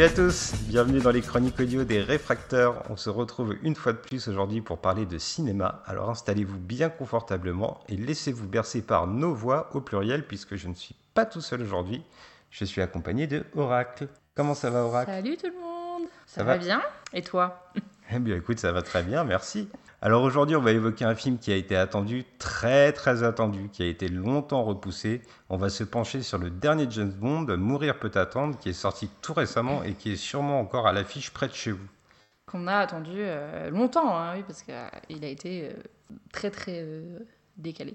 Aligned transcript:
Salut 0.00 0.12
à 0.12 0.16
tous, 0.16 0.54
bienvenue 0.62 1.00
dans 1.00 1.10
les 1.10 1.20
chroniques 1.20 1.60
audio 1.60 1.84
des 1.84 2.00
réfracteurs. 2.00 2.84
On 2.88 2.96
se 2.96 3.10
retrouve 3.10 3.54
une 3.62 3.74
fois 3.74 3.92
de 3.92 3.98
plus 3.98 4.28
aujourd'hui 4.28 4.62
pour 4.62 4.78
parler 4.78 5.04
de 5.04 5.18
cinéma. 5.18 5.82
Alors 5.84 6.08
installez-vous 6.08 6.56
bien 6.56 6.88
confortablement 6.88 7.80
et 7.86 7.96
laissez-vous 7.96 8.48
bercer 8.48 8.80
par 8.80 9.06
nos 9.06 9.34
voix 9.34 9.68
au 9.74 9.82
pluriel 9.82 10.26
puisque 10.26 10.56
je 10.56 10.68
ne 10.68 10.74
suis 10.74 10.94
pas 11.12 11.26
tout 11.26 11.42
seul 11.42 11.60
aujourd'hui. 11.60 12.02
Je 12.50 12.64
suis 12.64 12.80
accompagné 12.80 13.26
de 13.26 13.44
Oracle. 13.54 14.08
Comment 14.34 14.54
ça 14.54 14.70
va 14.70 14.84
Oracle? 14.84 15.10
Salut 15.10 15.36
tout 15.36 15.48
le 15.48 15.60
monde 15.60 16.08
Ça, 16.24 16.44
va? 16.44 16.56
bien? 16.56 16.80
Et 17.12 17.20
toi? 17.20 17.70
Eh 18.10 18.18
bien 18.18 18.36
écoute, 18.36 18.58
ça 18.58 18.72
va 18.72 18.80
très 18.80 19.02
bien, 19.02 19.22
merci. 19.22 19.68
Alors 20.02 20.22
aujourd'hui, 20.22 20.56
on 20.56 20.62
va 20.62 20.72
évoquer 20.72 21.04
un 21.04 21.14
film 21.14 21.36
qui 21.38 21.52
a 21.52 21.56
été 21.56 21.76
attendu, 21.76 22.24
très 22.38 22.90
très 22.94 23.22
attendu, 23.22 23.68
qui 23.70 23.82
a 23.82 23.86
été 23.86 24.08
longtemps 24.08 24.64
repoussé. 24.64 25.20
On 25.50 25.58
va 25.58 25.68
se 25.68 25.84
pencher 25.84 26.22
sur 26.22 26.38
le 26.38 26.48
dernier 26.48 26.86
James 26.88 27.12
Bond, 27.12 27.44
Mourir 27.58 27.98
peut 27.98 28.10
attendre, 28.14 28.56
qui 28.58 28.70
est 28.70 28.74
sorti 28.74 29.10
tout 29.20 29.34
récemment 29.34 29.82
et 29.82 29.92
qui 29.92 30.12
est 30.12 30.16
sûrement 30.16 30.58
encore 30.58 30.86
à 30.86 30.92
l'affiche 30.92 31.30
près 31.32 31.48
de 31.48 31.52
chez 31.52 31.72
vous. 31.72 31.86
Qu'on 32.46 32.66
a 32.66 32.76
attendu 32.76 33.12
euh, 33.16 33.68
longtemps, 33.68 34.16
hein, 34.16 34.36
oui, 34.36 34.44
parce 34.46 34.62
qu'il 34.62 35.22
a 35.22 35.28
été 35.28 35.68
euh, 35.68 35.72
très 36.32 36.50
très 36.50 36.80
euh, 36.80 37.18
décalé. 37.58 37.94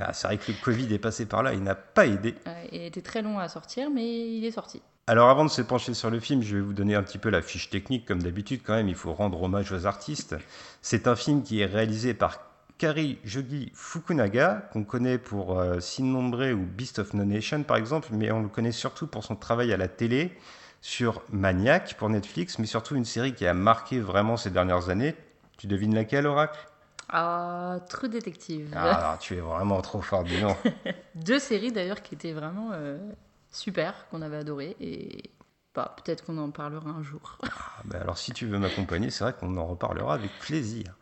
Ah, 0.00 0.12
c'est 0.12 0.26
vrai 0.26 0.38
que 0.38 0.50
le 0.50 0.56
Covid 0.62 0.92
est 0.92 0.98
passé 0.98 1.24
par 1.24 1.44
là, 1.44 1.54
il 1.54 1.62
n'a 1.62 1.74
pas 1.74 2.06
aidé. 2.06 2.34
il 2.72 2.80
a 2.80 2.84
été 2.84 3.00
très 3.00 3.22
long 3.22 3.38
à 3.38 3.48
sortir, 3.48 3.90
mais 3.90 4.36
il 4.36 4.44
est 4.44 4.50
sorti. 4.50 4.82
Alors 5.08 5.30
avant 5.30 5.46
de 5.46 5.50
se 5.50 5.62
pencher 5.62 5.94
sur 5.94 6.10
le 6.10 6.20
film, 6.20 6.42
je 6.42 6.54
vais 6.54 6.60
vous 6.60 6.74
donner 6.74 6.94
un 6.94 7.02
petit 7.02 7.16
peu 7.16 7.30
la 7.30 7.40
fiche 7.40 7.70
technique, 7.70 8.04
comme 8.04 8.22
d'habitude 8.22 8.60
quand 8.62 8.74
même, 8.74 8.90
il 8.90 8.94
faut 8.94 9.14
rendre 9.14 9.42
hommage 9.42 9.72
aux 9.72 9.86
artistes. 9.86 10.36
C'est 10.82 11.08
un 11.08 11.16
film 11.16 11.42
qui 11.42 11.60
est 11.60 11.64
réalisé 11.64 12.12
par 12.12 12.40
Kari 12.76 13.18
Jogi 13.24 13.72
Fukunaga, 13.72 14.68
qu'on 14.70 14.84
connaît 14.84 15.16
pour 15.16 15.58
euh, 15.58 15.80
Sin 15.80 16.04
Nombre 16.04 16.52
ou 16.52 16.58
Beast 16.58 16.98
of 16.98 17.14
No 17.14 17.24
Nation 17.24 17.62
par 17.62 17.78
exemple, 17.78 18.10
mais 18.12 18.30
on 18.30 18.42
le 18.42 18.48
connaît 18.48 18.70
surtout 18.70 19.06
pour 19.06 19.24
son 19.24 19.34
travail 19.34 19.72
à 19.72 19.78
la 19.78 19.88
télé, 19.88 20.36
sur 20.82 21.22
Maniac 21.30 21.96
pour 21.96 22.10
Netflix, 22.10 22.58
mais 22.58 22.66
surtout 22.66 22.94
une 22.94 23.06
série 23.06 23.32
qui 23.32 23.46
a 23.46 23.54
marqué 23.54 24.00
vraiment 24.00 24.36
ces 24.36 24.50
dernières 24.50 24.90
années. 24.90 25.14
Tu 25.56 25.68
devines 25.68 25.94
laquelle, 25.94 26.26
Oracle? 26.26 26.68
Ah, 27.08 27.78
True 27.88 28.10
Detective. 28.10 28.74
Ah, 28.76 29.16
tu 29.18 29.38
es 29.38 29.40
vraiment 29.40 29.80
trop 29.80 30.02
fort, 30.02 30.24
dis. 30.24 30.36
Deux 31.14 31.38
séries 31.38 31.72
d'ailleurs 31.72 32.02
qui 32.02 32.14
étaient 32.14 32.34
vraiment 32.34 32.72
euh, 32.74 32.98
super, 33.58 34.06
qu'on 34.10 34.22
avait 34.22 34.38
adoré, 34.38 34.76
et 34.80 35.30
bah, 35.74 35.94
peut-être 35.96 36.24
qu'on 36.24 36.38
en 36.38 36.50
parlera 36.50 36.90
un 36.90 37.02
jour. 37.02 37.38
Ah, 37.42 37.48
bah 37.84 37.98
alors 38.00 38.18
si 38.18 38.32
tu 38.32 38.46
veux 38.46 38.58
m'accompagner, 38.58 39.10
c'est 39.10 39.24
vrai 39.24 39.34
qu'on 39.38 39.56
en 39.56 39.66
reparlera 39.66 40.14
avec 40.14 40.30
plaisir. 40.40 40.96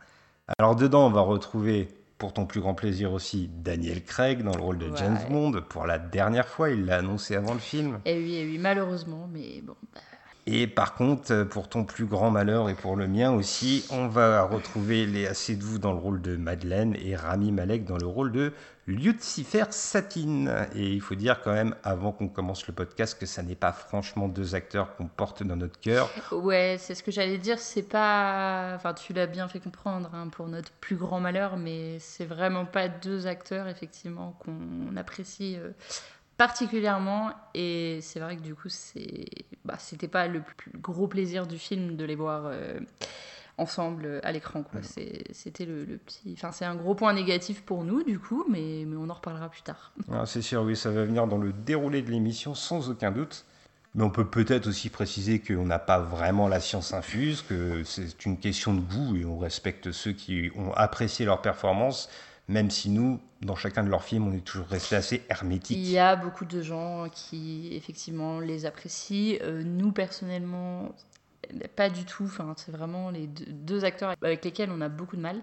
Alors 0.59 0.75
dedans, 0.75 1.07
on 1.07 1.11
va 1.11 1.21
retrouver, 1.21 1.89
pour 2.17 2.33
ton 2.33 2.45
plus 2.45 2.61
grand 2.61 2.73
plaisir 2.73 3.13
aussi, 3.13 3.49
Daniel 3.53 4.03
Craig 4.03 4.43
dans 4.43 4.55
le 4.55 4.61
rôle 4.61 4.77
de 4.77 4.89
James 4.95 5.19
Bond. 5.29 5.61
Pour 5.69 5.85
la 5.85 5.99
dernière 5.99 6.47
fois, 6.47 6.69
il 6.69 6.85
l'a 6.85 6.97
annoncé 6.97 7.35
avant 7.35 7.53
le 7.53 7.59
film. 7.59 7.99
Et 8.05 8.13
eh 8.13 8.23
oui, 8.23 8.35
et 8.35 8.41
eh 8.41 8.45
oui, 8.45 8.57
malheureusement, 8.57 9.29
mais 9.31 9.61
bon. 9.61 9.75
Bah. 9.93 10.01
Et 10.49 10.65
par 10.65 10.93
contre, 10.95 11.43
pour 11.43 11.67
ton 11.67 11.83
plus 11.83 12.05
grand 12.05 12.31
malheur 12.31 12.69
et 12.69 12.73
pour 12.73 12.95
le 12.95 13.05
mien 13.05 13.31
aussi, 13.33 13.85
on 13.89 14.07
va 14.07 14.43
retrouver 14.43 15.05
Léa 15.05 15.33
Seydoux 15.33 15.77
dans 15.77 15.91
le 15.91 15.99
rôle 15.99 16.21
de 16.21 16.37
Madeleine 16.37 16.95
et 17.03 17.17
Rami 17.17 17.51
Malek 17.51 17.83
dans 17.83 17.97
le 17.97 18.07
rôle 18.07 18.31
de 18.31 18.53
Lucifer 18.87 19.65
Satine. 19.69 20.67
Et 20.73 20.93
il 20.93 21.01
faut 21.01 21.15
dire 21.15 21.41
quand 21.41 21.53
même, 21.53 21.75
avant 21.83 22.13
qu'on 22.13 22.29
commence 22.29 22.65
le 22.67 22.73
podcast, 22.73 23.19
que 23.19 23.25
ça 23.25 23.43
n'est 23.43 23.55
pas 23.55 23.73
franchement 23.73 24.29
deux 24.29 24.55
acteurs 24.55 24.95
qu'on 24.95 25.07
porte 25.07 25.43
dans 25.43 25.57
notre 25.57 25.79
cœur. 25.79 26.09
Ouais, 26.31 26.77
c'est 26.79 26.95
ce 26.95 27.03
que 27.03 27.11
j'allais 27.11 27.37
dire. 27.37 27.59
C'est 27.59 27.83
pas. 27.83 28.73
Enfin, 28.75 28.93
tu 28.93 29.11
l'as 29.13 29.27
bien 29.27 29.47
fait 29.49 29.59
comprendre 29.59 30.09
hein, 30.13 30.29
pour 30.29 30.47
notre 30.47 30.71
plus 30.71 30.95
grand 30.95 31.19
malheur, 31.19 31.57
mais 31.57 31.99
c'est 31.99 32.25
vraiment 32.25 32.65
pas 32.65 32.87
deux 32.87 33.27
acteurs, 33.27 33.67
effectivement, 33.67 34.37
qu'on 34.39 34.95
apprécie. 34.95 35.57
Euh, 35.57 35.71
particulièrement 36.37 37.31
et 37.55 37.99
c'est 38.01 38.19
vrai 38.19 38.37
que 38.37 38.41
du 38.41 38.53
coup 38.53 38.69
c'est 38.69 39.25
bah, 39.65 39.75
c'était 39.79 40.07
pas 40.07 40.27
le 40.27 40.41
plus 40.41 40.71
gros 40.79 41.07
plaisir 41.07 41.47
du 41.47 41.57
film 41.57 41.97
de 41.97 42.05
les 42.05 42.13
voir 42.13 42.43
euh, 42.45 42.79
ensemble 43.57 44.19
à 44.23 44.31
l'écran 44.31 44.63
quoi 44.63 44.81
c'était 44.83 45.65
le, 45.65 45.97
petit 45.97 46.33
enfin 46.33 46.51
c'est 46.51 46.65
un 46.65 46.75
gros 46.75 46.95
point 46.95 47.13
négatif 47.13 47.63
pour 47.63 47.83
nous 47.83 48.03
du 48.03 48.19
coup 48.19 48.45
mais, 48.49 48.85
mais 48.85 48.95
on 48.95 49.09
en 49.09 49.13
reparlera 49.13 49.49
plus 49.49 49.63
tard 49.63 49.93
ah, 50.11 50.25
c'est 50.25 50.41
sûr 50.41 50.61
oui 50.63 50.75
ça 50.75 50.91
va 50.91 51.03
venir 51.05 51.27
dans 51.27 51.37
le 51.37 51.51
déroulé 51.53 52.01
de 52.01 52.11
l'émission 52.11 52.53
sans 52.53 52.89
aucun 52.89 53.11
doute 53.11 53.45
mais 53.95 54.03
on 54.03 54.11
peut 54.11 54.27
peut-être 54.27 54.67
aussi 54.67 54.89
préciser 54.89 55.39
qu'on 55.39 55.65
n'a 55.65 55.79
pas 55.79 55.97
vraiment 55.97 56.47
la 56.47 56.59
science 56.59 56.93
infuse, 56.93 57.41
que 57.41 57.83
c'est 57.83 58.25
une 58.25 58.37
question 58.37 58.75
de 58.75 58.79
goût 58.81 59.15
et 59.15 59.25
on 59.25 59.39
respecte 59.39 59.91
ceux 59.91 60.11
qui 60.11 60.51
ont 60.55 60.71
apprécié 60.73 61.25
leur 61.25 61.41
performance 61.41 62.07
même 62.47 62.71
si 62.71 62.89
nous, 62.89 63.19
dans 63.41 63.55
chacun 63.55 63.83
de 63.83 63.89
leurs 63.89 64.03
films, 64.03 64.27
on 64.27 64.33
est 64.33 64.43
toujours 64.43 64.67
resté 64.67 64.95
assez 64.95 65.23
hermétique. 65.29 65.77
Il 65.77 65.89
y 65.89 65.97
a 65.97 66.15
beaucoup 66.15 66.45
de 66.45 66.61
gens 66.61 67.09
qui, 67.09 67.69
effectivement, 67.73 68.39
les 68.39 68.65
apprécient. 68.65 69.37
Euh, 69.41 69.63
nous, 69.63 69.91
personnellement, 69.91 70.93
pas 71.75 71.89
du 71.89 72.05
tout. 72.05 72.25
Enfin, 72.25 72.53
c'est 72.57 72.71
vraiment 72.71 73.09
les 73.09 73.27
deux, 73.27 73.85
acteurs 73.85 74.13
avec 74.21 74.43
lesquels 74.43 74.71
on 74.71 74.81
a 74.81 74.89
beaucoup 74.89 75.15
de 75.15 75.21
mal. 75.21 75.41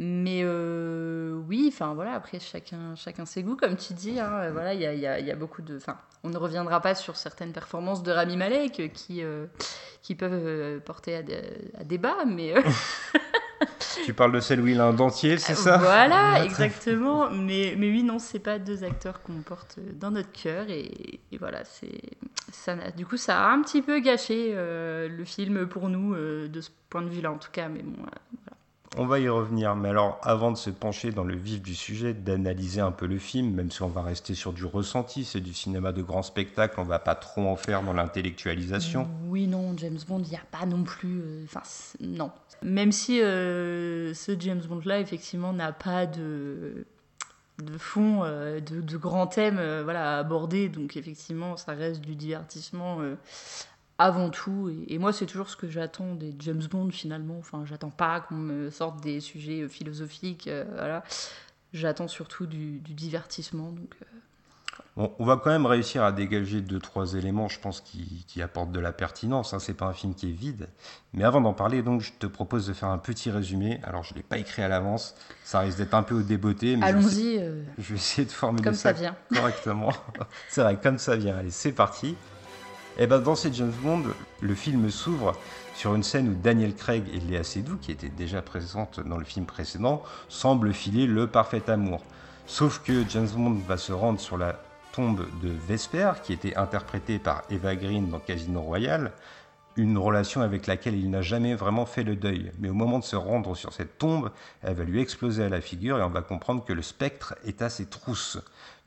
Mais 0.00 0.42
euh, 0.44 1.34
oui, 1.48 1.70
enfin 1.72 1.92
voilà, 1.94 2.12
après 2.12 2.38
chacun, 2.38 2.94
chacun 2.94 3.26
ses 3.26 3.42
goûts, 3.42 3.56
comme 3.56 3.76
tu 3.76 3.94
dis. 3.94 4.20
Hein, 4.20 4.50
voilà, 4.52 4.74
il 4.74 4.80
y 4.80 4.86
a, 4.86 4.94
y 4.94 5.30
a, 5.30 5.36
beaucoup 5.36 5.62
de. 5.62 5.76
Enfin, 5.76 5.98
on 6.22 6.28
ne 6.28 6.36
reviendra 6.36 6.80
pas 6.80 6.94
sur 6.94 7.16
certaines 7.16 7.52
performances 7.52 8.04
de 8.04 8.12
Rami 8.12 8.36
Malek 8.36 8.92
qui, 8.92 9.22
euh, 9.24 9.46
qui 10.02 10.14
peuvent 10.14 10.80
porter 10.80 11.16
à, 11.16 11.22
à 11.80 11.84
débat, 11.84 12.24
mais. 12.26 12.54
tu 14.04 14.14
parles 14.14 14.32
de 14.32 14.40
celle 14.40 14.60
où 14.60 14.66
il 14.66 14.80
a 14.80 14.86
un 14.86 14.92
dentier, 14.92 15.38
c'est 15.38 15.54
ça? 15.54 15.78
Voilà, 15.78 16.44
exactement. 16.44 17.30
Mais, 17.30 17.74
mais 17.76 17.88
oui, 17.90 18.02
non, 18.02 18.18
c'est 18.18 18.38
pas 18.38 18.58
deux 18.58 18.84
acteurs 18.84 19.22
qu'on 19.22 19.40
porte 19.40 19.78
dans 19.94 20.10
notre 20.10 20.32
cœur. 20.32 20.66
Et, 20.68 21.20
voilà, 21.38 21.64
c'est 21.64 22.00
ça. 22.52 22.76
Du 22.96 23.06
coup, 23.06 23.16
ça 23.16 23.44
a 23.44 23.52
un 23.52 23.62
petit 23.62 23.82
peu 23.82 24.00
gâché 24.00 24.52
euh, 24.54 25.08
le 25.08 25.24
film 25.24 25.66
pour 25.66 25.88
nous, 25.88 26.14
euh, 26.14 26.48
de 26.48 26.60
ce 26.60 26.70
point 26.90 27.02
de 27.02 27.08
vue-là, 27.08 27.32
en 27.32 27.38
tout 27.38 27.50
cas. 27.50 27.68
Mais 27.68 27.82
bon, 27.82 27.96
voilà. 27.96 28.57
On 28.96 29.06
va 29.06 29.20
y 29.20 29.28
revenir, 29.28 29.76
mais 29.76 29.90
alors 29.90 30.18
avant 30.22 30.50
de 30.50 30.56
se 30.56 30.70
pencher 30.70 31.10
dans 31.12 31.24
le 31.24 31.36
vif 31.36 31.60
du 31.60 31.74
sujet, 31.74 32.14
d'analyser 32.14 32.80
un 32.80 32.90
peu 32.90 33.06
le 33.06 33.18
film, 33.18 33.54
même 33.54 33.70
si 33.70 33.82
on 33.82 33.88
va 33.88 34.02
rester 34.02 34.34
sur 34.34 34.52
du 34.52 34.64
ressenti, 34.64 35.24
c'est 35.24 35.40
du 35.40 35.52
cinéma 35.52 35.92
de 35.92 36.02
grand 36.02 36.22
spectacle, 36.22 36.80
on 36.80 36.84
va 36.84 36.98
pas 36.98 37.14
trop 37.14 37.46
en 37.46 37.56
faire 37.56 37.82
dans 37.82 37.92
l'intellectualisation. 37.92 39.08
Oui, 39.28 39.46
non, 39.46 39.76
James 39.76 39.98
Bond, 40.08 40.22
il 40.24 40.30
n'y 40.30 40.36
a 40.36 40.42
pas 40.50 40.64
non 40.64 40.84
plus... 40.84 41.20
Euh, 41.20 41.44
enfin, 41.44 41.62
non. 42.00 42.30
Même 42.62 42.90
si 42.90 43.20
euh, 43.20 44.14
ce 44.14 44.32
James 44.40 44.62
Bond-là, 44.66 45.00
effectivement, 45.00 45.52
n'a 45.52 45.72
pas 45.72 46.06
de 46.06 46.86
de 47.58 47.76
fond, 47.76 48.22
euh, 48.22 48.60
de, 48.60 48.80
de, 48.80 48.96
grands 48.96 49.26
thèmes 49.26 49.60
voilà, 49.82 50.16
à 50.16 50.18
aborder. 50.20 50.68
Donc 50.68 50.96
effectivement, 50.96 51.56
ça 51.56 51.72
reste 51.72 52.00
du 52.00 52.14
divertissement 52.14 52.98
avant 53.98 54.30
tout. 54.30 54.72
Et, 54.86 54.98
moi, 54.98 55.12
c'est 55.12 55.26
toujours 55.26 55.50
ce 55.50 55.56
que 55.56 55.68
j'attends 55.68 56.14
des 56.14 56.34
James 56.38 56.62
Bond 56.70 56.90
finalement. 56.90 57.36
Enfin, 57.38 57.64
j'attends 57.66 57.90
pas 57.90 58.20
qu'on 58.20 58.36
me 58.36 58.70
sorte 58.70 59.00
des 59.02 59.20
sujets 59.20 59.62
euh, 59.62 59.68
philosophiques. 59.68 60.46
Euh, 60.46 60.64
voilà. 60.72 61.02
J'attends 61.72 62.08
surtout 62.08 62.46
du, 62.46 62.78
divertissement. 62.78 63.72
Donc, 63.72 63.94
euh, 64.02 64.06
Bon, 64.96 65.12
on 65.20 65.24
va 65.24 65.36
quand 65.36 65.50
même 65.50 65.66
réussir 65.66 66.02
à 66.02 66.10
dégager 66.10 66.60
deux, 66.60 66.80
trois 66.80 67.14
éléments, 67.14 67.48
je 67.48 67.60
pense, 67.60 67.80
qui, 67.80 68.24
qui 68.26 68.42
apportent 68.42 68.72
de 68.72 68.80
la 68.80 68.92
pertinence. 68.92 69.52
Hein. 69.52 69.60
C'est 69.60 69.74
pas 69.74 69.86
un 69.86 69.92
film 69.92 70.14
qui 70.14 70.28
est 70.28 70.32
vide. 70.32 70.68
Mais 71.12 71.22
avant 71.22 71.40
d'en 71.40 71.52
parler, 71.52 71.82
donc, 71.82 72.00
je 72.00 72.12
te 72.12 72.26
propose 72.26 72.66
de 72.66 72.72
faire 72.72 72.88
un 72.88 72.98
petit 72.98 73.30
résumé. 73.30 73.80
Alors, 73.84 74.02
je 74.02 74.14
l'ai 74.14 74.22
pas 74.22 74.38
écrit 74.38 74.62
à 74.62 74.68
l'avance. 74.68 75.14
Ça 75.44 75.60
risque 75.60 75.78
d'être 75.78 75.94
un 75.94 76.02
peu 76.02 76.16
au 76.16 76.22
débeauté. 76.22 76.76
Allons-y. 76.82 77.40
Je, 77.78 77.90
vais 77.90 77.94
essayer 77.94 78.26
de 78.26 78.32
formuler 78.32 78.64
comme 78.64 78.74
ça, 78.74 78.92
ça 78.94 79.00
vient. 79.00 79.16
correctement. 79.32 79.92
c'est 80.48 80.62
vrai, 80.62 80.78
comme 80.80 80.98
ça 80.98 81.16
vient. 81.16 81.36
Allez, 81.36 81.50
c'est 81.50 81.72
parti. 81.72 82.16
Eh 83.00 83.06
ben 83.06 83.20
dans 83.20 83.36
ces 83.36 83.52
James 83.52 83.72
Bond, 83.84 84.02
le 84.40 84.54
film 84.56 84.90
s'ouvre 84.90 85.36
sur 85.76 85.94
une 85.94 86.02
scène 86.02 86.30
où 86.30 86.34
Daniel 86.34 86.74
Craig 86.74 87.04
et 87.14 87.20
Léa 87.20 87.44
Seydoux, 87.44 87.76
qui 87.76 87.92
étaient 87.92 88.08
déjà 88.08 88.42
présentes 88.42 88.98
dans 88.98 89.18
le 89.18 89.24
film 89.24 89.46
précédent, 89.46 90.02
semblent 90.28 90.72
filer 90.72 91.06
le 91.06 91.28
parfait 91.28 91.70
amour. 91.70 92.02
Sauf 92.48 92.82
que 92.82 93.08
James 93.08 93.28
Bond 93.32 93.60
va 93.68 93.76
se 93.76 93.92
rendre 93.92 94.18
sur 94.18 94.36
la 94.36 94.60
tombe 94.90 95.28
de 95.40 95.48
Vesper, 95.68 96.14
qui 96.24 96.32
était 96.32 96.56
interprétée 96.56 97.20
par 97.20 97.44
Eva 97.50 97.76
Green 97.76 98.10
dans 98.10 98.18
Casino 98.18 98.62
Royale, 98.62 99.12
une 99.76 99.96
relation 99.96 100.40
avec 100.40 100.66
laquelle 100.66 100.96
il 100.96 101.08
n'a 101.08 101.22
jamais 101.22 101.54
vraiment 101.54 101.86
fait 101.86 102.02
le 102.02 102.16
deuil. 102.16 102.50
Mais 102.58 102.68
au 102.68 102.74
moment 102.74 102.98
de 102.98 103.04
se 103.04 103.14
rendre 103.14 103.54
sur 103.54 103.72
cette 103.72 103.98
tombe, 103.98 104.32
elle 104.60 104.74
va 104.74 104.82
lui 104.82 105.00
exploser 105.00 105.44
à 105.44 105.48
la 105.48 105.60
figure 105.60 106.00
et 106.00 106.02
on 106.02 106.10
va 106.10 106.22
comprendre 106.22 106.64
que 106.64 106.72
le 106.72 106.82
spectre 106.82 107.36
est 107.44 107.62
à 107.62 107.68
ses 107.68 107.86
trousses. 107.86 108.40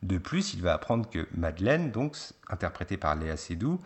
De 0.04 0.18
plus, 0.18 0.54
il 0.54 0.62
va 0.62 0.74
apprendre 0.74 1.10
que 1.10 1.28
Madeleine, 1.34 1.92
donc 1.92 2.18
interprétée 2.50 2.98
par 2.98 3.16
Léa 3.16 3.38
Seydoux, 3.38 3.80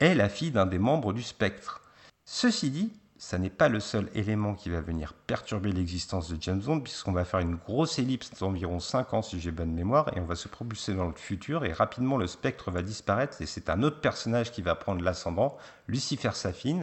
est 0.00 0.14
la 0.14 0.28
fille 0.28 0.50
d'un 0.50 0.66
des 0.66 0.78
membres 0.78 1.12
du 1.12 1.22
spectre. 1.22 1.82
Ceci 2.24 2.70
dit, 2.70 2.92
ça 3.18 3.38
n'est 3.38 3.50
pas 3.50 3.68
le 3.68 3.80
seul 3.80 4.10
élément 4.14 4.54
qui 4.54 4.68
va 4.68 4.80
venir 4.80 5.14
perturber 5.14 5.72
l'existence 5.72 6.28
de 6.28 6.36
James 6.40 6.60
Bond, 6.60 6.80
puisqu'on 6.80 7.12
va 7.12 7.24
faire 7.24 7.40
une 7.40 7.56
grosse 7.56 7.98
ellipse 7.98 8.30
d'environ 8.38 8.78
5 8.78 9.14
ans, 9.14 9.22
si 9.22 9.40
j'ai 9.40 9.50
bonne 9.50 9.72
mémoire, 9.72 10.14
et 10.14 10.20
on 10.20 10.26
va 10.26 10.34
se 10.34 10.48
propulser 10.48 10.94
dans 10.94 11.06
le 11.06 11.14
futur, 11.14 11.64
et 11.64 11.72
rapidement 11.72 12.18
le 12.18 12.26
spectre 12.26 12.70
va 12.70 12.82
disparaître, 12.82 13.40
et 13.40 13.46
c'est 13.46 13.70
un 13.70 13.82
autre 13.82 14.00
personnage 14.00 14.52
qui 14.52 14.60
va 14.60 14.74
prendre 14.74 15.02
l'ascendant, 15.02 15.56
Lucifer 15.88 16.32
Safin, 16.34 16.80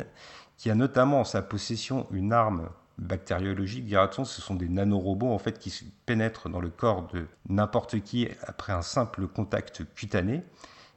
qui 0.58 0.72
a 0.72 0.76
notamment 0.76 1.22
en 1.22 1.24
sa 1.24 1.42
possession 1.42 2.08
une 2.12 2.34
arme 2.34 2.70
bactériologique, 2.98 3.86
dira-t-on, 3.86 4.26
ce 4.26 4.42
sont 4.42 4.56
des 4.56 4.70
nanorobots 4.70 5.32
en 5.32 5.40
fait 5.40 5.60
qui 5.60 5.74
pénètrent 6.06 6.50
dans 6.50 6.60
le 6.60 6.70
corps 6.70 7.08
de 7.08 7.28
n'importe 7.50 8.00
qui 8.02 8.28
après 8.46 8.74
un 8.74 8.84
simple 8.84 9.28
contact 9.28 9.84
cutané 9.96 10.44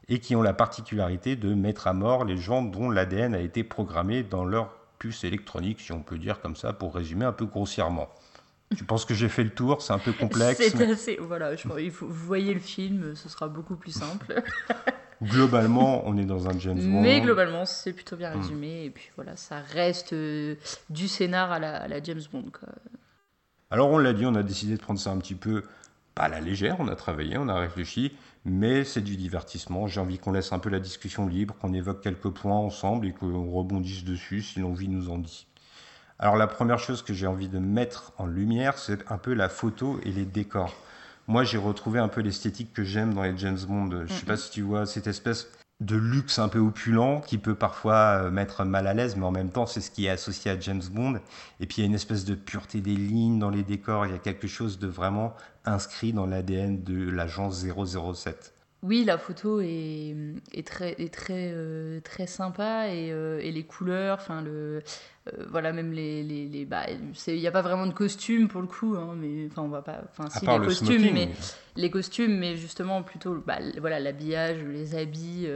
et 0.09 0.21
qui 0.21 0.37
ont 0.37 0.43
la 0.43 0.53
particularité 0.53 1.37
de 1.37 1.55
mettre 1.55 1.87
à 1.87 1.93
mort 1.93 2.25
les 2.25 2.37
gens 2.37 2.63
dont 2.63 2.91
l'ADN 2.91 3.35
a 3.35 3.41
été 3.41 3.65
programmé 3.65 4.23
dans 4.23 4.45
leur 4.45 4.71
puce 4.99 5.25
électronique, 5.25 5.81
si 5.81 5.93
on 5.93 6.01
peut 6.01 6.19
dire 6.19 6.41
comme 6.41 6.57
ça, 6.57 6.73
pour 6.73 6.95
résumer 6.95 7.25
un 7.25 7.33
peu 7.33 7.47
grossièrement. 7.47 8.09
Tu 8.77 8.85
penses 8.85 9.05
que 9.05 9.15
j'ai 9.15 9.29
fait 9.29 9.45
le 9.45 9.51
tour? 9.51 9.83
C'est 9.83 9.93
un 9.93 9.99
peu 9.99 10.13
complexe 10.13 10.61
C'est 10.61 10.91
assez. 10.91 11.19
Voilà, 11.21 11.55
je, 11.55 11.69
il 11.79 11.91
faut, 11.91 12.07
vous 12.07 12.27
voyez 12.27 12.53
le 12.53 12.61
film, 12.61 13.15
ce 13.15 13.29
sera 13.29 13.47
beaucoup 13.49 13.77
plus 13.77 13.93
simple. 13.93 14.43
globalement, 15.23 16.03
on 16.07 16.17
est 16.17 16.25
dans 16.25 16.49
un 16.49 16.59
James 16.59 16.81
Bond. 16.81 17.01
Mais 17.01 17.21
globalement, 17.21 17.65
c'est 17.65 17.93
plutôt 17.93 18.17
bien 18.17 18.35
hmm. 18.35 18.41
résumé. 18.41 18.85
Et 18.87 18.91
puis 18.91 19.11
voilà, 19.15 19.37
ça 19.37 19.61
reste 19.61 20.13
euh, 20.13 20.57
du 20.91 21.07
scénar 21.07 21.53
à 21.53 21.59
la, 21.59 21.77
à 21.77 21.89
la 21.89 22.03
James 22.03 22.23
Bond. 22.33 22.51
Quoi. 22.53 22.69
Alors 23.71 23.91
on 23.91 23.99
l'a 23.99 24.13
dit, 24.13 24.27
on 24.27 24.35
a 24.35 24.43
décidé 24.43 24.77
de 24.77 24.83
prendre 24.83 25.01
ça 25.01 25.11
un 25.11 25.19
petit 25.19 25.35
peu, 25.35 25.63
pas 26.15 26.25
à 26.25 26.29
la 26.29 26.41
légère, 26.41 26.77
on 26.79 26.89
a 26.89 26.97
travaillé, 26.97 27.37
on 27.37 27.49
a 27.49 27.59
réfléchi, 27.59 28.17
mais 28.47 28.85
c'est 28.85 29.01
du 29.03 29.17
divertissement. 29.17 29.89
J'ai 29.89 30.01
envie 30.01 30.19
qu'on 30.19 30.31
laisse 30.31 30.53
un 30.53 30.61
peu 30.61 30.71
la 30.71 30.79
discussion 30.79 31.27
libre, 31.27 31.57
qu'on 31.61 31.75
évoque 31.75 32.01
quelques 32.01 32.31
points 32.31 32.55
ensemble 32.55 33.09
et 33.09 33.13
qu'on 33.13 33.51
rebondisse 33.51 34.05
dessus 34.05 34.41
si 34.41 34.61
l'envie 34.61 34.89
nous 34.89 35.11
en 35.11 35.19
dit. 35.19 35.47
Alors 36.21 36.37
la 36.37 36.47
première 36.47 36.79
chose 36.79 37.03
que 37.03 37.13
j'ai 37.13 37.27
envie 37.27 37.49
de 37.49 37.59
mettre 37.59 38.13
en 38.19 38.27
lumière, 38.27 38.79
c'est 38.79 39.01
un 39.11 39.19
peu 39.19 39.35
la 39.35 39.49
photo 39.49 40.01
et 40.05 40.13
les 40.13 40.25
décors. 40.25 40.75
Moi, 41.27 41.43
j'ai 41.43 41.59
retrouvé 41.59 41.99
un 41.99 42.07
peu 42.07 42.21
l'esthétique 42.21 42.73
que 42.73 42.85
j'aime 42.85 43.13
dans 43.13 43.25
les 43.25 43.37
James 43.37 43.59
Bond. 43.67 43.91
Je 43.91 43.97
ne 43.97 44.07
sais 44.07 44.27
pas 44.27 44.37
si 44.37 44.53
tu 44.53 44.63
vois 44.63 44.87
cette 44.87 45.09
espèce 45.09 45.49
de 45.81 45.97
luxe 45.97 46.39
un 46.39 46.49
peu 46.49 46.59
opulent 46.59 47.21
qui 47.21 47.37
peut 47.39 47.55
parfois 47.55 48.23
euh, 48.23 48.31
mettre 48.31 48.65
mal 48.65 48.87
à 48.87 48.95
l'aise, 48.95 49.17
mais 49.17 49.27
en 49.27 49.31
même 49.31 49.51
temps, 49.51 49.67
c'est 49.67 49.81
ce 49.81 49.91
qui 49.91 50.07
est 50.07 50.11
associé 50.11 50.51
à 50.51 50.59
James 50.59 50.83
Bond. 50.91 51.21
Et 51.61 51.67
puis, 51.67 51.79
il 51.79 51.81
y 51.81 51.83
a 51.83 51.87
une 51.87 51.95
espèce 51.95 52.25
de 52.25 52.35
pureté 52.35 52.81
des 52.81 52.97
lignes 52.97 53.39
dans 53.39 53.51
les 53.51 53.63
décors. 53.63 54.07
Il 54.07 54.13
y 54.13 54.15
a 54.15 54.19
quelque 54.19 54.47
chose 54.47 54.79
de 54.79 54.87
vraiment 54.87 55.35
inscrit 55.65 56.13
dans 56.13 56.27
l'ADN 56.27 56.83
de 56.83 57.11
l'agence 57.11 57.65
007. 57.65 58.55
Oui, 58.83 59.05
la 59.05 59.19
photo 59.19 59.61
est, 59.61 60.15
très, 60.65 60.95
très, 61.09 61.51
euh, 61.53 62.01
très 62.01 62.27
sympa 62.27 62.89
et, 62.89 63.11
euh, 63.11 63.41
et 63.43 63.51
les 63.51 63.65
couleurs, 63.65 64.19
enfin 64.21 64.43
le, 64.43 64.83
voilà, 65.51 65.73
même 65.73 65.93
les. 65.93 66.23
les, 66.23 66.47
les 66.47 66.65
bah, 66.65 66.87
il 67.27 67.35
n'y 67.35 67.47
a 67.47 67.53
pas 67.53 67.63
vraiment 67.63 67.87
de 67.87 67.93
costume 67.93 68.49
pour 68.49 68.61
le 68.61 68.67
coup, 68.67 68.97
hein, 68.97 69.15
mais 69.17 69.47
enfin, 69.51 69.63
on 69.63 69.69
va 69.69 69.83
pas. 69.83 70.03
Enfin, 70.11 70.29
si, 70.31 70.47
les 70.47 70.67
costumes, 70.67 71.13
mais 71.13 71.29
les 71.77 71.91
costumes, 71.91 72.39
mais 72.39 72.57
justement 72.57 73.03
plutôt 73.03 73.43
bah, 73.47 73.59
voilà, 73.79 74.01
l'habillage, 74.01 74.59
les 74.63 74.95
habits. 74.95 75.49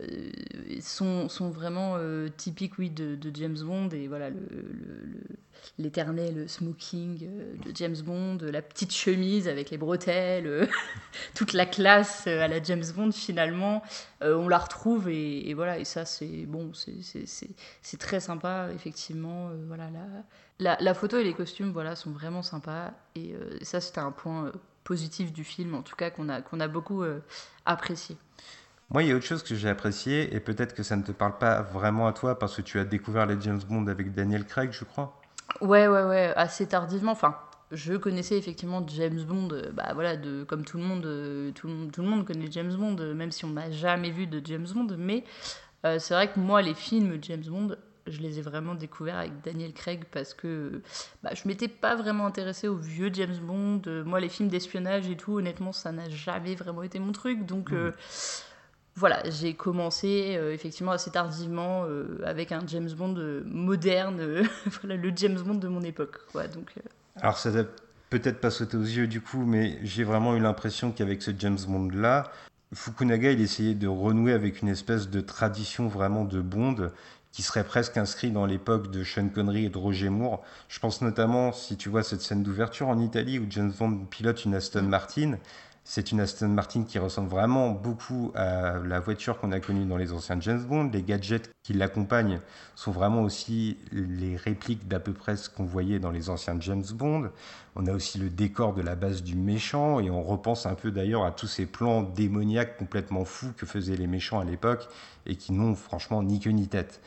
Euh, 0.00 0.04
euh, 0.04 0.80
sont, 0.80 1.28
sont, 1.28 1.50
vraiment 1.50 1.96
typiques 2.36 2.78
oui, 2.78 2.90
de, 2.90 3.18
James 3.34 3.58
Bond 3.58 3.88
et 3.88 4.06
voilà 4.06 4.30
le, 4.30 4.38
l'éternel 5.78 6.48
smoking 6.48 7.18
de 7.18 7.72
James 7.74 7.96
Bond, 8.04 8.38
la 8.42 8.62
petite 8.62 8.92
chemise 8.92 9.48
avec 9.48 9.70
les 9.70 9.78
bretelles, 9.78 10.68
toute 11.34 11.52
la 11.52 11.66
classe 11.66 12.26
à 12.26 12.46
la 12.46 12.62
James 12.62 12.84
Bond 12.94 13.12
finalement, 13.12 13.82
on 14.20 14.46
la 14.46 14.58
retrouve 14.58 15.08
et, 15.08 15.48
et, 15.48 15.54
voilà 15.54 15.78
et 15.78 15.84
ça 15.84 16.04
c'est 16.04 16.46
bon 16.46 16.70
c'est 16.74 17.98
très 17.98 18.20
sympa 18.20 18.68
effectivement 18.74 19.50
voilà 19.66 19.90
la, 19.90 20.06
la, 20.60 20.76
la, 20.80 20.94
photo 20.94 21.18
et 21.18 21.24
les 21.24 21.34
costumes 21.34 21.72
voilà 21.72 21.96
sont 21.96 22.10
vraiment 22.10 22.42
sympas 22.42 22.92
et 23.16 23.34
ça 23.62 23.80
c'était 23.80 24.00
un 24.00 24.12
point 24.12 24.52
positif 24.84 25.32
du 25.32 25.44
film 25.44 25.74
en 25.74 25.82
tout 25.82 25.96
cas 25.96 26.10
qu'on 26.10 26.28
a 26.28 26.40
qu'on 26.40 26.60
a 26.60 26.68
beaucoup 26.68 27.02
apprécié. 27.66 28.16
Moi, 28.90 29.02
il 29.02 29.10
y 29.10 29.12
a 29.12 29.16
autre 29.16 29.26
chose 29.26 29.42
que 29.42 29.54
j'ai 29.54 29.68
apprécié, 29.68 30.34
et 30.34 30.40
peut-être 30.40 30.74
que 30.74 30.82
ça 30.82 30.96
ne 30.96 31.02
te 31.02 31.12
parle 31.12 31.36
pas 31.36 31.60
vraiment 31.60 32.06
à 32.06 32.14
toi, 32.14 32.38
parce 32.38 32.56
que 32.56 32.62
tu 32.62 32.78
as 32.78 32.84
découvert 32.84 33.26
les 33.26 33.38
James 33.38 33.60
Bond 33.68 33.86
avec 33.86 34.14
Daniel 34.14 34.46
Craig, 34.46 34.70
je 34.72 34.84
crois. 34.84 35.20
Ouais, 35.60 35.86
ouais, 35.88 36.04
ouais, 36.04 36.32
assez 36.36 36.66
tardivement. 36.66 37.12
Enfin, 37.12 37.36
je 37.70 37.94
connaissais 37.94 38.38
effectivement 38.38 38.86
James 38.88 39.22
Bond, 39.24 39.48
euh, 39.52 39.70
bah 39.72 39.90
voilà, 39.92 40.16
de, 40.16 40.42
comme 40.44 40.64
tout 40.64 40.78
le 40.78 40.84
monde, 40.84 41.04
euh, 41.04 41.50
tout, 41.52 41.68
tout, 41.92 42.00
le 42.00 42.08
monde 42.08 42.24
connaît 42.24 42.50
James 42.50 42.74
Bond, 42.74 42.96
euh, 43.00 43.14
même 43.14 43.30
si 43.30 43.44
on 43.44 43.50
n'a 43.50 43.70
jamais 43.70 44.10
vu 44.10 44.26
de 44.26 44.40
James 44.44 44.66
Bond. 44.74 44.88
Mais 44.96 45.24
c'est 45.84 46.14
vrai 46.14 46.32
que 46.32 46.40
moi, 46.40 46.62
les 46.62 46.74
films 46.74 47.18
James 47.22 47.44
Bond, 47.46 47.76
je 48.06 48.20
les 48.20 48.38
ai 48.38 48.42
vraiment 48.42 48.74
découverts 48.74 49.18
avec 49.18 49.42
Daniel 49.42 49.72
Craig 49.74 50.04
parce 50.10 50.32
que 50.32 50.82
bah, 51.22 51.30
je 51.34 51.46
m'étais 51.46 51.68
pas 51.68 51.94
vraiment 51.94 52.26
intéressée 52.26 52.68
aux 52.68 52.76
vieux 52.76 53.10
James 53.12 53.36
Bond. 53.42 53.82
Moi, 54.06 54.18
les 54.18 54.30
films 54.30 54.48
d'espionnage 54.48 55.08
et 55.08 55.16
tout, 55.16 55.36
honnêtement, 55.36 55.72
ça 55.72 55.92
n'a 55.92 56.08
jamais 56.08 56.54
vraiment 56.54 56.82
été 56.82 56.98
mon 56.98 57.12
truc. 57.12 57.44
Donc, 57.44 57.70
mmh 57.70 57.92
voilà, 58.98 59.22
j'ai 59.30 59.54
commencé 59.54 60.34
euh, 60.36 60.52
effectivement 60.52 60.90
assez 60.90 61.10
tardivement 61.10 61.84
euh, 61.84 62.20
avec 62.24 62.50
un 62.50 62.66
James 62.66 62.90
Bond 62.90 63.14
euh, 63.16 63.42
moderne, 63.46 64.20
le 64.82 65.12
James 65.14 65.40
Bond 65.40 65.54
de 65.54 65.68
mon 65.68 65.82
époque. 65.82 66.18
donc, 66.34 66.74
Alors 67.20 67.38
ça 67.38 67.52
n'a 67.52 67.62
peut-être 68.10 68.40
pas 68.40 68.50
sauté 68.50 68.76
aux 68.76 68.82
yeux 68.82 69.06
du 69.06 69.20
coup, 69.20 69.44
mais 69.44 69.78
j'ai 69.84 70.02
vraiment 70.02 70.34
eu 70.34 70.40
l'impression 70.40 70.90
qu'avec 70.90 71.22
ce 71.22 71.30
James 71.38 71.58
Bond-là, 71.66 72.24
Fukunaga, 72.74 73.30
il 73.30 73.40
essayait 73.40 73.74
de 73.74 73.86
renouer 73.86 74.32
avec 74.32 74.62
une 74.62 74.68
espèce 74.68 75.08
de 75.08 75.20
tradition 75.20 75.86
vraiment 75.86 76.24
de 76.24 76.40
Bond 76.40 76.90
qui 77.30 77.42
serait 77.42 77.64
presque 77.64 77.96
inscrit 77.96 78.32
dans 78.32 78.46
l'époque 78.46 78.90
de 78.90 79.04
Sean 79.04 79.28
Connery 79.28 79.66
et 79.66 79.68
de 79.68 79.78
Roger 79.78 80.08
Moore. 80.08 80.42
Je 80.68 80.80
pense 80.80 81.02
notamment, 81.02 81.52
si 81.52 81.76
tu 81.76 81.88
vois 81.88 82.02
cette 82.02 82.20
scène 82.20 82.42
d'ouverture 82.42 82.88
en 82.88 82.98
Italie 82.98 83.38
où 83.38 83.46
James 83.48 83.72
Bond 83.78 84.06
pilote 84.10 84.44
une 84.44 84.54
Aston 84.54 84.82
Martin, 84.82 85.38
c'est 85.90 86.12
une 86.12 86.20
Aston 86.20 86.48
Martin 86.48 86.82
qui 86.82 86.98
ressemble 86.98 87.30
vraiment 87.30 87.70
beaucoup 87.70 88.30
à 88.34 88.74
la 88.76 89.00
voiture 89.00 89.40
qu'on 89.40 89.52
a 89.52 89.58
connue 89.58 89.86
dans 89.86 89.96
les 89.96 90.12
anciens 90.12 90.38
James 90.38 90.60
Bond. 90.60 90.90
Les 90.92 91.02
gadgets 91.02 91.50
qui 91.62 91.72
l'accompagnent 91.72 92.40
sont 92.74 92.92
vraiment 92.92 93.22
aussi 93.22 93.78
les 93.90 94.36
répliques 94.36 94.86
d'à 94.86 95.00
peu 95.00 95.14
près 95.14 95.36
ce 95.36 95.48
qu'on 95.48 95.64
voyait 95.64 95.98
dans 95.98 96.10
les 96.10 96.28
anciens 96.28 96.58
James 96.60 96.84
Bond. 96.92 97.30
On 97.74 97.86
a 97.86 97.92
aussi 97.92 98.18
le 98.18 98.28
décor 98.28 98.74
de 98.74 98.82
la 98.82 98.96
base 98.96 99.22
du 99.22 99.34
méchant 99.34 99.98
et 99.98 100.10
on 100.10 100.22
repense 100.22 100.66
un 100.66 100.74
peu 100.74 100.90
d'ailleurs 100.90 101.24
à 101.24 101.30
tous 101.30 101.46
ces 101.46 101.64
plans 101.64 102.02
démoniaques 102.02 102.76
complètement 102.76 103.24
fous 103.24 103.54
que 103.56 103.64
faisaient 103.64 103.96
les 103.96 104.06
méchants 104.06 104.40
à 104.40 104.44
l'époque 104.44 104.88
et 105.24 105.36
qui 105.36 105.52
n'ont 105.52 105.74
franchement 105.74 106.22
ni 106.22 106.38
queue 106.38 106.50
ni 106.50 106.68
tête. 106.68 107.00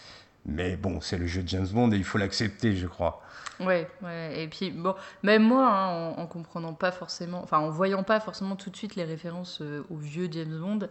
Mais 0.45 0.75
bon, 0.75 1.01
c'est 1.01 1.17
le 1.17 1.27
jeu 1.27 1.43
de 1.43 1.47
James 1.49 1.67
Bond 1.67 1.91
et 1.91 1.97
il 1.97 2.03
faut 2.03 2.17
l'accepter, 2.17 2.75
je 2.75 2.87
crois. 2.87 3.21
Ouais, 3.59 3.87
ouais. 4.01 4.43
Et 4.43 4.47
puis, 4.47 4.71
bon, 4.71 4.95
même 5.21 5.43
moi, 5.43 5.67
hein, 5.67 6.13
en, 6.17 6.25
comprenant 6.25 6.73
pas 6.73 6.91
forcément, 6.91 7.43
enfin, 7.43 7.59
en 7.59 7.69
voyant 7.69 8.03
pas 8.03 8.19
forcément 8.19 8.55
tout 8.55 8.71
de 8.71 8.75
suite 8.75 8.95
les 8.95 9.03
références 9.03 9.59
euh, 9.61 9.83
au 9.91 9.97
vieux 9.97 10.27
James 10.31 10.59
Bond, 10.59 10.87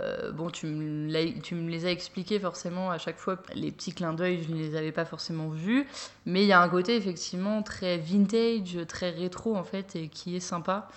euh, 0.00 0.32
bon, 0.32 0.50
tu 0.50 0.66
me, 0.66 1.08
les 1.08 1.86
as 1.86 1.90
expliqués 1.90 2.38
forcément 2.38 2.90
à 2.90 2.98
chaque 2.98 3.18
fois. 3.18 3.38
Les 3.54 3.72
petits 3.72 3.92
clins 3.92 4.12
d'œil, 4.12 4.42
je 4.42 4.52
ne 4.52 4.58
les 4.58 4.76
avais 4.76 4.92
pas 4.92 5.04
forcément 5.04 5.48
vus. 5.48 5.86
Mais 6.26 6.42
il 6.42 6.46
y 6.48 6.52
a 6.52 6.60
un 6.60 6.68
côté 6.68 6.96
effectivement 6.96 7.62
très 7.62 7.98
vintage, 7.98 8.78
très 8.86 9.10
rétro 9.10 9.56
en 9.56 9.64
fait, 9.64 9.96
et 9.96 10.08
qui 10.08 10.36
est 10.36 10.40
sympa, 10.40 10.88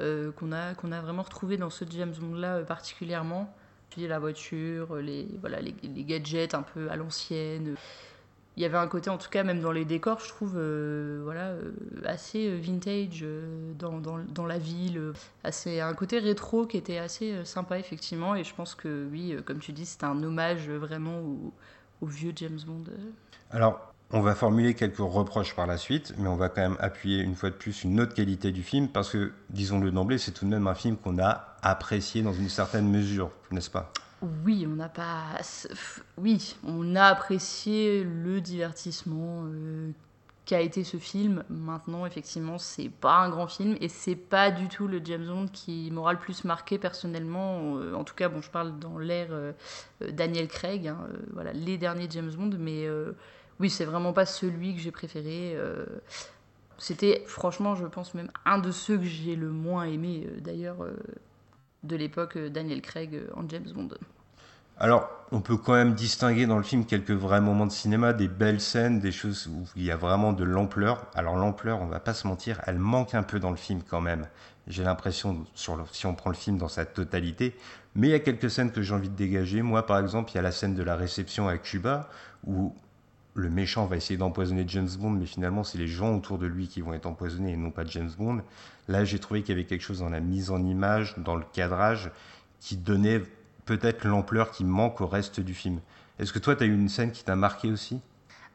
euh, 0.00 0.32
qu'on 0.32 0.52
a, 0.52 0.74
qu'on 0.74 0.92
a 0.92 1.00
vraiment 1.00 1.22
retrouvé 1.22 1.56
dans 1.56 1.70
ce 1.70 1.84
James 1.90 2.14
Bond-là 2.18 2.60
particulièrement. 2.60 3.52
Puis 3.90 4.06
la 4.06 4.18
voiture, 4.18 4.96
les, 4.96 5.26
voilà, 5.40 5.60
les, 5.60 5.74
gadgets 6.04 6.54
un 6.54 6.62
peu 6.62 6.90
à 6.90 6.96
l'ancienne 6.96 7.76
il 8.56 8.62
y 8.62 8.66
avait 8.66 8.76
un 8.76 8.88
côté, 8.88 9.10
en 9.10 9.16
tout 9.16 9.30
cas, 9.30 9.42
même 9.42 9.60
dans 9.60 9.72
les 9.72 9.84
décors, 9.84 10.20
je 10.20 10.28
trouve, 10.28 10.54
euh, 10.56 11.20
voilà, 11.24 11.50
euh, 11.50 11.72
assez 12.04 12.48
euh, 12.48 12.58
vintage 12.60 13.24
dans, 13.78 13.98
dans, 13.98 14.18
dans, 14.18 14.46
la 14.46 14.58
ville. 14.58 15.12
Assez, 15.44 15.80
un 15.80 15.94
côté 15.94 16.18
rétro 16.18 16.66
qui 16.66 16.76
était 16.76 16.98
assez 16.98 17.44
sympa, 17.44 17.78
effectivement. 17.78 18.34
Et 18.34 18.44
je 18.44 18.54
pense 18.54 18.74
que, 18.74 19.08
oui, 19.10 19.36
comme 19.46 19.60
tu 19.60 19.72
dis, 19.72 19.86
c'était 19.86 20.04
un 20.04 20.22
hommage 20.22 20.68
vraiment 20.68 21.20
au, 21.20 21.52
au, 22.02 22.06
vieux 22.06 22.32
James 22.36 22.58
Bond. 22.66 22.84
Alors, 23.50 23.89
on 24.12 24.20
va 24.20 24.34
formuler 24.34 24.74
quelques 24.74 24.98
reproches 24.98 25.54
par 25.54 25.66
la 25.66 25.76
suite, 25.76 26.14
mais 26.18 26.28
on 26.28 26.36
va 26.36 26.48
quand 26.48 26.62
même 26.62 26.76
appuyer 26.80 27.20
une 27.20 27.36
fois 27.36 27.50
de 27.50 27.54
plus 27.54 27.84
une 27.84 28.00
autre 28.00 28.14
qualité 28.14 28.50
du 28.50 28.62
film, 28.62 28.88
parce 28.88 29.10
que, 29.10 29.32
disons-le 29.50 29.90
d'emblée, 29.90 30.18
c'est 30.18 30.32
tout 30.32 30.44
de 30.44 30.50
même 30.50 30.66
un 30.66 30.74
film 30.74 30.96
qu'on 30.96 31.18
a 31.18 31.56
apprécié 31.62 32.22
dans 32.22 32.32
une 32.32 32.48
certaine 32.48 32.90
mesure, 32.90 33.30
n'est-ce 33.50 33.70
pas? 33.70 33.92
Oui, 34.44 34.66
on 34.68 34.74
n'a 34.74 34.88
pas. 34.88 35.38
Oui, 36.18 36.56
on 36.64 36.94
a 36.94 37.04
apprécié 37.04 38.04
le 38.04 38.42
divertissement 38.42 39.44
euh, 39.46 39.92
qu'a 40.44 40.60
été 40.60 40.84
ce 40.84 40.98
film. 40.98 41.42
Maintenant, 41.48 42.04
effectivement, 42.04 42.58
c'est 42.58 42.90
pas 42.90 43.20
un 43.20 43.30
grand 43.30 43.46
film 43.46 43.76
et 43.80 43.88
c'est 43.88 44.16
pas 44.16 44.50
du 44.50 44.68
tout 44.68 44.88
le 44.88 45.00
James 45.02 45.24
Bond 45.24 45.46
qui 45.50 45.90
m'aura 45.90 46.12
le 46.12 46.18
plus 46.18 46.44
marqué 46.44 46.76
personnellement. 46.76 47.76
Euh, 47.76 47.94
en 47.94 48.04
tout 48.04 48.14
cas, 48.14 48.28
bon, 48.28 48.42
je 48.42 48.50
parle 48.50 48.78
dans 48.78 48.98
l'ère 48.98 49.28
euh, 49.30 49.52
Daniel 50.12 50.48
Craig, 50.48 50.88
hein, 50.88 50.98
voilà, 51.32 51.54
les 51.54 51.78
derniers 51.78 52.08
James 52.10 52.30
Bond, 52.30 52.50
mais 52.58 52.86
oui, 53.60 53.70
c'est 53.70 53.84
vraiment 53.84 54.12
pas 54.12 54.26
celui 54.26 54.74
que 54.74 54.80
j'ai 54.80 54.90
préféré. 54.90 55.56
C'était 56.78 57.22
franchement, 57.26 57.76
je 57.76 57.86
pense 57.86 58.14
même 58.14 58.30
un 58.44 58.58
de 58.58 58.70
ceux 58.70 58.96
que 58.96 59.04
j'ai 59.04 59.36
le 59.36 59.50
moins 59.50 59.84
aimé 59.84 60.26
d'ailleurs 60.40 60.78
de 61.82 61.96
l'époque 61.96 62.36
euh, 62.36 62.50
Daniel 62.50 62.82
Craig 62.82 63.14
euh, 63.14 63.28
en 63.34 63.48
James 63.48 63.68
Bond. 63.74 63.88
Alors, 64.78 65.10
on 65.30 65.40
peut 65.40 65.58
quand 65.58 65.74
même 65.74 65.94
distinguer 65.94 66.46
dans 66.46 66.56
le 66.56 66.62
film 66.62 66.86
quelques 66.86 67.10
vrais 67.10 67.42
moments 67.42 67.66
de 67.66 67.72
cinéma, 67.72 68.14
des 68.14 68.28
belles 68.28 68.62
scènes, 68.62 68.98
des 68.98 69.12
choses 69.12 69.46
où 69.46 69.64
il 69.76 69.84
y 69.84 69.90
a 69.90 69.96
vraiment 69.96 70.32
de 70.32 70.42
l'ampleur. 70.42 71.06
Alors 71.14 71.36
l'ampleur, 71.36 71.82
on 71.82 71.86
va 71.86 72.00
pas 72.00 72.14
se 72.14 72.26
mentir, 72.26 72.60
elle 72.66 72.78
manque 72.78 73.14
un 73.14 73.22
peu 73.22 73.38
dans 73.38 73.50
le 73.50 73.56
film 73.56 73.82
quand 73.86 74.00
même. 74.00 74.26
J'ai 74.66 74.82
l'impression, 74.82 75.44
si 75.54 76.06
on 76.06 76.14
prend 76.14 76.30
le 76.30 76.36
film 76.36 76.56
dans 76.56 76.68
sa 76.68 76.86
totalité, 76.86 77.56
mais 77.94 78.08
il 78.08 78.10
y 78.10 78.14
a 78.14 78.20
quelques 78.20 78.50
scènes 78.50 78.72
que 78.72 78.80
j'ai 78.80 78.94
envie 78.94 79.08
de 79.08 79.16
dégager. 79.16 79.62
Moi, 79.62 79.84
par 79.84 79.98
exemple, 79.98 80.30
il 80.32 80.36
y 80.36 80.38
a 80.38 80.42
la 80.42 80.52
scène 80.52 80.74
de 80.74 80.82
la 80.82 80.96
réception 80.96 81.48
à 81.48 81.58
Cuba, 81.58 82.08
où 82.46 82.74
le 83.34 83.48
méchant 83.48 83.86
va 83.86 83.96
essayer 83.96 84.16
d'empoisonner 84.16 84.64
James 84.66 84.88
Bond, 84.98 85.10
mais 85.10 85.26
finalement, 85.26 85.64
c'est 85.64 85.78
les 85.78 85.86
gens 85.86 86.16
autour 86.16 86.38
de 86.38 86.46
lui 86.46 86.68
qui 86.68 86.80
vont 86.80 86.94
être 86.94 87.06
empoisonnés 87.06 87.52
et 87.52 87.56
non 87.56 87.70
pas 87.70 87.84
James 87.84 88.10
Bond. 88.18 88.42
Là, 88.88 89.04
j'ai 89.04 89.18
trouvé 89.18 89.42
qu'il 89.42 89.50
y 89.50 89.58
avait 89.58 89.66
quelque 89.66 89.82
chose 89.82 90.00
dans 90.00 90.08
la 90.08 90.20
mise 90.20 90.50
en 90.50 90.62
image, 90.64 91.14
dans 91.18 91.36
le 91.36 91.44
cadrage, 91.52 92.10
qui 92.58 92.76
donnait 92.76 93.22
peut-être 93.66 94.04
l'ampleur 94.04 94.50
qui 94.50 94.64
manque 94.64 95.00
au 95.00 95.06
reste 95.06 95.40
du 95.40 95.54
film. 95.54 95.80
Est-ce 96.18 96.32
que 96.32 96.38
toi, 96.38 96.56
tu 96.56 96.64
as 96.64 96.66
eu 96.66 96.74
une 96.74 96.88
scène 96.88 97.12
qui 97.12 97.24
t'a 97.24 97.36
marqué 97.36 97.70
aussi? 97.70 98.00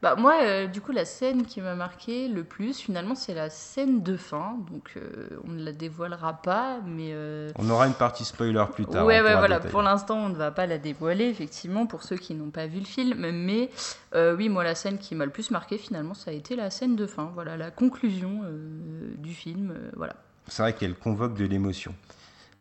Bah, 0.06 0.14
moi, 0.16 0.36
euh, 0.44 0.68
du 0.68 0.82
coup, 0.82 0.92
la 0.92 1.04
scène 1.04 1.48
qui 1.48 1.62
m'a 1.62 1.74
marqué 1.74 2.28
le 2.28 2.44
plus, 2.44 2.78
finalement, 2.78 3.16
c'est 3.16 3.34
la 3.34 3.50
scène 3.50 4.04
de 4.04 4.16
fin. 4.16 4.56
Donc, 4.70 4.92
euh, 4.98 5.30
on 5.48 5.54
ne 5.54 5.66
la 5.66 5.72
dévoilera 5.72 6.34
pas, 6.44 6.78
mais. 6.86 7.10
Euh, 7.12 7.50
on 7.56 7.68
aura 7.72 7.88
une 7.88 7.96
partie 7.96 8.24
spoiler 8.24 8.64
plus 8.72 8.86
tard. 8.86 9.04
Ouais, 9.04 9.20
ouais, 9.20 9.34
voilà. 9.36 9.60
Pour 9.60 9.82
l'instant, 9.82 10.18
on 10.18 10.30
ne 10.30 10.36
va 10.36 10.52
pas 10.52 10.68
la 10.68 10.78
dévoiler, 10.78 11.26
effectivement, 11.26 11.88
pour 11.88 12.04
ceux 12.04 12.18
qui 12.18 12.36
n'ont 12.36 12.52
pas 12.52 12.68
vu 12.68 12.78
le 12.78 12.86
film. 12.86 13.32
Mais 13.32 13.72
oui, 14.36 14.48
moi, 14.48 14.64
la 14.64 14.76
scène 14.76 15.00
qui 15.00 15.16
m'a 15.16 15.26
le 15.26 15.32
plus 15.32 15.50
marqué, 15.50 15.80
finalement, 15.80 16.14
ça 16.14 16.30
a 16.30 16.36
été 16.36 16.56
la 16.56 16.70
scène 16.70 16.96
de 16.96 17.08
fin. 17.08 17.32
Voilà, 17.34 17.58
la 17.58 17.72
conclusion 17.72 18.42
du 19.18 19.34
film. 19.34 19.74
voilà. 19.96 20.14
C'est 20.48 20.62
vrai 20.62 20.74
qu'elle 20.74 20.94
convoque 20.94 21.34
de 21.34 21.46
l'émotion. 21.46 21.96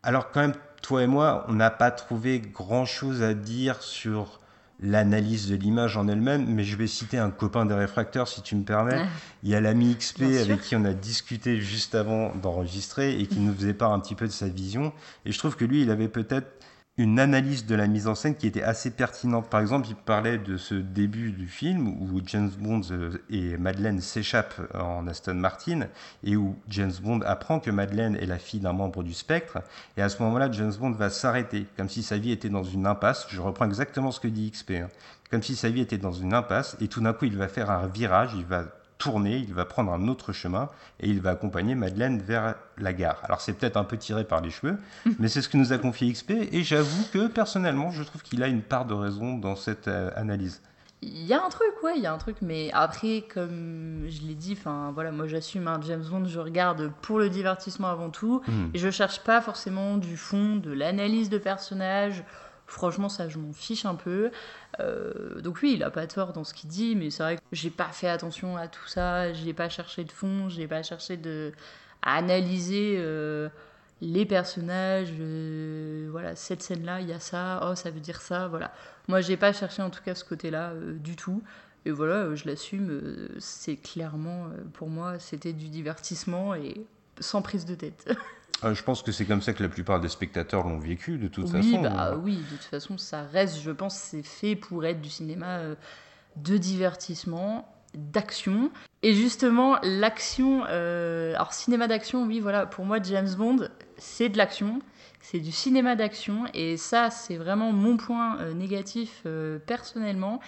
Alors, 0.02 0.30
quand 0.30 0.40
même, 0.40 0.54
toi 0.80 1.02
et 1.02 1.06
moi, 1.06 1.44
on 1.48 1.52
n'a 1.52 1.70
pas 1.70 1.90
trouvé 1.90 2.40
grand-chose 2.40 3.22
à 3.22 3.34
dire 3.34 3.82
sur 3.82 4.40
l'analyse 4.80 5.48
de 5.48 5.56
l'image 5.56 5.96
en 5.96 6.08
elle-même, 6.08 6.46
mais 6.46 6.64
je 6.64 6.76
vais 6.76 6.86
citer 6.86 7.18
un 7.18 7.30
copain 7.30 7.64
des 7.64 7.74
réfracteurs, 7.74 8.28
si 8.28 8.42
tu 8.42 8.56
me 8.56 8.64
permets. 8.64 9.04
Il 9.42 9.50
y 9.50 9.54
a 9.54 9.60
l'ami 9.60 9.96
XP 9.96 10.22
avec 10.40 10.60
qui 10.62 10.76
on 10.76 10.84
a 10.84 10.92
discuté 10.92 11.60
juste 11.60 11.94
avant 11.94 12.34
d'enregistrer 12.34 13.18
et 13.18 13.26
qui 13.26 13.38
nous 13.40 13.54
faisait 13.54 13.74
part 13.74 13.92
un 13.92 14.00
petit 14.00 14.14
peu 14.14 14.26
de 14.26 14.32
sa 14.32 14.48
vision. 14.48 14.92
Et 15.24 15.32
je 15.32 15.38
trouve 15.38 15.56
que 15.56 15.64
lui, 15.64 15.82
il 15.82 15.90
avait 15.90 16.08
peut-être 16.08 16.48
une 16.96 17.18
analyse 17.18 17.66
de 17.66 17.74
la 17.74 17.88
mise 17.88 18.06
en 18.06 18.14
scène 18.14 18.36
qui 18.36 18.46
était 18.46 18.62
assez 18.62 18.92
pertinente. 18.92 19.50
Par 19.50 19.60
exemple, 19.60 19.88
il 19.88 19.96
parlait 19.96 20.38
de 20.38 20.56
ce 20.56 20.76
début 20.76 21.32
du 21.32 21.48
film 21.48 21.88
où 21.88 22.20
James 22.24 22.52
Bond 22.56 22.82
euh, 22.92 23.18
et 23.30 23.56
Madeleine 23.56 24.00
s'échappent 24.00 24.60
en 24.74 25.08
Aston 25.08 25.34
Martin 25.34 25.88
et 26.22 26.36
où 26.36 26.56
James 26.68 26.92
Bond 27.02 27.20
apprend 27.22 27.58
que 27.58 27.72
Madeleine 27.72 28.14
est 28.16 28.26
la 28.26 28.38
fille 28.38 28.60
d'un 28.60 28.72
membre 28.72 29.02
du 29.02 29.12
spectre. 29.12 29.58
Et 29.96 30.02
à 30.02 30.08
ce 30.08 30.22
moment-là, 30.22 30.52
James 30.52 30.72
Bond 30.78 30.92
va 30.92 31.10
s'arrêter, 31.10 31.66
comme 31.76 31.88
si 31.88 32.04
sa 32.04 32.16
vie 32.16 32.30
était 32.30 32.48
dans 32.48 32.62
une 32.62 32.86
impasse. 32.86 33.26
Je 33.28 33.40
reprends 33.40 33.66
exactement 33.66 34.12
ce 34.12 34.20
que 34.20 34.28
dit 34.28 34.52
XP. 34.52 34.70
Hein. 34.72 34.88
Comme 35.32 35.42
si 35.42 35.56
sa 35.56 35.70
vie 35.70 35.80
était 35.80 35.98
dans 35.98 36.12
une 36.12 36.32
impasse 36.32 36.76
et 36.80 36.86
tout 36.86 37.00
d'un 37.00 37.12
coup, 37.12 37.24
il 37.24 37.36
va 37.36 37.48
faire 37.48 37.72
un 37.72 37.88
virage, 37.88 38.30
il 38.36 38.44
va 38.44 38.66
tourner, 39.04 39.36
il 39.36 39.52
va 39.52 39.66
prendre 39.66 39.92
un 39.92 40.08
autre 40.08 40.32
chemin 40.32 40.70
et 40.98 41.10
il 41.10 41.20
va 41.20 41.32
accompagner 41.32 41.74
Madeleine 41.74 42.22
vers 42.22 42.54
la 42.78 42.94
gare. 42.94 43.20
Alors 43.22 43.42
c'est 43.42 43.52
peut-être 43.52 43.76
un 43.76 43.84
peu 43.84 43.98
tiré 43.98 44.24
par 44.24 44.40
les 44.40 44.48
cheveux, 44.48 44.78
mais 45.18 45.28
c'est 45.28 45.42
ce 45.42 45.50
que 45.50 45.58
nous 45.58 45.74
a 45.74 45.78
confié 45.78 46.10
XP 46.10 46.30
et 46.30 46.62
j'avoue 46.62 47.04
que 47.12 47.26
personnellement 47.26 47.90
je 47.90 48.02
trouve 48.02 48.22
qu'il 48.22 48.42
a 48.42 48.48
une 48.48 48.62
part 48.62 48.86
de 48.86 48.94
raison 48.94 49.36
dans 49.36 49.56
cette 49.56 49.88
euh, 49.88 50.10
analyse. 50.16 50.62
Il 51.02 51.26
y 51.26 51.34
a 51.34 51.44
un 51.44 51.50
truc, 51.50 51.68
ouais, 51.82 51.92
il 51.96 52.02
y 52.02 52.06
a 52.06 52.14
un 52.14 52.16
truc, 52.16 52.36
mais 52.40 52.70
après, 52.72 53.26
comme 53.34 54.06
je 54.08 54.22
l'ai 54.22 54.34
dit, 54.34 54.56
enfin 54.58 54.90
voilà, 54.94 55.12
moi 55.12 55.26
j'assume 55.26 55.68
un 55.68 55.78
James 55.82 56.04
Bond, 56.10 56.24
je 56.24 56.40
regarde 56.40 56.92
pour 57.02 57.18
le 57.18 57.28
divertissement 57.28 57.88
avant 57.88 58.08
tout, 58.08 58.40
hmm. 58.48 58.70
et 58.72 58.78
je 58.78 58.88
cherche 58.88 59.20
pas 59.20 59.42
forcément 59.42 59.98
du 59.98 60.16
fond, 60.16 60.56
de 60.56 60.72
l'analyse 60.72 61.28
de 61.28 61.36
personnages 61.36 62.24
Franchement, 62.66 63.08
ça, 63.08 63.28
je 63.28 63.38
m'en 63.38 63.52
fiche 63.52 63.84
un 63.84 63.94
peu. 63.94 64.30
Euh, 64.80 65.40
donc 65.40 65.58
oui, 65.62 65.74
il 65.74 65.82
a 65.82 65.90
pas 65.90 66.06
tort 66.06 66.32
dans 66.32 66.44
ce 66.44 66.54
qu'il 66.54 66.70
dit, 66.70 66.96
mais 66.96 67.10
c'est 67.10 67.22
vrai 67.22 67.36
que 67.36 67.42
j'ai 67.52 67.70
pas 67.70 67.88
fait 67.88 68.08
attention 68.08 68.56
à 68.56 68.68
tout 68.68 68.86
ça. 68.86 69.32
J'ai 69.32 69.52
pas 69.52 69.68
cherché 69.68 70.04
de 70.04 70.12
fond, 70.12 70.48
j'ai 70.48 70.66
pas 70.66 70.82
cherché 70.82 71.16
de 71.16 71.52
à 72.02 72.16
analyser 72.16 72.96
euh, 72.98 73.48
les 74.00 74.24
personnages. 74.24 75.12
Euh, 75.20 76.08
voilà, 76.10 76.36
cette 76.36 76.62
scène-là, 76.62 77.00
il 77.00 77.08
y 77.08 77.12
a 77.12 77.20
ça. 77.20 77.60
Oh, 77.68 77.74
ça 77.74 77.90
veut 77.90 78.00
dire 78.00 78.20
ça. 78.22 78.48
Voilà. 78.48 78.72
Moi, 79.08 79.20
j'ai 79.20 79.36
pas 79.36 79.52
cherché 79.52 79.82
en 79.82 79.90
tout 79.90 80.02
cas 80.02 80.14
ce 80.14 80.24
côté-là 80.24 80.72
du 80.74 81.16
tout. 81.16 81.42
Et 81.86 81.90
voilà, 81.90 82.34
je 82.34 82.46
l'assume. 82.46 83.28
c'est 83.38 83.76
clairement 83.76 84.48
pour 84.72 84.88
moi, 84.88 85.18
c'était 85.18 85.52
du 85.52 85.68
divertissement 85.68 86.54
et 86.54 86.86
sans 87.20 87.42
prise 87.42 87.66
de 87.66 87.74
tête. 87.74 88.10
Euh, 88.62 88.74
je 88.74 88.82
pense 88.82 89.02
que 89.02 89.12
c'est 89.12 89.24
comme 89.24 89.42
ça 89.42 89.52
que 89.52 89.62
la 89.62 89.68
plupart 89.68 90.00
des 90.00 90.08
spectateurs 90.08 90.66
l'ont 90.66 90.78
vécu, 90.78 91.18
de 91.18 91.28
toute 91.28 91.48
façon. 91.48 91.82
Bah, 91.82 92.16
oui, 92.16 92.36
de 92.36 92.56
toute 92.56 92.64
façon, 92.64 92.98
ça 92.98 93.22
reste, 93.22 93.60
je 93.60 93.70
pense, 93.70 93.96
c'est 93.96 94.22
fait 94.22 94.56
pour 94.56 94.84
être 94.84 95.00
du 95.00 95.10
cinéma 95.10 95.58
euh, 95.58 95.74
de 96.36 96.56
divertissement, 96.56 97.68
d'action. 97.94 98.70
Et 99.02 99.14
justement, 99.14 99.76
l'action, 99.82 100.64
euh, 100.68 101.34
alors 101.34 101.52
cinéma 101.52 101.88
d'action, 101.88 102.24
oui, 102.24 102.40
voilà, 102.40 102.66
pour 102.66 102.84
moi, 102.84 102.98
James 103.02 103.34
Bond, 103.36 103.68
c'est 103.98 104.28
de 104.28 104.38
l'action, 104.38 104.80
c'est 105.20 105.40
du 105.40 105.52
cinéma 105.52 105.96
d'action, 105.96 106.44
et 106.54 106.76
ça, 106.76 107.10
c'est 107.10 107.36
vraiment 107.36 107.72
mon 107.72 107.96
point 107.96 108.52
négatif 108.54 109.26
personnellement. 109.66 110.40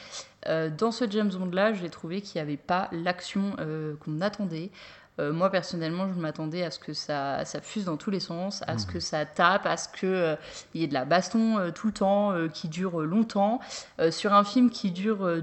dans 0.46 0.90
ce 0.90 1.08
James 1.08 1.30
Bond-là, 1.30 1.72
j'ai 1.72 1.88
trouvé 1.88 2.20
qu'il 2.20 2.40
n'y 2.40 2.42
avait 2.42 2.58
pas 2.58 2.88
l'action 2.92 3.56
qu'on 4.00 4.20
attendait. 4.20 4.70
Euh, 5.18 5.32
moi, 5.32 5.50
personnellement, 5.50 6.08
je 6.12 6.20
m'attendais 6.20 6.62
à 6.62 6.70
ce 6.70 6.78
que 6.78 6.92
ça, 6.92 7.44
ça 7.44 7.60
fuse 7.60 7.86
dans 7.86 7.96
tous 7.96 8.10
les 8.10 8.20
sens, 8.20 8.62
à 8.66 8.78
ce 8.78 8.86
mmh. 8.86 8.90
que 8.92 9.00
ça 9.00 9.24
tape, 9.24 9.66
à 9.66 9.76
ce 9.76 9.88
qu'il 9.88 10.08
euh, 10.08 10.36
y 10.74 10.84
ait 10.84 10.86
de 10.86 10.94
la 10.94 11.04
baston 11.04 11.58
euh, 11.58 11.70
tout 11.70 11.86
le 11.86 11.92
temps, 11.92 12.34
qui 12.52 12.68
dure 12.68 13.00
longtemps. 13.00 13.60
sur 14.10 14.34
un 14.34 14.44
film 14.44 14.70
qui 14.70 14.90
dure 14.90 15.42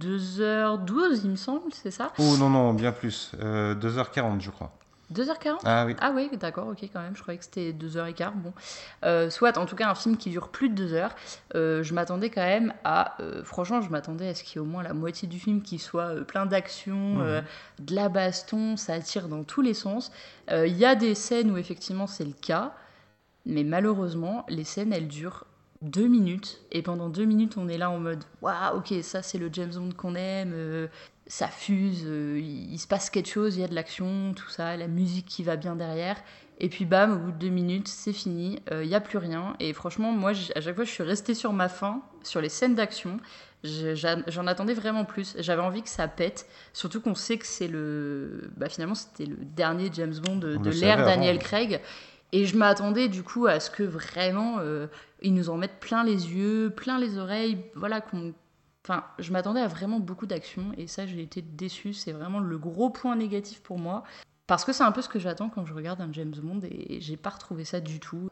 2h12, 0.00 1.20
il 1.24 1.30
me 1.30 1.36
semble, 1.36 1.72
c'est 1.72 1.90
ça? 1.90 2.12
Oh 2.18 2.36
non, 2.38 2.50
non, 2.50 2.74
bien 2.74 2.92
plus. 2.92 3.32
2h40, 3.40 4.40
je 4.40 4.50
crois. 4.50 4.72
2h40 5.12 5.60
Ah 5.64 5.84
oui. 5.86 5.96
Ah 6.00 6.12
oui, 6.14 6.30
d'accord, 6.38 6.68
ok, 6.68 6.88
quand 6.92 7.00
même. 7.00 7.16
Je 7.16 7.22
croyais 7.22 7.38
que 7.38 7.44
c'était 7.44 7.72
2h15. 7.72 8.32
Bon. 8.36 8.52
Euh, 9.04 9.30
soit, 9.30 9.58
en 9.58 9.66
tout 9.66 9.76
cas, 9.76 9.88
un 9.88 9.94
film 9.94 10.16
qui 10.16 10.30
dure 10.30 10.48
plus 10.48 10.68
de 10.68 10.74
2 10.74 10.94
heures. 10.94 11.14
Euh, 11.54 11.82
je 11.82 11.94
m'attendais 11.94 12.30
quand 12.30 12.44
même 12.44 12.72
à. 12.84 13.20
Euh, 13.20 13.44
franchement, 13.44 13.80
je 13.80 13.90
m'attendais 13.90 14.28
à 14.28 14.34
ce 14.34 14.42
qu'il 14.42 14.56
y 14.56 14.56
ait 14.56 14.66
au 14.66 14.70
moins 14.70 14.82
la 14.82 14.94
moitié 14.94 15.28
du 15.28 15.38
film 15.38 15.62
qui 15.62 15.78
soit 15.78 16.24
plein 16.26 16.46
d'action, 16.46 17.18
de 17.18 17.94
la 17.94 18.08
baston, 18.08 18.76
ça 18.76 18.94
attire 18.94 19.28
dans 19.28 19.44
tous 19.44 19.62
les 19.62 19.74
sens. 19.74 20.10
Il 20.50 20.76
y 20.76 20.84
a 20.84 20.94
des 20.94 21.14
scènes 21.14 21.50
où 21.50 21.56
effectivement 21.56 22.06
c'est 22.06 22.24
le 22.24 22.32
cas, 22.32 22.74
mais 23.46 23.64
malheureusement, 23.64 24.44
les 24.48 24.64
scènes 24.64 24.92
elles 24.92 25.08
durent 25.08 25.44
deux 25.82 26.06
minutes 26.06 26.62
et 26.72 26.80
pendant 26.80 27.10
deux 27.10 27.26
minutes 27.26 27.58
on 27.58 27.68
est 27.68 27.76
là 27.76 27.90
en 27.90 27.98
mode 27.98 28.24
waouh 28.40 28.78
ok 28.78 28.94
ça 29.02 29.20
c'est 29.20 29.36
le 29.36 29.50
James 29.52 29.72
Bond 29.74 29.90
qu'on 29.94 30.14
aime 30.14 30.88
ça 31.26 31.48
fuse, 31.48 32.04
euh, 32.06 32.38
il, 32.38 32.78
se 32.78 32.86
passe 32.86 33.08
quelque 33.08 33.28
chose, 33.28 33.56
il 33.56 33.60
y 33.60 33.64
a 33.64 33.68
de 33.68 33.74
l'action, 33.74 34.34
tout 34.34 34.48
ça, 34.48 34.76
la 34.76 34.88
musique 34.88 35.26
qui 35.26 35.42
va 35.42 35.56
bien 35.56 35.74
derrière. 35.74 36.16
Et 36.60 36.68
puis 36.68 36.84
bam, 36.84 37.12
au 37.12 37.18
bout 37.18 37.32
de 37.32 37.38
deux 37.38 37.48
minutes, 37.48 37.88
c'est 37.88 38.12
fini, 38.12 38.60
euh, 38.70 38.84
il 38.84 38.88
n'y 38.88 38.94
a 38.94 39.00
plus 39.00 39.18
rien. 39.18 39.56
Et 39.58 39.72
franchement, 39.72 40.12
moi, 40.12 40.32
à 40.54 40.60
chaque 40.60 40.74
fois, 40.74 40.84
je 40.84 40.90
suis 40.90 41.02
restée 41.02 41.34
sur 41.34 41.52
ma 41.52 41.68
faim, 41.68 42.02
sur 42.22 42.40
les 42.40 42.48
scènes 42.48 42.74
d'action. 42.74 43.18
J'en 43.64 44.46
attendais 44.46 44.74
vraiment 44.74 45.06
plus. 45.06 45.34
J'avais 45.38 45.62
envie 45.62 45.82
que 45.82 45.88
ça 45.88 46.06
pète. 46.06 46.46
Surtout 46.74 47.00
qu'on 47.00 47.14
sait 47.14 47.38
que 47.38 47.46
c'est 47.46 47.66
le. 47.66 48.50
Bah, 48.58 48.68
finalement, 48.68 48.94
c'était 48.94 49.24
le 49.24 49.36
dernier 49.36 49.88
James 49.94 50.14
Bond 50.22 50.36
de, 50.36 50.70
l'ère 50.70 50.98
Daniel 50.98 51.38
Craig. 51.38 51.80
Et 52.32 52.44
je 52.44 52.56
m'attendais 52.58 53.08
du 53.08 53.22
coup 53.22 53.46
à 53.46 53.60
ce 53.60 53.70
que 53.70 53.82
vraiment 53.82 54.56
euh, 54.58 54.88
ils 55.22 55.32
nous 55.32 55.48
en 55.50 55.56
mettent 55.56 55.80
plein 55.80 56.04
les 56.04 56.32
yeux, 56.32 56.70
plein 56.76 56.98
les 56.98 57.16
oreilles, 57.16 57.58
voilà, 57.74 58.00
qu'on 58.00 58.34
Enfin, 58.86 59.02
je 59.18 59.32
m'attendais 59.32 59.60
à 59.60 59.68
vraiment 59.68 59.98
beaucoup 59.98 60.26
d'action 60.26 60.72
et 60.76 60.86
ça, 60.86 61.06
j'ai 61.06 61.22
été 61.22 61.40
déçue. 61.40 61.94
C'est 61.94 62.12
vraiment 62.12 62.38
le 62.38 62.58
gros 62.58 62.90
point 62.90 63.16
négatif 63.16 63.62
pour 63.62 63.78
moi. 63.78 64.04
Parce 64.46 64.64
que 64.66 64.74
c'est 64.74 64.82
un 64.82 64.92
peu 64.92 65.00
ce 65.00 65.08
que 65.08 65.18
j'attends 65.18 65.48
quand 65.48 65.64
je 65.64 65.72
regarde 65.72 66.02
un 66.02 66.12
James 66.12 66.34
Bond 66.36 66.60
et 66.70 67.00
j'ai 67.00 67.16
pas 67.16 67.30
retrouvé 67.30 67.64
ça 67.64 67.80
du 67.80 67.98
tout. 67.98 68.28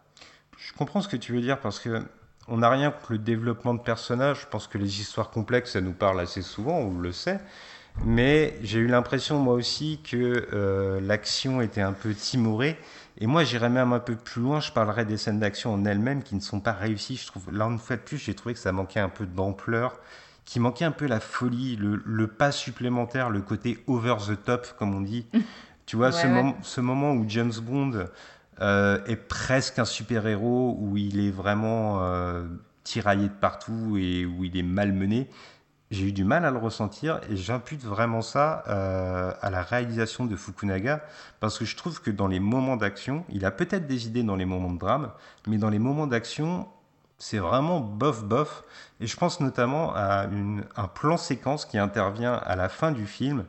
Je 0.59 0.75
comprends 0.75 1.01
ce 1.01 1.09
que 1.09 1.17
tu 1.17 1.33
veux 1.33 1.41
dire 1.41 1.59
parce 1.59 1.81
que 1.81 2.03
on 2.49 2.59
n'a 2.59 2.69
rien 2.69 2.91
que 2.91 3.15
le 3.15 3.19
développement 3.19 3.73
de 3.73 3.81
personnages. 3.81 4.43
Je 4.43 4.47
pense 4.47 4.67
que 4.67 4.77
les 4.77 5.01
histoires 5.01 5.31
complexes, 5.31 5.73
ça 5.73 5.81
nous 5.81 5.93
parle 5.93 6.21
assez 6.21 6.43
souvent, 6.43 6.77
on 6.79 6.99
le 6.99 7.13
sait. 7.13 7.41
Mais 8.05 8.59
j'ai 8.63 8.81
eu 8.81 8.89
l'impression, 8.89 9.39
moi 9.39 9.55
aussi, 9.55 10.01
que 10.03 10.49
euh, 10.53 11.01
l'action 11.01 11.63
était 11.63 11.81
un 11.81 11.93
peu 11.93 12.13
timorée. 12.15 12.79
Et 13.19 13.27
moi, 13.27 13.45
j'irais 13.45 13.71
même 13.71 13.93
un 13.93 14.01
peu 14.01 14.17
plus 14.17 14.43
loin. 14.43 14.61
Je 14.61 14.73
parlerais 14.73 15.05
des 15.05 15.17
scènes 15.17 15.39
d'action 15.39 15.73
en 15.73 15.85
elles-mêmes 15.85 16.23
qui 16.23 16.35
ne 16.35 16.41
sont 16.41 16.61
pas 16.61 16.73
réussies. 16.73 17.17
Je 17.17 17.27
trouve, 17.27 17.53
là, 17.53 17.65
une 17.67 17.79
fois 17.79 17.97
de 17.97 18.03
plus, 18.03 18.19
j'ai 18.19 18.35
trouvé 18.35 18.55
que 18.55 18.61
ça 18.61 18.73
manquait 18.73 19.01
un 19.01 19.09
peu 19.09 19.25
d'ampleur 19.25 19.99
qui 20.45 20.61
manquait 20.61 20.85
un 20.85 20.93
peu 20.93 21.07
la 21.07 21.21
folie, 21.21 21.77
le, 21.77 22.27
pas 22.27 22.53
supplémentaire, 22.53 23.31
le 23.31 23.41
côté 23.43 23.83
over 23.87 24.17
the 24.27 24.43
top, 24.43 24.67
comme 24.79 24.95
on 24.95 25.01
dit. 25.01 25.27
tu 25.87 25.97
vois, 25.97 26.13
ce, 26.13 26.27
ce, 26.63 26.81
moment 26.81 27.13
où 27.13 27.25
James 27.29 27.53
Bond 27.63 28.07
euh, 28.61 28.99
est 29.07 29.17
presque 29.17 29.79
un 29.79 29.85
super-héros, 29.85 30.77
où 30.79 30.97
il 30.97 31.27
est 31.27 31.31
vraiment 31.31 32.03
euh, 32.03 32.47
tiraillé 32.85 33.29
de 33.29 33.35
partout 33.35 33.97
et 33.99 34.25
où 34.25 34.45
il 34.45 34.57
est 34.57 34.63
malmené, 34.63 35.29
j'ai 35.93 36.07
eu 36.07 36.13
du 36.13 36.25
mal 36.25 36.45
à 36.47 36.51
le 36.51 36.59
ressentir 36.59 37.21
et 37.31 37.37
j'impute 37.37 37.83
vraiment 37.83 38.23
ça 38.23 38.65
euh, 38.69 39.33
à 39.43 39.51
la 39.51 39.63
réalisation 39.63 40.25
de 40.25 40.37
Fukunaga 40.37 41.05
parce 41.39 41.59
que 41.59 41.67
je 41.67 41.77
trouve 41.77 42.01
que 42.01 42.11
dans 42.11 42.29
les 42.29 42.41
moments 42.41 42.77
d'action, 42.77 43.25
il 43.29 43.45
a 43.45 43.51
peut-être 43.51 43.87
des 43.87 44.07
idées 44.07 44.23
dans 44.23 44.37
les 44.37 44.47
moments 44.47 44.73
de 44.73 44.79
drame, 44.79 45.11
mais 45.47 45.59
dans 45.59 45.69
les 45.69 45.79
moments 45.79 46.07
d'action, 46.07 46.67
c'est 47.23 47.39
vraiment 47.39 47.79
bof 47.79 48.25
bof. 48.25 48.65
Et 49.01 49.07
je 49.07 49.17
pense 49.17 49.39
notamment 49.39 49.95
à 49.95 50.27
un 50.77 50.89
plan 50.89 51.17
séquence 51.17 51.65
qui 51.65 51.79
intervient 51.79 52.35
à 52.35 52.57
la 52.57 52.69
fin 52.69 52.91
du 52.91 53.07
film. 53.07 53.45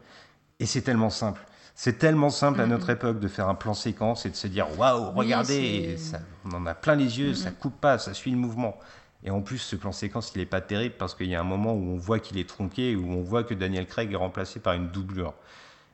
Et 0.60 0.68
c'est 0.68 0.84
tellement 0.84 1.10
simple. 1.10 1.42
C'est 1.74 1.98
tellement 1.98 2.30
simple 2.30 2.62
à 2.62 2.68
notre 2.68 2.92
époque 2.92 3.20
de 3.20 3.28
faire 3.28 3.50
un 3.50 3.56
plan 3.56 3.74
séquence 3.74 4.28
et 4.28 4.30
de 4.30 4.36
se 4.36 4.46
dire 4.46 4.68
waouh, 4.78 5.10
regardez, 5.16 5.98
ça, 5.98 6.20
on 6.46 6.52
en 6.52 6.68
a 6.68 6.76
plein 6.76 6.94
les 6.94 7.18
yeux, 7.20 7.34
ça 7.34 7.50
coupe 7.50 7.82
pas, 7.82 7.98
ça 7.98 8.14
suit 8.14 8.30
le 8.30 8.38
mouvement. 8.38 8.78
Et 9.24 9.32
en 9.32 9.42
plus, 9.42 9.58
ce 9.58 9.76
plan 9.76 9.92
séquence, 9.92 10.34
il 10.36 10.38
n'est 10.38 10.46
pas 10.46 10.62
terrible 10.62 10.94
parce 11.00 11.16
qu'il 11.16 11.28
y 11.28 11.36
a 11.36 11.40
un 11.40 11.44
moment 11.44 11.74
où 11.74 11.94
on 11.94 11.98
voit 11.98 12.20
qu'il 12.20 12.38
est 12.38 12.48
tronqué, 12.48 12.96
où 12.96 13.10
on 13.12 13.24
voit 13.24 13.44
que 13.44 13.56
Daniel 13.56 13.88
Craig 13.88 14.14
est 14.14 14.16
remplacé 14.16 14.60
par 14.60 14.74
une 14.74 14.90
doublure. 14.90 15.34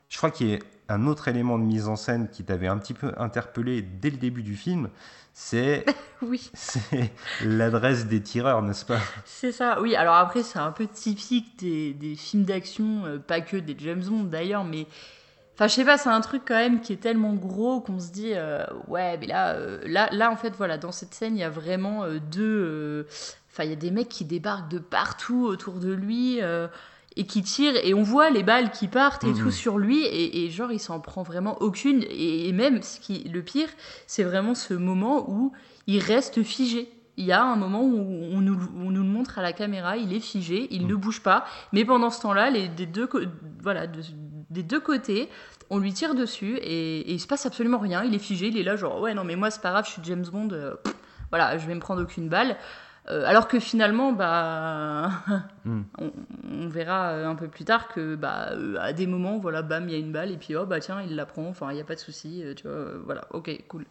Je 0.09 0.17
crois 0.17 0.31
qu'il 0.31 0.49
y 0.49 0.55
a 0.55 0.59
un 0.89 1.07
autre 1.07 1.29
élément 1.29 1.57
de 1.57 1.63
mise 1.63 1.87
en 1.87 1.95
scène 1.95 2.27
qui 2.29 2.43
t'avait 2.43 2.67
un 2.67 2.77
petit 2.77 2.93
peu 2.93 3.13
interpellé 3.17 3.81
dès 3.81 4.09
le 4.09 4.17
début 4.17 4.43
du 4.43 4.57
film, 4.57 4.89
c'est 5.33 5.85
oui. 6.21 6.49
c'est 6.53 7.11
l'adresse 7.43 8.05
des 8.05 8.21
tireurs, 8.21 8.61
n'est-ce 8.61 8.85
pas? 8.85 8.99
C'est 9.25 9.51
ça, 9.51 9.81
oui. 9.81 9.95
Alors 9.95 10.15
après, 10.15 10.43
c'est 10.43 10.59
un 10.59 10.71
peu 10.71 10.87
typique 10.87 11.57
des, 11.59 11.93
des 11.93 12.15
films 12.15 12.43
d'action, 12.43 13.05
euh, 13.05 13.17
pas 13.19 13.41
que 13.41 13.57
des 13.57 13.75
James 13.79 14.03
Bond 14.03 14.23
d'ailleurs, 14.23 14.63
mais 14.63 14.87
Enfin, 15.55 15.67
je 15.67 15.73
sais 15.73 15.83
pas, 15.83 15.97
c'est 15.97 16.07
un 16.07 16.21
truc 16.21 16.43
quand 16.47 16.55
même 16.55 16.79
qui 16.79 16.93
est 16.93 17.01
tellement 17.01 17.33
gros 17.33 17.81
qu'on 17.81 17.99
se 17.99 18.13
dit, 18.13 18.31
euh, 18.33 18.63
ouais, 18.87 19.17
mais 19.17 19.27
là, 19.27 19.55
euh, 19.55 19.81
là, 19.85 20.07
là, 20.13 20.31
en 20.31 20.37
fait, 20.37 20.55
voilà, 20.55 20.77
dans 20.77 20.93
cette 20.93 21.13
scène, 21.13 21.35
il 21.35 21.41
y 21.41 21.43
a 21.43 21.49
vraiment 21.49 22.05
deux. 22.31 23.05
Enfin, 23.51 23.65
il 23.65 23.71
y 23.71 23.73
a 23.73 23.75
des 23.75 23.91
mecs 23.91 24.07
qui 24.07 24.23
débarquent 24.23 24.71
de 24.71 24.79
partout 24.79 25.43
autour 25.45 25.73
de 25.73 25.91
lui 25.91 26.39
et 27.15 27.25
qui 27.25 27.41
tirent, 27.43 27.75
et 27.83 27.93
on 27.93 28.03
voit 28.03 28.29
les 28.29 28.43
balles 28.43 28.71
qui 28.71 28.87
partent 28.87 29.23
et 29.23 29.33
tout 29.33 29.45
Mhm. 29.45 29.51
sur 29.51 29.77
lui, 29.77 30.03
et, 30.05 30.45
et 30.45 30.49
genre, 30.49 30.71
il 30.71 30.79
s'en 30.79 30.99
prend 30.99 31.23
vraiment 31.23 31.57
aucune. 31.61 32.03
Et, 32.03 32.47
et 32.47 32.53
même, 32.53 32.81
ce 32.81 32.99
qui, 32.99 33.23
le 33.27 33.41
pire, 33.41 33.67
c'est 34.07 34.23
vraiment 34.23 34.55
ce 34.55 34.73
moment 34.73 35.29
où 35.29 35.51
il 35.87 35.99
reste 35.99 36.43
figé. 36.43 36.87
Il 37.17 37.25
y 37.25 37.33
a 37.33 37.43
un 37.43 37.57
moment 37.57 37.81
où 37.83 37.97
on 38.31 38.39
nous, 38.39 38.57
on 38.77 38.91
nous 38.91 39.03
le 39.03 39.09
montre 39.09 39.39
à 39.39 39.41
la 39.41 39.51
caméra, 39.51 39.97
il 39.97 40.13
est 40.13 40.21
figé, 40.21 40.67
il 40.71 40.87
ne 40.87 40.95
bouge 40.95 41.21
pas, 41.21 41.45
mais 41.73 41.83
pendant 41.83 42.09
ce 42.11 42.21
temps-là, 42.21 42.49
les, 42.49 42.69
des, 42.69 42.85
deux, 42.85 43.09
voilà, 43.61 43.87
de- 43.87 43.99
des 44.49 44.63
deux 44.63 44.79
côtés, 44.79 45.27
on 45.69 45.79
lui 45.79 45.91
tire 45.91 46.15
dessus 46.15 46.55
et, 46.61 46.99
et 47.01 47.11
il 47.11 47.19
se 47.19 47.27
passe 47.27 47.45
absolument 47.45 47.77
rien, 47.79 48.03
il 48.05 48.15
est 48.15 48.19
figé, 48.19 48.47
il 48.47 48.57
est 48.57 48.63
là 48.63 48.75
genre 48.77 48.99
ouais 49.01 49.13
non 49.13 49.23
mais 49.23 49.35
moi 49.35 49.51
c'est 49.51 49.61
pas 49.61 49.69
grave, 49.71 49.85
je 49.85 49.91
suis 49.91 50.01
James 50.05 50.25
Bond, 50.31 50.47
euh, 50.53 50.73
pff, 50.83 50.95
voilà, 51.29 51.57
je 51.59 51.67
vais 51.67 51.75
me 51.75 51.79
prendre 51.79 52.01
aucune 52.01 52.29
balle. 52.29 52.55
Euh, 53.11 53.23
alors 53.25 53.47
que 53.47 53.59
finalement, 53.59 54.11
bah, 54.11 55.09
Mm. 55.65 55.81
on, 55.99 56.11
on 56.51 56.67
verra 56.69 57.09
euh, 57.09 57.27
un 57.27 57.35
peu 57.35 57.47
plus 57.47 57.65
tard 57.65 57.87
que 57.89 58.15
bah, 58.15 58.49
euh, 58.53 58.77
à 58.79 58.93
des 58.93 59.07
moments, 59.07 59.39
voilà, 59.39 59.61
bam, 59.61 59.89
il 59.89 59.91
y 59.91 59.95
a 59.95 59.97
une 59.99 60.11
balle 60.11 60.31
et 60.31 60.37
puis 60.37 60.55
oh 60.55 60.65
bah 60.65 60.79
tiens, 60.79 61.01
il 61.01 61.15
la 61.15 61.25
prend, 61.25 61.47
enfin 61.47 61.71
il 61.71 61.75
n'y 61.75 61.81
a 61.81 61.83
pas 61.83 61.95
de 61.95 61.99
souci, 61.99 62.43
tu 62.55 62.67
vois, 62.67 62.75
voilà, 63.05 63.25
ok, 63.31 63.49
cool. 63.67 63.85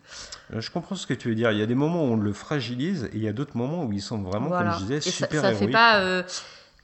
Je 0.50 0.70
comprends 0.70 0.94
ce 0.94 1.06
que 1.06 1.14
tu 1.14 1.28
veux 1.28 1.34
dire. 1.34 1.50
Il 1.52 1.58
y 1.58 1.62
a 1.62 1.66
des 1.66 1.74
moments 1.74 2.04
où 2.04 2.12
on 2.12 2.16
le 2.16 2.32
fragilise 2.32 3.04
et 3.12 3.16
il 3.16 3.22
y 3.22 3.28
a 3.28 3.32
d'autres 3.32 3.56
moments 3.56 3.84
où 3.84 3.92
ils 3.92 4.00
sont 4.00 4.22
vraiment, 4.22 4.48
Voilà. 4.48 4.70
comme 4.70 4.80
je 4.80 4.84
disais, 4.84 4.96
Et 4.96 5.00
ça, 5.00 5.26
super 5.26 5.40
ça 5.42 5.52
fait 5.52 5.68
pas. 5.68 6.00
euh, 6.00 6.22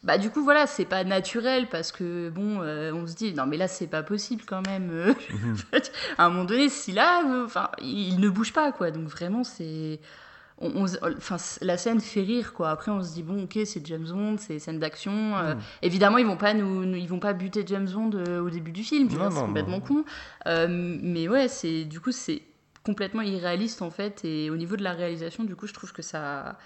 Bah, 0.03 0.19
du 0.19 0.29
coup, 0.29 0.45
voilà, 0.45 0.67
c'est 0.67 0.85
pas 0.85 1.03
naturel 1.03 1.67
parce 1.71 1.91
que, 1.91 2.29
bon, 2.29 2.61
euh, 2.61 2.93
on 2.93 3.07
se 3.07 3.15
dit, 3.15 3.33
non, 3.33 3.47
mais 3.47 3.57
là, 3.57 3.69
c'est 3.69 3.87
pas 3.87 4.03
possible 4.03 4.43
quand 4.47 4.61
même. 4.69 4.91
Mhm. 5.33 5.57
à 6.19 6.27
un 6.27 6.29
moment 6.29 6.45
donné, 6.45 6.69
si 6.69 6.93
là, 6.93 7.23
enfin, 7.45 7.71
il 7.81 8.21
ne 8.21 8.29
bouge 8.29 8.53
pas, 8.53 8.71
quoi. 8.73 8.91
Donc, 8.91 9.09
vraiment, 9.09 9.45
c'est. 9.45 9.99
On- 10.59 10.87
Enfin, 11.17 11.37
la 11.63 11.77
scène 11.77 12.01
fait 12.01 12.23
rire, 12.23 12.53
quoi. 12.55 12.71
Après, 12.71 12.91
on 12.91 13.03
se 13.03 13.13
dit, 13.13 13.23
bon, 13.23 13.45
ok, 13.45 13.59
c'est 13.65 13.85
James 13.87 14.07
Bond, 14.09 14.37
c'est 14.39 14.59
scène 14.59 14.79
d'action. 14.79 15.37
euh, 15.37 15.55
Mhm. 15.55 15.61
Évidemment, 15.83 16.19
ils 16.19 16.27
vont 16.27 16.37
pas 16.37 16.55
nous, 16.55 16.85
nous- 16.85 16.97
ils 16.97 17.09
vont 17.09 17.19
pas 17.21 17.33
buter 17.33 17.65
James 17.67 17.89
Bond 17.89 18.11
euh, 18.15 18.41
au 18.41 18.51
début 18.51 18.73
du 18.73 18.83
film, 18.85 19.09
Non, 19.13 19.31
c'est 19.31 19.41
complètement 19.41 19.81
con. 19.81 20.05
Euh, 20.47 20.67
mais 20.69 21.29
ouais, 21.29 21.49
c'est 21.49 21.85
du 21.85 22.01
coup, 22.01 22.13
c'est 22.13 22.43
complètement 22.85 23.23
irréaliste 23.23 23.81
en 23.83 23.91
fait. 23.91 24.25
Et 24.25 24.51
au 24.51 24.57
niveau 24.57 24.77
de 24.77 24.83
la 24.83 24.93
réalisation, 24.93 25.45
du 25.45 25.57
coup, 25.57 25.67
je 25.67 25.73
trouve 25.73 25.93
que 25.93 26.03
ça. 26.03 26.57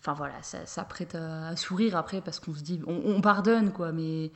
Enfin 0.00 0.12
voilà, 0.12 0.34
ça, 0.42 0.58
ça 0.66 0.84
prête 0.84 1.14
à, 1.14 1.48
à 1.48 1.56
sourire 1.56 1.96
après 1.96 2.20
parce 2.20 2.38
qu'on 2.38 2.52
se 2.54 2.60
dit, 2.62 2.78
on, 2.86 3.00
on 3.06 3.22
pardonne 3.22 3.72
quoi, 3.72 3.90
mais, 3.90 4.30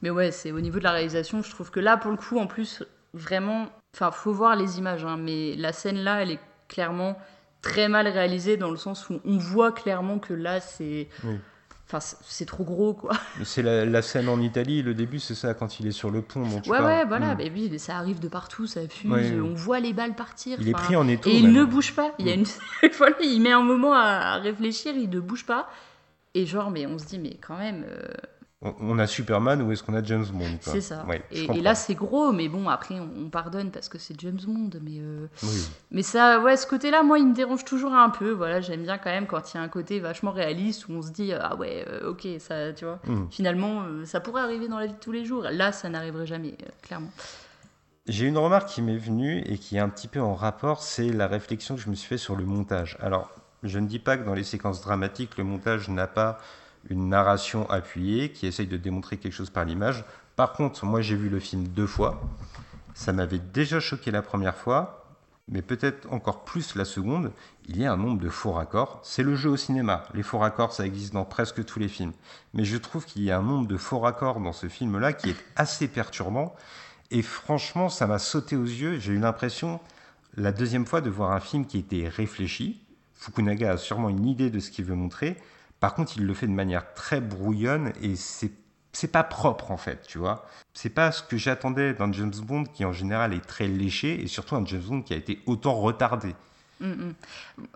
mais 0.00 0.08
ouais, 0.08 0.30
c'est 0.30 0.52
au 0.52 0.60
niveau 0.62 0.78
de 0.78 0.84
la 0.84 0.92
réalisation, 0.92 1.42
je 1.42 1.50
trouve 1.50 1.70
que 1.70 1.80
là, 1.80 1.98
pour 1.98 2.10
le 2.10 2.16
coup, 2.16 2.38
en 2.38 2.46
plus, 2.46 2.82
vraiment, 3.12 3.66
enfin, 3.94 4.10
faut 4.10 4.32
voir 4.32 4.56
les 4.56 4.78
images, 4.78 5.04
hein, 5.04 5.18
mais 5.18 5.54
la 5.56 5.74
scène 5.74 5.98
là, 5.98 6.22
elle 6.22 6.30
est 6.30 6.40
clairement 6.68 7.18
très 7.62 7.88
mal 7.88 8.06
réalisée 8.08 8.56
dans 8.56 8.70
le 8.70 8.76
sens 8.76 9.08
où 9.08 9.20
on 9.24 9.38
voit 9.38 9.72
clairement 9.72 10.18
que 10.18 10.34
là, 10.34 10.60
c'est, 10.60 11.08
Oui. 11.24 11.36
enfin, 11.86 12.00
c'est 12.00 12.44
trop 12.46 12.64
gros 12.64 12.92
quoi. 12.92 13.12
C'est 13.44 13.62
la, 13.62 13.84
la 13.84 14.02
scène 14.02 14.28
en 14.28 14.40
Italie, 14.40 14.82
le 14.82 14.94
début, 14.94 15.20
c'est 15.20 15.34
ça, 15.36 15.54
quand 15.54 15.78
il 15.80 15.86
est 15.86 15.92
sur 15.92 16.10
le 16.10 16.22
pont 16.22 16.42
dont 16.42 16.60
tu 16.60 16.70
Ouais, 16.70 16.78
parles. 16.78 16.90
ouais, 16.90 17.04
voilà, 17.06 17.34
Mm. 17.34 17.38
mais 17.38 17.50
oui, 17.54 17.68
mais 17.70 17.78
ça 17.78 17.96
arrive 17.96 18.18
de 18.18 18.28
partout, 18.28 18.66
ça 18.66 18.80
fuse, 18.88 19.10
Ouais, 19.10 19.38
on 19.40 19.54
voit 19.54 19.78
les 19.80 19.92
balles 19.92 20.14
partir. 20.16 20.58
Il 20.60 20.68
est 20.68 20.72
pris 20.72 20.96
en 20.96 21.06
étau. 21.06 21.30
Et 21.30 21.36
il 21.36 21.44
même. 21.44 21.52
ne 21.52 21.64
bouge 21.64 21.94
pas. 21.94 22.12
Il 22.18 22.26
y 22.26 22.32
a 22.32 22.36
Mm. 22.36 22.40
une... 22.82 22.90
voilà, 22.98 23.16
il 23.22 23.40
met 23.40 23.52
un 23.52 23.62
moment 23.62 23.94
à, 23.94 24.00
à 24.34 24.36
réfléchir, 24.38 24.94
il 24.96 25.08
ne 25.08 25.20
bouge 25.20 25.46
pas. 25.46 25.68
Et 26.34 26.46
genre, 26.46 26.70
mais 26.70 26.86
on 26.86 26.98
se 26.98 27.04
dit, 27.06 27.18
mais 27.18 27.36
quand 27.46 27.58
même, 27.58 27.84
euh, 27.88 28.08
On- 28.62 28.98
a 28.98 29.06
Superman 29.08 29.60
ou 29.62 29.72
est-ce 29.72 29.82
qu'on 29.82 29.94
a 29.94 30.02
James 30.04 30.24
Bond 30.32 30.58
c'est 30.60 30.80
ça. 30.80 31.04
Ouais, 31.06 31.20
et, 31.32 31.60
là, 31.60 31.74
c'est 31.74 31.94
gros, 31.94 32.30
mais 32.30 32.48
bon, 32.48 32.68
après, 32.68 32.94
on, 33.00 33.08
on 33.26 33.28
pardonne 33.28 33.70
parce 33.70 33.88
que 33.88 33.98
c'est 33.98 34.18
James 34.20 34.38
Bond. 34.46 34.70
Mais, 34.82 34.98
euh, 35.00 35.26
Oui. 35.42 35.68
mais 35.90 36.02
ça, 36.02 36.40
ouais, 36.40 36.56
ce 36.56 36.66
côté-là, 36.66 37.02
moi, 37.02 37.18
il 37.18 37.26
me 37.26 37.34
dérange 37.34 37.64
toujours 37.64 37.92
un 37.92 38.10
peu. 38.10 38.30
Voilà, 38.30 38.60
j'aime 38.60 38.82
bien 38.82 38.98
quand 38.98 39.10
même 39.10 39.26
quand 39.26 39.52
il 39.52 39.56
y 39.56 39.60
a 39.60 39.62
un 39.62 39.68
côté 39.68 39.98
vachement 39.98 40.30
réaliste 40.30 40.88
où 40.88 40.92
on 40.92 41.02
se 41.02 41.10
dit, 41.10 41.32
ah 41.32 41.56
ouais, 41.56 41.84
euh, 41.88 42.10
ok, 42.10 42.28
ça, 42.38 42.72
tu 42.72 42.84
vois. 42.84 43.00
Mm. 43.06 43.26
Finalement, 43.30 43.82
euh, 43.82 44.04
ça 44.04 44.20
pourrait 44.20 44.42
arriver 44.42 44.68
dans 44.68 44.78
la 44.78 44.86
vie 44.86 44.92
de 44.94 44.98
tous 44.98 45.12
les 45.12 45.24
jours. 45.24 45.42
Là, 45.50 45.72
ça 45.72 45.88
n'arriverait 45.88 46.26
jamais, 46.26 46.56
clairement. 46.82 47.10
J'ai 48.06 48.26
une 48.26 48.38
remarque 48.38 48.68
qui 48.68 48.82
m'est 48.82 48.96
venue 48.96 49.42
et 49.46 49.58
qui 49.58 49.76
est 49.76 49.80
un 49.80 49.88
petit 49.88 50.08
peu 50.08 50.20
en 50.20 50.34
rapport, 50.34 50.82
c'est 50.82 51.10
la 51.10 51.26
réflexion 51.26 51.76
que 51.76 51.80
je 51.80 51.88
me 51.90 51.94
suis 51.94 52.08
fait 52.08 52.18
sur 52.18 52.36
le 52.36 52.44
montage. 52.44 52.96
Alors, 53.00 53.30
je 53.62 53.78
ne 53.78 53.86
dis 53.86 54.00
pas 54.00 54.16
que 54.16 54.24
dans 54.24 54.34
les 54.34 54.42
séquences 54.44 54.82
dramatiques, 54.82 55.36
le 55.38 55.44
montage 55.44 55.88
n'a 55.88 56.08
pas 56.08 56.38
une 56.88 57.08
narration 57.08 57.68
appuyée 57.70 58.32
qui 58.32 58.46
essaye 58.46 58.66
de 58.66 58.76
démontrer 58.76 59.16
quelque 59.16 59.32
chose 59.32 59.50
par 59.50 59.64
l'image. 59.64 60.04
Par 60.36 60.52
contre, 60.52 60.84
moi 60.84 61.00
j'ai 61.00 61.16
vu 61.16 61.28
le 61.28 61.40
film 61.40 61.68
deux 61.68 61.86
fois. 61.86 62.20
Ça 62.94 63.12
m'avait 63.12 63.38
déjà 63.38 63.80
choqué 63.80 64.10
la 64.10 64.22
première 64.22 64.56
fois, 64.56 65.02
mais 65.48 65.62
peut-être 65.62 66.10
encore 66.12 66.44
plus 66.44 66.74
la 66.74 66.84
seconde. 66.84 67.32
Il 67.66 67.78
y 67.78 67.86
a 67.86 67.92
un 67.92 67.96
nombre 67.96 68.20
de 68.20 68.28
faux 68.28 68.52
raccords. 68.52 69.00
C'est 69.02 69.22
le 69.22 69.34
jeu 69.34 69.50
au 69.50 69.56
cinéma. 69.56 70.04
Les 70.14 70.22
faux 70.22 70.38
raccords, 70.38 70.72
ça 70.72 70.86
existe 70.86 71.12
dans 71.12 71.24
presque 71.24 71.64
tous 71.64 71.78
les 71.78 71.88
films. 71.88 72.12
Mais 72.54 72.64
je 72.64 72.76
trouve 72.76 73.04
qu'il 73.04 73.22
y 73.22 73.30
a 73.30 73.38
un 73.38 73.42
nombre 73.42 73.66
de 73.66 73.76
faux 73.76 73.98
raccords 73.98 74.40
dans 74.40 74.52
ce 74.52 74.68
film-là 74.68 75.12
qui 75.12 75.30
est 75.30 75.36
assez 75.56 75.88
perturbant. 75.88 76.54
Et 77.10 77.22
franchement, 77.22 77.88
ça 77.88 78.06
m'a 78.06 78.18
sauté 78.18 78.56
aux 78.56 78.64
yeux. 78.64 78.98
J'ai 78.98 79.12
eu 79.12 79.18
l'impression, 79.18 79.80
la 80.36 80.52
deuxième 80.52 80.86
fois, 80.86 81.00
de 81.00 81.10
voir 81.10 81.32
un 81.32 81.40
film 81.40 81.66
qui 81.66 81.78
était 81.78 82.08
réfléchi. 82.08 82.82
Fukunaga 83.14 83.72
a 83.72 83.76
sûrement 83.76 84.08
une 84.08 84.26
idée 84.26 84.50
de 84.50 84.60
ce 84.60 84.70
qu'il 84.70 84.84
veut 84.84 84.94
montrer. 84.94 85.36
Par 85.82 85.94
contre, 85.94 86.16
il 86.16 86.24
le 86.24 86.32
fait 86.32 86.46
de 86.46 86.52
manière 86.52 86.94
très 86.94 87.20
brouillonne 87.20 87.92
et 88.00 88.14
c'est 88.14 88.52
c'est 88.92 89.10
pas 89.10 89.24
propre 89.24 89.72
en 89.72 89.76
fait, 89.76 90.06
tu 90.06 90.18
vois. 90.18 90.46
C'est 90.74 90.90
pas 90.90 91.10
ce 91.10 91.24
que 91.24 91.36
j'attendais 91.36 91.92
d'un 91.92 92.12
James 92.12 92.34
Bond 92.44 92.64
qui 92.64 92.84
en 92.84 92.92
général 92.92 93.32
est 93.32 93.44
très 93.44 93.66
léché 93.66 94.22
et 94.22 94.28
surtout 94.28 94.54
un 94.54 94.64
James 94.64 94.82
Bond 94.82 95.02
qui 95.02 95.12
a 95.12 95.16
été 95.16 95.40
autant 95.44 95.74
retardé. 95.74 96.36
Mm, 96.80 96.86
mm. 96.86 97.14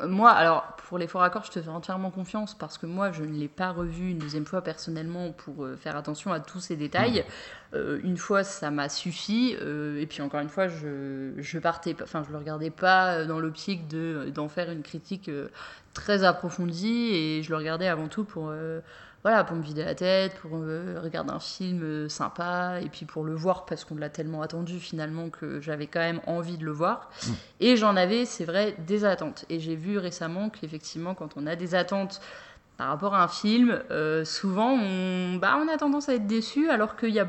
Euh, 0.00 0.08
Moi, 0.08 0.30
alors, 0.30 0.76
pour 0.88 0.98
les 0.98 1.06
faux 1.06 1.18
raccords, 1.18 1.44
je 1.44 1.52
te 1.52 1.62
fais 1.62 1.68
entièrement 1.68 2.10
confiance 2.10 2.56
parce 2.58 2.76
que 2.78 2.86
moi, 2.86 3.12
je 3.12 3.22
ne 3.22 3.32
l'ai 3.38 3.48
pas 3.48 3.70
revu 3.70 4.10
une 4.10 4.18
deuxième 4.18 4.46
fois 4.46 4.62
personnellement 4.62 5.32
pour 5.32 5.64
euh, 5.64 5.76
faire 5.76 5.96
attention 5.96 6.32
à 6.32 6.40
tous 6.40 6.60
ces 6.60 6.76
détails. 6.76 7.24
Euh, 7.74 8.00
une 8.02 8.16
fois, 8.16 8.42
ça 8.44 8.70
m'a 8.70 8.88
suffi. 8.88 9.56
euh, 9.60 10.00
et 10.00 10.06
puis, 10.06 10.22
encore 10.22 10.40
une 10.40 10.48
fois, 10.48 10.66
je, 10.68 11.32
je 11.38 11.58
partais, 11.58 11.96
enfin, 12.02 12.24
je 12.26 12.32
le 12.32 12.38
regardais 12.38 12.70
pas 12.70 13.24
dans 13.26 13.38
l'optique 13.38 13.86
de, 13.88 14.30
d'en 14.34 14.48
faire 14.48 14.70
une 14.70 14.82
critique 14.82 15.30
très 15.94 16.24
approfondie 16.24 17.10
et 17.14 17.42
je 17.42 17.50
le 17.50 17.56
regardais 17.56 17.88
avant 17.88 18.08
tout 18.08 18.24
pour. 18.24 18.52
Voilà, 19.26 19.42
pour 19.42 19.56
me 19.56 19.62
vider 19.62 19.82
la 19.82 19.96
tête, 19.96 20.36
pour 20.36 20.52
euh, 20.54 21.00
regarder 21.02 21.32
un 21.32 21.40
film 21.40 21.82
euh, 21.82 22.08
sympa, 22.08 22.78
et 22.80 22.88
puis 22.88 23.06
pour 23.06 23.24
le 23.24 23.34
voir 23.34 23.66
parce 23.66 23.84
qu'on 23.84 23.96
l'a 23.96 24.08
tellement 24.08 24.40
attendu 24.40 24.78
finalement 24.78 25.30
que 25.30 25.60
j'avais 25.60 25.88
quand 25.88 25.98
même 25.98 26.20
envie 26.28 26.56
de 26.56 26.64
le 26.64 26.70
voir. 26.70 27.10
Et 27.58 27.76
j'en 27.76 27.96
avais, 27.96 28.24
c'est 28.24 28.44
vrai, 28.44 28.76
des 28.86 29.04
attentes. 29.04 29.44
Et 29.48 29.58
j'ai 29.58 29.74
vu 29.74 29.98
récemment 29.98 30.48
qu'effectivement, 30.48 31.14
quand 31.14 31.30
on 31.36 31.48
a 31.48 31.56
des 31.56 31.74
attentes 31.74 32.20
par 32.76 32.86
rapport 32.86 33.16
à 33.16 33.24
un 33.24 33.26
film, 33.26 33.82
euh, 33.90 34.24
souvent 34.24 34.74
on, 34.74 35.38
bah, 35.38 35.58
on 35.60 35.66
a 35.66 35.76
tendance 35.76 36.08
à 36.08 36.14
être 36.14 36.28
déçu, 36.28 36.70
alors 36.70 36.94
qu'il 36.94 37.10
y 37.10 37.18
a 37.18 37.26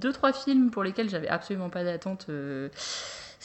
deux, 0.00 0.12
trois 0.12 0.32
films 0.32 0.72
pour 0.72 0.82
lesquels 0.82 1.08
j'avais 1.08 1.28
absolument 1.28 1.70
pas 1.70 1.84
d'attente 1.84 2.26
euh, 2.28 2.70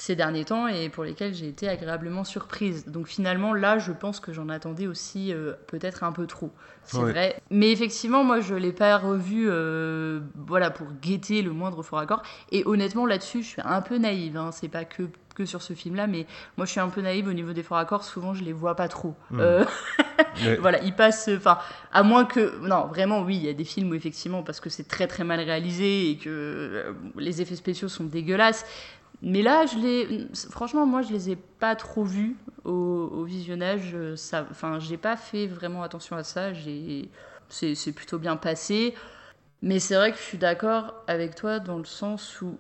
ces 0.01 0.15
derniers 0.15 0.45
temps 0.45 0.67
et 0.69 0.88
pour 0.88 1.03
lesquels 1.03 1.33
j'ai 1.33 1.49
été 1.49 1.67
agréablement 1.67 2.23
surprise. 2.23 2.85
Donc 2.88 3.07
finalement, 3.07 3.53
là, 3.53 3.79
je 3.79 3.91
pense 3.91 4.21
que 4.21 4.31
j'en 4.31 4.47
attendais 4.47 4.88
aussi 4.88 5.33
euh, 5.33 5.51
peut-être 5.67 6.05
un 6.05 6.13
peu 6.13 6.25
trop. 6.25 6.51
C'est 6.85 6.97
Ouais. 6.99 7.12
vrai. 7.12 7.41
Mais 7.49 7.69
effectivement, 7.71 8.23
moi, 8.23 8.39
je 8.39 8.55
l'ai 8.55 8.71
pas 8.71 8.97
revu 8.97 9.47
euh, 9.49 10.21
voilà, 10.47 10.71
pour 10.71 10.88
guetter 11.01 11.41
le 11.41 11.51
moindre 11.51 11.83
faux 11.83 11.97
raccord. 11.97 12.23
Et 12.53 12.63
honnêtement, 12.65 13.05
là-dessus, 13.05 13.43
je 13.43 13.47
suis 13.47 13.62
un 13.65 13.81
peu 13.81 13.97
naïve. 13.97 14.38
Hein. 14.38 14.51
C'est 14.53 14.69
pas 14.69 14.85
que, 14.85 15.03
que 15.35 15.45
sur 15.45 15.62
ce 15.62 15.73
film-là, 15.73 16.07
mais 16.07 16.25
moi, 16.55 16.65
je 16.65 16.71
suis 16.71 16.79
un 16.79 16.88
peu 16.89 17.01
naïve 17.01 17.27
au 17.27 17.33
niveau 17.33 17.51
des 17.51 17.62
faux 17.62 17.75
raccords. 17.75 18.05
Souvent, 18.05 18.33
je 18.33 18.43
les 18.45 18.53
vois 18.53 18.75
pas 18.75 18.88
trop. 18.88 19.15
Mhm. 19.31 19.39
Euh, 19.41 19.65
Mais- 20.43 20.55
voilà, 20.55 20.81
ils 20.81 20.95
passent. 20.95 21.29
Enfin, 21.35 21.57
à 21.91 22.03
moins 22.03 22.23
que. 22.23 22.57
Non, 22.65 22.88
vraiment, 22.88 23.21
oui, 23.21 23.35
il 23.35 23.45
y 23.45 23.49
a 23.49 23.53
des 23.53 23.65
films 23.65 23.91
où, 23.91 23.95
effectivement, 23.95 24.43
parce 24.43 24.62
que 24.62 24.69
c'est 24.69 24.88
très 24.88 25.07
très 25.07 25.25
mal 25.25 25.41
réalisé 25.41 26.09
et 26.12 26.17
que 26.17 26.95
les 27.17 27.41
effets 27.41 27.57
spéciaux 27.57 27.89
sont 27.89 28.05
dégueulasses. 28.05 28.65
Mais 29.21 29.41
là, 29.41 29.65
je 29.65 29.77
les. 29.77 30.27
Franchement, 30.49 30.86
moi, 30.86 31.01
je 31.01 31.12
les 31.12 31.32
ai 31.32 31.36
pas 31.36 31.75
trop 31.75 32.03
vus 32.03 32.38
au, 32.63 32.71
au 32.71 33.23
visionnage. 33.23 33.91
euh, 33.93 34.15
Ça, 34.15 34.45
enfin, 34.49 34.79
j'ai 34.79 34.97
pas 34.97 35.17
fait 35.17 35.47
vraiment 35.47 35.84
attention 35.84 36.15
à 36.15 36.23
ça. 36.23 36.53
J'ai. 36.53 37.10
C'est 37.49 37.91
plutôt 37.93 38.19
bien 38.19 38.38
passé. 38.38 38.93
Mais 39.62 39.79
c'est 39.79 39.95
vrai 39.95 40.12
que 40.12 40.17
je 40.17 40.23
suis 40.23 40.38
d'accord 40.38 40.93
avec 41.08 41.36
toi 41.36 41.60
dans 41.60 41.77
le 41.77 41.86
sens 41.86 42.41
où 42.41 42.58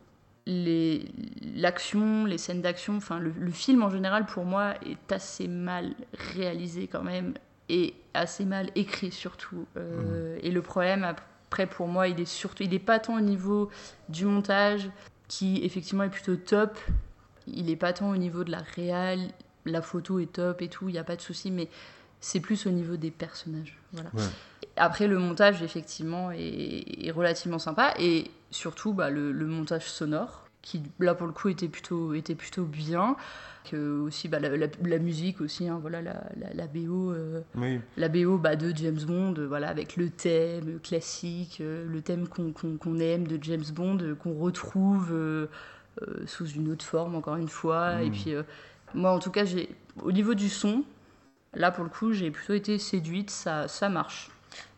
l'action, 0.47 2.25
les 2.25 2.37
scènes 2.37 2.61
d'action, 2.61 2.97
enfin 2.97 3.19
le, 3.19 3.31
le 3.37 3.51
film 3.51 3.83
en 3.83 3.89
général 3.89 4.25
pour 4.25 4.45
moi 4.45 4.73
est 4.85 5.11
assez 5.11 5.47
mal 5.47 5.93
réalisé 6.35 6.87
quand 6.87 7.03
même 7.03 7.35
et 7.69 7.93
assez 8.13 8.45
mal 8.45 8.71
écrit 8.75 9.11
surtout. 9.11 9.65
Euh, 9.77 10.37
Et 10.41 10.51
le 10.51 10.61
problème 10.61 11.03
après 11.03 11.67
pour 11.67 11.87
moi 11.87 12.07
il 12.07 12.19
est 12.19 12.25
surtout, 12.25 12.63
il 12.63 12.73
est 12.73 12.79
pas 12.79 12.99
tant 12.99 13.17
au 13.17 13.21
niveau 13.21 13.69
du 14.09 14.25
montage 14.25 14.89
qui 15.29 15.63
effectivement 15.63 16.03
est 16.03 16.09
plutôt 16.09 16.35
top. 16.35 16.77
Il 17.47 17.69
est 17.69 17.77
pas 17.77 17.93
tant 17.93 18.09
au 18.09 18.17
niveau 18.17 18.43
de 18.43 18.51
la 18.51 18.61
réal, 18.75 19.29
la 19.65 19.81
photo 19.81 20.19
est 20.19 20.33
top 20.33 20.61
et 20.61 20.67
tout, 20.67 20.89
il 20.89 20.91
n'y 20.91 20.99
a 20.99 21.05
pas 21.05 21.15
de 21.15 21.21
souci, 21.21 21.51
mais 21.51 21.69
c'est 22.19 22.41
plus 22.41 22.65
au 22.65 22.71
niveau 22.71 22.97
des 22.97 23.11
personnages. 23.11 23.77
Voilà. 23.93 24.09
Après, 24.75 25.07
le 25.07 25.17
montage, 25.17 25.63
effectivement, 25.63 26.31
est, 26.31 27.11
relativement 27.11 27.59
sympa. 27.59 27.93
Et 27.97 28.29
surtout, 28.51 28.93
bah, 28.93 29.09
le, 29.09 29.33
montage 29.45 29.89
sonore, 29.89 30.48
qui, 30.61 30.81
là, 30.99 31.15
pour 31.15 31.27
le 31.27 31.33
coup, 31.33 31.49
était 31.49 31.67
plutôt, 31.67 32.13
était 32.13 32.35
plutôt 32.35 32.63
bien. 32.63 33.15
Que 33.69 33.99
aussi, 33.99 34.27
bah, 34.29 34.39
la, 34.39 34.99
musique 34.99 35.41
aussi, 35.41 35.67
hein, 35.67 35.77
voilà, 35.81 36.01
la, 36.01 36.23
la, 36.53 36.67
BO, 36.67 37.11
euh, 37.11 37.41
la 37.97 38.09
BO 38.09 38.37
bah, 38.37 38.55
de 38.55 38.75
James 38.75 38.99
Bond, 39.05 39.35
voilà, 39.47 39.67
avec 39.67 39.95
le 39.95 40.09
thème 40.09 40.79
classique, 40.81 41.59
euh, 41.61 41.85
le 41.87 42.01
thème 42.01 42.27
qu'on 42.27 42.99
aime 42.99 43.27
de 43.27 43.37
James 43.41 43.65
Bond, 43.73 43.99
euh, 44.01 44.15
qu'on 44.15 44.33
retrouve 44.33 45.13
sous 46.25 46.47
une 46.47 46.71
autre 46.71 46.85
forme, 46.85 47.15
encore 47.15 47.35
une 47.35 47.49
fois. 47.49 48.01
Et 48.01 48.09
mm. 48.09 48.11
puis, 48.11 48.33
moi, 48.93 49.11
en 49.11 49.19
tout 49.19 49.31
cas, 49.31 49.43
au 50.01 50.11
niveau 50.11 50.33
du 50.33 50.49
son, 50.49 50.83
là, 51.53 51.71
pour 51.71 51.83
le 51.83 51.89
coup, 51.89 52.13
j'ai 52.13 52.31
plutôt 52.31 52.53
été 52.53 52.77
séduite, 52.79 53.29
ça, 53.29 53.67
ça 53.67 53.89
marche. 53.89 54.31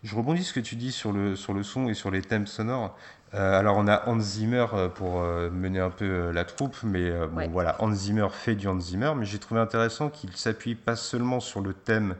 Je 0.04 0.16
rebondis 0.16 0.44
ce 0.44 0.54
que 0.54 0.60
tu 0.60 0.76
dis 0.76 0.92
sur 0.92 1.12
le, 1.12 1.36
sur 1.36 1.54
le 1.54 1.64
son 1.64 1.88
et 1.88 1.94
sur 1.94 2.12
les 2.12 2.22
thèmes 2.22 2.48
sonores. 2.48 2.98
Euh, 3.34 3.60
alors 3.60 3.78
on 3.78 3.88
a 3.88 4.08
Hans 4.10 4.20
Zimmer 4.20 4.66
euh, 4.74 4.90
pour 4.90 5.22
euh, 5.22 5.50
mener 5.50 5.80
un 5.80 5.90
peu 5.90 6.32
la 6.32 6.44
troupe, 6.44 6.76
mais 6.84 7.12
bon 7.28 7.50
voilà, 7.50 7.76
Hans 7.80 7.94
Zimmer 7.94 8.28
fait 8.32 8.56
du 8.56 8.68
Hans 8.68 8.80
Zimmer, 8.80 9.14
mais 9.16 9.26
j'ai 9.26 9.40
trouvé 9.40 9.62
intéressant 9.62 10.10
qu'il 10.10 10.36
s'appuie 10.36 10.76
pas 10.76 10.96
seulement 10.96 11.40
sur 11.40 11.62
le 11.62 11.74
thème 11.74 12.16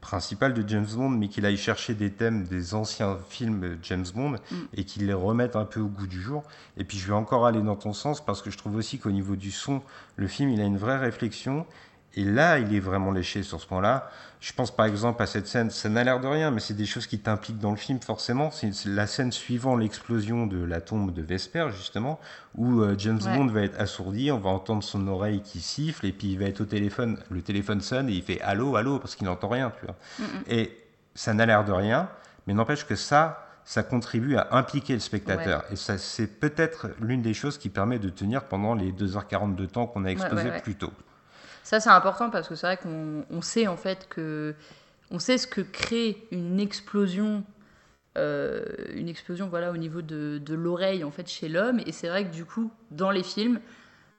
principal 0.00 0.54
de 0.54 0.68
James 0.68 0.86
Bond, 0.94 1.08
mais 1.08 1.28
qu'il 1.28 1.46
aille 1.46 1.56
chercher 1.56 1.94
des 1.94 2.10
thèmes 2.12 2.44
des 2.44 2.74
anciens 2.74 3.18
films 3.28 3.78
James 3.82 4.04
Bond 4.14 4.36
mm. 4.50 4.56
et 4.74 4.84
qu'il 4.84 5.06
les 5.06 5.14
remette 5.14 5.56
un 5.56 5.64
peu 5.64 5.80
au 5.80 5.88
goût 5.88 6.06
du 6.06 6.20
jour. 6.20 6.44
Et 6.76 6.84
puis 6.84 6.98
je 6.98 7.06
vais 7.06 7.14
encore 7.14 7.46
aller 7.46 7.62
dans 7.62 7.76
ton 7.76 7.92
sens 7.92 8.24
parce 8.24 8.42
que 8.42 8.50
je 8.50 8.58
trouve 8.58 8.76
aussi 8.76 8.98
qu'au 8.98 9.10
niveau 9.10 9.36
du 9.36 9.50
son, 9.50 9.82
le 10.16 10.28
film 10.28 10.50
il 10.50 10.60
a 10.60 10.64
une 10.64 10.78
vraie 10.78 10.98
réflexion 10.98 11.66
et 12.16 12.24
là, 12.24 12.58
il 12.58 12.74
est 12.74 12.80
vraiment 12.80 13.12
léché 13.12 13.42
sur 13.42 13.60
ce 13.60 13.66
point-là. 13.66 14.10
Je 14.40 14.52
pense 14.52 14.74
par 14.74 14.86
exemple 14.86 15.22
à 15.22 15.26
cette 15.26 15.46
scène, 15.46 15.70
ça 15.70 15.88
n'a 15.88 16.02
l'air 16.02 16.18
de 16.20 16.26
rien, 16.26 16.50
mais 16.50 16.60
c'est 16.60 16.74
des 16.74 16.86
choses 16.86 17.06
qui 17.06 17.18
t'impliquent 17.18 17.58
dans 17.58 17.70
le 17.70 17.76
film 17.76 18.00
forcément. 18.00 18.50
C'est 18.50 18.72
la 18.86 19.06
scène 19.06 19.32
suivant 19.32 19.76
l'explosion 19.76 20.46
de 20.46 20.62
la 20.62 20.80
tombe 20.80 21.12
de 21.12 21.20
Vesper, 21.20 21.68
justement, 21.76 22.18
où 22.54 22.80
euh, 22.80 22.94
James 22.96 23.20
Bond 23.22 23.48
va 23.48 23.62
être 23.62 23.78
assourdi, 23.78 24.30
on 24.30 24.38
va 24.38 24.50
entendre 24.50 24.82
son 24.82 25.06
oreille 25.08 25.42
qui 25.42 25.60
siffle, 25.60 26.06
et 26.06 26.12
puis 26.12 26.28
il 26.28 26.38
va 26.38 26.46
être 26.46 26.62
au 26.62 26.64
téléphone, 26.64 27.18
le 27.30 27.42
téléphone 27.42 27.80
sonne 27.80 28.08
et 28.08 28.12
il 28.12 28.22
fait 28.22 28.40
allô, 28.40 28.76
allô, 28.76 28.98
parce 28.98 29.14
qu'il 29.14 29.26
n'entend 29.26 29.48
rien, 29.48 29.72
tu 29.78 29.86
vois. 29.86 29.96
Et 30.48 30.76
ça 31.14 31.34
n'a 31.34 31.44
l'air 31.44 31.64
de 31.64 31.72
rien, 31.72 32.08
mais 32.46 32.54
n'empêche 32.54 32.86
que 32.86 32.94
ça, 32.94 33.46
ça 33.64 33.82
contribue 33.82 34.36
à 34.36 34.48
impliquer 34.52 34.94
le 34.94 35.00
spectateur. 35.00 35.64
Et 35.70 35.76
ça, 35.76 35.98
c'est 35.98 36.28
peut-être 36.28 36.88
l'une 37.00 37.20
des 37.20 37.34
choses 37.34 37.58
qui 37.58 37.68
permet 37.68 37.98
de 37.98 38.08
tenir 38.08 38.44
pendant 38.44 38.74
les 38.74 38.92
2h42 38.92 39.56
de 39.56 39.66
temps 39.66 39.86
qu'on 39.86 40.04
a 40.04 40.08
exposé 40.08 40.50
plus 40.62 40.76
tôt. 40.76 40.92
Ça, 41.66 41.80
c'est 41.80 41.90
important 41.90 42.30
parce 42.30 42.46
que 42.46 42.54
c'est 42.54 42.64
vrai 42.64 42.76
qu'on 42.76 43.42
sait 43.42 43.66
en 43.66 43.76
fait 43.76 44.06
que. 44.08 44.54
On 45.10 45.18
sait 45.18 45.36
ce 45.36 45.48
que 45.48 45.60
crée 45.60 46.16
une 46.30 46.60
explosion. 46.60 47.42
Euh, 48.16 48.64
une 48.94 49.08
explosion 49.08 49.48
voilà 49.48 49.72
au 49.72 49.76
niveau 49.76 50.00
de, 50.00 50.38
de 50.38 50.54
l'oreille 50.54 51.02
en 51.02 51.10
fait 51.10 51.28
chez 51.28 51.50
l'homme 51.50 51.80
et 51.84 51.92
c'est 51.92 52.08
vrai 52.08 52.24
que 52.24 52.32
du 52.32 52.46
coup 52.46 52.70
dans 52.90 53.10
les 53.10 53.22
films 53.22 53.60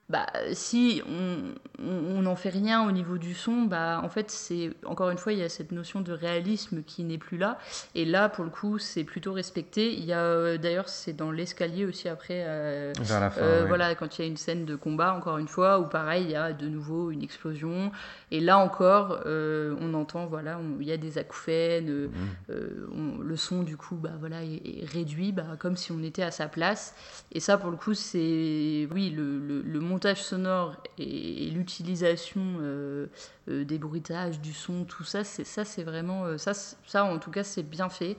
bah, 0.09 0.25
si 0.53 1.01
on 1.07 2.21
n'en 2.21 2.37
fait 2.37 2.49
rien 2.49 2.87
au 2.87 2.91
niveau 2.91 3.17
du 3.17 3.33
son, 3.33 3.63
bah, 3.63 3.99
en 4.01 4.07
fait, 4.07 4.31
c'est 4.31 4.71
encore 4.85 5.09
une 5.09 5.17
fois, 5.17 5.33
il 5.33 5.39
y 5.39 5.43
a 5.43 5.49
cette 5.49 5.73
notion 5.73 5.99
de 5.99 6.13
réalisme 6.13 6.81
qui 6.83 7.03
n'est 7.03 7.17
plus 7.17 7.37
là. 7.37 7.59
Et 7.93 8.05
là, 8.05 8.29
pour 8.29 8.45
le 8.45 8.49
coup, 8.49 8.77
c'est 8.79 9.03
plutôt 9.03 9.33
respecté. 9.33 9.93
Il 9.93 10.05
y 10.05 10.13
a 10.13 10.21
euh, 10.21 10.57
d'ailleurs, 10.57 10.87
c'est 10.87 11.11
dans 11.11 11.29
l'escalier 11.29 11.85
aussi 11.85 12.07
après. 12.07 12.43
Euh, 12.45 12.93
Vers 13.01 13.19
la 13.19 13.29
fin. 13.29 13.41
Euh, 13.41 13.65
voilà, 13.67 13.95
quand 13.95 14.17
il 14.17 14.21
y 14.21 14.25
a 14.25 14.27
une 14.27 14.37
scène 14.37 14.65
de 14.65 14.77
combat, 14.77 15.13
encore 15.13 15.39
une 15.39 15.49
fois, 15.49 15.79
où 15.79 15.87
pareil, 15.87 16.23
il 16.23 16.31
y 16.31 16.35
a 16.35 16.53
de 16.53 16.67
nouveau 16.69 17.11
une 17.11 17.21
explosion. 17.21 17.91
Et 18.31 18.39
là 18.39 18.59
encore, 18.59 19.19
on 19.25 19.93
entend, 19.93 20.25
voilà, 20.25 20.59
il 20.79 20.85
y 20.85 20.91
a 20.91 20.97
des 20.97 21.17
acouphènes. 21.17 22.09
Mhm. 22.47 23.21
le 23.21 23.35
son, 23.35 23.63
du 23.63 23.75
coup, 23.75 23.95
bah, 23.95 24.11
voilà, 24.19 24.43
est, 24.43 24.85
réduit, 24.85 25.33
bah, 25.33 25.57
comme 25.59 25.75
si 25.75 25.91
on 25.91 26.01
était 26.01 26.23
à 26.23 26.31
sa 26.31 26.47
place. 26.47 26.95
Et 27.33 27.41
ça, 27.41 27.57
pour 27.57 27.71
le 27.71 27.77
coup, 27.77 27.93
c'est, 27.93 28.87
oui, 28.91 29.09
le, 29.09 29.39
le, 29.39 29.61
le 29.61 29.79
montage 29.97 30.23
sonore 30.23 30.75
et, 30.99 31.49
l'utilisation 31.49 32.41
euh, 32.61 33.07
euh, 33.49 33.65
des 33.65 33.79
bruitages, 33.79 34.39
du 34.39 34.53
son, 34.53 34.83
tout 34.83 35.03
ça, 35.03 35.23
c'est 35.23 35.43
ça, 35.43 35.65
c'est 35.65 35.81
vraiment 35.81 36.25
euh, 36.25 36.37
ça, 36.37 36.53
ça 36.53 37.03
en 37.03 37.17
tout 37.17 37.31
cas, 37.31 37.43
c'est 37.43 37.63
bien 37.63 37.89
fait. 37.89 38.15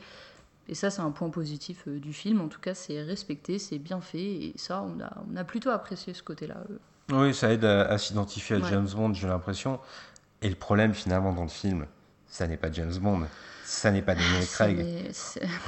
Et 0.66 0.74
ça, 0.74 0.90
c'est 0.90 1.00
un 1.00 1.12
point 1.12 1.30
positif 1.30 1.88
du 1.88 2.12
film. 2.12 2.40
En 2.40 2.48
tout 2.48 2.60
cas, 2.60 2.74
c'est 2.74 3.00
respecté, 3.00 3.58
c'est 3.58 3.78
bien 3.78 4.00
fait. 4.00 4.18
Et 4.18 4.52
ça, 4.56 4.82
on 4.82 5.00
a, 5.00 5.24
on 5.32 5.36
a 5.36 5.44
plutôt 5.44 5.70
apprécié 5.70 6.12
ce 6.12 6.22
côté-là. 6.22 6.56
Oui, 7.10 7.32
ça 7.32 7.52
aide 7.52 7.64
à, 7.64 7.96
s'identifier 7.96 8.56
à 8.56 8.68
James 8.68 8.88
Bond, 8.94 9.14
j'ai 9.14 9.28
l'impression. 9.28 9.80
Et 10.42 10.48
le 10.50 10.56
problème, 10.56 10.92
finalement, 10.92 11.32
dans 11.32 11.44
le 11.44 11.48
film, 11.48 11.86
ça 12.26 12.46
n'est 12.46 12.58
pas 12.58 12.70
James 12.70 12.94
Bond. 12.98 13.22
Ça 13.64 13.90
n'est 13.90 14.02
pas 14.02 14.14
Daniel 14.14 14.46
Craig. 14.46 15.10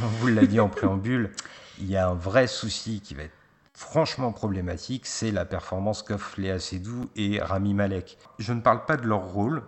On 0.03 0.07
vous 0.07 0.27
l'a 0.27 0.45
dit 0.45 0.61
en 0.61 0.69
préambule, 0.69 1.31
il 1.79 1.89
y 1.89 1.97
a 1.97 2.09
un 2.09 2.15
vrai 2.15 2.47
souci 2.47 3.01
qui 3.01 3.15
va 3.15 3.23
être 3.23 3.40
franchement 3.81 4.31
problématique, 4.31 5.07
c'est 5.07 5.31
la 5.31 5.47
performance 5.47 6.03
qu'offrent 6.03 6.39
Léa 6.39 6.59
Seydoux 6.59 7.09
et 7.17 7.41
Rami 7.41 7.73
Malek. 7.73 8.19
Je 8.39 8.53
ne 8.53 8.61
parle 8.61 8.85
pas 8.85 8.99
de 8.99 9.07
leur 9.07 9.25
rôle, 9.25 9.63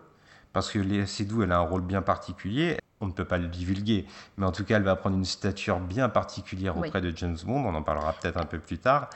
parce 0.53 0.71
que 0.71 0.79
Léa 0.79 1.07
Seydoux, 1.07 1.43
elle 1.43 1.51
a 1.51 1.57
un 1.57 1.63
rôle 1.63 1.81
bien 1.81 2.03
particulier. 2.03 2.77
On 3.01 3.07
ne 3.07 3.13
peut 3.13 3.25
pas 3.25 3.39
le 3.39 3.49
divulguer, 3.49 4.07
mais 4.37 4.45
en 4.45 4.53
tout 4.53 4.65
cas, 4.65 4.77
elle 4.77 4.83
va 4.83 4.97
prendre 4.97 5.17
une 5.17 5.25
stature 5.25 5.81
bien 5.81 6.11
particulière 6.11 6.77
auprès 6.77 7.01
de 7.01 7.11
James 7.17 7.39
Bond. 7.43 7.65
On 7.65 7.75
en 7.75 7.83
parlera 7.83 8.13
peut-être 8.13 8.37
un 8.37 8.45
peu 8.45 8.59
plus 8.59 8.79
tard. 8.79 9.09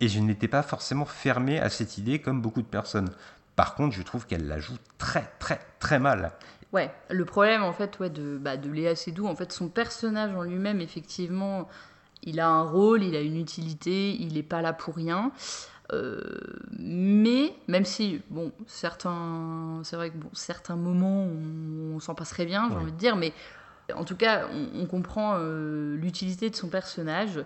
Et 0.00 0.08
je 0.08 0.18
n'étais 0.18 0.48
pas 0.48 0.64
forcément 0.64 1.04
fermé 1.04 1.60
à 1.60 1.70
cette 1.70 1.96
idée, 1.96 2.20
comme 2.20 2.42
beaucoup 2.42 2.62
de 2.62 2.66
personnes. 2.66 3.10
Par 3.54 3.76
contre, 3.76 3.94
je 3.94 4.02
trouve 4.02 4.26
qu'elle 4.26 4.48
la 4.48 4.58
joue 4.58 4.76
très, 4.98 5.30
très, 5.38 5.60
très 5.78 6.00
mal. 6.00 6.32
Ouais, 6.72 6.92
le 7.10 7.24
problème 7.24 7.62
en 7.62 7.72
fait, 7.72 8.00
ouais, 8.00 8.10
de, 8.10 8.38
bah, 8.38 8.56
de 8.56 8.68
Léa 8.68 8.96
Seydoux, 8.96 9.28
en 9.28 9.36
fait, 9.36 9.52
son 9.52 9.68
personnage 9.68 10.34
en 10.34 10.42
lui-même, 10.42 10.80
effectivement, 10.80 11.68
il 12.24 12.40
a 12.40 12.48
un 12.48 12.62
rôle, 12.62 13.02
il 13.02 13.14
a 13.16 13.20
une 13.20 13.38
utilité, 13.38 14.12
il 14.12 14.34
n'est 14.34 14.42
pas 14.42 14.62
là 14.62 14.72
pour 14.72 14.96
rien. 14.96 15.32
Euh, 15.92 16.20
mais 16.78 17.54
même 17.68 17.84
si, 17.84 18.22
bon, 18.30 18.52
certains, 18.66 19.80
c'est 19.84 19.96
vrai 19.96 20.10
que 20.10 20.16
bon, 20.16 20.30
certains 20.32 20.76
moments, 20.76 21.26
on, 21.94 22.00
s'en 22.00 22.14
passerait 22.14 22.46
bien, 22.46 22.68
j'ai 22.70 22.76
envie 22.76 22.92
de 22.92 22.96
dire, 22.96 23.16
mais 23.16 23.32
en 23.94 24.04
tout 24.04 24.16
cas, 24.16 24.48
on, 24.74 24.86
comprend 24.86 25.34
euh, 25.36 25.96
l'utilité 25.96 26.48
de 26.48 26.56
son 26.56 26.68
personnage. 26.68 27.44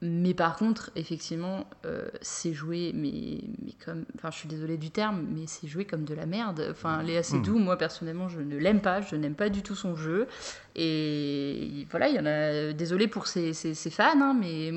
Mais 0.00 0.32
par 0.32 0.54
contre, 0.54 0.92
effectivement, 0.94 1.66
euh, 1.84 2.06
c'est 2.20 2.52
joué, 2.52 2.92
mais, 2.94 3.40
mais 3.64 3.72
comme. 3.84 4.04
Enfin, 4.14 4.30
je 4.30 4.36
suis 4.36 4.48
désolée 4.48 4.76
du 4.76 4.92
terme, 4.92 5.26
mais 5.28 5.46
c'est 5.48 5.66
joué 5.66 5.86
comme 5.86 6.04
de 6.04 6.14
la 6.14 6.24
merde. 6.24 6.68
Enfin, 6.70 7.02
Léa 7.02 7.24
Seydoux, 7.24 7.58
mmh. 7.58 7.64
moi 7.64 7.76
personnellement, 7.76 8.28
je 8.28 8.40
ne 8.40 8.56
l'aime 8.56 8.80
pas, 8.80 9.00
je 9.00 9.16
n'aime 9.16 9.34
pas 9.34 9.48
du 9.48 9.62
tout 9.62 9.74
son 9.74 9.96
jeu. 9.96 10.28
Et 10.76 11.88
voilà, 11.90 12.08
il 12.08 12.14
y 12.14 12.20
en 12.20 12.26
a. 12.26 12.72
Désolée 12.72 13.08
pour 13.08 13.26
ses, 13.26 13.52
fans, 13.90 14.20
hein, 14.20 14.36
mais 14.38 14.70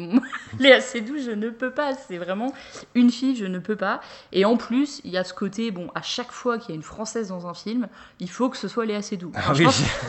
Léa 0.57 0.81
Seydoux, 0.81 1.19
je 1.19 1.29
ne 1.29 1.51
peux 1.51 1.69
pas. 1.69 1.93
C'est 1.93 2.17
vraiment 2.17 2.51
une 2.95 3.11
fille, 3.11 3.35
je 3.35 3.45
ne 3.45 3.59
peux 3.59 3.75
pas. 3.75 4.01
Et 4.31 4.43
en 4.43 4.57
plus, 4.57 5.01
il 5.03 5.11
y 5.11 5.17
a 5.19 5.23
ce 5.23 5.35
côté, 5.35 5.69
bon, 5.69 5.91
à 5.93 6.01
chaque 6.01 6.31
fois 6.31 6.57
qu'il 6.57 6.69
y 6.69 6.71
a 6.71 6.75
une 6.75 6.81
française 6.81 7.27
dans 7.27 7.45
un 7.45 7.53
film, 7.53 7.87
il 8.19 8.29
faut 8.29 8.49
que 8.49 8.57
ce 8.57 8.67
soit 8.67 8.87
Léa 8.87 9.03
Seydoux. 9.03 9.31
Ah 9.35 9.53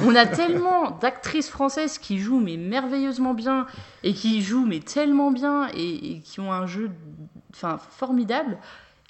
on 0.07 0.15
a 0.15 0.25
tellement 0.25 0.93
d'actrices 0.93 1.51
françaises 1.51 1.99
qui 1.99 2.19
jouent, 2.19 2.41
mais 2.41 2.57
merveilleusement 2.57 3.35
bien, 3.35 3.67
et 4.03 4.15
qui 4.15 4.41
jouent, 4.41 4.65
mais 4.65 4.81
tellement 4.81 5.02
tellement 5.03 5.33
bien 5.33 5.69
et, 5.75 6.21
qui 6.21 6.39
ont 6.39 6.53
un 6.53 6.67
jeu 6.67 6.91
enfin, 7.53 7.79
formidable, 7.79 8.57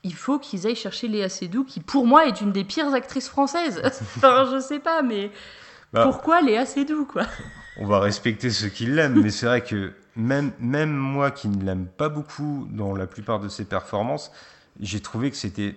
il 0.04 0.14
faut 0.14 0.38
qu'ils 0.38 0.66
aillent 0.66 0.74
chercher 0.74 1.06
Léa 1.06 1.28
Seydoux, 1.28 1.64
qui 1.64 1.80
pour 1.80 2.06
moi 2.06 2.26
est 2.26 2.40
une 2.40 2.50
des 2.50 2.64
pires 2.64 2.94
actrices 2.94 3.28
françaises. 3.28 3.80
enfin, 3.84 4.48
je 4.50 4.58
sais 4.58 4.78
pas, 4.78 5.02
mais 5.02 5.30
bah, 5.92 6.04
pourquoi 6.04 6.40
Léa 6.40 6.64
Seydoux, 6.64 7.04
quoi? 7.04 7.24
On 7.76 7.86
va 7.86 8.00
respecter 8.00 8.48
ceux 8.50 8.68
qui 8.68 8.86
l'aiment, 8.86 9.20
mais 9.22 9.30
c'est 9.30 9.46
vrai 9.46 9.62
que 9.62 9.92
même, 10.16 10.52
même 10.58 10.92
moi 10.92 11.30
qui 11.30 11.48
ne 11.48 11.62
l'aime 11.62 11.86
pas 11.86 12.08
beaucoup 12.08 12.66
dans 12.70 12.96
la 12.96 13.06
plupart 13.06 13.38
de 13.38 13.48
ses 13.48 13.66
performances, 13.66 14.32
j'ai 14.80 15.00
trouvé 15.00 15.30
que 15.30 15.36
c'était 15.36 15.76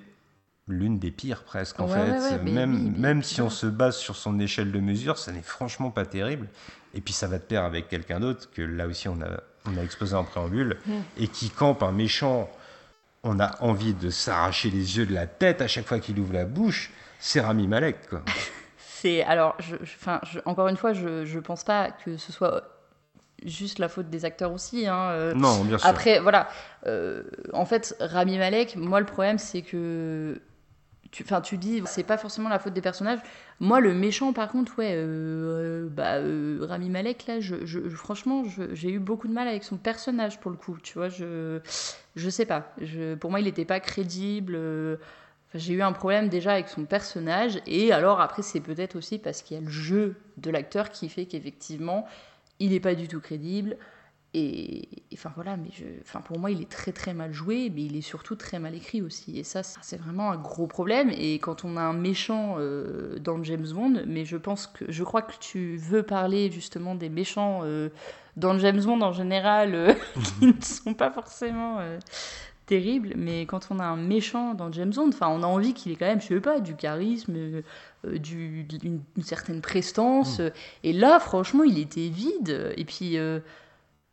l'une 0.67 0.97
des 0.97 1.11
pires 1.11 1.43
presque 1.43 1.79
en 1.79 1.87
fait. 1.87 2.41
même 2.41 2.95
même 2.97 3.21
si 3.21 3.39
on 3.41 3.51
se 3.51 3.67
base 3.67 3.97
sur 3.97 4.15
son 4.15 4.39
échelle 4.39 4.71
de 4.71 4.79
mesure, 4.79 5.17
ça 5.17 5.31
n'est 5.31 5.41
franchement 5.41 5.91
pas 5.91 6.05
terrible. 6.05 6.47
Et 6.93 7.01
puis 7.01 7.13
ça 7.13 7.27
va 7.27 7.37
de 7.37 7.43
pair 7.43 7.65
avec 7.65 7.89
quelqu'un 7.89 8.19
d'autre 8.19 8.49
que 8.51 8.61
là 8.61 8.87
aussi 8.87 9.07
on 9.09 9.21
a 9.21 9.41
on 9.67 9.77
a 9.77 9.83
exposé 9.83 10.15
en 10.15 10.23
préambule, 10.23 10.77
mm. 10.85 10.93
et 11.17 11.27
qui 11.27 11.49
campe 11.49 11.83
un 11.83 11.91
méchant, 11.91 12.49
on 13.23 13.39
a 13.39 13.61
envie 13.61 13.93
de 13.93 14.09
s'arracher 14.09 14.69
les 14.69 14.97
yeux 14.97 15.05
de 15.05 15.13
la 15.13 15.27
tête 15.27 15.61
à 15.61 15.67
chaque 15.67 15.85
fois 15.85 15.99
qu'il 15.99 16.19
ouvre 16.19 16.33
la 16.33 16.45
bouche, 16.45 16.91
c'est 17.19 17.41
Rami 17.41 17.67
Malek. 17.67 17.97
c'est 18.77 19.23
alors, 19.23 19.55
je, 19.59 20.39
encore 20.45 20.67
une 20.67 20.77
fois, 20.77 20.93
je 20.93 21.35
ne 21.35 21.39
pense 21.39 21.63
pas 21.63 21.91
que 21.91 22.17
ce 22.17 22.31
soit 22.31 22.63
juste 23.43 23.79
la 23.79 23.89
faute 23.89 24.09
des 24.09 24.25
acteurs 24.25 24.51
aussi. 24.51 24.87
Hein, 24.87 25.09
euh. 25.11 25.33
non, 25.33 25.63
bien 25.63 25.77
sûr. 25.77 25.87
Après, 25.87 26.19
voilà. 26.19 26.47
Euh, 26.87 27.23
en 27.53 27.65
fait, 27.65 27.95
Rami 27.99 28.37
Malek, 28.37 28.75
moi, 28.75 28.99
le 28.99 29.05
problème, 29.05 29.37
c'est 29.37 29.61
que 29.61 30.41
tu 31.43 31.57
dis, 31.57 31.81
c'est 31.85 32.03
pas 32.03 32.17
forcément 32.17 32.49
la 32.49 32.59
faute 32.59 32.73
des 32.73 32.81
personnages. 32.81 33.19
Moi, 33.59 33.79
le 33.79 33.93
méchant, 33.93 34.33
par 34.33 34.51
contre, 34.51 34.77
ouais, 34.79 34.93
euh, 34.95 35.87
bah, 35.89 36.15
euh, 36.15 36.59
Rami 36.61 36.89
Malek, 36.89 37.25
là, 37.27 37.35
franchement, 37.95 38.43
j'ai 38.73 38.91
eu 38.91 38.99
beaucoup 38.99 39.27
de 39.27 39.33
mal 39.33 39.47
avec 39.47 39.63
son 39.63 39.77
personnage 39.77 40.39
pour 40.39 40.51
le 40.51 40.57
coup. 40.57 40.77
Tu 40.83 40.97
vois, 40.97 41.09
je, 41.09 41.59
je 42.15 42.29
sais 42.29 42.45
pas. 42.45 42.73
Je, 42.81 43.15
pour 43.15 43.31
moi, 43.31 43.39
il 43.39 43.45
n'était 43.45 43.65
pas 43.65 43.79
crédible. 43.79 44.55
euh, 44.55 44.97
j'ai 45.53 45.73
eu 45.73 45.81
un 45.81 45.93
problème 45.93 46.27
déjà 46.27 46.53
avec 46.53 46.67
son 46.67 46.85
personnage. 46.85 47.61
Et 47.65 47.91
alors, 47.93 48.19
après, 48.19 48.41
c'est 48.41 48.59
peut-être 48.59 48.95
aussi 48.95 49.17
parce 49.19 49.41
qu'il 49.41 49.55
y 49.57 49.59
a 49.59 49.63
le 49.63 49.69
jeu 49.71 50.15
de 50.37 50.51
l'acteur 50.51 50.89
qui 50.89 51.07
fait 51.09 51.25
qu'effectivement, 51.25 52.05
il 52.59 52.71
n'est 52.71 52.79
pas 52.79 52.95
du 52.95 53.07
tout 53.07 53.21
crédible. 53.21 53.77
Et 54.37 54.89
enfin 55.13 55.31
voilà, 55.33 55.55
mais 55.55 55.69
je, 55.71 55.85
enfin 56.01 56.19
pour 56.19 56.37
moi 56.37 56.51
il 56.51 56.61
est 56.61 56.69
très 56.69 56.91
très 56.91 57.13
mal 57.13 57.31
joué, 57.31 57.71
mais 57.73 57.83
il 57.83 57.95
est 57.95 58.01
surtout 58.01 58.35
très 58.35 58.59
mal 58.59 58.75
écrit 58.75 59.01
aussi. 59.01 59.39
Et 59.39 59.43
ça 59.45 59.63
c'est 59.63 59.95
vraiment 59.95 60.29
un 60.29 60.35
gros 60.35 60.67
problème. 60.67 61.09
Et 61.17 61.39
quand 61.39 61.63
on 61.63 61.77
a 61.77 61.81
un 61.81 61.93
méchant 61.93 62.55
euh, 62.59 63.17
dans 63.19 63.41
James 63.43 63.67
Bond, 63.73 64.03
mais 64.05 64.25
je 64.25 64.35
pense 64.35 64.67
que 64.67 64.83
je 64.91 65.03
crois 65.05 65.21
que 65.21 65.33
tu 65.39 65.77
veux 65.77 66.03
parler 66.03 66.51
justement 66.51 66.95
des 66.95 67.07
méchants 67.07 67.61
euh, 67.63 67.87
dans 68.35 68.57
James 68.59 68.83
Bond 68.83 68.99
en 69.01 69.13
général 69.13 69.73
euh, 69.73 69.93
qui 70.39 70.47
ne 70.47 70.61
sont 70.61 70.93
pas 70.93 71.11
forcément 71.11 71.79
terribles, 72.65 73.13
mais 73.15 73.45
quand 73.45 73.67
on 73.69 73.79
a 73.79 73.83
un 73.85 73.95
méchant 73.95 74.53
dans 74.53 74.71
James 74.71 74.91
Bond, 74.93 75.09
enfin 75.09 75.27
on 75.29 75.43
a 75.43 75.47
envie 75.47 75.73
qu'il 75.73 75.91
ait 75.91 75.95
quand 75.95 76.07
même, 76.07 76.21
je 76.21 76.27
sais 76.27 76.39
pas, 76.41 76.59
du 76.59 76.75
charisme, 76.75 77.35
euh, 77.35 77.61
du, 78.17 78.63
d'une 78.63 79.01
une 79.15 79.23
certaine 79.23 79.61
prestance. 79.61 80.39
euh, 80.39 80.49
Et 80.83 80.93
là 80.93 81.19
franchement 81.19 81.63
il 81.63 81.79
était 81.79 82.09
vide. 82.09 82.73
Et 82.77 82.85
puis 82.85 83.17
euh, 83.17 83.39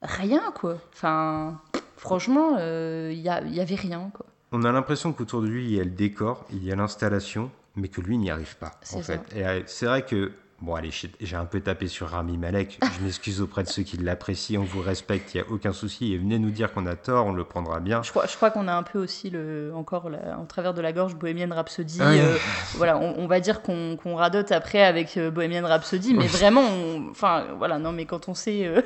rien 0.02 0.42
quoi. 0.54 0.76
Enfin, 0.92 1.58
franchement, 1.96 2.58
il 2.58 3.18
y, 3.20 3.28
a- 3.28 3.42
y 3.42 3.60
avait 3.60 3.74
rien 3.74 4.10
quoi. 4.14 4.26
On 4.52 4.64
a 4.64 4.72
l'impression 4.72 5.12
qu'autour 5.12 5.40
de 5.42 5.46
lui, 5.46 5.64
il 5.64 5.72
y 5.74 5.80
a 5.80 5.84
le 5.84 5.90
décor, 5.90 6.44
il 6.52 6.62
y 6.64 6.70
a 6.72 6.76
l'installation, 6.76 7.50
mais 7.74 7.88
que 7.88 8.00
lui 8.02 8.18
n'y 8.18 8.30
arrive 8.30 8.56
pas, 8.58 8.72
C'est 8.82 8.96
en 8.96 9.02
ça. 9.02 9.14
fait. 9.14 9.38
Et 9.40 9.46
euh, 9.46 9.60
c'est 9.64 9.86
vrai 9.86 10.02
que, 10.04 10.32
bon, 10.60 10.74
allez, 10.74 10.90
j'ai 10.92 11.36
un 11.36 11.46
peu 11.46 11.60
tapé 11.60 11.88
sur 11.88 12.08
Rami 12.08 12.36
Malek. 12.36 12.78
Je 12.82 13.00
m'excuse 13.04 13.40
auprès 13.40 13.62
de 13.62 13.68
ceux 13.68 13.82
qui 13.82 13.96
l'apprécient, 13.96 14.60
on 14.60 14.64
vous 14.64 14.82
respecte, 14.82 15.32
il 15.32 15.40
n'y 15.40 15.48
a 15.48 15.50
aucun 15.50 15.72
souci. 15.72 16.12
Et 16.12 16.18
venez 16.18 16.38
nous 16.38 16.50
dire 16.50 16.74
qu'on 16.74 16.84
a 16.84 16.96
tort, 16.96 17.24
on 17.28 17.32
le 17.32 17.44
prendra 17.44 17.80
bien. 17.80 18.02
Je 18.02 18.10
crois, 18.10 18.26
je 18.26 18.36
crois 18.36 18.50
qu'on 18.50 18.68
a 18.68 18.74
un 18.74 18.82
peu 18.82 18.98
aussi 18.98 19.30
le, 19.30 19.72
encore 19.74 20.10
la- 20.10 20.36
en 20.38 20.44
travers 20.44 20.74
de 20.74 20.82
la 20.82 20.92
gorge 20.92 21.14
Bohemian 21.14 21.48
Rhapsody. 21.54 21.96
Ah 22.02 22.10
euh, 22.10 22.36
voilà, 22.74 22.98
on, 22.98 23.14
on 23.20 23.26
va 23.26 23.40
dire 23.40 23.62
qu'on 23.62 23.96
radote 24.16 24.52
après 24.52 24.82
avec 24.84 25.16
euh, 25.16 25.30
Bohemian 25.30 25.66
Rhapsody, 25.66 26.12
mais 26.12 26.26
vraiment, 26.26 26.66
enfin 27.10 27.46
voilà, 27.56 27.78
non 27.78 27.92
mais 27.92 28.04
quand 28.04 28.28
on 28.28 28.34
sait, 28.34 28.66
euh, 28.66 28.82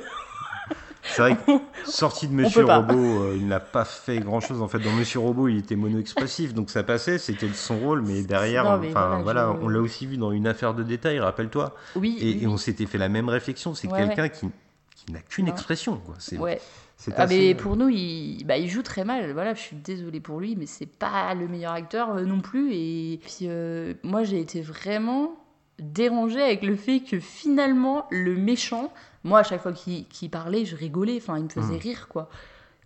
C'est 1.03 1.21
vrai 1.21 1.35
que, 1.37 1.51
sorti 1.89 2.27
de 2.27 2.33
Monsieur. 2.33 2.65
Robot, 2.65 2.93
euh, 2.93 3.35
il 3.37 3.47
n'a 3.47 3.59
pas 3.59 3.85
fait 3.85 4.19
grand-chose. 4.19 4.61
En 4.61 4.67
fait, 4.67 4.79
dans 4.79 4.91
Monsieur 4.91 5.19
Robot, 5.19 5.47
il 5.47 5.57
était 5.57 5.75
mono-expressif, 5.75 6.53
donc 6.53 6.69
ça 6.69 6.83
passait, 6.83 7.17
c'était 7.17 7.47
son 7.53 7.79
rôle, 7.79 8.01
mais 8.01 8.23
derrière, 8.23 8.65
Non, 8.65 8.77
mais 8.77 8.89
enfin, 8.89 9.19
voilà, 9.23 9.55
je- 9.59 9.65
on 9.65 9.69
l'a 9.69 9.79
aussi 9.79 10.05
vu 10.05 10.17
dans 10.17 10.31
une 10.31 10.47
affaire 10.47 10.73
de 10.73 10.83
détail, 10.83 11.19
rappelle-toi. 11.19 11.75
oui, 11.95 12.17
Et, 12.19 12.25
oui, 12.25 12.39
et 12.43 12.47
on 12.47 12.57
s'était 12.57 12.85
fait 12.85 12.97
la 12.97 13.09
même 13.09 13.29
réflexion, 13.29 13.73
c'est 13.73 13.87
Ouais, 13.87 13.97
quelqu'un 13.97 14.29
qui, 14.29 14.47
qui 14.95 15.11
n'a 15.13 15.19
qu'une 15.21 15.47
expression, 15.47 15.97
quoi. 15.97 16.15
C'est 16.19 17.13
Ah 17.15 17.23
assez- 17.23 17.37
mais 17.49 17.55
pour 17.55 17.75
nous, 17.77 17.89
il, 17.89 18.43
bah, 18.45 18.57
il 18.57 18.67
joue 18.69 18.81
très 18.81 19.05
mal. 19.05 19.31
Voilà, 19.33 19.53
je 19.53 19.59
suis 19.59 19.75
désolée 19.75 20.19
pour 20.19 20.39
lui, 20.39 20.55
mais 20.55 20.65
c'est 20.65 20.87
pas 20.87 21.33
le 21.35 21.47
meilleur 21.47 21.73
acteur 21.73 22.09
euh, 22.09 22.23
non 22.25 22.41
plus. 22.41 22.73
Et 22.73 23.19
puis 23.23 23.41
euh, 23.43 23.93
moi, 24.03 24.23
j'ai 24.23 24.39
été 24.39 24.61
vraiment 24.61 25.35
dérangée 25.77 26.41
avec 26.41 26.63
le 26.63 26.75
fait 26.75 27.01
que 27.01 27.19
finalement, 27.19 28.07
le 28.09 28.35
méchant, 28.35 28.91
moi, 29.27 29.39
à 29.39 29.43
chaque 29.43 29.61
fois 29.61 29.73
qu'il 29.73 30.29
parlait, 30.31 30.65
je 30.65 30.75
rigolais. 30.75 31.17
Enfin, 31.17 31.37
il 31.37 31.43
me 31.43 31.49
faisait 31.49 31.75
Mm. 31.75 31.79
rire, 31.79 32.07
quoi. 32.07 32.29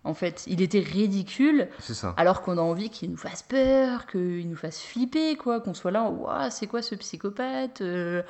En 0.04 0.14
fait, 0.14 0.44
il 0.48 0.60
était 0.62 0.80
ridicule, 0.80 1.68
C'est 1.78 1.94
ça. 1.94 2.12
alors 2.16 2.42
qu'on 2.42 2.58
a 2.58 2.60
envie 2.60 2.90
qu'il 2.90 3.10
nous 3.12 3.16
fasse 3.16 3.42
peur, 3.44 4.06
qu'il 4.06 4.48
nous 4.50 4.56
fasse 4.56 4.82
flipper, 4.82 5.36
quoi. 5.36 5.60
Qu'on 5.60 5.74
soit 5.74 5.92
là, 5.92 6.10
Ouah, 6.10 6.50
c'est 6.50 6.66
quoi 6.66 6.82
ce 6.82 6.94
psychopathe 6.96 7.80
euh, 7.82 8.22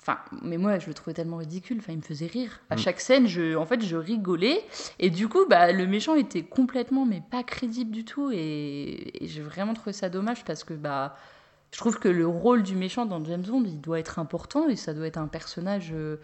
Enfin, 0.00 0.18
mais 0.42 0.58
moi, 0.58 0.78
je 0.78 0.86
le 0.86 0.94
trouvais 0.94 1.12
tellement 1.14 1.38
ridicule. 1.38 1.78
Enfin, 1.80 1.92
il 1.92 1.98
me 1.98 2.02
faisait 2.02 2.26
rire. 2.26 2.60
À 2.70 2.76
Mm. 2.76 2.78
chaque 2.78 3.00
scène, 3.00 3.26
je, 3.26 3.56
en 3.56 3.64
fait, 3.66 3.82
je 3.84 3.96
rigolais. 3.96 4.62
Et 4.98 5.10
du 5.10 5.28
coup, 5.28 5.44
bah, 5.48 5.72
le 5.72 5.86
méchant 5.86 6.14
était 6.14 6.42
complètement, 6.42 7.04
mais 7.06 7.22
pas 7.30 7.42
crédible 7.42 7.90
du 7.90 8.04
tout. 8.04 8.30
Et, 8.32 9.24
et 9.24 9.26
j'ai 9.28 9.42
vraiment 9.42 9.74
trouvé 9.74 9.92
ça 9.92 10.08
dommage 10.10 10.44
parce 10.44 10.62
que, 10.62 10.74
bah, 10.74 11.16
je 11.72 11.78
trouve 11.78 11.98
que 11.98 12.08
le 12.08 12.26
rôle 12.26 12.62
du 12.62 12.76
méchant 12.76 13.06
dans 13.06 13.22
James 13.24 13.42
Bond, 13.42 13.64
il 13.66 13.80
doit 13.80 13.98
être 13.98 14.18
important 14.18 14.68
et 14.68 14.76
ça 14.76 14.94
doit 14.94 15.06
être 15.06 15.18
un 15.18 15.26
personnage, 15.26 15.90
euh, 15.92 16.16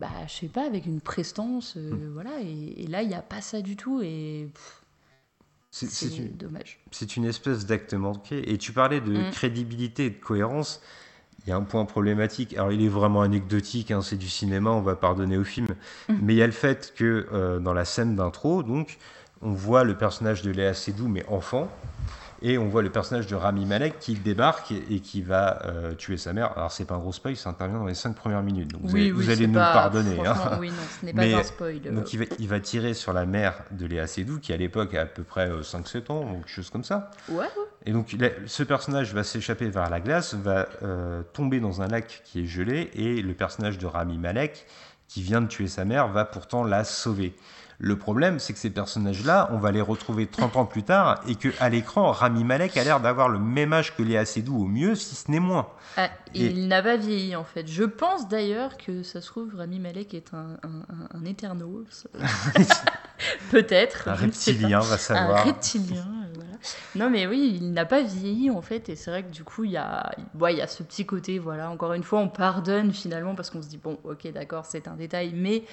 bah, 0.00 0.08
je 0.26 0.32
sais 0.32 0.48
pas, 0.48 0.64
avec 0.66 0.86
une 0.86 1.00
prestance, 1.00 1.74
euh, 1.76 1.90
Mm. 1.92 2.12
voilà. 2.14 2.30
Et, 2.42 2.82
et 2.84 2.86
là, 2.86 3.02
il 3.02 3.08
n'y 3.08 3.14
a 3.14 3.22
pas 3.22 3.40
ça 3.42 3.60
du 3.60 3.76
tout 3.76 4.00
et 4.02 4.48
C'est- 5.70 6.36
dommage. 6.36 6.80
c'est 6.90 7.16
une 7.16 7.24
espèce 7.26 7.66
d'acte 7.66 7.94
manqué. 7.94 8.50
Et 8.52 8.58
tu 8.58 8.72
parlais 8.72 9.00
de 9.00 9.12
Mm. 9.12 9.30
crédibilité 9.30 10.06
et 10.06 10.10
de 10.10 10.18
cohérence. 10.18 10.80
Il 11.46 11.50
y 11.50 11.52
a 11.52 11.56
un 11.56 11.62
point 11.62 11.84
problématique. 11.84 12.54
Alors, 12.54 12.72
il 12.72 12.82
est 12.82 12.88
vraiment 12.88 13.22
anecdotique, 13.22 13.90
hein, 13.90 14.02
c'est 14.02 14.16
du 14.18 14.28
cinéma, 14.28 14.70
on 14.70 14.82
va 14.82 14.96
pardonner 14.96 15.36
au 15.38 15.44
film. 15.44 15.68
Mm. 16.08 16.14
Mais 16.22 16.34
il 16.34 16.36
y 16.38 16.42
a 16.42 16.46
le 16.46 16.52
fait 16.52 16.92
que 16.96 17.26
euh, 17.32 17.60
dans 17.60 17.72
la 17.72 17.84
scène 17.84 18.16
d'intro, 18.16 18.62
donc, 18.62 18.98
on 19.42 19.52
voit 19.52 19.84
le 19.84 19.96
personnage 19.96 20.42
de 20.42 20.50
Léa 20.50 20.74
Seydoux, 20.74 21.08
mais 21.08 21.24
enfant. 21.28 21.70
Et 22.42 22.56
on 22.56 22.68
voit 22.68 22.80
le 22.82 22.90
personnage 22.90 23.26
de 23.26 23.34
Rami 23.34 23.66
Malek 23.66 23.98
qui 23.98 24.14
débarque 24.14 24.72
et, 24.72 24.82
et 24.90 25.00
qui 25.00 25.20
va 25.20 25.60
euh, 25.66 25.92
tuer 25.94 26.16
sa 26.16 26.32
mère. 26.32 26.52
Alors, 26.56 26.72
c'est 26.72 26.86
pas 26.86 26.94
un 26.94 26.98
gros 26.98 27.12
spoil, 27.12 27.36
ça 27.36 27.50
intervient 27.50 27.78
dans 27.78 27.84
les 27.86 27.94
cinq 27.94 28.14
premières 28.16 28.42
minutes. 28.42 28.68
Donc, 28.72 28.80
vous 28.84 28.96
allez, 28.96 29.10
vous 29.12 29.28
allez 29.28 29.36
c'est 29.42 29.46
nous 29.46 29.54
pas- 29.54 29.68
le 29.68 29.72
pardonner. 29.74 30.26
hein. 30.26 30.56
Oui, 30.58 30.68
non, 30.70 30.74
ce 31.00 31.04
n'est 31.06 31.12
pas 31.12 31.20
Mais- 31.22 31.34
un 31.34 31.42
spoil. 31.42 31.80
euh. 31.84 31.90
Donc 31.92 32.12
il 32.14 32.18
va, 32.20 32.24
il 32.38 32.48
va 32.48 32.60
tirer 32.60 32.94
sur 32.94 33.12
la 33.12 33.26
mère 33.26 33.62
de 33.72 33.84
Léa 33.84 34.06
Seydoux, 34.06 34.38
qui 34.38 34.52
à 34.54 34.56
l'époque 34.56 34.94
a 34.94 35.02
à 35.02 35.06
peu 35.06 35.22
près 35.22 35.50
euh, 35.50 35.62
5-7 35.62 36.10
ans, 36.10 36.22
ou 36.32 36.36
quelque 36.38 36.48
chose 36.48 36.70
comme 36.70 36.84
ça. 36.84 37.10
Ouais, 37.28 37.36
ouais. 37.40 37.46
Et 37.86 37.92
donc 37.92 38.14
ce 38.46 38.62
personnage 38.62 39.12
va 39.14 39.22
s'échapper 39.22 39.68
vers 39.68 39.90
la 39.90 40.00
glace, 40.00 40.34
va 40.34 40.66
euh, 40.82 41.22
tomber 41.34 41.60
dans 41.60 41.82
un 41.82 41.88
lac 41.88 42.22
qui 42.24 42.40
est 42.40 42.46
gelé, 42.46 42.90
et 42.94 43.20
le 43.22 43.34
personnage 43.34 43.76
de 43.78 43.86
Rami 43.86 44.16
Malek, 44.18 44.66
qui 45.08 45.22
vient 45.22 45.40
de 45.42 45.46
tuer 45.48 45.66
sa 45.66 45.84
mère, 45.84 46.08
va 46.08 46.24
pourtant 46.24 46.62
la 46.64 46.84
sauver. 46.84 47.34
Le 47.82 47.96
problème, 47.96 48.38
c'est 48.38 48.52
que 48.52 48.58
ces 48.58 48.68
personnages-là, 48.68 49.48
on 49.52 49.56
va 49.58 49.72
les 49.72 49.80
retrouver 49.80 50.26
30 50.26 50.56
ans 50.56 50.66
plus 50.66 50.82
tard, 50.82 51.18
et 51.26 51.34
qu'à 51.34 51.68
l'écran, 51.70 52.10
Rami 52.12 52.44
Malek 52.44 52.76
a 52.76 52.84
l'air 52.84 53.00
d'avoir 53.00 53.30
le 53.30 53.38
même 53.38 53.72
âge 53.72 53.96
que 53.96 54.02
Léa 54.02 54.26
Seydoux 54.26 54.64
au 54.64 54.66
mieux, 54.66 54.94
si 54.94 55.14
ce 55.14 55.30
n'est 55.30 55.40
moins. 55.40 55.66
Ah, 55.96 56.10
Et- 56.34 56.44
Il 56.48 56.68
n'a 56.68 56.82
pas 56.82 56.96
vieilli 56.98 57.34
en 57.36 57.42
fait. 57.44 57.66
Je 57.66 57.84
pense 57.84 58.28
d'ailleurs 58.28 58.76
que 58.76 59.02
ça 59.02 59.22
se 59.22 59.26
trouve 59.28 59.54
Rami 59.56 59.78
Malek 59.80 60.12
est 60.12 60.34
un, 60.34 60.58
un, 60.62 60.80
un, 60.94 61.18
un 61.18 61.24
Eternals. 61.24 61.86
Peut-être. 63.50 64.08
Un 64.08 64.14
reptilien 64.14 64.80
va 64.80 64.94
Un 64.94 64.98
savoir. 64.98 65.44
reptilien, 65.44 66.06
euh, 66.06 66.32
voilà. 66.34 66.50
Non 66.94 67.10
mais 67.10 67.26
oui, 67.26 67.58
il 67.60 67.72
n'a 67.72 67.84
pas 67.86 68.02
vieilli 68.02 68.50
en 68.50 68.60
fait 68.62 68.88
et 68.88 68.96
c'est 68.96 69.10
vrai 69.10 69.22
que 69.22 69.30
du 69.30 69.44
coup 69.44 69.64
il 69.64 69.72
y 69.72 69.76
a, 69.76 70.10
ouais, 70.38 70.54
il 70.54 70.58
y 70.58 70.62
a 70.62 70.66
ce 70.66 70.82
petit 70.82 71.06
côté, 71.06 71.38
voilà, 71.38 71.70
encore 71.70 71.92
une 71.94 72.02
fois 72.02 72.20
on 72.20 72.28
pardonne 72.28 72.92
finalement 72.92 73.34
parce 73.34 73.50
qu'on 73.50 73.62
se 73.62 73.68
dit 73.68 73.78
bon 73.82 73.98
ok 74.04 74.30
d'accord 74.32 74.66
c'est 74.66 74.86
un 74.88 74.94
détail 74.94 75.32
mais 75.34 75.64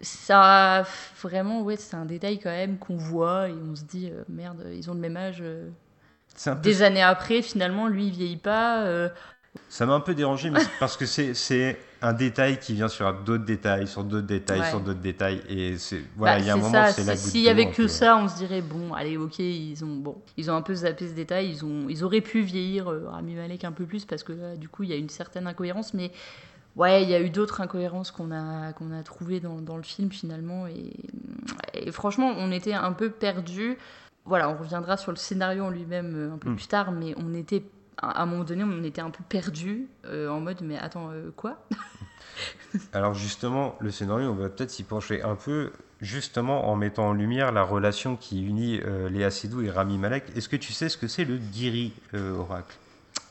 ça 0.00 0.84
vraiment 1.22 1.62
ouais 1.62 1.76
c'est 1.76 1.96
un 1.96 2.04
détail 2.04 2.38
quand 2.38 2.50
même 2.50 2.78
qu'on 2.78 2.96
voit 2.96 3.48
et 3.48 3.52
on 3.52 3.74
se 3.76 3.84
dit 3.84 4.10
euh, 4.12 4.24
merde 4.28 4.66
ils 4.74 4.90
ont 4.90 4.94
le 4.94 5.00
même 5.00 5.16
âge 5.16 5.38
euh, 5.40 5.70
C'est 6.36 6.50
un 6.50 6.56
peu 6.56 6.70
des 6.70 6.82
années 6.82 7.02
après 7.02 7.42
finalement 7.42 7.88
lui 7.88 8.08
il 8.08 8.12
vieillit 8.12 8.36
pas 8.38 8.84
euh, 8.84 9.08
Ça 9.68 9.86
m'a 9.86 9.94
un 9.94 10.00
peu 10.00 10.14
dérangé, 10.14 10.50
mais 10.50 10.58
c'est 10.58 10.76
parce 10.78 10.96
que 10.96 11.04
c'est 11.06 11.34
c'est 11.34 11.78
un 12.00 12.12
détail 12.12 12.58
qui 12.60 12.74
vient 12.74 12.88
sur 12.88 13.12
d'autres 13.24 13.44
détails, 13.44 13.88
sur 13.88 14.04
d'autres 14.04 14.26
détails, 14.26 14.64
Ouais. 14.64 14.64
sur 14.64 14.80
d'autres 14.80 15.00
détails. 15.00 15.42
Et 15.48 15.78
c'est 15.78 16.02
voilà, 16.16 16.38
Bah, 16.38 16.38
il 16.38 16.46
y 16.46 16.50
a 16.50 16.54
un 16.54 16.56
moment, 16.56 16.84
ça, 16.86 16.92
c'est 16.94 17.04
la 17.04 17.16
si- 17.16 17.16
goutte 17.16 17.40
S'il 17.40 17.40
y 17.42 17.48
d'eau 17.48 17.50
avait 17.50 17.66
un 17.66 17.70
que 17.70 17.86
peu. 17.86 17.88
ça, 17.88 18.16
on 18.16 18.28
se 18.28 18.36
dirait 18.36 18.62
bon, 18.62 18.94
allez, 18.94 19.18
ok, 19.18 19.40
ils 19.40 19.84
ont 19.84 19.96
bon, 19.96 20.16
ils 20.38 20.50
ont 20.50 20.54
un 20.54 20.62
peu 20.62 20.74
zappé 20.74 21.06
ce 21.08 21.12
détail, 21.12 21.50
ils 21.50 21.64
ont, 21.66 21.86
ils 21.90 22.02
auraient 22.02 22.22
pu 22.22 22.40
vieillir 22.40 22.88
euh, 22.90 23.08
Rami 23.10 23.34
Malek 23.34 23.64
un 23.64 23.72
peu 23.72 23.84
plus 23.84 24.06
parce 24.06 24.22
que 24.22 24.32
là, 24.32 24.56
du 24.56 24.68
coup, 24.68 24.84
il 24.84 24.88
y 24.90 24.92
a 24.94 24.96
une 24.96 25.10
certaine 25.10 25.46
incohérence, 25.46 25.92
mais 25.92 26.12
ouais, 26.76 27.02
il 27.02 27.08
y 27.08 27.14
a 27.14 27.20
eu 27.20 27.30
d'autres 27.30 27.60
incohérences 27.60 28.10
qu'on 28.10 28.30
a, 28.30 28.72
qu'on 28.72 28.92
a 28.92 29.02
trouvées 29.02 29.40
dans, 29.40 29.60
dans 29.60 29.76
le 29.76 29.82
film 29.82 30.10
finalement, 30.10 30.66
et, 30.66 30.92
et 31.74 31.92
franchement, 31.92 32.32
on 32.36 32.50
était 32.52 32.74
un 32.74 32.92
peu 32.92 33.10
perdus. 33.10 33.76
Voilà, 34.26 34.48
on 34.48 34.56
reviendra 34.56 34.96
sur 34.96 35.12
le 35.12 35.16
scénario 35.16 35.64
en 35.64 35.70
lui-même 35.70 36.14
euh, 36.16 36.34
un 36.34 36.38
peu 36.38 36.50
Mm. 36.50 36.56
plus 36.56 36.66
tard, 36.66 36.92
mais 36.92 37.14
on 37.18 37.34
était 37.34 37.62
à 37.98 38.22
un 38.22 38.26
moment 38.26 38.42
donné, 38.44 38.64
on 38.64 38.82
était 38.82 39.00
un 39.00 39.10
peu 39.10 39.22
perdus 39.28 39.86
euh, 40.06 40.28
en 40.28 40.40
mode 40.40 40.62
mais 40.62 40.76
attends 40.78 41.10
euh, 41.12 41.30
quoi? 41.36 41.64
Alors 42.92 43.14
justement, 43.14 43.76
le 43.80 43.90
scénario, 43.90 44.30
on 44.30 44.34
va 44.34 44.48
peut-être 44.48 44.70
s'y 44.70 44.82
pencher 44.82 45.22
un 45.22 45.36
peu, 45.36 45.70
justement 46.00 46.68
en 46.70 46.76
mettant 46.76 47.08
en 47.08 47.12
lumière 47.12 47.52
la 47.52 47.62
relation 47.62 48.16
qui 48.16 48.42
unit 48.44 48.80
euh, 48.84 49.08
Léa 49.08 49.30
Seydoux 49.30 49.62
et 49.62 49.70
Rami 49.70 49.98
Malek. 49.98 50.24
Est-ce 50.36 50.48
que 50.48 50.56
tu 50.56 50.72
sais 50.72 50.88
ce 50.88 50.96
que 50.96 51.06
c'est 51.06 51.24
le 51.24 51.38
Giri 51.52 51.92
Oracle? 52.14 52.76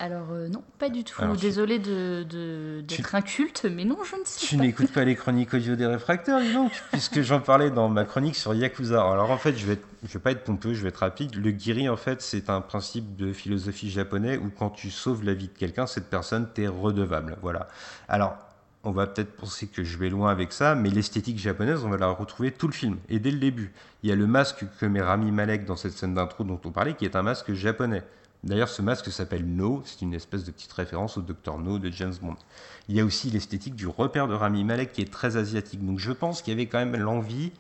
Alors 0.04 0.32
euh, 0.34 0.50
non, 0.50 0.62
pas 0.80 0.90
du 0.90 1.06
tout. 1.06 1.22
Alors, 1.22 1.38
tu- 1.38 1.44
Désolée 1.44 1.80
de, 1.80 2.24
de- 2.30 2.82
d'être 2.86 3.16
inculte, 3.16 3.66
mais 3.74 3.86
non, 3.86 3.98
je 4.04 4.18
ne 4.18 4.22
sais 4.26 4.46
Tu 4.46 4.58
pas. 4.58 4.62
n'écoutes 4.64 4.92
pas 4.92 5.06
les 5.06 5.16
chroniques 5.16 5.54
audio 5.54 5.78
des 5.78 5.86
réfracteurs, 5.86 6.42
dis 6.42 6.52
donc, 6.52 6.74
puisque 6.92 7.22
j'en 7.22 7.40
parlais 7.40 7.72
dans 7.72 7.88
ma 7.88 8.04
chronique 8.04 8.36
sur 8.36 8.54
Yakuza. 8.54 9.02
Alors 9.02 9.32
en 9.32 9.38
fait, 9.38 9.56
je 9.56 9.66
vais, 9.66 9.74
être- 9.74 9.88
je 10.06 10.12
vais 10.12 10.20
pas 10.20 10.32
être 10.32 10.44
pompeux, 10.44 10.74
je 10.74 10.82
vais 10.84 10.90
être 10.90 10.98
rapide. 10.98 11.36
Le 11.36 11.52
giri, 11.52 11.88
en 11.88 11.96
fait, 11.96 12.22
c'est 12.22 12.50
un 12.50 12.60
principe 12.60 13.16
de 13.16 13.32
philosophie 13.32 13.90
japonais 13.90 14.36
où 14.38 14.50
quand 14.50 14.72
tu 14.72 14.92
sauves 14.92 15.24
la 15.24 15.34
vie 15.34 15.48
de 15.48 15.58
quelqu'un, 15.58 15.88
cette 15.88 16.10
personne 16.10 16.50
t'est 16.54 16.68
redevable. 16.68 17.38
Voilà. 17.42 17.70
Alors, 18.10 18.36
on 18.84 18.92
va 18.92 19.08
peut-être 19.08 19.38
penser 19.38 19.68
que 19.68 19.86
je 19.86 19.98
vais 19.98 20.10
loin 20.10 20.30
avec 20.32 20.52
ça, 20.52 20.76
mais 20.76 20.90
l'esthétique 20.90 21.40
japonaise, 21.40 21.86
on 21.86 21.90
va 21.90 21.96
la 21.96 22.08
retrouver 22.10 22.52
tout 22.52 22.68
le 22.68 22.74
film 22.74 22.98
et 23.08 23.20
dès 23.20 23.32
le 23.32 23.40
début. 23.40 23.72
Il 24.04 24.10
y 24.10 24.12
a 24.12 24.16
le 24.18 24.28
masque 24.28 24.66
que 24.82 24.86
met 24.86 25.02
Rami 25.02 25.32
Malek 25.32 25.64
dans 25.64 25.78
cette 25.78 25.94
scène 25.94 26.14
d'intro 26.14 26.44
dont 26.44 26.60
on 26.66 26.72
parlait, 26.72 26.94
qui 26.94 27.06
est 27.06 27.16
un 27.16 27.22
masque 27.24 27.54
japonais. 27.54 28.04
D'ailleurs, 28.44 28.68
ce 28.70 28.82
masque 28.82 29.10
s'appelle 29.10 29.46
No, 29.46 29.82
c'est 29.86 30.02
une 30.02 30.14
espèce 30.14 30.44
de 30.44 30.52
petite 30.52 30.74
référence 30.74 31.18
au 31.18 31.22
Dr 31.22 31.58
No 31.60 31.80
de 31.80 31.90
James 31.90 32.16
Bond. 32.22 32.36
Il 32.90 32.96
y 32.96 33.00
a 33.00 33.06
aussi 33.06 33.30
l'esthétique 33.30 33.76
du 33.76 33.88
repère 33.88 34.28
de 34.28 34.34
Rami 34.34 34.66
Malek 34.66 34.92
qui 34.92 35.02
est 35.02 35.12
très 35.12 35.38
asiatique. 35.38 35.86
Donc 35.86 36.00
je 36.00 36.12
pense 36.12 36.42
qu'il 36.42 36.52
y 36.52 36.56
avait 36.56 36.68
quand 36.68 36.80
même 36.80 36.98
l'envie, 36.98 37.54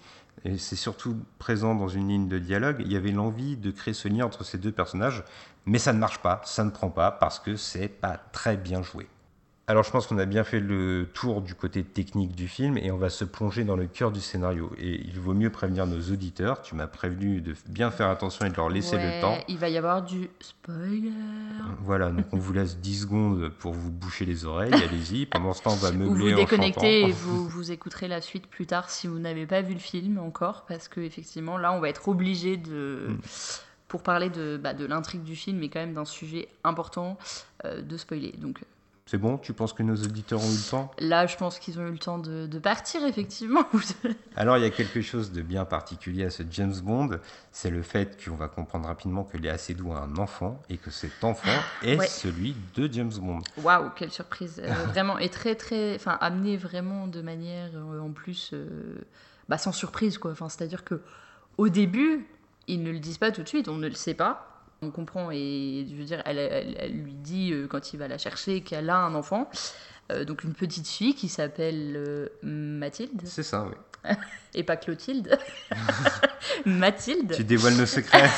et 0.44 0.58
c'est 0.58 0.76
surtout 0.76 1.18
présent 1.40 1.74
dans 1.74 1.88
une 1.88 2.10
ligne 2.10 2.28
de 2.28 2.38
dialogue, 2.38 2.78
il 2.82 2.92
y 2.92 2.98
avait 2.98 3.12
l'envie 3.12 3.56
de 3.56 3.72
créer 3.72 3.94
ce 3.94 4.10
lien 4.10 4.26
entre 4.26 4.44
ces 4.44 4.58
deux 4.58 4.74
personnages, 4.74 5.24
mais 5.66 5.80
ça 5.80 5.94
ne 5.94 6.00
marche 6.00 6.20
pas, 6.20 6.42
ça 6.44 6.66
ne 6.66 6.70
prend 6.70 6.90
pas 6.90 7.12
parce 7.12 7.40
que 7.40 7.56
c'est 7.56 7.88
pas 7.88 8.18
très 8.34 8.58
bien 8.58 8.84
joué. 8.84 9.08
Alors 9.66 9.84
je 9.84 9.92
pense 9.92 10.08
qu'on 10.08 10.18
a 10.18 10.26
bien 10.26 10.44
fait 10.44 10.60
le 10.60 11.08
tour 11.14 11.42
du 11.42 11.56
côté 11.56 11.86
technique 11.86 12.36
du 12.36 12.50
film 12.50 12.78
et 12.78 12.92
on 12.92 12.98
va 12.98 13.10
se 13.10 13.24
plonger 13.24 13.64
dans 13.64 13.78
le 13.78 13.88
cœur 13.88 14.12
du 14.12 14.20
scénario. 14.20 14.70
Et 14.78 15.00
il 15.06 15.18
vaut 15.22 15.34
mieux 15.34 15.50
prévenir 15.50 15.88
nos 15.88 16.02
auditeurs, 16.12 16.62
tu 16.62 16.76
m'as 16.76 16.88
prévenu 16.88 17.40
de 17.40 17.56
bien 17.70 17.90
faire 17.90 18.10
attention 18.10 18.46
et 18.46 18.50
de 18.50 18.56
leur 18.58 18.68
laisser 18.68 18.98
le 18.98 19.22
temps. 19.22 19.38
Il 19.48 19.58
va 19.58 19.70
y 19.70 19.78
avoir 19.78 20.02
du 20.02 20.30
spoiler. 20.42 21.14
Voilà, 21.80 22.10
donc 22.10 22.26
on 22.34 22.38
vous 22.38 22.52
laisse 22.52 22.78
10 22.78 23.02
secondes 23.04 23.50
pour 23.58 23.72
vous 23.72 23.90
boucher 23.90 24.26
les 24.26 24.44
oreilles, 24.44 24.74
allez-y. 24.74 25.26
Pendant 25.32 25.54
ce 25.54 25.62
temps, 25.62 25.72
on 25.72 25.76
va 25.76 25.94
meubler 25.94 26.08
Vous 26.08 26.16
vous 26.16 26.34
en 26.34 26.36
déconnectez 26.36 27.02
et 27.04 27.12
vous, 27.14 27.48
vous 27.48 27.72
écouterez 27.72 28.10
la 28.10 28.20
suite 28.20 28.48
plus 28.48 28.66
tard 28.66 28.90
si 28.90 29.08
vous 29.08 29.20
n'avez 29.20 29.46
pas 29.46 29.62
vu 29.62 29.76
le 29.76 29.80
film 29.80 30.20
encore, 30.20 30.66
parce 30.68 30.90
que 30.90 31.00
effectivement 31.00 31.58
là 31.58 31.72
on 31.72 31.80
va 31.80 31.88
être 31.88 32.10
obligé 32.10 32.58
de... 32.58 33.08
Mm. 33.10 33.18
Pour 33.88 34.02
parler 34.02 34.32
de, 34.32 34.58
bah, 34.58 34.74
de 34.74 34.88
l'intrigue 34.88 35.22
du 35.22 35.36
film 35.36 35.62
et 35.62 35.70
quand 35.70 35.80
même 35.80 35.94
d'un 35.94 36.04
sujet 36.04 36.48
important 36.64 37.20
euh, 37.64 37.84
de 37.84 37.96
spoiler. 37.96 38.34
Donc 38.40 38.60
C'est 39.06 39.18
bon 39.18 39.38
Tu 39.38 39.54
penses 39.54 39.74
que 39.74 39.84
nos 39.84 39.96
auditeurs 39.96 40.40
ont 40.42 40.50
eu 40.50 40.56
le 40.56 40.70
temps? 40.70 40.92
Là, 41.00 41.28
je 41.28 41.36
pense 41.36 41.60
qu'ils 41.60 41.78
ont 41.80 41.86
eu 41.88 41.92
le 41.92 41.98
temps 41.98 42.18
de, 42.20 42.48
de 42.48 42.60
partir, 42.60 43.04
effectivement. 43.06 43.66
Alors 44.36 44.58
il 44.58 44.64
y 44.64 44.66
a 44.66 44.70
quelque 44.70 45.02
chose 45.02 45.32
de 45.32 45.42
bien 45.42 45.66
particulier 45.66 46.24
à 46.26 46.30
ce 46.30 46.44
James 46.50 46.74
Bond, 46.82 47.20
c'est 47.52 47.70
le 47.70 47.82
fait 47.82 48.18
qu'on 48.24 48.36
va 48.36 48.48
comprendre 48.48 48.88
rapidement 48.88 49.24
que 49.26 49.38
Léa 49.38 49.58
Seydoux 49.58 49.92
a 49.92 50.00
un 50.00 50.18
enfant 50.18 50.62
et 50.70 50.78
que 50.78 50.90
cet 50.90 51.24
enfant 51.24 51.50
est 51.84 52.00
Ouais. 52.00 52.08
celui 52.08 52.56
de 52.76 52.92
James 52.92 53.12
Bond. 53.20 53.42
Waouh, 53.62 53.90
quelle 53.96 54.12
surprise. 54.12 54.62
Euh, 54.64 54.72
vraiment, 54.88 55.18
et 55.20 55.30
très, 55.30 55.56
très. 55.56 55.96
Enfin, 55.96 56.18
amené 56.22 56.56
vraiment 56.58 57.08
de 57.08 57.22
manière, 57.22 57.72
euh, 57.76 58.00
en 58.00 58.12
plus, 58.12 58.52
euh, 58.54 58.96
bah, 59.50 59.58
sans 59.58 59.74
surprise, 59.74 60.18
quoi. 60.18 60.32
Enfin, 60.32 60.48
c'est-à-dire 60.50 60.84
que 60.86 61.02
au 61.58 61.68
début, 61.70 62.26
ils 62.68 62.82
ne 62.82 62.92
le 62.92 63.00
disent 63.00 63.18
pas 63.18 63.32
tout 63.32 63.44
de 63.44 63.48
suite, 63.50 63.68
on 63.68 63.76
ne 63.76 63.88
le 63.90 63.94
sait 63.96 64.14
pas. 64.14 64.53
On 64.84 64.92
comprend, 64.92 65.30
et 65.32 65.86
je 65.90 65.96
veux 65.96 66.04
dire, 66.04 66.22
elle, 66.26 66.38
elle- 66.38 66.76
elle 66.80 66.92
lui 66.94 67.14
dit, 67.14 67.52
euh, 67.54 67.68
quand 67.68 67.94
il 67.94 67.98
va 67.98 68.08
la 68.08 68.18
chercher, 68.18 68.62
qu'elle 68.62 68.90
a 68.90 68.98
un 68.98 69.16
enfant. 69.16 69.50
Euh, 70.12 70.26
donc, 70.26 70.44
une 70.44 70.54
petite 70.54 70.88
fille 70.88 71.16
qui 71.16 71.30
s'appelle 71.30 71.94
euh, 71.96 72.28
Mathilde, 72.44 73.22
C'est 73.24 73.44
ça, 73.44 73.66
oui. 73.68 74.12
et 74.54 74.64
pas 74.64 74.76
Clotilde. 74.76 75.38
Mathilde. 76.66 77.34
Tu 77.36 77.44
dévoiles 77.44 77.76
nos 77.78 77.86
secrets 77.86 78.30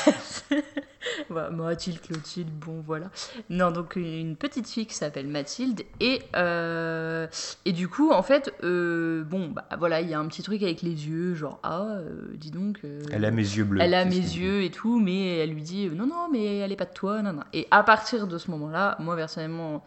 Voilà, 1.29 1.49
Mathilde, 1.51 1.99
Clotilde, 2.01 2.49
bon 2.49 2.81
voilà. 2.85 3.07
Non, 3.49 3.71
donc 3.71 3.95
une 3.95 4.35
petite 4.35 4.67
fille 4.67 4.85
qui 4.85 4.95
s'appelle 4.95 5.27
Mathilde. 5.27 5.83
Et, 5.99 6.21
euh, 6.35 7.27
et 7.65 7.71
du 7.71 7.87
coup, 7.87 8.11
en 8.11 8.23
fait, 8.23 8.53
euh, 8.63 9.23
bon, 9.23 9.49
bah 9.49 9.65
voilà, 9.77 10.01
il 10.01 10.09
y 10.09 10.13
a 10.13 10.19
un 10.19 10.27
petit 10.27 10.43
truc 10.43 10.61
avec 10.63 10.81
les 10.81 11.07
yeux, 11.07 11.35
genre, 11.35 11.59
ah, 11.63 11.85
euh, 11.97 12.33
dis 12.35 12.51
donc. 12.51 12.79
Elle 13.11 13.25
a 13.25 13.31
mes 13.31 13.41
yeux 13.41 13.63
bleus. 13.63 13.81
elle 13.81 13.93
a 13.93 14.05
mes 14.05 14.15
yeux 14.15 14.63
et 14.63 14.71
tout, 14.71 14.99
mais 14.99 15.39
elle 15.39 15.51
lui 15.51 15.63
dit, 15.63 15.89
non, 15.89 16.07
non, 16.07 16.27
mais 16.31 16.57
elle 16.59 16.71
est 16.71 16.77
pas 16.77 16.85
de 16.85 16.93
toi, 16.93 17.21
non, 17.21 17.33
non. 17.33 17.43
Et 17.53 17.67
à 17.71 17.83
partir 17.83 18.27
de 18.27 18.37
ce 18.37 18.51
moment-là, 18.51 18.97
moi, 18.99 19.15
personnellement, 19.15 19.83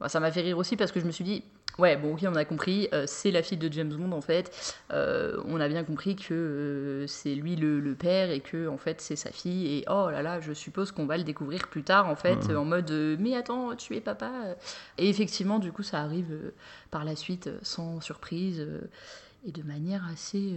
bah, 0.00 0.08
ça 0.08 0.18
m'a 0.18 0.30
fait 0.30 0.40
rire 0.40 0.58
aussi 0.58 0.76
parce 0.76 0.92
que 0.92 1.00
je 1.00 1.04
me 1.04 1.10
suis 1.10 1.24
dit, 1.24 1.44
ouais, 1.80 1.96
bon, 1.96 2.12
ok, 2.14 2.20
on 2.26 2.34
a 2.36 2.44
compris, 2.44 2.88
euh, 2.92 3.04
c'est 3.06 3.30
la 3.30 3.42
fille 3.42 3.58
de 3.58 3.72
James 3.72 3.92
Bond 3.92 4.12
en 4.12 4.20
fait. 4.20 4.74
Euh, 4.92 5.40
on 5.46 5.60
a 5.60 5.68
bien 5.68 5.82
compris 5.82 6.14
que 6.16 6.32
euh, 6.34 7.06
c'est 7.06 7.34
lui 7.34 7.56
le, 7.56 7.80
le 7.80 7.94
père 7.94 8.30
et 8.30 8.40
que 8.40 8.68
en 8.68 8.76
fait 8.78 9.00
c'est 9.00 9.16
sa 9.16 9.30
fille. 9.32 9.78
Et 9.78 9.84
oh 9.88 10.08
là 10.10 10.22
là, 10.22 10.40
je 10.40 10.52
suppose 10.52 10.92
qu'on 10.92 11.06
va 11.06 11.16
le 11.16 11.24
découvrir 11.24 11.66
plus 11.68 11.82
tard 11.82 12.08
en 12.08 12.16
fait, 12.16 12.48
Mhm. 12.48 12.56
en 12.56 12.64
mode, 12.64 12.90
mais 13.18 13.34
attends, 13.36 13.74
tu 13.74 13.96
es 13.96 14.00
papa. 14.00 14.30
Et 14.98 15.08
effectivement, 15.08 15.58
du 15.58 15.72
coup, 15.72 15.82
ça 15.82 16.00
arrive 16.00 16.52
par 16.90 17.04
la 17.04 17.16
suite 17.16 17.50
sans 17.62 18.00
surprise 18.00 18.66
et 19.46 19.52
de 19.52 19.62
manière 19.62 20.04
assez. 20.12 20.54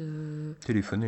Téléphoner. 0.66 1.08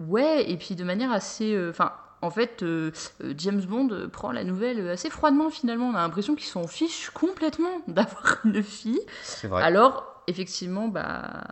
Ouais, 0.00 0.50
et 0.50 0.56
puis 0.56 0.74
de 0.74 0.82
manière 0.84 1.12
assez. 1.12 1.56
Enfin, 1.70 1.92
en 2.24 2.30
fait, 2.30 2.62
euh, 2.62 2.90
euh, 3.22 3.34
James 3.38 3.60
Bond 3.62 4.08
prend 4.12 4.32
la 4.32 4.42
nouvelle 4.44 4.88
assez 4.88 5.10
froidement 5.10 5.50
finalement. 5.50 5.88
On 5.88 5.94
a 5.94 6.02
l'impression 6.02 6.34
qu'il 6.34 6.46
s'en 6.46 6.66
fiche 6.66 7.10
complètement 7.10 7.70
d'avoir 7.88 8.38
une 8.44 8.62
fille. 8.62 9.00
C'est 9.22 9.46
vrai. 9.48 9.62
Alors, 9.62 10.22
effectivement, 10.26 10.88
bah, 10.88 11.44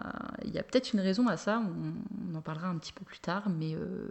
il 0.44 0.50
y 0.54 0.58
a 0.58 0.62
peut-être 0.62 0.92
une 0.92 1.00
raison 1.00 1.28
à 1.28 1.36
ça. 1.36 1.60
On, 1.64 2.32
on 2.32 2.38
en 2.38 2.40
parlera 2.40 2.68
un 2.68 2.76
petit 2.78 2.92
peu 2.92 3.04
plus 3.04 3.20
tard, 3.20 3.44
mais. 3.48 3.74
euh, 3.74 4.08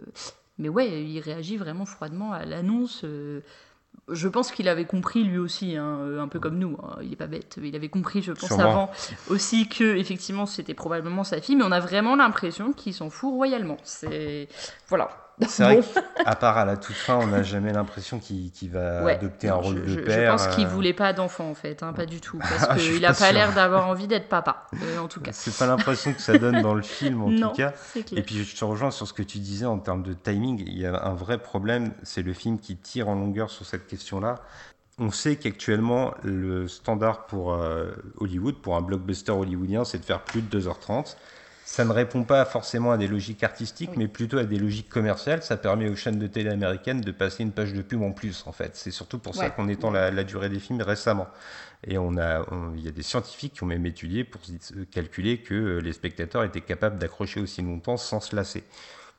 mais 0.58 0.68
ouais, 0.68 1.02
il 1.04 1.18
réagit 1.20 1.56
vraiment 1.56 1.86
froidement 1.86 2.32
à 2.32 2.44
l'annonce. 2.44 3.00
euh, 3.04 3.40
je 4.08 4.28
pense 4.28 4.50
qu'il 4.52 4.68
avait 4.68 4.84
compris 4.84 5.22
lui 5.24 5.38
aussi, 5.38 5.76
hein, 5.76 6.18
un 6.18 6.28
peu 6.28 6.40
comme 6.40 6.58
nous. 6.58 6.76
hein, 6.82 6.96
il 7.02 7.12
est 7.12 7.16
pas 7.16 7.26
bête. 7.26 7.58
Il 7.62 7.74
avait 7.76 7.88
compris, 7.88 8.20
je 8.22 8.32
pense, 8.32 8.46
Sûrement. 8.46 8.62
avant 8.64 8.90
aussi 9.28 9.68
que 9.68 9.96
effectivement 9.96 10.44
c'était 10.46 10.74
probablement 10.74 11.24
sa 11.24 11.40
fille, 11.40 11.56
mais 11.56 11.64
on 11.64 11.72
a 11.72 11.80
vraiment 11.80 12.16
l'impression 12.16 12.72
qu'il 12.72 12.94
s'en 12.94 13.10
fout 13.10 13.32
royalement. 13.32 13.76
C'est 13.82 14.48
voilà. 14.88 15.31
C'est 15.48 15.62
vrai 15.64 15.76
Bon. 15.76 16.00
qu'à 16.24 16.34
part 16.36 16.58
à 16.58 16.64
la 16.64 16.76
toute 16.76 16.94
fin, 16.96 17.16
on 17.16 17.26
n'a 17.26 17.42
jamais 17.42 17.72
l'impression 17.72 18.18
qu'il 18.18 18.52
va 18.70 19.02
Ouais. 19.04 19.14
adopter 19.14 19.48
un 19.48 19.54
rôle 19.56 19.76
je, 19.76 19.80
de 19.82 19.86
je- 19.88 19.94
je 20.00 20.04
père. 20.04 20.32
pense 20.36 20.46
qu'il 20.48 20.66
euh, 20.66 20.68
voulait 20.68 20.92
pas 20.92 21.12
d'enfant 21.12 21.48
en 21.50 21.54
fait, 21.54 21.82
hein, 21.82 21.92
pas 21.92 22.06
du 22.06 22.20
tout, 22.20 22.38
parce 22.38 22.66
Ah, 22.68 22.76
qu'il 22.76 23.04
a 23.04 23.12
pas 23.12 23.32
l'air 23.32 23.52
d'avoir 23.54 23.88
envie 23.88 24.06
d'être 24.06 24.28
papa, 24.28 24.66
euh, 24.82 24.98
en 24.98 25.08
tout 25.08 25.20
cas. 25.20 25.30
C'est 25.32 25.56
pas 25.56 25.66
l'impression 25.66 26.12
que 26.12 26.20
ça 26.20 26.38
donne 26.38 26.60
dans 26.62 26.74
le 26.74 26.82
film 26.82 27.22
en 27.22 27.28
non, 27.30 27.50
tout 27.50 27.56
cas. 27.56 27.72
clair. 27.92 28.04
Et 28.18 28.22
puis 28.22 28.44
je 28.44 28.56
te 28.56 28.64
rejoins 28.64 28.90
sur 28.90 29.06
ce 29.06 29.12
que 29.12 29.22
tu 29.22 29.38
disais 29.38 29.66
en 29.66 29.78
termes 29.78 30.02
de 30.02 30.12
timing. 30.14 30.62
Il 30.66 30.78
y 30.78 30.86
a 30.86 31.04
un 31.04 31.14
vrai 31.14 31.38
problème, 31.38 31.92
c'est 32.02 32.22
le 32.22 32.32
film 32.32 32.58
qui 32.58 32.76
tire 32.76 33.08
en 33.08 33.14
longueur 33.14 33.50
sur 33.50 33.66
cette 33.66 33.86
question-là. 33.86 34.36
On 34.98 35.10
sait 35.10 35.36
qu'actuellement, 35.36 36.12
le 36.22 36.68
standard 36.68 37.26
pour 37.26 37.54
euh, 37.54 37.90
Hollywood, 38.18 38.56
pour 38.56 38.76
un 38.76 38.82
blockbuster 38.82 39.32
hollywoodien, 39.32 39.84
c'est 39.84 39.98
de 39.98 40.04
faire 40.04 40.20
plus 40.20 40.42
de 40.42 40.60
2h30. 40.60 41.16
Ça 41.72 41.86
ne 41.86 41.90
répond 41.92 42.22
pas 42.24 42.44
forcément 42.44 42.92
à 42.92 42.98
des 42.98 43.08
logiques 43.08 43.42
artistiques, 43.42 43.96
mais 43.96 44.06
plutôt 44.06 44.36
à 44.36 44.44
des 44.44 44.58
logiques 44.58 44.90
commerciales. 44.90 45.42
Ça 45.42 45.56
permet 45.56 45.88
aux 45.88 45.96
chaînes 45.96 46.18
de 46.18 46.26
télé 46.26 46.50
américaines 46.50 47.00
de 47.00 47.10
passer 47.12 47.44
une 47.44 47.52
page 47.52 47.72
de 47.72 47.80
pub 47.80 48.02
en 48.02 48.12
plus, 48.12 48.44
en 48.46 48.52
fait. 48.52 48.76
C'est 48.76 48.90
surtout 48.90 49.18
pour 49.18 49.34
ça 49.34 49.44
Ouais. 49.44 49.52
qu'on 49.56 49.70
étend 49.70 49.90
la, 49.90 50.10
la 50.10 50.22
durée 50.22 50.50
des 50.50 50.58
films 50.58 50.82
récemment. 50.82 51.28
Et 51.86 51.96
on 51.96 52.18
a, 52.18 52.44
il 52.76 52.84
y 52.84 52.88
a 52.88 52.90
des 52.90 53.02
scientifiques 53.02 53.54
qui 53.54 53.62
ont 53.62 53.66
même 53.66 53.86
étudié 53.86 54.22
pour 54.22 54.42
calculer 54.90 55.38
que 55.38 55.54
euh, 55.54 55.78
les 55.78 55.94
spectateurs 55.94 56.44
étaient 56.44 56.60
capables 56.60 56.98
d'accrocher 56.98 57.40
aussi 57.40 57.62
longtemps 57.62 57.96
sans 57.96 58.20
se 58.20 58.36
lasser. 58.36 58.64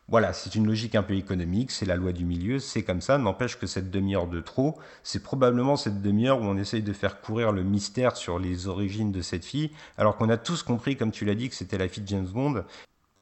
Voilà, 0.10 0.34
c'est 0.34 0.56
une 0.56 0.68
logique 0.68 0.96
un 0.96 1.04
peu 1.04 1.16
économique, 1.16 1.72
c'est 1.72 1.86
la 1.86 1.96
loi 1.96 2.12
du 2.12 2.26
milieu, 2.26 2.60
c'est 2.60 2.84
comme 2.84 3.02
ça. 3.02 3.18
N'empêche 3.18 3.58
que 3.58 3.68
cette 3.68 3.90
demi-heure 3.90 4.28
de 4.28 4.42
trop, 4.42 4.78
c'est 5.02 5.24
probablement 5.24 5.78
cette 5.78 6.02
demi-heure 6.02 6.42
où 6.42 6.44
on 6.44 6.58
essaye 6.58 6.84
de 6.84 6.94
faire 6.94 7.22
courir 7.22 7.52
le 7.54 7.64
mystère 7.64 8.18
sur 8.18 8.38
les 8.38 8.68
origines 8.68 9.12
de 9.12 9.22
cette 9.22 9.46
fille, 9.46 9.72
alors 9.98 10.18
qu'on 10.18 10.30
a 10.30 10.38
tous 10.38 10.62
compris, 10.62 10.98
comme 10.98 11.12
tu 11.12 11.24
l'as 11.24 11.36
dit, 11.36 11.50
que 11.50 11.56
c'était 11.56 11.78
la 11.78 11.88
fille 11.88 12.04
de 12.04 12.10
James 12.10 12.28
Bond. 12.28 12.66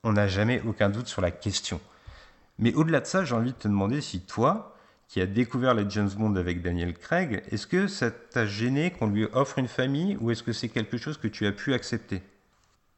On 0.03 0.13
n'a 0.13 0.27
jamais 0.27 0.61
aucun 0.67 0.89
doute 0.89 1.07
sur 1.07 1.21
la 1.21 1.29
question. 1.29 1.79
Mais 2.57 2.73
au-delà 2.73 2.99
de 2.99 3.05
ça, 3.05 3.23
j'ai 3.25 3.35
envie 3.35 3.51
de 3.51 3.57
te 3.57 3.67
demander 3.67 4.01
si 4.01 4.21
toi, 4.21 4.75
qui 5.07 5.21
as 5.21 5.27
découvert 5.27 5.75
les 5.75 5.87
James 5.89 6.09
Bond 6.09 6.35
avec 6.35 6.61
Daniel 6.63 6.93
Craig, 6.93 7.43
est-ce 7.51 7.67
que 7.67 7.87
ça 7.87 8.09
t'a 8.09 8.47
gêné 8.47 8.91
qu'on 8.91 9.07
lui 9.07 9.25
offre 9.33 9.59
une 9.59 9.67
famille 9.67 10.17
ou 10.19 10.31
est-ce 10.31 10.41
que 10.41 10.53
c'est 10.53 10.69
quelque 10.69 10.97
chose 10.97 11.17
que 11.17 11.27
tu 11.27 11.45
as 11.45 11.51
pu 11.51 11.73
accepter? 11.73 12.23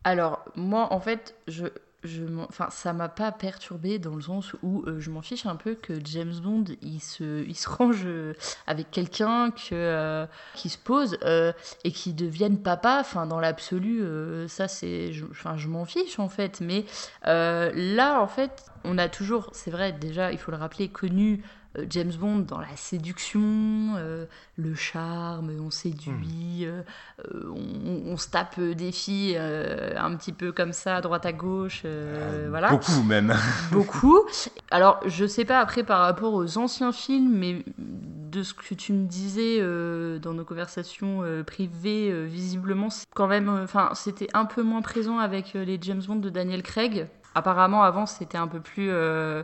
Alors, 0.04 0.46
moi, 0.56 0.94
en 0.94 1.00
fait, 1.00 1.36
je, 1.48 1.66
je 2.04 2.24
enfin, 2.50 2.68
ça 2.70 2.94
m'a 2.94 3.10
pas 3.10 3.32
perturbé 3.32 4.00
dans 4.00 4.16
le 4.16 4.22
sens 4.22 4.54
où 4.62 4.84
euh, 4.88 5.00
je 5.00 5.10
m'en 5.10 5.22
fiche 5.22 5.46
un 5.46 5.56
peu 5.56 5.76
que 5.76 5.94
James 6.04 6.34
Bond, 6.42 6.66
il 6.82 7.00
se, 7.00 7.44
il 7.46 7.56
se 7.56 7.70
range 7.70 8.04
euh, 8.06 8.34
avec 8.68 8.92
quelqu'un 8.92 9.52
que, 9.52 9.74
euh, 9.74 10.26
qui 10.54 10.70
se 10.70 10.78
pose 10.78 11.18
et 11.84 11.92
qui 11.92 12.14
devienne 12.14 12.58
papa. 12.58 12.98
Enfin, 13.00 13.26
dans 13.26 13.40
l'absolu, 13.40 14.04
ça, 14.48 14.68
c'est, 14.68 15.14
je, 15.14 15.26
enfin, 15.30 15.58
je 15.58 15.68
m'en 15.68 15.86
fiche 15.86 16.20
en 16.20 16.30
fait. 16.30 16.62
Mais 16.62 16.86
là, 17.24 18.22
en 18.22 18.28
fait, 18.28 18.66
on 18.84 18.98
a 18.98 19.08
toujours, 19.08 19.50
c'est 19.54 19.72
vrai, 19.72 19.94
déjà, 19.94 20.32
il 20.32 20.38
faut 20.38 20.52
le 20.52 20.58
rappeler, 20.58 20.90
connu. 20.90 21.44
Euh, 21.78 21.86
James 21.90 22.12
Bond 22.20 22.40
dans 22.40 22.60
la 22.60 22.76
séduction, 22.76 23.42
euh, 23.98 24.26
le 24.58 24.76
charme, 24.76 25.52
on 25.60 25.72
séduit, 25.72 26.66
euh, 26.66 26.82
euh, 27.34 27.52
on, 27.86 28.12
on 28.12 28.18
se 28.18 28.30
tape 28.30 28.60
des 28.60 28.92
filles 28.92 29.38
un 29.38 30.16
petit 30.16 30.34
peu 30.34 30.52
comme 30.52 30.74
ça, 30.74 30.98
à 30.98 31.02
droite 31.02 31.26
à 31.26 31.34
gauche, 31.34 31.84
voilà, 32.50 32.70
Beaucoup 32.70 33.04
même. 33.04 33.34
beaucoup. 33.72 34.20
Alors, 34.72 35.00
je 35.06 35.26
sais 35.26 35.46
pas 35.46 35.60
après 35.60 35.84
par 35.84 36.00
rapport 36.02 36.34
aux 36.34 36.58
anciens 36.58 36.92
films, 36.92 37.34
mais 37.38 37.64
de 37.78 38.44
ce 38.44 38.54
que 38.54 38.74
tu 38.74 38.94
me 38.94 39.06
disais 39.06 39.60
dans 40.20 40.34
nos 40.34 40.46
conversations 40.46 41.22
privées, 41.46 42.26
visiblement, 42.26 42.90
c'est 42.90 43.06
quand 43.16 43.28
même, 43.28 43.50
enfin, 43.50 43.90
c'était 43.94 44.28
un 44.34 44.46
peu 44.46 44.64
moins 44.64 44.82
présent 44.82 45.18
avec 45.20 45.54
les 45.54 45.78
James 45.82 46.02
Bond 46.06 46.16
de 46.18 46.30
Daniel 46.30 46.64
Craig. 46.64 47.08
Apparemment, 47.36 47.82
avant, 47.84 48.06
c'était 48.06 48.38
un 48.38 48.48
peu 48.48 48.60
plus. 48.60 48.90
euh, 48.92 49.42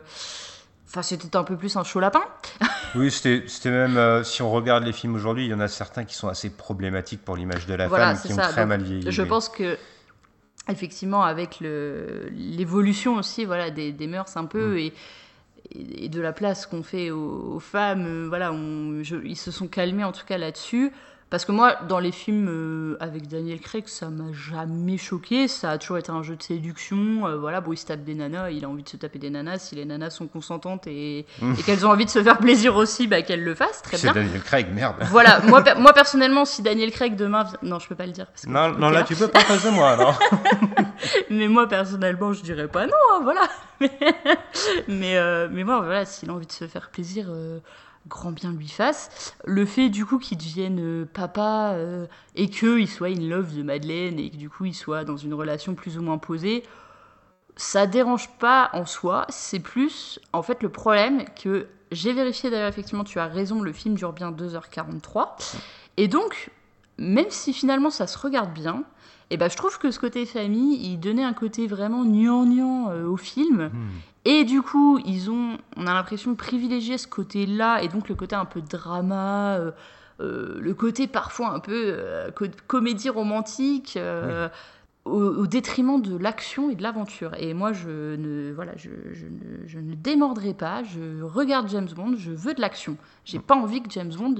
Enfin, 0.90 1.02
c'était 1.02 1.36
un 1.36 1.44
peu 1.44 1.56
plus 1.56 1.76
un 1.76 1.84
chaud 1.84 2.00
lapin. 2.00 2.22
Oui, 2.96 3.12
c'était 3.12 3.44
même, 3.66 3.96
euh, 3.96 4.24
si 4.24 4.42
on 4.42 4.50
regarde 4.50 4.82
les 4.82 4.92
films 4.92 5.14
aujourd'hui, 5.14 5.44
il 5.44 5.50
y 5.50 5.54
en 5.54 5.60
a 5.60 5.68
certains 5.68 6.04
qui 6.04 6.16
sont 6.16 6.26
assez 6.26 6.50
problématiques 6.50 7.24
pour 7.24 7.36
l'image 7.36 7.66
de 7.66 7.74
la 7.74 7.86
Voilà, 7.86 8.16
femme, 8.16 8.26
qui 8.26 8.32
ont 8.32 8.36
ça. 8.36 8.48
très 8.48 8.62
Donc, 8.62 8.68
mal 8.70 8.82
vieilli. 8.82 9.12
Je 9.12 9.22
pense 9.22 9.48
que 9.48 9.78
effectivement 10.68 11.22
avec 11.22 11.60
l'évolution 11.60 13.14
aussi 13.14 13.44
voilà 13.44 13.70
des, 13.70 13.92
des 13.92 14.06
mœurs 14.08 14.36
un 14.36 14.44
peu 14.44 14.74
Mm. 14.74 14.78
et 14.78 14.92
et, 15.72 16.08
de 16.08 16.20
la 16.20 16.32
place 16.32 16.66
qu'on 16.66 16.82
fait 16.82 17.10
aux, 17.10 17.60
femmes. 17.60 18.26
voilà, 18.26 18.52
ils 18.52 19.36
se 19.36 19.50
sont 19.50 19.68
calmés 19.68 20.04
en 20.04 20.12
tout 20.12 20.24
cas 20.26 20.38
là-dessus. 20.38 20.90
Parce 21.30 21.44
que 21.44 21.52
moi, 21.52 21.76
dans 21.88 22.00
les 22.00 22.10
films 22.10 22.48
euh, 22.48 22.96
avec 22.98 23.28
Daniel 23.28 23.60
Craig, 23.60 23.84
ça 23.86 24.10
m'a 24.10 24.32
jamais 24.32 24.98
choqué. 24.98 25.46
Ça 25.46 25.70
a 25.70 25.78
toujours 25.78 25.98
été 25.98 26.10
un 26.10 26.24
jeu 26.24 26.34
de 26.34 26.42
séduction. 26.42 27.24
Euh, 27.24 27.36
voilà, 27.36 27.60
bon, 27.60 27.72
il 27.72 27.76
se 27.76 27.86
tape 27.86 28.02
des 28.02 28.16
nanas, 28.16 28.50
il 28.50 28.64
a 28.64 28.68
envie 28.68 28.82
de 28.82 28.88
se 28.88 28.96
taper 28.96 29.20
des 29.20 29.30
nanas. 29.30 29.58
Si 29.58 29.76
les 29.76 29.84
nanas 29.84 30.10
sont 30.10 30.26
consentantes 30.26 30.88
et, 30.88 31.26
mmh. 31.40 31.54
qu'elles 31.64 31.86
ont 31.86 31.90
envie 31.90 32.04
de 32.04 32.10
se 32.10 32.20
faire 32.20 32.38
plaisir 32.38 32.74
aussi, 32.74 33.06
bah, 33.06 33.22
qu'elles 33.22 33.44
le 33.44 33.54
fassent. 33.54 33.80
Très 33.82 33.96
bien. 33.96 34.12
C'est 34.12 34.20
Daniel 34.20 34.42
Craig, 34.42 34.74
merde. 34.74 34.96
Voilà, 35.10 35.40
moi, 35.42 35.62
moi 35.76 35.92
personnellement, 35.92 36.44
si 36.44 36.62
Daniel 36.62 36.90
Craig 36.90 37.14
demain. 37.14 37.44
Non, 37.62 37.78
je 37.78 37.86
peux 37.86 37.94
pas 37.94 38.06
le 38.06 38.12
dire. 38.12 38.26
non, 38.48 38.72
non 38.72 38.90
là, 38.90 39.04
tu 39.04 39.14
peux 39.14 39.28
pas 39.28 39.44
passer 39.44 39.70
moi, 39.70 39.96
non. 39.96 40.12
mais 41.30 41.46
moi, 41.46 41.68
personnellement, 41.68 42.32
je 42.32 42.42
dirais 42.42 42.66
pas 42.66 42.86
non, 42.86 42.92
hein, 43.12 43.20
voilà. 43.22 43.48
mais, 44.88 45.16
euh, 45.16 45.48
mais 45.50 45.62
moi, 45.62 45.80
voilà, 45.80 46.04
s'il 46.04 46.28
a 46.28 46.32
envie 46.32 46.46
de 46.46 46.52
se 46.52 46.66
faire 46.66 46.90
plaisir 46.90 47.28
grand 48.08 48.32
bien 48.32 48.52
lui 48.52 48.68
fasse. 48.68 49.34
Le 49.44 49.64
fait 49.64 49.88
du 49.88 50.06
coup 50.06 50.18
qu'il 50.18 50.38
devienne 50.38 50.80
euh, 50.80 51.04
papa 51.04 51.72
euh, 51.74 52.06
et 52.34 52.48
qu'il 52.48 52.88
soit 52.88 53.08
in 53.08 53.28
love 53.28 53.54
de 53.54 53.62
Madeleine 53.62 54.18
et 54.18 54.30
que 54.30 54.36
du 54.36 54.48
coup 54.48 54.64
il 54.64 54.74
soit 54.74 55.04
dans 55.04 55.16
une 55.16 55.34
relation 55.34 55.74
plus 55.74 55.98
ou 55.98 56.02
moins 56.02 56.18
posée, 56.18 56.62
ça 57.56 57.86
dérange 57.86 58.28
pas 58.38 58.70
en 58.72 58.86
soi. 58.86 59.26
C'est 59.28 59.60
plus 59.60 60.18
en 60.32 60.42
fait 60.42 60.62
le 60.62 60.68
problème 60.70 61.24
que 61.42 61.68
j'ai 61.92 62.12
vérifié 62.12 62.50
d'ailleurs 62.50 62.68
effectivement 62.68 63.04
tu 63.04 63.18
as 63.18 63.26
raison, 63.26 63.60
le 63.60 63.72
film 63.72 63.94
dure 63.94 64.12
bien 64.12 64.32
2h43. 64.32 65.28
Et 65.96 66.08
donc, 66.08 66.50
même 66.98 67.30
si 67.30 67.52
finalement 67.52 67.90
ça 67.90 68.06
se 68.06 68.16
regarde 68.18 68.52
bien, 68.52 68.84
et 69.30 69.36
ben, 69.36 69.48
je 69.48 69.56
trouve 69.56 69.78
que 69.78 69.90
ce 69.92 70.00
côté 70.00 70.26
famille, 70.26 70.76
il 70.82 70.98
donnait 70.98 71.22
un 71.22 71.32
côté 71.32 71.68
vraiment 71.68 72.04
gnangnan 72.04 72.90
euh, 72.90 73.06
au 73.06 73.16
film. 73.16 73.70
Hmm. 73.72 73.88
Et 74.24 74.44
du 74.44 74.60
coup, 74.60 74.98
ils 75.06 75.30
ont, 75.30 75.56
on 75.76 75.86
a 75.86 75.94
l'impression 75.94 76.32
de 76.32 76.36
privilégier 76.36 76.98
ce 76.98 77.06
côté-là, 77.06 77.82
et 77.82 77.88
donc 77.88 78.08
le 78.08 78.16
côté 78.16 78.34
un 78.34 78.44
peu 78.44 78.60
drama, 78.60 79.54
euh, 79.54 79.70
euh, 80.20 80.58
le 80.60 80.74
côté 80.74 81.06
parfois 81.06 81.54
un 81.54 81.60
peu 81.60 81.96
comédie 82.66 83.08
romantique, 83.08 83.98
au, 85.06 85.46
détriment 85.46 86.02
de 86.02 86.18
l'action 86.18 86.68
et 86.68 86.74
de 86.74 86.82
l'aventure. 86.82 87.32
Et 87.38 87.54
moi, 87.54 87.72
je 87.72 88.16
ne, 88.16 88.52
voilà, 88.52 88.72
je, 88.76 88.90
je, 89.12 89.24
ne, 89.24 89.66
je, 89.66 89.78
ne, 89.78 89.94
démordrai 89.94 90.52
pas, 90.52 90.82
je 90.82 91.22
regarde 91.22 91.68
James 91.70 91.88
Bond, 91.96 92.14
je 92.18 92.32
veux 92.32 92.52
de 92.52 92.60
l'action. 92.60 92.98
J'ai 93.24 93.38
hmm. 93.38 93.42
pas 93.42 93.54
envie 93.54 93.80
que 93.80 93.90
James 93.90 94.12
Bond 94.12 94.34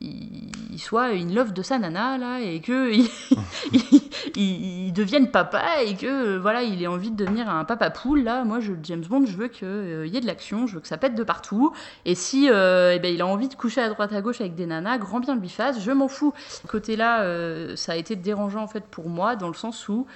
il, 0.00 0.78
soit 0.78 1.12
une 1.12 1.34
love 1.34 1.52
de 1.52 1.62
sa 1.62 1.78
nana 1.78 2.18
là 2.18 2.40
et 2.40 2.60
que 2.60 2.92
il, 4.36 4.92
devienne 4.92 5.30
papa 5.30 5.82
et 5.84 5.94
que 5.94 6.36
voilà 6.36 6.62
il 6.62 6.82
ait 6.82 6.86
envie 6.86 7.10
de 7.10 7.16
devenir 7.16 7.48
un 7.48 7.64
papa 7.64 7.90
poule 7.90 8.22
là. 8.22 8.44
Moi 8.44 8.60
je 8.60 8.72
James 8.82 9.04
Bond 9.04 9.24
je 9.26 9.36
veux 9.36 9.48
qu'il 9.48 9.66
euh, 9.66 10.06
y 10.06 10.16
ait 10.16 10.20
de 10.20 10.26
l'action 10.26 10.66
je 10.66 10.74
veux 10.74 10.80
que 10.80 10.88
ça 10.88 10.98
pète 10.98 11.14
de 11.14 11.22
partout. 11.22 11.72
Et 12.04 12.14
si 12.14 12.48
euh, 12.50 12.92
eh 12.94 12.98
ben, 12.98 13.12
il 13.12 13.22
a 13.22 13.26
envie 13.26 13.48
de 13.48 13.54
coucher 13.54 13.80
à 13.80 13.88
droite 13.88 14.12
à 14.12 14.20
gauche 14.20 14.40
avec 14.40 14.54
des 14.54 14.66
nanas 14.66 14.98
grand 14.98 15.20
bien 15.20 15.36
lui 15.36 15.48
fasse 15.48 15.80
je 15.80 15.90
m'en 15.90 16.08
fous. 16.08 16.34
Côté 16.68 16.96
là 16.96 17.22
euh, 17.22 17.76
ça 17.76 17.92
a 17.92 17.96
été 17.96 18.16
dérangeant 18.16 18.62
en 18.62 18.68
fait 18.68 18.84
pour 18.84 19.08
moi 19.08 19.36
dans 19.36 19.48
le 19.48 19.54
sens 19.54 19.88
où 19.88 20.06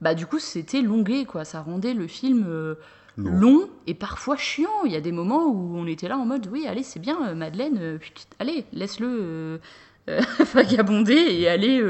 bah 0.00 0.14
du 0.14 0.26
coup 0.26 0.38
c'était 0.38 0.82
longué 0.82 1.24
quoi. 1.24 1.44
Ça 1.44 1.60
rendait 1.60 1.94
le 1.94 2.06
film 2.06 2.76
long. 3.18 3.68
et 3.86 3.94
parfois 3.94 4.36
chiant. 4.36 4.84
Il 4.84 4.92
y 4.92 4.96
a 4.96 5.00
des 5.00 5.12
moments 5.12 5.46
où 5.46 5.76
on 5.76 5.86
était 5.86 6.08
là 6.08 6.16
en 6.16 6.26
mode 6.26 6.48
oui, 6.50 6.66
allez, 6.66 6.82
c'est 6.82 7.00
bien, 7.00 7.28
euh, 7.28 7.34
Madeleine, 7.34 7.78
euh, 7.80 7.98
allez, 8.38 8.64
laisse-le 8.72 9.60
euh, 10.08 10.20
vagabonder 10.54 11.14
et 11.14 11.48
aller, 11.48 11.82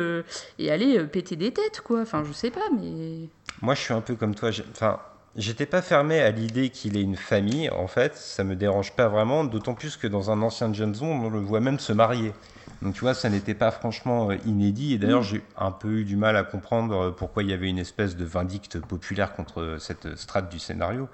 et 0.59 0.71
aller 0.71 1.05
péter 1.05 1.37
des 1.37 1.53
têtes, 1.53 1.83
quoi. 1.83 2.01
Enfin, 2.01 2.25
je 2.25 2.33
sais 2.33 2.51
pas, 2.51 2.69
mais. 2.77 3.29
Moi, 3.63 3.75
je 3.75 3.81
suis 3.81 3.95
un 3.95 4.01
peu 4.01 4.15
comme 4.15 4.35
toi. 4.35 4.51
Enfin, 4.73 4.99
j'étais 5.37 5.67
pas 5.67 5.83
fermé 5.83 6.21
à 6.21 6.31
l'idée 6.31 6.71
qu'il 6.71 6.97
ait 6.97 7.03
une 7.03 7.17
famille, 7.17 7.71
en 7.71 7.87
fait. 7.87 8.17
Ça 8.17 8.43
me 8.45 8.57
dérange 8.57 8.93
pas 8.93 9.09
vraiment, 9.09 9.45
d'autant 9.45 9.75
plus 9.75 9.97
que 9.97 10.07
dans 10.07 10.31
un 10.31 10.43
ancien 10.43 10.73
James 10.73 10.97
Bond, 10.99 11.27
on 11.27 11.31
le 11.31 11.41
voit 11.41 11.61
même 11.61 11.79
se 11.79 11.93
marier. 11.93 12.33
Donc 12.83 12.95
tu 12.95 13.01
vois, 13.01 13.15
ça 13.15 13.29
n'était 13.29 13.55
pas 13.55 13.71
franchement 13.71 14.31
inédit. 14.47 14.95
Et 14.95 14.99
d'ailleurs, 14.99 15.23
mm. 15.23 15.25
j'ai 15.25 15.45
un 15.57 15.73
peu 15.73 15.89
eu 15.99 16.05
du 16.05 16.17
mal 16.17 16.37
à 16.37 16.45
comprendre 16.45 17.11
pourquoi 17.11 17.43
il 17.43 17.51
y 17.51 17.53
avait 17.53 17.69
une 17.69 17.79
espèce 17.79 18.17
de 18.17 18.25
vindicte 18.25 18.81
populaire 18.81 19.35
contre 19.35 19.77
cette 19.79 20.17
strate 20.17 20.49
du 20.51 20.59
scénario. 20.59 21.09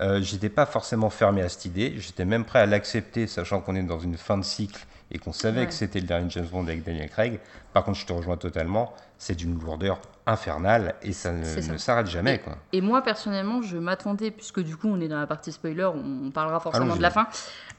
Euh, 0.00 0.20
j'étais 0.22 0.48
pas 0.48 0.66
forcément 0.66 1.10
fermé 1.10 1.42
à 1.42 1.48
cette 1.48 1.66
idée. 1.66 1.94
J'étais 1.98 2.24
même 2.24 2.44
prêt 2.44 2.60
à 2.60 2.66
l'accepter, 2.66 3.26
sachant 3.26 3.60
qu'on 3.60 3.74
est 3.74 3.82
dans 3.82 3.98
une 3.98 4.16
fin 4.16 4.38
de 4.38 4.44
cycle 4.44 4.86
et 5.10 5.18
qu'on 5.18 5.32
savait 5.32 5.66
que 5.66 5.72
c'était 5.72 6.00
le 6.00 6.06
dernier 6.06 6.30
James 6.30 6.46
Bond 6.46 6.64
avec 6.64 6.84
Daniel 6.84 7.10
Craig. 7.10 7.40
Par 7.72 7.84
contre, 7.84 7.98
je 7.98 8.06
te 8.06 8.12
rejoins 8.12 8.36
totalement. 8.36 8.94
C'est 9.18 9.34
d'une 9.34 9.60
lourdeur 9.60 10.00
infernale 10.26 10.94
et 11.02 11.12
ça 11.12 11.32
ne, 11.32 11.76
s'arrête 11.76 12.06
jamais. 12.06 12.36
Et, 12.36 12.38
quoi. 12.38 12.56
et, 12.72 12.80
moi, 12.80 13.02
personnellement, 13.02 13.60
je 13.60 13.76
m'attendais, 13.76 14.30
puisque 14.30 14.60
du 14.60 14.76
coup, 14.76 14.88
on 14.88 15.00
est 15.00 15.08
dans 15.08 15.18
la 15.18 15.26
partie 15.26 15.52
spoiler, 15.52 15.84
on, 15.84 16.30
parlera 16.30 16.60
forcément 16.60 16.96
de 16.96 17.02
la 17.02 17.10
fin. 17.10 17.26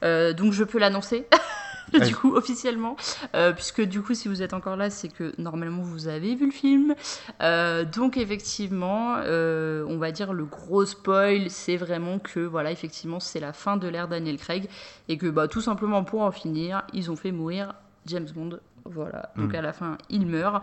Euh, 0.04 0.32
donc, 0.32 0.52
je 0.52 0.62
peux 0.62 0.78
l'annoncer. 0.78 1.26
du 2.06 2.14
coup, 2.14 2.34
officiellement. 2.34 2.96
Euh, 3.34 3.52
puisque 3.52 3.82
du 3.82 4.02
coup, 4.02 4.14
si 4.14 4.28
vous 4.28 4.42
êtes 4.42 4.54
encore 4.54 4.76
là, 4.76 4.90
c'est 4.90 5.08
que 5.08 5.32
normalement 5.38 5.82
vous 5.82 6.08
avez 6.08 6.34
vu 6.34 6.46
le 6.46 6.52
film. 6.52 6.94
Euh, 7.40 7.84
donc, 7.84 8.16
effectivement, 8.16 9.16
euh, 9.18 9.84
on 9.88 9.98
va 9.98 10.12
dire 10.12 10.32
le 10.32 10.44
gros 10.44 10.84
spoil, 10.84 11.50
c'est 11.50 11.76
vraiment 11.76 12.18
que, 12.18 12.40
voilà, 12.40 12.70
effectivement, 12.70 13.20
c'est 13.20 13.40
la 13.40 13.52
fin 13.52 13.76
de 13.76 13.88
l'ère 13.88 14.08
Daniel 14.08 14.36
Craig. 14.36 14.68
Et 15.08 15.18
que, 15.18 15.26
bah, 15.26 15.48
tout 15.48 15.60
simplement 15.60 16.04
pour 16.04 16.22
en 16.22 16.32
finir, 16.32 16.82
ils 16.92 17.10
ont 17.10 17.16
fait 17.16 17.32
mourir 17.32 17.74
James 18.06 18.28
Bond 18.34 18.58
voilà, 18.84 19.30
donc 19.36 19.52
mm. 19.52 19.56
à 19.56 19.62
la 19.62 19.72
fin, 19.72 19.98
il 20.10 20.26
meurt. 20.26 20.62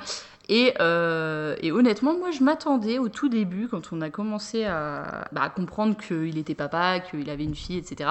Et, 0.50 0.74
euh, 0.80 1.56
et 1.62 1.72
honnêtement, 1.72 2.18
moi, 2.18 2.32
je 2.32 2.44
m'attendais 2.44 2.98
au 2.98 3.08
tout 3.08 3.30
début, 3.30 3.68
quand 3.68 3.94
on 3.94 4.02
a 4.02 4.10
commencé 4.10 4.66
à, 4.66 5.28
bah, 5.32 5.44
à 5.44 5.50
comprendre 5.50 5.96
qu'il 5.96 6.40
était 6.40 6.56
papa, 6.56 7.00
qu'il 7.00 7.30
avait 7.30 7.44
une 7.44 7.54
fille, 7.54 7.78
etc. 7.78 8.10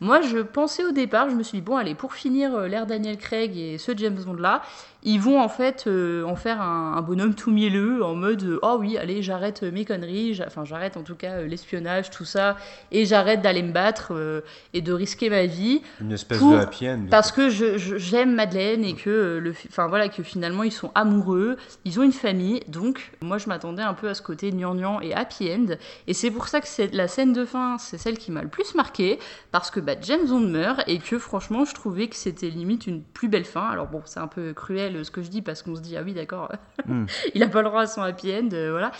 Moi, 0.00 0.20
je 0.20 0.38
pensais 0.38 0.84
au 0.84 0.90
départ, 0.90 1.30
je 1.30 1.36
me 1.36 1.44
suis 1.44 1.58
dit, 1.58 1.64
bon, 1.64 1.76
allez, 1.76 1.94
pour 1.94 2.14
finir 2.14 2.54
euh, 2.56 2.66
l'ère 2.66 2.86
Daniel 2.86 3.18
Craig 3.18 3.56
et 3.56 3.78
ce 3.78 3.96
James 3.96 4.18
Bond-là, 4.26 4.62
ils 5.04 5.20
vont 5.20 5.40
en 5.40 5.48
fait 5.48 5.84
euh, 5.86 6.24
en 6.24 6.34
faire 6.34 6.60
un, 6.60 7.00
bonhomme 7.00 7.36
tout 7.36 7.52
mielleux 7.52 8.02
en 8.02 8.16
mode 8.16 8.58
oh 8.62 8.76
oui 8.80 8.98
allez 8.98 9.22
j'arrête 9.22 9.62
mes 9.62 9.84
conneries 9.84 10.40
enfin 10.44 10.64
j'arrête 10.64 10.96
en 10.96 11.02
tout 11.02 11.14
cas 11.14 11.42
l'espionnage 11.42 12.10
tout 12.10 12.24
ça 12.24 12.56
et 12.90 13.04
j'arrête 13.04 13.40
d'aller 13.40 13.62
me 13.62 13.70
battre 13.70 14.42
et 14.74 14.80
de 14.80 14.92
risquer 14.92 15.30
ma 15.30 15.46
vie 15.46 15.80
une 16.00 16.10
espèce 16.10 16.40
de 16.40 16.56
happy 16.56 16.88
end 16.88 17.02
parce 17.08 17.30
que 17.30 17.48
j'aime 17.50 18.34
Madeleine 18.34 18.84
et 18.84 18.94
que 18.94 19.38
le 19.46 19.54
enfin 19.68 19.86
voilà 19.86 20.08
que 20.08 20.22
finalement 20.22 20.62
ils 20.62 20.72
sont 20.72 20.90
amoureux 20.94 21.56
ils 21.84 21.98
ont 21.98 22.02
une 22.02 22.12
famille 22.12 22.60
donc 22.68 23.12
moi 23.20 23.38
je 23.38 23.48
m'attendais 23.48 23.82
un 23.82 23.94
peu 23.94 24.08
à 24.08 24.14
ce 24.14 24.22
côté 24.22 24.50
gnangnan 24.50 25.00
et 25.00 25.14
happy 25.14 25.50
end. 25.52 25.76
Et 26.06 26.14
c'est 26.14 26.30
pour 26.30 26.48
ça 26.48 26.60
que 26.60 26.68
c'est 26.68 26.92
la 26.94 27.08
scène 27.08 27.32
de 27.32 27.44
fin 27.44 27.78
c'est 27.78 27.98
celle 27.98 28.18
qui 28.18 28.30
m'a 28.30 28.42
le 28.42 28.48
plus 28.48 28.74
marqué 28.74 29.18
parce 29.52 29.70
que 29.70 29.80
bah, 29.80 29.94
James 30.00 30.26
Bond 30.26 30.40
meurt 30.40 30.82
et 30.86 30.98
que 30.98 31.18
franchement 31.18 31.64
je 31.64 31.74
trouvais 31.74 32.08
que 32.08 32.16
c'était 32.16 32.50
limite 32.50 32.86
une 32.86 33.02
plus 33.02 33.28
belle 33.28 33.44
fin. 33.44 33.68
Alors 33.68 33.86
bon 33.86 34.02
c'est 34.04 34.20
un 34.20 34.28
peu 34.28 34.52
cruel 34.52 35.04
ce 35.04 35.10
que 35.10 35.22
je 35.22 35.28
dis 35.28 35.42
parce 35.42 35.62
qu'on 35.62 35.76
se 35.76 35.80
dit 35.80 35.96
ah 35.96 36.02
oui 36.02 36.14
d'accord 36.14 36.52
hmm. 36.86 37.06
il 37.34 37.42
a 37.42 37.48
pas 37.48 37.62
le 37.62 37.68
droit 37.68 37.82
à 37.82 37.86
son 37.86 38.02
happy 38.02 38.32
end 38.32 38.48
euh, 38.52 38.70
voilà. 38.70 38.92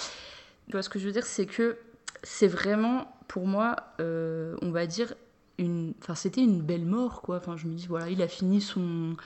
Ce 0.82 0.88
que 0.88 0.98
je 0.98 1.06
veux 1.06 1.12
dire 1.12 1.26
c'est 1.26 1.46
que 1.46 1.78
c'est 2.22 2.48
vraiment 2.48 3.16
pour 3.28 3.46
moi 3.46 3.76
euh, 4.00 4.56
on 4.62 4.70
va 4.70 4.86
dire 4.86 5.14
une 5.58 5.94
enfin 6.02 6.14
c'était 6.14 6.42
une 6.42 6.62
belle 6.62 6.84
mort 6.84 7.22
quoi. 7.22 7.36
Enfin 7.36 7.56
je 7.56 7.66
me 7.66 7.74
dis 7.74 7.86
voilà 7.86 8.08
il 8.08 8.22
a 8.22 8.28
fini 8.28 8.60
son 8.60 9.16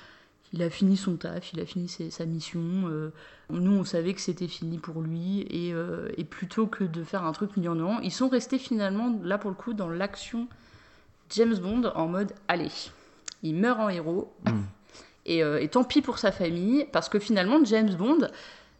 il 0.53 0.63
a 0.63 0.71
fini 0.71 0.97
son 0.97 1.17
taf, 1.17 1.53
il 1.53 1.61
a 1.61 1.67
fini 1.67 1.89
sa 1.89 2.27
mission. 2.27 2.61
Euh, 2.89 3.13
nous, 3.51 3.73
on 3.73 3.85
savait 3.85 4.15
que 4.15 4.21
c'était 4.21 4.49
fini 4.49 4.79
pour 4.79 5.01
lui. 5.01 5.41
Et, 5.43 5.73
et, 6.17 6.25
plutôt 6.25 6.67
que 6.67 6.85
de 6.85 7.05
faire 7.05 7.25
un 7.25 7.33
truc 7.33 7.57
non, 7.57 8.01
ils 8.01 8.13
sont 8.13 8.29
restés 8.29 8.59
finalement, 8.59 9.19
là 9.23 9.39
pour 9.39 9.51
le 9.51 9.57
coup, 9.57 9.75
dans 9.75 9.89
l'action 9.89 10.49
James 11.31 11.57
Bond 11.57 11.93
en 11.95 12.09
mode 12.09 12.33
allez, 12.49 12.71
il 13.43 13.55
meurt 13.55 13.81
en 13.81 13.89
héros. 13.89 14.33
Hmm. 14.47 14.63
Euh, 15.29 15.59
et, 15.59 15.69
tant 15.69 15.85
pis 15.85 16.03
pour 16.03 16.19
sa 16.19 16.33
famille, 16.33 16.87
parce 16.93 17.09
que 17.09 17.19
finalement, 17.19 17.65
James 17.65 17.95
Bond, 17.95 18.29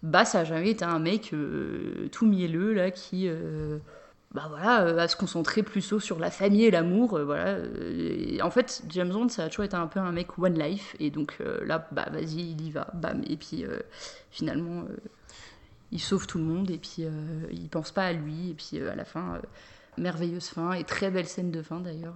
bah, 0.03 0.25
ça 0.25 0.39
n'a 0.39 0.45
jamais 0.45 0.71
été 0.71 0.85
un 0.85 0.99
mec 0.99 1.33
euh, 1.33 2.09
tout 2.13 2.27
mielleux, 2.27 2.73
là, 2.73 2.91
qui. 2.91 3.29
Euh, 4.31 4.35
bah 4.35 4.47
voilà, 4.49 5.03
à 5.03 5.09
se 5.09 5.17
concentrer 5.17 5.63
plus 5.63 5.99
sur 5.99 6.19
la 6.19 6.31
famille 6.31 6.65
et 6.65 6.71
l'amour. 6.71 7.19
voilà. 7.25 7.59
en 8.43 8.51
fait, 8.51 8.83
James 8.89 9.11
Bond, 9.11 9.29
ça 9.29 9.45
a 9.45 9.49
toujours 9.49 9.65
été 9.65 9.77
un 9.77 9.87
peu 9.87 10.01
un 10.01 10.13
mec 10.13 10.39
one 10.39 10.59
life. 10.59 10.97
Et 11.01 11.11
donc 11.11 11.39
là, 11.65 11.89
bah 11.93 12.07
vas-y, 12.13 12.53
il 12.53 12.61
y 12.67 12.71
va, 12.71 12.89
bam. 12.95 13.23
Et 13.29 13.37
puis 13.37 13.65
finalement, 14.31 14.85
il 15.93 16.01
sauve 16.01 16.27
tout 16.27 16.39
le 16.39 16.45
monde. 16.45 16.71
Et 16.71 16.79
puis 16.79 17.05
il 17.51 17.69
pense 17.69 17.91
pas 17.91 18.05
à 18.05 18.13
lui. 18.13 18.51
Et 18.51 18.55
puis 18.55 18.81
à 18.81 18.95
la 18.95 19.05
fin, 19.05 19.41
merveilleuse 19.99 20.49
fin 20.49 20.73
et 20.73 20.85
très 20.85 21.11
belle 21.11 21.27
scène 21.27 21.51
de 21.51 21.63
fin 21.63 21.81
d'ailleurs 21.81 22.15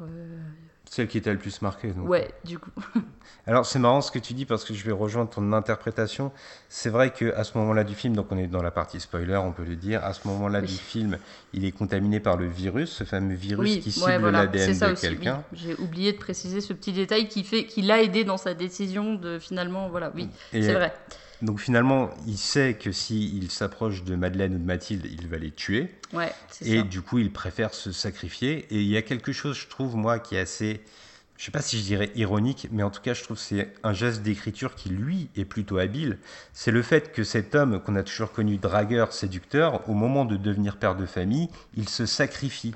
Celle 0.95 1.09
qui 1.09 1.21
t'a 1.21 1.33
le 1.33 1.39
plus 1.39 1.61
marqué. 1.61 1.89
Donc. 1.89 2.09
Ouais, 2.09 2.31
du 2.45 2.57
coup. 2.61 2.71
Alors 3.49 3.67
c'est 3.67 3.81
marrant 3.81 4.01
ce 4.01 4.13
que 4.13 4.21
tu 4.21 4.33
dis 4.33 4.45
parce 4.45 4.65
que 4.65 4.75
je 4.75 4.85
vais 4.85 4.93
rejoindre 4.93 5.29
ton 5.29 5.53
interprétation. 5.53 6.31
C'est 6.69 6.89
vrai 6.89 7.11
que 7.11 7.35
à 7.35 7.43
ce 7.43 7.59
moment-là 7.59 7.83
du 7.83 7.97
film, 7.97 8.15
donc 8.15 8.29
on 8.31 8.39
est 8.39 8.47
dans 8.47 8.63
la 8.63 8.71
partie 8.71 9.01
spoiler, 9.01 9.35
on 9.35 9.51
peut 9.51 9.65
le 9.65 9.75
dire. 9.75 10.05
À 10.05 10.13
ce 10.13 10.29
moment-là 10.29 10.61
du 10.61 10.73
film, 10.73 11.19
il 11.53 11.65
est 11.65 11.73
contaminé 11.73 12.21
par 12.21 12.37
le 12.37 12.47
virus, 12.47 12.93
ce 12.93 13.03
fameux 13.03 13.35
virus 13.35 13.81
qui 13.81 13.91
cible 13.91 14.31
l'ADN 14.31 14.79
de 14.79 15.01
quelqu'un. 15.01 15.43
J'ai 15.53 15.75
oublié 15.81 16.13
de 16.13 16.19
préciser 16.19 16.61
ce 16.61 16.73
petit 16.73 16.93
détail 16.93 17.27
qui 17.27 17.43
fait 17.43 17.65
qu'il 17.65 17.89
l'a 17.89 18.01
aidé 18.01 18.23
dans 18.23 18.37
sa 18.37 18.55
décision 18.55 19.17
de 19.17 19.41
finalement, 19.41 19.89
voilà, 19.89 20.13
oui, 20.15 20.29
c'est 20.53 20.75
vrai. 20.75 20.95
Donc 21.43 21.61
finalement, 21.61 22.11
il 22.27 22.39
sait 22.39 22.75
que 22.75 22.93
s'il 22.93 23.51
s'approche 23.51 24.05
de 24.05 24.15
Madeleine 24.15 24.55
ou 24.55 24.59
de 24.59 24.65
Mathilde, 24.65 25.07
il 25.11 25.27
va 25.29 25.37
les 25.37 25.51
tuer. 25.51 25.91
Ouais, 26.13 26.33
et 26.65 26.83
du 26.83 27.03
coup, 27.03 27.19
il 27.19 27.33
préfère 27.33 27.75
se 27.75 27.93
sacrifier. 27.93 28.67
Et 28.71 28.81
il 28.81 28.89
y 28.89 28.97
a 28.97 29.03
quelque 29.03 29.33
chose, 29.33 29.57
je 29.57 29.67
trouve, 29.69 29.97
moi, 29.97 30.19
qui 30.19 30.37
est 30.37 30.41
assez 30.41 30.81
je 31.37 31.45
sais 31.45 31.51
pas 31.51 31.63
si 31.63 31.79
je 31.79 31.83
dirais 31.83 32.11
ironique, 32.15 32.69
mais 32.71 32.83
en 32.83 32.91
tout 32.91 33.01
cas, 33.01 33.13
je 33.13 33.23
trouve 33.23 33.37
que 33.37 33.43
c'est 33.43 33.73
un 33.83 33.93
geste 33.93 34.23
d'écriture 34.23 34.75
qui, 34.75 34.89
lui, 34.89 35.29
est 35.37 35.45
plutôt 35.45 35.79
habile. 35.79 36.19
C'est 36.53 36.71
le 36.71 36.83
fait 36.83 37.13
que 37.13 37.25
cet 37.25 37.55
homme 37.55 37.81
qu'on 37.81 37.97
a 37.97 38.03
toujours 38.03 38.33
connu 38.33 38.57
dragueur, 38.57 39.13
séducteur, 39.13 39.89
au 39.89 39.95
moment 39.95 40.25
de 40.25 40.37
devenir 40.37 40.77
père 40.77 40.95
de 40.95 41.07
famille, 41.07 41.49
il 41.77 41.89
se 41.89 42.07
sacrifie. 42.07 42.75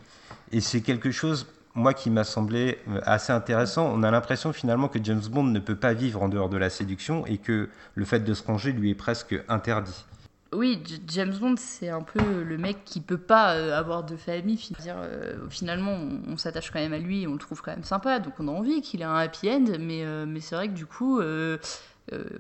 Et 0.51 0.61
c'est 0.61 0.81
quelque 0.81 1.13
chose, 1.13 1.47
moi, 1.75 1.95
qui 1.95 2.11
m'a 2.11 2.25
semblé 2.25 2.79
euh, 2.89 3.01
assez 3.05 3.33
intéressant. 3.33 3.91
On 3.93 4.03
a 4.03 4.11
l'impression 4.11 4.53
finalement 4.53 4.89
que 4.89 4.99
James 5.03 5.23
Bond 5.31 5.45
ne 5.45 5.61
peut 5.61 5.77
pas 5.77 5.95
vivre 5.95 6.23
en 6.23 6.29
dehors 6.29 6.49
de 6.49 6.57
la 6.57 6.71
séduction 6.71 7.27
et 7.27 7.39
que 7.39 7.69
le 7.95 8.05
fait 8.05 8.21
de 8.21 8.35
se 8.35 8.43
ranger 8.43 8.73
lui 8.73 8.91
est 8.91 8.95
presque 8.95 9.37
interdit. 9.49 10.05
Oui, 10.53 10.83
James 11.09 11.35
Bond, 11.39 11.57
c'est 11.59 11.91
un 11.91 12.01
peu 12.01 12.43
le 12.43 12.57
mec 12.57 12.79
qui 12.87 13.01
peut 13.01 13.19
pas 13.19 13.55
euh, 13.55 13.79
avoir 13.79 14.03
de 14.03 14.17
famille. 14.17 14.59
Euh, 14.87 15.37
finalement, 15.51 15.99
on, 16.27 16.39
s'attache 16.39 16.71
quand 16.71 16.81
même 16.81 16.95
à 16.95 16.99
lui, 16.99 17.27
on 17.27 17.33
le 17.33 17.39
trouve 17.39 17.61
quand 17.61 17.73
même 17.73 17.85
sympa, 17.85 18.19
donc 18.19 18.33
on 18.39 18.49
a 18.49 18.53
envie 18.53 18.81
qu'il 18.81 19.03
ait 19.03 19.05
un 19.05 19.17
happy 19.17 19.51
end. 19.51 19.65
Mais, 19.79 20.05
mais 20.27 20.41
c'est 20.41 20.55
vrai 20.55 20.69
que 20.69 20.75
du 20.75 20.87
coup, 20.87 21.21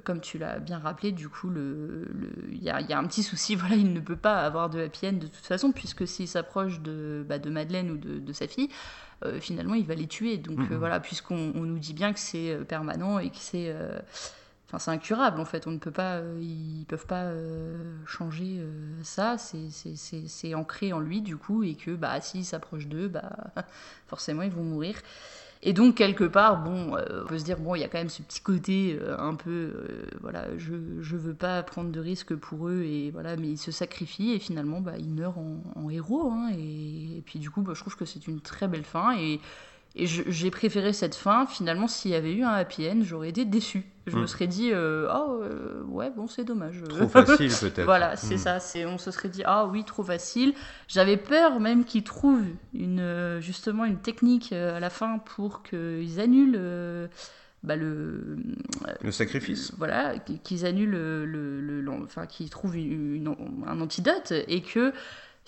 comme 0.05 0.21
tu 0.21 0.39
l'as 0.39 0.59
bien 0.59 0.79
rappelé, 0.79 1.13
du 1.13 1.29
coup, 1.29 1.49
il 1.49 1.55
le, 1.55 2.09
y, 2.63 2.71
a, 2.71 2.99
un 2.99 3.07
petit 3.07 3.23
souci. 3.23 3.55
Voilà, 3.57 3.77
il 3.77 3.93
ne 3.93 4.01
peut 4.01 4.17
pas 4.17 4.41
avoir 4.41 4.71
de 4.71 4.81
happy 4.81 5.09
end 5.09 5.13
de 5.15 5.27
toute 5.27 5.47
façon, 5.47 5.73
puisque 5.73 6.07
s'il 6.07 6.29
s'approche 6.29 6.81
de, 6.81 7.25
bah, 7.29 7.39
de 7.39 7.51
Madeleine 7.51 7.91
ou 7.91 7.97
de, 7.97 8.33
sa 8.33 8.47
fille, 8.47 8.71
finalement, 9.41 9.75
il 9.75 9.85
va 9.85 9.95
les 9.95 10.07
tuer. 10.07 10.39
Donc 10.39 10.61
voilà, 10.73 11.01
puisqu'on 11.01 11.53
nous 11.53 11.79
dit 11.79 11.95
bien 11.95 12.13
que 12.13 12.21
c'est 12.21 12.59
permanent 12.67 13.19
et 13.19 13.31
que 13.31 13.39
c'est 13.39 13.75
Enfin, 14.69 14.79
c'est 14.79 14.91
incurable 14.91 15.41
en 15.41 15.47
fait. 15.47 15.67
On 15.67 15.71
ne 15.71 15.79
peut 15.79 15.91
pas, 15.91 16.17
euh, 16.17 16.39
ils 16.43 16.85
peuvent 16.87 17.07
pas 17.07 17.25
euh, 17.25 17.97
changer 18.07 18.59
euh, 18.59 19.03
ça. 19.03 19.37
C'est 19.39 20.55
ancré 20.55 20.93
en 20.93 21.01
lui 21.01 21.23
du 21.23 21.39
coup 21.39 21.63
et 21.63 21.75
que 21.75 21.93
bah 21.93 22.21
s'ils 22.21 22.45
s'approchent 22.45 22.87
d'eux, 22.87 23.09
bah 23.09 23.33
forcément 24.07 24.43
ils 24.43 24.51
vont 24.51 24.65
mourir. 24.65 24.97
Et 25.63 25.73
donc 25.73 25.97
quelque 25.97 26.25
part, 26.25 26.63
bon, 26.63 26.97
on 26.97 27.27
peut 27.27 27.39
se 27.39 27.45
dire 27.45 27.59
bon, 27.59 27.75
il 27.75 27.81
y 27.81 27.85
a 27.85 27.89
quand 27.89 27.99
même 27.99 28.09
ce 28.09 28.23
petit 28.23 28.41
côté 28.41 28.99
un 29.19 29.35
peu, 29.35 29.73
voilà, 30.21 30.47
je 30.57 30.75
je 31.01 31.17
veux 31.17 31.35
pas 31.35 31.63
prendre 31.65 31.91
de 31.91 32.01
risques 32.01 32.35
pour 32.35 32.69
eux 32.69 32.83
et 32.83 33.11
voilà, 33.11 33.37
mais 33.37 33.49
ils 33.49 33.59
se 33.59 33.73
sacrifient 33.73 34.35
et 34.35 34.39
finalement 34.39 34.81
bah 34.81 34.95
ils 34.99 35.11
meurent 35.11 35.39
en, 35.39 35.91
héros. 35.91 36.31
Hein, 36.31 36.51
et, 36.57 37.23
puis 37.27 37.39
du 37.39 37.51
coup, 37.51 37.63
bah, 37.63 37.73
je 37.75 37.81
trouve 37.81 37.97
que 37.97 38.05
c'est 38.05 38.29
une 38.29 38.41
très 38.41 38.69
belle 38.69 38.85
fin 38.85 39.17
et 39.19 39.41
et 39.99 40.07
j'ai 40.07 40.51
préféré 40.51 40.93
cette 40.93 41.17
fin. 41.17 41.45
Finalement, 41.47 41.89
s'il 41.89 42.13
y 42.13 42.15
avait 42.15 42.33
eu 42.33 42.45
un 42.45 42.53
happy 42.53 42.89
end, 42.89 43.01
j'aurais 43.03 43.31
été 43.31 43.45
déçu. 43.45 43.85
Je 44.07 44.17
me 44.17 44.23
hmm. 44.23 44.27
serais 44.29 44.47
dit, 44.47 44.71
euh, 44.73 45.09
oh 45.13 45.43
euh, 45.43 45.83
ouais, 45.89 46.11
bon, 46.11 46.29
c'est 46.29 46.45
dommage. 46.45 46.83
Trop 46.89 47.09
facile 47.09 47.51
peut-être. 47.61 47.85
voilà, 47.85 48.17
c'est 48.17 48.37
hmm. 48.37 48.39
ça. 48.39 48.61
C'est, 48.61 48.87
on 48.87 48.97
se 48.97 49.11
serait 49.11 49.29
dit, 49.29 49.43
ah 49.45 49.67
oui, 49.67 49.85
trop 49.85 50.05
facile. 50.05 50.55
J'avais 50.87 51.17
peur 51.17 51.59
même 51.59 51.85
qu'ils 51.85 52.05
trouvent 52.05 52.45
une, 52.73 53.39
justement 53.41 53.85
une 53.85 53.99
technique 53.99 54.53
euh, 54.53 54.77
à 54.77 54.81
la 54.81 54.89
fin 54.89 55.19
pour 55.19 55.63
qu'ils 55.63 56.21
annulent. 56.21 57.09
Bah, 57.65 57.75
le, 57.75 58.37
le 59.03 59.11
sacrifice. 59.11 59.73
voilà, 59.77 60.17
qu'ils 60.45 60.65
annulent 60.65 60.91
le, 60.91 61.27
le, 61.27 61.85
enfin 62.05 62.27
qu'ils 62.27 62.51
trouvent 62.51 62.77
un 62.77 63.81
antidote 63.81 64.33
et 64.47 64.63
que 64.63 64.93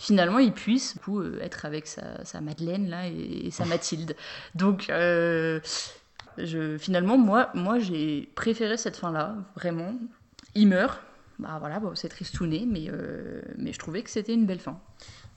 finalement 0.00 0.38
il 0.38 0.52
puisse 0.52 0.96
coup, 1.04 1.20
euh, 1.20 1.38
être 1.42 1.66
avec 1.66 1.86
sa, 1.86 2.40
Madeleine 2.40 2.88
là 2.88 3.06
et, 3.06 3.50
sa 3.50 3.66
Mathilde. 3.66 4.16
Donc 4.54 4.88
euh, 4.88 5.60
je, 6.38 6.78
finalement 6.78 7.18
moi, 7.18 7.50
moi 7.54 7.78
j'ai 7.78 8.30
préféré 8.34 8.76
cette 8.76 8.96
fin 8.96 9.12
là, 9.12 9.36
vraiment. 9.54 9.94
Il 10.54 10.68
meurt, 10.68 11.00
bah 11.38 11.58
voilà, 11.60 11.78
bon, 11.78 11.94
c'est 11.94 12.08
tristouné, 12.08 12.66
mais, 12.66 12.86
euh, 12.88 13.42
mais 13.56 13.72
je 13.72 13.78
trouvais 13.78 14.02
que 14.02 14.10
c'était 14.10 14.34
une 14.34 14.46
belle 14.46 14.58
fin. 14.58 14.80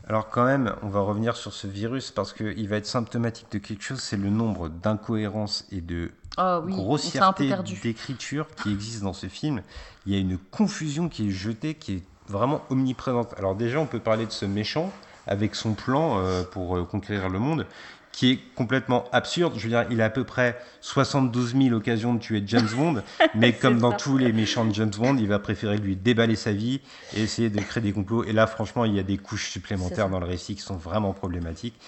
Alors 0.07 0.29
quand 0.29 0.45
même, 0.45 0.73
on 0.81 0.89
va 0.89 1.01
revenir 1.01 1.35
sur 1.35 1.53
ce 1.53 1.67
virus 1.67 2.11
parce 2.11 2.33
qu'il 2.33 2.67
va 2.67 2.77
être 2.77 2.85
symptomatique 2.85 3.51
de 3.51 3.57
quelque 3.57 3.83
chose, 3.83 3.99
c'est 3.99 4.17
le 4.17 4.29
nombre 4.29 4.69
d'incohérences 4.69 5.65
et 5.71 5.81
de 5.81 6.11
oh 6.37 6.61
grossièreté 6.65 7.53
d'écriture 7.83 8.47
qui 8.55 8.71
existent 8.71 9.05
dans 9.05 9.13
ce 9.13 9.27
film. 9.27 9.61
Il 10.05 10.13
y 10.13 10.15
a 10.15 10.19
une 10.19 10.37
confusion 10.37 11.09
qui 11.09 11.27
est 11.27 11.31
jetée, 11.31 11.75
qui 11.75 11.95
est 11.95 12.03
vraiment 12.27 12.61
omniprésente. 12.69 13.33
Alors 13.37 13.55
déjà, 13.55 13.79
on 13.79 13.85
peut 13.85 13.99
parler 13.99 14.25
de 14.25 14.31
ce 14.31 14.45
méchant 14.45 14.91
avec 15.27 15.55
son 15.55 15.73
plan 15.73 16.19
euh, 16.19 16.43
pour 16.43 16.77
euh, 16.77 16.83
conquérir 16.83 17.29
le 17.29 17.39
monde, 17.39 17.65
qui 18.11 18.31
est 18.31 18.39
complètement 18.55 19.05
absurde. 19.11 19.53
Je 19.57 19.63
veux 19.63 19.69
dire, 19.69 19.85
il 19.89 20.01
a 20.01 20.05
à 20.05 20.09
peu 20.09 20.23
près 20.23 20.59
72 20.81 21.55
000 21.55 21.75
occasions 21.75 22.13
de 22.13 22.19
tuer 22.19 22.43
James 22.45 22.69
Bond, 22.75 23.03
mais 23.35 23.53
comme 23.53 23.79
dans 23.79 23.93
tous 23.93 24.17
les 24.17 24.33
méchants 24.33 24.65
de 24.65 24.73
James 24.73 24.91
Bond, 24.97 25.17
il 25.17 25.27
va 25.27 25.39
préférer 25.39 25.77
lui 25.77 25.95
déballer 25.95 26.35
sa 26.35 26.51
vie 26.51 26.81
et 27.15 27.23
essayer 27.23 27.49
de 27.49 27.59
créer 27.61 27.81
des 27.81 27.93
complots. 27.93 28.23
Et 28.23 28.33
là, 28.33 28.47
franchement, 28.47 28.85
il 28.85 28.95
y 28.95 28.99
a 28.99 29.03
des 29.03 29.17
couches 29.17 29.49
supplémentaires 29.49 30.09
dans 30.09 30.19
le 30.19 30.25
récit 30.25 30.55
qui 30.55 30.61
sont 30.61 30.77
vraiment 30.77 31.13
problématiques. 31.13 31.79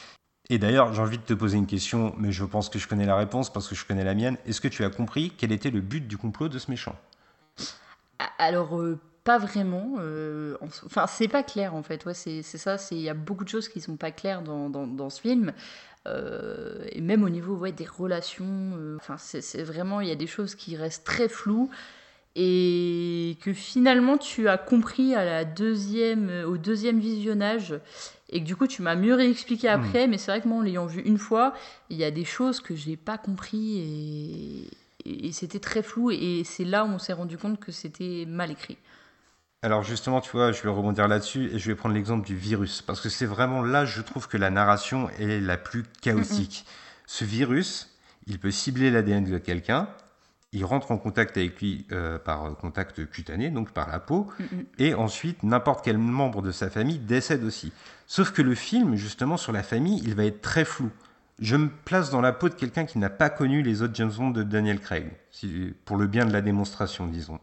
Et 0.49 0.59
d'ailleurs, 0.59 0.93
j'ai 0.93 1.01
envie 1.01 1.17
de 1.17 1.23
te 1.23 1.33
poser 1.33 1.57
une 1.57 1.65
question, 1.65 2.13
mais 2.17 2.31
je 2.31 2.45
pense 2.45 2.69
que 2.69 2.77
je 2.77 2.87
connais 2.87 3.07
la 3.07 3.15
réponse 3.15 3.51
parce 3.51 3.67
que 3.67 3.73
je 3.73 3.83
connais 3.83 4.03
la 4.03 4.13
mienne. 4.13 4.37
Est-ce 4.45 4.61
que 4.61 4.67
tu 4.67 4.83
as 4.83 4.89
compris 4.89 5.33
quel 5.35 5.51
était 5.51 5.71
le 5.71 5.81
but 5.81 6.07
du 6.07 6.17
complot 6.17 6.49
de 6.49 6.59
ce 6.59 6.69
méchant? 6.69 6.95
Alors, 8.37 8.79
euh, 8.79 8.99
pas 9.25 9.39
vraiment. 9.39 9.95
Euh, 9.99 10.55
enfin, 10.61 11.07
c'est 11.07 11.27
pas 11.27 11.43
clair 11.43 11.75
en 11.75 11.83
fait. 11.83 12.05
Ouais, 12.05 12.13
c'est 12.13 12.43
ça. 12.43 12.77
Il 12.91 12.99
y 12.99 13.09
a 13.09 13.13
beaucoup 13.13 13.43
de 13.43 13.49
choses 13.49 13.67
qui 13.67 13.81
sont 13.81 13.97
pas 13.97 14.11
claires 14.11 14.41
dans, 14.41 14.69
dans, 14.69 15.09
ce 15.09 15.19
film. 15.19 15.51
Euh, 16.07 16.85
et 16.91 17.01
même 17.01 17.23
au 17.23 17.29
niveau 17.29 17.55
ouais, 17.55 17.73
des 17.73 17.87
relations. 17.87 18.73
Euh, 18.77 18.95
enfin, 18.97 19.17
c'est 19.17 19.63
vraiment. 19.63 19.99
Il 19.99 20.07
y 20.07 20.11
a 20.11 20.15
des 20.15 20.27
choses 20.27 20.55
qui 20.55 20.77
restent 20.77 21.05
très 21.05 21.27
floues. 21.27 21.69
Et 22.37 23.37
que 23.41 23.53
finalement 23.53 24.17
tu 24.17 24.49
as 24.49 24.57
compris 24.57 25.15
à 25.15 25.23
la 25.23 25.45
deuxième, 25.45 26.43
au 26.45 26.57
deuxième 26.57 26.99
visionnage 26.99 27.79
et 28.29 28.41
que 28.41 28.45
du 28.45 28.57
coup 28.57 28.67
tu 28.67 28.81
m'as 28.81 28.97
mieux 28.97 29.13
réexpliqué 29.13 29.69
hmm. 29.69 29.79
après, 29.79 30.07
mais 30.07 30.17
c'est 30.17 30.31
vrai 30.31 30.41
que 30.41 30.47
moi 30.49 30.57
en 30.57 30.61
l'ayant 30.61 30.85
vu 30.85 30.99
une 30.99 31.17
fois, 31.17 31.53
il 31.89 31.95
y 31.95 32.03
a 32.03 32.11
des 32.11 32.25
choses 32.25 32.59
que 32.59 32.75
j'ai 32.75 32.97
pas 32.97 33.17
compris 33.17 34.67
et, 35.05 35.27
et 35.27 35.31
c'était 35.31 35.61
très 35.61 35.81
flou 35.81 36.11
et 36.11 36.41
c'est 36.43 36.65
là 36.65 36.83
où 36.83 36.89
on 36.89 36.99
s'est 36.99 37.13
rendu 37.13 37.37
compte 37.37 37.57
que 37.57 37.71
c'était 37.71 38.25
mal 38.27 38.51
écrit. 38.51 38.77
Alors 39.65 39.81
justement, 39.81 40.21
tu 40.21 40.29
vois, 40.29 40.51
je 40.51 40.61
vais 40.61 40.69
rebondir 40.69 41.07
là-dessus 41.07 41.49
et 41.51 41.57
je 41.57 41.71
vais 41.71 41.75
prendre 41.75 41.95
l'exemple 41.95 42.23
du 42.23 42.35
virus, 42.35 42.83
parce 42.83 43.01
que 43.01 43.09
c'est 43.09 43.25
vraiment 43.25 43.63
là, 43.63 43.83
je 43.83 43.99
trouve 44.03 44.27
que 44.27 44.37
la 44.37 44.51
narration 44.51 45.09
est 45.17 45.39
la 45.39 45.57
plus 45.57 45.81
chaotique. 46.01 46.67
Ce 47.07 47.25
virus, 47.25 47.89
il 48.27 48.37
peut 48.37 48.51
cibler 48.51 48.91
l'ADN 48.91 49.23
de 49.23 49.39
quelqu'un, 49.39 49.89
il 50.51 50.63
rentre 50.65 50.91
en 50.91 50.99
contact 50.99 51.35
avec 51.37 51.59
lui 51.59 51.87
euh, 51.91 52.19
par 52.19 52.55
contact 52.57 53.09
cutané, 53.09 53.49
donc 53.49 53.71
par 53.71 53.89
la 53.89 53.97
peau, 53.97 54.27
et 54.77 54.93
ensuite 54.93 55.41
n'importe 55.41 55.83
quel 55.83 55.97
membre 55.97 56.43
de 56.43 56.51
sa 56.51 56.69
famille 56.69 56.99
décède 56.99 57.43
aussi. 57.43 57.73
Sauf 58.05 58.33
que 58.33 58.43
le 58.43 58.53
film, 58.53 58.95
justement, 58.95 59.35
sur 59.35 59.51
la 59.51 59.63
famille, 59.63 59.99
il 60.03 60.13
va 60.13 60.25
être 60.25 60.41
très 60.41 60.63
flou. 60.63 60.91
Je 61.39 61.55
me 61.55 61.69
place 61.69 62.11
dans 62.11 62.21
la 62.21 62.33
peau 62.33 62.49
de 62.49 62.53
quelqu'un 62.53 62.85
qui 62.85 62.99
n'a 62.99 63.09
pas 63.09 63.31
connu 63.31 63.63
les 63.63 63.81
autres 63.81 63.95
James 63.95 64.13
Bond 64.15 64.29
de 64.29 64.43
Daniel 64.43 64.79
Craig, 64.79 65.11
pour 65.85 65.97
le 65.97 66.05
bien 66.05 66.27
de 66.27 66.33
la 66.33 66.41
démonstration, 66.41 67.07
disons. 67.07 67.39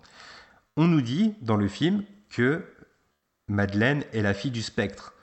On 0.76 0.86
nous 0.86 1.02
dit 1.02 1.34
dans 1.42 1.56
le 1.56 1.68
film 1.68 2.04
que 2.30 2.64
Madeleine 3.48 4.04
est 4.12 4.22
la 4.22 4.34
fille 4.34 4.50
du 4.50 4.62
spectre. 4.62 5.14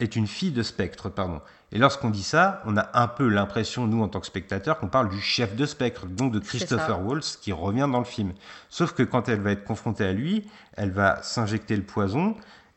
Est 0.00 0.16
une 0.16 0.26
fille 0.26 0.50
de 0.50 0.62
spectre, 0.62 1.10
pardon. 1.10 1.42
Et 1.72 1.78
lorsqu'on 1.78 2.08
dit 2.08 2.22
ça, 2.22 2.62
on 2.64 2.78
a 2.78 2.88
un 2.94 3.06
peu 3.06 3.28
l'impression, 3.28 3.86
nous, 3.86 4.02
en 4.02 4.08
tant 4.08 4.20
que 4.20 4.26
spectateurs, 4.26 4.78
qu'on 4.78 4.88
parle 4.88 5.10
du 5.10 5.20
chef 5.20 5.54
de 5.54 5.66
spectre, 5.66 6.06
donc 6.06 6.32
de 6.32 6.38
Christopher 6.38 7.04
Waltz, 7.04 7.36
qui 7.36 7.52
revient 7.52 7.86
dans 7.92 7.98
le 7.98 8.06
film. 8.06 8.32
Sauf 8.70 8.94
que 8.94 9.02
quand 9.02 9.28
elle 9.28 9.40
va 9.40 9.52
être 9.52 9.64
confrontée 9.64 10.06
à 10.06 10.12
lui, 10.12 10.48
elle 10.72 10.90
va 10.90 11.22
s'injecter 11.22 11.76
le 11.76 11.82
poison 11.82 12.34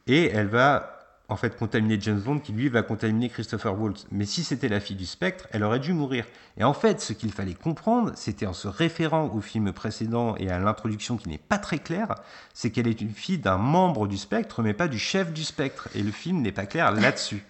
et 0.07 0.25
elle 0.31 0.47
va 0.47 1.00
en 1.31 1.37
fait 1.37 1.57
contaminer 1.57 1.97
James 2.01 2.19
Bond 2.19 2.39
qui 2.39 2.51
lui 2.51 2.67
va 2.67 2.83
contaminer 2.83 3.29
Christopher 3.29 3.79
Waltz. 3.79 4.05
Mais 4.11 4.25
si 4.25 4.43
c'était 4.43 4.67
la 4.67 4.81
fille 4.81 4.97
du 4.97 5.05
spectre, 5.05 5.47
elle 5.51 5.63
aurait 5.63 5.79
dû 5.79 5.93
mourir. 5.93 6.25
Et 6.57 6.65
en 6.65 6.73
fait, 6.73 6.99
ce 6.99 7.13
qu'il 7.13 7.31
fallait 7.31 7.53
comprendre, 7.53 8.11
c'était 8.15 8.45
en 8.45 8.53
se 8.53 8.67
référant 8.67 9.31
au 9.33 9.39
film 9.39 9.71
précédent 9.71 10.35
et 10.37 10.49
à 10.49 10.59
l'introduction 10.59 11.15
qui 11.15 11.29
n'est 11.29 11.37
pas 11.37 11.57
très 11.57 11.79
claire, 11.79 12.15
c'est 12.53 12.69
qu'elle 12.69 12.87
est 12.87 12.99
une 12.99 13.13
fille 13.13 13.37
d'un 13.37 13.57
membre 13.57 14.07
du 14.07 14.17
spectre, 14.17 14.61
mais 14.61 14.73
pas 14.73 14.89
du 14.89 14.99
chef 14.99 15.31
du 15.31 15.45
spectre. 15.45 15.87
Et 15.95 16.03
le 16.03 16.11
film 16.11 16.41
n'est 16.41 16.51
pas 16.51 16.65
clair 16.65 16.91
là-dessus. 16.91 17.43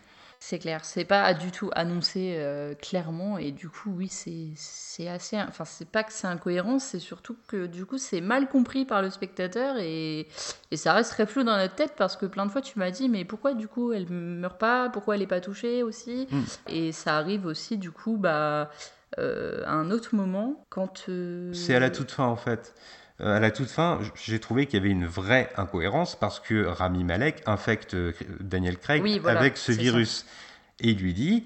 C'est 0.44 0.58
clair, 0.58 0.84
c'est 0.84 1.06
pas 1.06 1.36
du 1.36 1.52
tout 1.52 1.70
annoncé 1.76 2.34
euh, 2.36 2.74
clairement 2.74 3.38
et 3.38 3.52
du 3.52 3.70
coup 3.70 3.94
oui 3.96 4.10
c'est 4.10 5.08
assez, 5.08 5.40
enfin 5.40 5.66
c'est 5.66 5.88
pas 5.88 6.04
que 6.04 6.12
c'est 6.12 6.26
incohérent, 6.26 6.80
c'est 6.80 6.98
surtout 6.98 7.38
que 7.48 7.68
du 7.68 7.86
coup 7.86 8.00
c'est 8.00 8.22
mal 8.22 8.50
compris 8.50 8.84
par 8.86 9.04
le 9.04 9.12
spectateur 9.12 9.76
et, 9.78 10.28
et, 10.72 10.78
ça 10.78 10.94
reste 10.94 11.12
très 11.12 11.28
flou 11.28 11.44
dans 11.44 11.56
notre 11.58 11.76
tête 11.76 11.94
parce 11.96 12.18
que 12.18 12.26
plein 12.26 12.48
de 12.48 12.52
fois 12.52 12.62
tu 12.62 12.80
m'as 12.80 12.90
dit 12.90 13.08
mais 13.08 13.24
pourquoi 13.24 13.54
du 13.54 13.68
coup 13.68 13.94
elle 13.94 14.10
meurt 14.10 14.60
pas, 14.60 14.90
pourquoi 14.90 15.14
elle 15.14 15.22
est 15.22 15.28
pas 15.28 15.42
touchée 15.42 15.84
aussi? 15.84 16.28
Mm. 16.32 16.42
et 16.70 16.92
ça 16.92 17.18
arrive 17.18 17.46
aussi 17.46 17.78
du 17.78 17.92
coup 17.92 18.18
bah 18.18 18.72
à 19.18 19.74
un 19.74 19.92
autre 19.92 20.16
moment, 20.16 20.66
quand. 20.70 21.10
C'est 21.52 21.76
à 21.76 21.80
la 21.80 21.92
toute 21.92 22.12
fin 22.12 22.26
en 22.26 22.38
fait. 22.38 22.74
À 23.24 23.40
la 23.40 23.52
toute 23.52 23.70
fin, 23.70 24.00
j'ai 24.16 24.40
trouvé 24.40 24.66
qu'il 24.66 24.80
y 24.80 24.82
avait 24.82 24.92
une 24.92 25.06
vraie 25.06 25.52
incohérence 25.56 26.16
parce 26.16 26.40
que 26.40 26.66
Rami 26.66 27.04
Malek 27.04 27.44
infecte 27.46 27.96
Daniel 28.40 28.78
Craig 28.78 29.22
avec 29.26 29.58
ce 29.58 29.72
virus. 29.72 30.26
Et 30.80 30.90
il 30.92 31.00
lui 31.00 31.14
dit, 31.14 31.46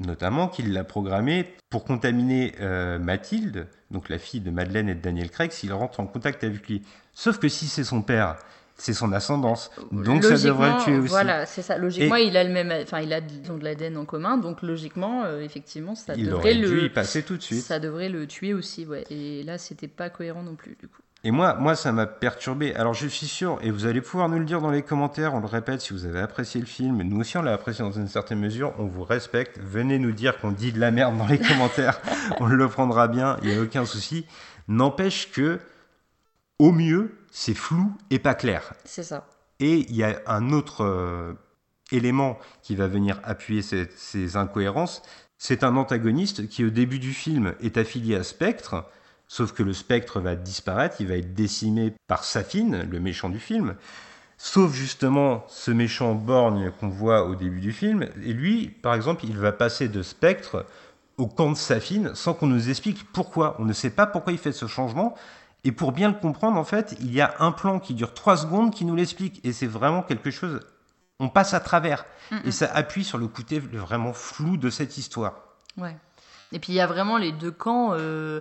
notamment 0.00 0.48
qu'il 0.48 0.72
l'a 0.72 0.84
programmé 0.84 1.54
pour 1.70 1.84
contaminer 1.84 2.54
Mathilde, 3.00 3.68
donc 3.90 4.08
la 4.08 4.18
fille 4.18 4.40
de 4.40 4.50
Madeleine 4.50 4.88
et 4.88 4.94
de 4.94 5.00
Daniel 5.00 5.30
Craig, 5.30 5.52
s'il 5.52 5.72
rentre 5.72 6.00
en 6.00 6.06
contact 6.06 6.44
avec 6.44 6.68
lui. 6.68 6.82
Sauf 7.14 7.38
que 7.38 7.48
si 7.48 7.66
c'est 7.66 7.84
son 7.84 8.02
père, 8.02 8.36
c'est 8.78 8.94
son 8.94 9.12
ascendance. 9.12 9.70
Donc 9.90 10.24
ça 10.24 10.38
devrait 10.38 10.70
le 10.70 10.84
tuer 10.84 10.98
aussi. 10.98 11.08
Voilà, 11.08 11.46
c'est 11.46 11.62
ça. 11.62 11.76
Logiquement, 11.76 12.16
il 12.16 12.36
a 12.36 12.44
le 12.44 12.50
même, 12.50 12.72
enfin, 12.82 13.00
il 13.00 13.12
a 13.12 13.20
de 13.20 13.62
l'ADN 13.62 13.96
en 13.96 14.04
commun, 14.04 14.38
donc 14.38 14.62
logiquement, 14.62 15.24
euh, 15.24 15.40
effectivement, 15.40 15.94
ça 15.94 16.14
il 16.16 16.26
devrait 16.26 16.54
le. 16.54 16.68
Dû 16.68 16.86
y 16.86 16.88
passer 16.88 17.22
tout 17.22 17.36
de 17.36 17.42
suite. 17.42 17.62
Ça 17.62 17.80
devrait 17.80 18.08
le 18.08 18.26
tuer 18.26 18.54
aussi, 18.54 18.86
ouais. 18.86 19.04
Et 19.10 19.42
là, 19.42 19.58
c'était 19.58 19.88
pas 19.88 20.08
cohérent 20.08 20.42
non 20.42 20.54
plus, 20.54 20.76
du 20.78 20.86
coup. 20.86 21.02
Et 21.24 21.32
moi, 21.32 21.54
moi, 21.54 21.74
ça 21.74 21.90
m'a 21.90 22.06
perturbé. 22.06 22.72
Alors, 22.76 22.94
je 22.94 23.08
suis 23.08 23.26
sûr, 23.26 23.58
et 23.62 23.72
vous 23.72 23.86
allez 23.86 24.00
pouvoir 24.00 24.28
nous 24.28 24.38
le 24.38 24.44
dire 24.44 24.60
dans 24.60 24.70
les 24.70 24.82
commentaires, 24.82 25.34
on 25.34 25.40
le 25.40 25.46
répète, 25.46 25.80
si 25.80 25.92
vous 25.92 26.06
avez 26.06 26.20
apprécié 26.20 26.60
le 26.60 26.66
film, 26.66 27.02
nous 27.02 27.20
aussi 27.20 27.36
on 27.36 27.42
l'a 27.42 27.54
apprécié 27.54 27.84
dans 27.84 27.90
une 27.90 28.06
certaine 28.06 28.38
mesure, 28.38 28.72
on 28.78 28.86
vous 28.86 29.02
respecte. 29.02 29.58
Venez 29.58 29.98
nous 29.98 30.12
dire 30.12 30.38
qu'on 30.38 30.52
dit 30.52 30.70
de 30.70 30.78
la 30.78 30.92
merde 30.92 31.18
dans 31.18 31.26
les 31.26 31.38
commentaires, 31.48 32.00
on 32.38 32.46
le 32.46 32.68
prendra 32.68 33.08
bien, 33.08 33.36
il 33.42 33.50
n'y 33.50 33.56
a 33.56 33.60
aucun 33.60 33.84
souci. 33.84 34.26
N'empêche 34.68 35.32
que, 35.32 35.58
au 36.60 36.70
mieux, 36.70 37.17
c'est 37.30 37.54
flou 37.54 37.92
et 38.10 38.18
pas 38.18 38.34
clair. 38.34 38.72
C'est 38.84 39.02
ça. 39.02 39.26
Et 39.60 39.86
il 39.88 39.96
y 39.96 40.04
a 40.04 40.20
un 40.26 40.52
autre 40.52 40.84
euh, 40.84 41.32
élément 41.90 42.38
qui 42.62 42.76
va 42.76 42.86
venir 42.86 43.20
appuyer 43.24 43.62
ces, 43.62 43.88
ces 43.96 44.36
incohérences. 44.36 45.02
C'est 45.36 45.64
un 45.64 45.76
antagoniste 45.76 46.48
qui, 46.48 46.64
au 46.64 46.70
début 46.70 46.98
du 46.98 47.12
film, 47.12 47.54
est 47.60 47.76
affilié 47.76 48.16
à 48.16 48.22
Spectre 48.22 48.84
Sauf 49.28 49.52
que 49.52 49.62
le 49.62 49.74
spectre 49.74 50.20
va 50.20 50.34
disparaître, 50.34 50.96
il 51.00 51.06
va 51.06 51.16
être 51.16 51.34
décimé 51.34 51.92
par 52.06 52.24
Safine, 52.24 52.88
le 52.90 52.98
méchant 52.98 53.28
du 53.28 53.38
film. 53.38 53.76
Sauf 54.38 54.72
justement 54.72 55.44
ce 55.48 55.70
méchant 55.70 56.14
borgne 56.14 56.70
qu'on 56.80 56.88
voit 56.88 57.26
au 57.26 57.34
début 57.34 57.60
du 57.60 57.72
film. 57.72 58.08
Et 58.24 58.32
lui, 58.32 58.68
par 58.68 58.94
exemple, 58.94 59.26
il 59.26 59.36
va 59.36 59.52
passer 59.52 59.88
de 59.88 60.02
spectre 60.02 60.64
au 61.18 61.26
camp 61.26 61.52
de 61.52 61.56
Safine 61.56 62.14
sans 62.14 62.32
qu'on 62.32 62.46
nous 62.46 62.70
explique 62.70 63.04
pourquoi. 63.12 63.56
On 63.58 63.66
ne 63.66 63.72
sait 63.74 63.90
pas 63.90 64.06
pourquoi 64.06 64.32
il 64.32 64.38
fait 64.38 64.52
ce 64.52 64.66
changement. 64.66 65.14
Et 65.64 65.72
pour 65.72 65.92
bien 65.92 66.08
le 66.08 66.14
comprendre, 66.14 66.56
en 66.56 66.64
fait, 66.64 66.96
il 67.00 67.12
y 67.12 67.20
a 67.20 67.34
un 67.40 67.52
plan 67.52 67.80
qui 67.80 67.94
dure 67.94 68.14
trois 68.14 68.36
secondes 68.36 68.72
qui 68.72 68.84
nous 68.84 68.94
l'explique. 68.94 69.40
Et 69.44 69.52
c'est 69.52 69.66
vraiment 69.66 70.02
quelque 70.02 70.30
chose. 70.30 70.60
On 71.18 71.28
passe 71.28 71.52
à 71.52 71.60
travers. 71.60 72.04
Et 72.44 72.52
ça 72.52 72.70
appuie 72.72 73.04
sur 73.04 73.18
le 73.18 73.26
côté 73.26 73.58
vraiment 73.58 74.12
flou 74.12 74.56
de 74.56 74.70
cette 74.70 74.98
histoire. 74.98 75.34
Ouais. 75.76 75.96
Et 76.52 76.58
puis 76.58 76.72
il 76.72 76.76
y 76.76 76.80
a 76.80 76.86
vraiment 76.86 77.18
les 77.18 77.32
deux 77.32 77.50
camps. 77.50 77.90
Euh, 77.92 78.40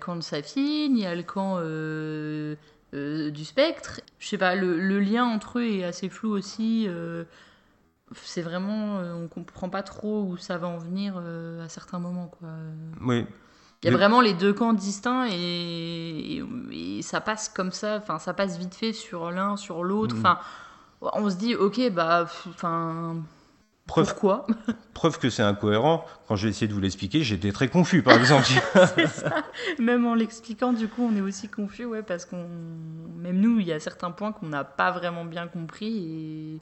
camp 0.00 0.16
de 0.16 0.20
Safine, 0.20 0.96
il 0.96 1.02
y 1.02 1.06
a 1.06 1.14
le 1.14 1.22
camp 1.22 1.56
euh, 1.58 2.56
euh, 2.94 3.30
du 3.30 3.44
spectre. 3.44 4.00
Je 4.18 4.28
sais 4.28 4.38
pas, 4.38 4.54
le, 4.54 5.00
lien 5.00 5.24
entre 5.24 5.58
eux 5.58 5.64
est 5.64 5.84
assez 5.84 6.08
flou 6.08 6.30
aussi. 6.30 6.86
Euh, 6.88 7.24
c'est 8.14 8.42
vraiment, 8.42 8.98
on 8.98 9.26
comprend 9.28 9.68
pas 9.68 9.82
trop 9.82 10.22
où 10.22 10.36
ça 10.36 10.58
va 10.58 10.68
en 10.68 10.78
venir 10.78 11.18
à 11.18 11.68
certains 11.68 11.98
moments. 11.98 12.28
Quoi. 12.28 12.48
Oui. 13.00 13.26
Il 13.82 13.90
y 13.90 13.94
a 13.94 13.96
vraiment 13.96 14.20
les 14.20 14.34
deux 14.34 14.52
camps 14.52 14.72
distincts 14.72 15.28
et, 15.30 16.42
ça 17.02 17.20
passe 17.20 17.48
comme 17.48 17.70
ça, 17.70 17.98
enfin 17.98 18.18
ça 18.18 18.34
passe 18.34 18.58
vite 18.58 18.74
fait 18.74 18.92
sur 18.92 19.30
l'un, 19.30 19.56
sur 19.56 19.84
l'autre. 19.84 20.16
Mm. 20.16 20.18
Enfin, 20.18 20.38
on 21.00 21.30
se 21.30 21.36
dit 21.36 21.54
ok 21.54 21.92
bah, 21.92 22.26
enfin 22.48 23.16
Preuve, 23.86 24.08
Pourquoi? 24.08 24.46
Preuve 24.94 25.18
que 25.20 25.30
c'est 25.30 25.44
incohérent. 25.44 26.04
Quand 26.26 26.34
j'ai 26.34 26.48
essayé 26.48 26.66
de 26.66 26.72
vous 26.72 26.80
l'expliquer, 26.80 27.22
j'étais 27.22 27.52
très 27.52 27.68
confus, 27.68 28.02
par 28.02 28.18
exemple. 28.18 28.44
c'est 28.96 29.06
ça. 29.06 29.44
Même 29.78 30.06
en 30.06 30.14
l'expliquant, 30.14 30.72
du 30.72 30.88
coup, 30.88 31.08
on 31.08 31.16
est 31.16 31.20
aussi 31.20 31.48
confus, 31.48 31.84
ouais, 31.84 32.02
parce 32.02 32.24
qu'on, 32.24 32.48
même 33.16 33.38
nous, 33.38 33.60
il 33.60 33.66
y 33.66 33.72
a 33.72 33.78
certains 33.78 34.10
points 34.10 34.32
qu'on 34.32 34.48
n'a 34.48 34.64
pas 34.64 34.90
vraiment 34.90 35.24
bien 35.24 35.46
compris 35.46 36.58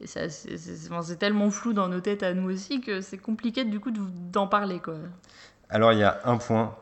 et, 0.00 0.06
ça, 0.06 0.28
c'est, 0.30 1.18
tellement 1.18 1.50
flou 1.50 1.72
dans 1.72 1.88
nos 1.88 2.00
têtes 2.00 2.22
à 2.22 2.34
nous 2.34 2.50
aussi 2.50 2.80
que 2.80 3.00
c'est 3.00 3.18
compliqué 3.18 3.64
du 3.64 3.80
coup 3.80 3.90
d'en 3.90 4.46
parler, 4.46 4.78
quoi. 4.78 4.94
Alors 5.70 5.92
il 5.92 6.00
y 6.00 6.04
a 6.04 6.20
un 6.24 6.36
point 6.36 6.76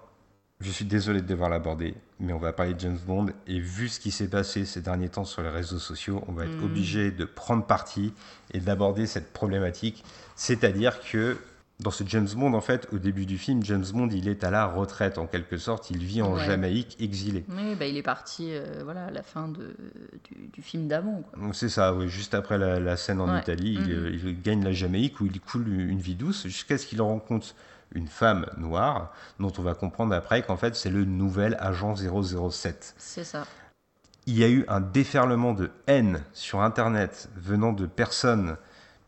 je 0.60 0.70
suis 0.72 0.84
désolé 0.84 1.20
de 1.20 1.26
devoir 1.26 1.50
l'aborder, 1.50 1.94
mais 2.18 2.32
on 2.32 2.38
va 2.38 2.52
parler 2.52 2.74
de 2.74 2.80
James 2.80 2.98
Bond. 3.06 3.26
Et 3.46 3.60
vu 3.60 3.88
ce 3.88 4.00
qui 4.00 4.10
s'est 4.10 4.28
passé 4.28 4.64
ces 4.64 4.80
derniers 4.80 5.08
temps 5.08 5.24
sur 5.24 5.42
les 5.42 5.50
réseaux 5.50 5.78
sociaux, 5.78 6.24
on 6.26 6.32
va 6.32 6.46
être 6.46 6.60
hmm. 6.60 6.64
obligé 6.64 7.10
de 7.12 7.24
prendre 7.24 7.64
parti 7.64 8.12
et 8.52 8.58
d'aborder 8.58 9.06
cette 9.06 9.32
problématique. 9.32 10.04
C'est-à-dire 10.34 11.00
que 11.00 11.36
dans 11.78 11.92
ce 11.92 12.02
James 12.04 12.26
Bond, 12.34 12.54
en 12.54 12.60
fait, 12.60 12.88
au 12.92 12.98
début 12.98 13.24
du 13.24 13.38
film, 13.38 13.62
James 13.62 13.84
Bond, 13.92 14.08
il 14.08 14.26
est 14.26 14.42
à 14.42 14.50
la 14.50 14.66
retraite 14.66 15.16
en 15.16 15.28
quelque 15.28 15.58
sorte. 15.58 15.92
Il 15.92 15.98
vit 15.98 16.22
en 16.22 16.36
Jamaïque, 16.36 16.96
exilé. 16.98 17.44
Oui, 17.50 17.76
bah, 17.78 17.86
il 17.86 17.96
est 17.96 18.02
parti 18.02 18.48
euh, 18.50 18.80
voilà, 18.82 19.04
à 19.06 19.10
la 19.12 19.22
fin 19.22 19.46
de, 19.46 19.76
du, 20.52 20.60
film 20.60 20.88
d'avant. 20.88 21.22
C'est 21.52 21.68
ça, 21.68 21.94
oui, 21.94 22.08
juste 22.08 22.34
après 22.34 22.58
la, 22.58 22.96
scène 22.96 23.20
en 23.20 23.38
Italie, 23.38 23.78
il, 23.80 23.96
hmm. 23.96 24.26
il, 24.26 24.42
gagne 24.42 24.64
la 24.64 24.72
Jamaïque 24.72 25.20
où 25.20 25.26
il 25.26 25.40
coule 25.40 25.68
une 25.68 26.00
vie 26.00 26.16
douce 26.16 26.48
jusqu'à 26.48 26.78
ce 26.78 26.84
qu'il 26.84 27.00
rencontre 27.00 27.54
une 27.94 28.08
femme 28.08 28.46
noire, 28.56 29.12
dont 29.40 29.52
on 29.58 29.62
va 29.62 29.74
comprendre 29.74 30.14
après 30.14 30.42
qu'en 30.42 30.56
fait 30.56 30.76
c'est 30.76 30.90
le 30.90 31.04
nouvel 31.04 31.56
agent 31.60 31.94
007. 31.96 32.94
C'est 32.98 33.24
ça. 33.24 33.44
Il 34.26 34.36
y 34.36 34.44
a 34.44 34.48
eu 34.48 34.64
un 34.68 34.80
déferlement 34.80 35.54
de 35.54 35.70
haine 35.86 36.22
sur 36.34 36.60
Internet 36.60 37.30
venant 37.36 37.72
de 37.72 37.86
personnes 37.86 38.56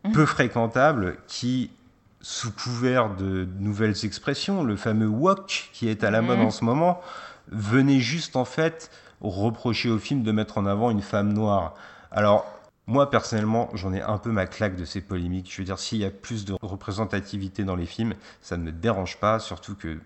mmh. 0.03 0.11
peu 0.13 0.25
fréquentables 0.25 1.17
qui, 1.27 1.69
sous 2.21 2.51
couvert 2.51 3.15
de 3.15 3.47
nouvelles 3.59 4.03
expressions, 4.03 4.63
le 4.63 4.75
fameux 4.75 5.07
wok 5.07 5.69
qui 5.73 5.89
est 5.89 6.03
à 6.03 6.09
la 6.09 6.21
mode 6.21 6.39
mmh. 6.39 6.45
en 6.45 6.51
ce 6.51 6.65
moment, 6.65 7.01
venaient 7.51 7.99
juste 7.99 8.35
en 8.35 8.45
fait 8.45 8.89
reprocher 9.21 9.89
au 9.89 9.99
film 9.99 10.23
de 10.23 10.31
mettre 10.31 10.57
en 10.57 10.65
avant 10.65 10.89
une 10.89 11.01
femme 11.01 11.33
noire. 11.33 11.75
Alors, 12.11 12.60
moi, 12.87 13.09
personnellement, 13.09 13.69
j'en 13.73 13.93
ai 13.93 14.01
un 14.01 14.17
peu 14.17 14.31
ma 14.31 14.45
claque 14.45 14.75
de 14.75 14.85
ces 14.85 15.01
polémiques. 15.01 15.51
Je 15.51 15.57
veux 15.61 15.65
dire, 15.65 15.79
s'il 15.79 15.99
y 15.99 16.05
a 16.05 16.11
plus 16.11 16.45
de 16.45 16.55
représentativité 16.61 17.63
dans 17.63 17.75
les 17.75 17.85
films, 17.85 18.15
ça 18.41 18.57
ne 18.57 18.63
me 18.63 18.71
dérange 18.71 19.17
pas, 19.17 19.39
surtout 19.39 19.75
que 19.75 19.97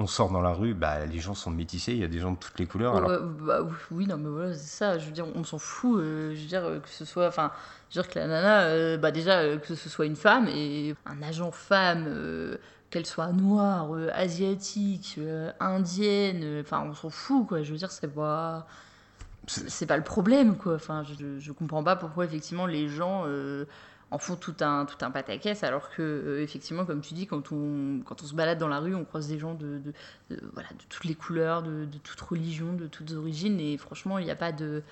on 0.00 0.06
sort 0.06 0.30
dans 0.30 0.40
la 0.40 0.52
rue, 0.52 0.72
bah, 0.72 1.04
les 1.04 1.18
gens 1.18 1.34
sont 1.34 1.50
métissés, 1.50 1.92
il 1.92 1.98
y 1.98 2.04
a 2.04 2.08
des 2.08 2.20
gens 2.20 2.32
de 2.32 2.38
toutes 2.38 2.58
les 2.58 2.66
couleurs. 2.66 2.96
Alors... 2.96 3.20
Bah, 3.20 3.60
oui, 3.90 4.06
non, 4.06 4.16
mais 4.16 4.30
voilà, 4.30 4.54
c'est 4.54 4.78
ça. 4.78 4.98
Je 4.98 5.06
veux 5.06 5.12
dire, 5.12 5.26
on 5.34 5.44
s'en 5.44 5.58
fout. 5.58 6.00
Euh, 6.00 6.34
je 6.34 6.40
veux 6.40 6.46
dire, 6.46 6.62
que 6.82 6.88
ce 6.88 7.04
soit. 7.04 7.28
Enfin, 7.28 7.52
je 7.90 7.98
veux 7.98 8.02
dire 8.02 8.10
que 8.10 8.18
la 8.18 8.26
nana, 8.26 8.62
euh, 8.62 8.96
bah, 8.96 9.10
déjà, 9.10 9.40
euh, 9.40 9.58
que 9.58 9.74
ce 9.74 9.88
soit 9.88 10.06
une 10.06 10.16
femme 10.16 10.48
et 10.48 10.94
un 11.04 11.22
agent 11.22 11.50
femme, 11.50 12.08
qu'elle 12.90 13.06
soit 13.06 13.32
noire, 13.32 13.90
asiatique, 14.14 15.18
indienne, 15.60 16.60
enfin, 16.62 16.82
on 16.88 16.94
s'en 16.94 17.10
fout, 17.10 17.46
quoi. 17.46 17.62
Je 17.62 17.70
veux 17.70 17.78
dire, 17.78 17.90
c'est 17.90 18.08
pas 18.08 18.66
c'est 19.50 19.86
pas 19.86 19.96
le 19.96 20.04
problème, 20.04 20.56
quoi. 20.56 20.74
Enfin, 20.74 21.02
je, 21.04 21.38
je 21.38 21.52
comprends 21.52 21.82
pas 21.82 21.96
pourquoi, 21.96 22.24
effectivement, 22.24 22.66
les 22.66 22.88
gens 22.88 23.24
euh, 23.26 23.64
en 24.10 24.18
font 24.18 24.36
tout 24.36 24.54
un, 24.60 24.84
tout 24.86 25.04
un 25.04 25.10
pataquès, 25.10 25.62
alors 25.64 25.90
que, 25.90 26.02
euh, 26.02 26.42
effectivement, 26.42 26.84
comme 26.84 27.00
tu 27.00 27.14
dis, 27.14 27.26
quand 27.26 27.52
on, 27.52 28.00
quand 28.04 28.22
on 28.22 28.26
se 28.26 28.34
balade 28.34 28.58
dans 28.58 28.68
la 28.68 28.78
rue, 28.78 28.94
on 28.94 29.04
croise 29.04 29.28
des 29.28 29.38
gens 29.38 29.54
de, 29.54 29.80
de, 30.30 30.40
voilà, 30.52 30.68
de 30.70 30.84
toutes 30.88 31.04
les 31.04 31.14
couleurs, 31.14 31.62
de, 31.62 31.84
de 31.84 31.98
toute 31.98 32.20
religion, 32.20 32.72
de 32.74 32.86
toutes 32.86 33.12
origines, 33.12 33.58
et 33.60 33.76
franchement, 33.76 34.18
il 34.18 34.24
n'y 34.24 34.30
a 34.30 34.36
pas 34.36 34.52
de. 34.52 34.82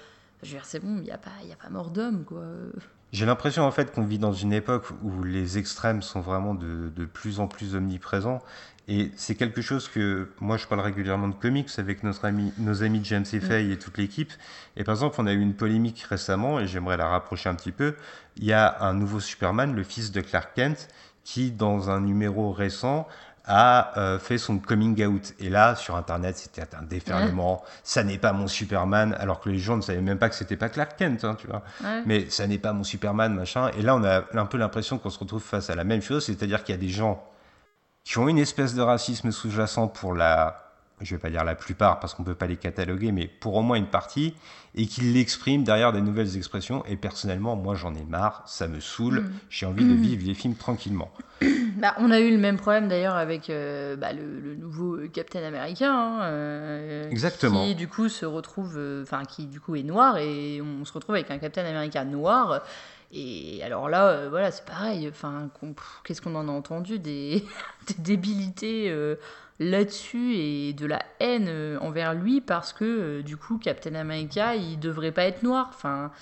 Je 0.43 0.49
veux 0.49 0.55
dire, 0.55 0.65
c'est 0.67 0.81
bon, 0.81 0.97
il 0.99 1.03
n'y 1.03 1.11
a, 1.11 1.19
pas, 1.19 1.31
a 1.31 1.57
pas 1.57 1.71
mort 1.71 1.91
d'homme, 1.91 2.25
quoi. 2.25 2.43
J'ai 3.11 3.25
l'impression 3.25 3.65
en 3.65 3.71
fait 3.71 3.91
qu'on 3.91 4.05
vit 4.05 4.19
dans 4.19 4.35
une 4.35 4.53
époque 4.53 4.85
où 5.03 5.23
les 5.23 5.57
extrêmes 5.57 6.03
sont 6.03 6.21
vraiment 6.21 6.55
de, 6.55 6.91
de 6.95 7.05
plus 7.07 7.41
en 7.41 7.49
plus 7.49 7.75
omniprésents 7.75 8.43
et 8.89 9.13
c'est 9.17 9.35
quelque 9.35 9.61
chose 9.61 9.87
que 9.87 10.31
moi 10.41 10.57
je 10.57 10.67
parle 10.67 10.81
régulièrement 10.81 11.29
de 11.29 11.35
comics 11.35 11.69
avec 11.77 12.03
notre 12.03 12.25
ami, 12.25 12.55
nos 12.57 12.83
amis 12.83 13.03
James 13.05 13.27
et 13.35 13.41
Faye 13.41 13.71
et 13.71 13.79
toute 13.79 13.99
l'équipe. 13.99 14.33
Et 14.77 14.85
par 14.85 14.95
exemple, 14.95 15.17
on 15.19 15.27
a 15.27 15.33
eu 15.33 15.41
une 15.41 15.53
polémique 15.53 16.01
récemment 16.09 16.59
et 16.59 16.67
j'aimerais 16.67 16.97
la 16.97 17.07
rapprocher 17.07 17.51
un 17.51 17.55
petit 17.55 17.71
peu. 17.71 17.97
Il 18.39 18.45
y 18.45 18.55
a 18.55 18.79
un 18.81 18.95
nouveau 18.95 19.21
Superman, 19.21 19.75
le 19.75 19.83
fils 19.83 20.11
de 20.11 20.23
Clark 20.23 20.55
Kent, 20.55 20.89
qui 21.23 21.51
dans 21.51 21.91
un 21.91 22.01
numéro 22.01 22.51
récent 22.51 23.07
a 23.45 23.99
euh, 23.99 24.19
fait 24.19 24.39
son 24.39 24.59
coming 24.59 25.05
out. 25.05 25.35
Et 25.39 25.51
là, 25.51 25.75
sur 25.75 25.95
Internet, 25.97 26.39
c'était 26.39 26.75
un 26.75 26.83
déferlement. 26.83 27.63
Ça 27.83 28.05
n'est 28.05 28.19
pas 28.19 28.33
mon 28.33 28.47
Superman, 28.47 29.15
alors 29.19 29.41
que 29.41 29.51
les 29.51 29.59
gens 29.59 29.77
ne 29.77 29.83
savaient 29.83 30.01
même 30.01 30.19
pas 30.19 30.31
que 30.31 30.35
c'était 30.35 30.57
pas 30.57 30.71
Clark 30.71 30.97
Kent, 30.99 31.25
hein, 31.25 31.35
tu 31.39 31.47
vois. 31.47 31.63
Mais 32.07 32.29
ça 32.31 32.47
n'est 32.47 32.59
pas 32.59 32.73
mon 32.73 32.85
Superman, 32.85 33.35
machin. 33.35 33.71
Et 33.79 33.83
là, 33.83 33.97
on 33.97 34.05
a 34.05 34.25
un 34.33 34.47
peu 34.47 34.57
l'impression 34.57 34.97
qu'on 34.97 35.11
se 35.11 35.19
retrouve 35.19 35.43
face 35.43 35.69
à 35.69 35.75
la 35.75 35.85
même 35.85 36.03
chose, 36.03 36.25
c'est-à-dire 36.25 36.65
qu'il 36.65 36.75
y 36.75 36.79
a 36.79 36.81
des 36.81 36.89
gens 36.89 37.23
qui 38.09 38.17
ont 38.17 38.27
une 38.27 38.39
espèce 38.39 38.75
de 38.75 38.81
racisme 38.81 39.31
sous-jacent 39.31 39.87
pour 39.87 40.15
la 40.15 40.65
je 41.03 41.15
vais 41.15 41.21
pas 41.21 41.29
dire 41.29 41.45
la 41.45 41.55
plupart 41.55 42.01
parce 42.01 42.15
qu'on 42.15 42.25
peut 42.25 42.35
pas 42.35 42.47
les 42.47 42.57
cataloguer, 42.57 43.13
mais 43.13 43.29
pour 43.29 43.55
au 43.55 43.63
moins 43.63 43.77
une 43.77 43.87
partie, 43.87 44.35
et 44.75 44.87
qu'il 44.87 45.13
l'exprime 45.13 45.63
derrière 45.63 45.93
des 45.93 46.01
nouvelles 46.01 46.37
expressions. 46.37 46.85
Et 46.87 46.97
personnellement, 46.97 47.55
moi 47.55 47.75
j'en 47.75 47.95
ai 47.95 48.03
marre, 48.03 48.43
ça 48.47 48.67
me 48.67 48.81
saoule, 48.81 49.21
mm. 49.21 49.33
j'ai 49.51 49.67
envie 49.67 49.85
de 49.85 49.93
vivre 49.93 50.27
les 50.27 50.35
films 50.35 50.55
tranquillement. 50.55 51.11
Bah, 51.79 51.95
on 51.99 52.11
a 52.11 52.19
eu 52.19 52.33
le 52.33 52.39
même 52.39 52.57
problème 52.57 52.89
d'ailleurs 52.89 53.15
avec 53.15 53.51
euh, 53.51 53.95
bah, 53.95 54.13
le, 54.13 54.57
nouveau 54.57 54.99
Captain 55.13 55.45
Américain. 55.45 55.95
Hein, 55.95 56.23
euh, 56.23 57.09
Exactement. 57.09 57.65
Qui 57.65 57.77
du 57.77 57.87
coup 57.87 58.09
se 58.09 58.27
retrouve, 58.27 58.75
euh, 58.77 59.05
enfin 59.05 59.23
qui 59.25 59.47
du 59.47 59.61
coup 59.61 59.77
est 59.77 59.85
noir, 59.85 60.19
et 60.19 60.61
on 60.61 60.85
se 60.85 60.93
retrouve 60.93 61.15
avec 61.15 61.31
un 61.31 61.39
Captain 61.39 61.65
Américain 61.65 62.05
noir. 62.05 62.63
Et 63.13 63.63
alors 63.63 63.89
là, 63.89 64.29
voilà, 64.29 64.51
c'est 64.51 64.65
pareil. 64.65 65.09
Enfin, 65.09 65.51
qu'est-ce 66.05 66.21
qu'on 66.21 66.35
en 66.35 66.49
a 66.49 66.53
entendu 66.53 66.99
des, 66.99 67.45
des 67.87 68.03
débilités 68.03 68.91
là-dessus 69.59 70.35
et 70.35 70.73
de 70.73 70.87
la 70.87 71.03
haine 71.21 71.47
euh, 71.49 71.79
envers 71.81 72.15
lui 72.15 72.41
parce 72.41 72.73
que 72.73 72.85
euh, 72.85 73.23
du 73.23 73.37
coup 73.37 73.59
Captain 73.59 73.95
America 73.95 74.55
il 74.55 74.79
devrait 74.79 75.13
pas 75.13 75.25
être 75.25 75.43
noir. 75.43 75.67
Enfin, 75.71 76.13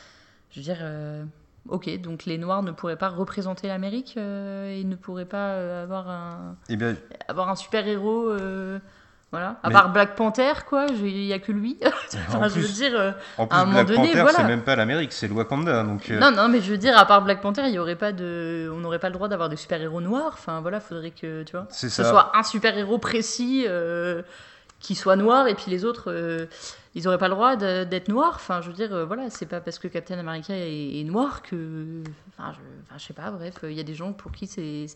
je 0.51 0.61
veux 0.61 0.65
dire, 0.65 0.79
euh, 0.81 1.25
ok, 1.69 2.01
donc 2.01 2.25
les 2.25 2.39
noirs 2.39 2.63
ne 2.63 2.71
pourraient 2.71 2.97
pas 2.97 3.09
représenter 3.09 3.69
l'Amérique 3.69 4.17
et 4.17 4.83
ne 4.85 4.97
pourraient 4.97 5.27
pas 5.27 5.83
avoir 5.83 6.09
un, 6.09 6.57
eh 6.69 6.77
bien... 6.77 6.97
avoir 7.29 7.49
un 7.51 7.57
super 7.57 7.87
héros 7.87 8.33
voilà. 9.33 9.59
À 9.65 9.71
part 9.71 9.93
Black 9.93 10.15
Panther, 10.15 10.53
quoi, 10.69 10.87
il 10.87 11.27
n'y 11.27 11.33
a 11.33 11.41
que 11.41 11.51
lui. 11.51 11.79
enfin, 12.29 12.49
je 12.49 12.61
veux 12.61 12.69
dire, 12.69 12.93
euh, 12.95 13.11
en 13.37 13.47
plus, 13.49 13.57
à 13.57 13.61
un 13.61 13.65
Black 13.65 13.89
moment 13.89 14.03
donné, 14.03 14.15
Panther, 14.15 14.33
c'est 14.37 14.45
même 14.45 14.63
pas 14.63 14.77
l'Amérique, 14.77 15.13
c'est 15.13 15.27
le 15.27 15.35
Wakanda. 15.35 15.83
Donc, 15.83 16.11
euh. 16.11 16.21
Non, 16.21 16.31
non, 16.31 16.49
mais 16.49 16.61
je 16.61 16.71
veux 16.71 16.79
dire, 16.79 16.97
à 16.97 17.05
part 17.07 17.23
Black 17.23 17.41
Panther, 17.41 17.63
il 17.67 17.73
y 17.73 17.79
aurait 17.79 17.97
pas 17.97 18.13
de, 18.13 18.71
on 18.73 18.79
n'aurait 18.79 19.01
pas 19.01 19.09
le 19.09 19.15
droit 19.15 19.27
d'avoir 19.27 19.49
de 19.49 19.57
super-héros 19.57 20.01
noirs. 20.01 20.33
Enfin, 20.35 20.61
voilà, 20.61 20.79
faudrait 20.79 21.11
que, 21.11 21.43
tu 21.43 21.53
vois, 21.53 21.67
ce 21.71 21.89
soit 21.89 22.37
un 22.37 22.45
super-héros 22.45 22.99
précis 22.99 23.65
euh, 23.67 24.23
qui 24.79 24.95
soit 24.95 25.17
noir, 25.17 25.49
et 25.49 25.55
puis 25.55 25.73
les 25.73 25.85
autres, 25.85 26.49
ils 26.95 27.03
n'auraient 27.03 27.19
pas 27.19 27.29
le 27.29 27.35
droit 27.35 27.57
d'être 27.57 28.09
noirs. 28.09 28.35
Enfin, 28.37 28.61
je 28.61 28.69
veux 28.69 28.75
dire, 28.75 29.07
voilà, 29.07 29.29
c'est 29.29 29.47
pas 29.47 29.61
parce 29.61 29.81
que 29.81 29.89
Captain 29.89 30.19
America 30.21 30.55
est, 30.57 31.05
noir 31.05 31.43
que, 31.43 32.05
enfin, 32.39 32.53
je, 32.53 32.59
enfin, 32.85 32.97
je 32.97 33.05
sais 33.05 33.15
pas. 33.15 33.33
Bref, 33.33 33.57
il 33.65 33.73
y 33.73 33.81
a 33.81 33.85
des 33.85 33.95
gens 33.95 34.13
pour 34.13 34.31
qui 34.31 34.47
c'est 34.47 34.87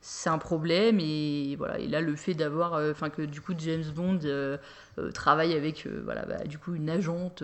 c'est 0.00 0.30
un 0.30 0.38
problème 0.38 0.98
et 0.98 1.56
voilà 1.56 1.78
et 1.78 1.86
là 1.86 2.00
le 2.00 2.16
fait 2.16 2.34
d'avoir 2.34 2.74
euh, 2.74 2.90
enfin 2.90 3.10
que 3.10 3.22
du 3.22 3.40
coup 3.40 3.52
James 3.58 3.84
Bond 3.94 4.20
euh, 4.24 4.56
euh, 4.98 5.10
travaille 5.10 5.54
avec 5.54 5.86
voilà 6.04 6.24
bah, 6.24 6.44
du 6.44 6.58
coup 6.58 6.74
une 6.74 6.88
agente 6.88 7.42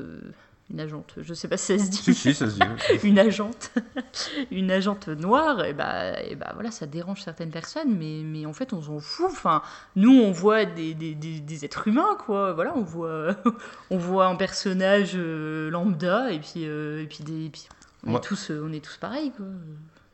une 0.70 0.80
agente 0.80 1.14
je 1.18 1.34
sais 1.34 1.48
pas 1.48 1.58
si 1.58 1.78
ça 1.78 1.84
se 1.84 1.90
dit. 1.90 1.96
Si, 1.98 2.14
si, 2.14 2.34
ça 2.34 2.48
se 2.48 2.54
dit 2.54 2.60
une 3.06 3.18
agente 3.18 3.72
une 4.50 4.70
agente 4.70 5.08
noire 5.08 5.64
et 5.64 5.74
bah 5.74 6.22
et 6.22 6.34
bah 6.34 6.52
voilà 6.54 6.70
ça 6.70 6.86
dérange 6.86 7.22
certaines 7.22 7.50
personnes 7.50 7.94
mais 7.94 8.22
mais 8.24 8.46
en 8.46 8.54
fait 8.54 8.72
on 8.72 8.80
s'en 8.80 9.00
fout. 9.00 9.26
Enfin 9.28 9.60
nous 9.94 10.18
on 10.18 10.32
voit 10.32 10.64
des, 10.64 10.94
des, 10.94 11.14
des, 11.14 11.64
êtres 11.66 11.88
humains 11.88 12.16
quoi. 12.24 12.54
Voilà 12.54 12.72
on 12.74 12.82
voit 12.82 13.36
on 13.90 13.98
voit 13.98 14.26
un 14.26 14.36
personnage 14.36 15.14
lambda 15.14 16.32
et 16.32 16.40
puis 16.40 16.62
et 16.62 17.06
puis 17.06 17.22
des 17.22 17.52
on 18.06 18.16
est 18.16 18.20
tous 18.20 18.50
on 18.50 18.72
est 18.72 18.84
tous 18.84 18.96
pareils 18.96 19.30
quoi 19.36 19.46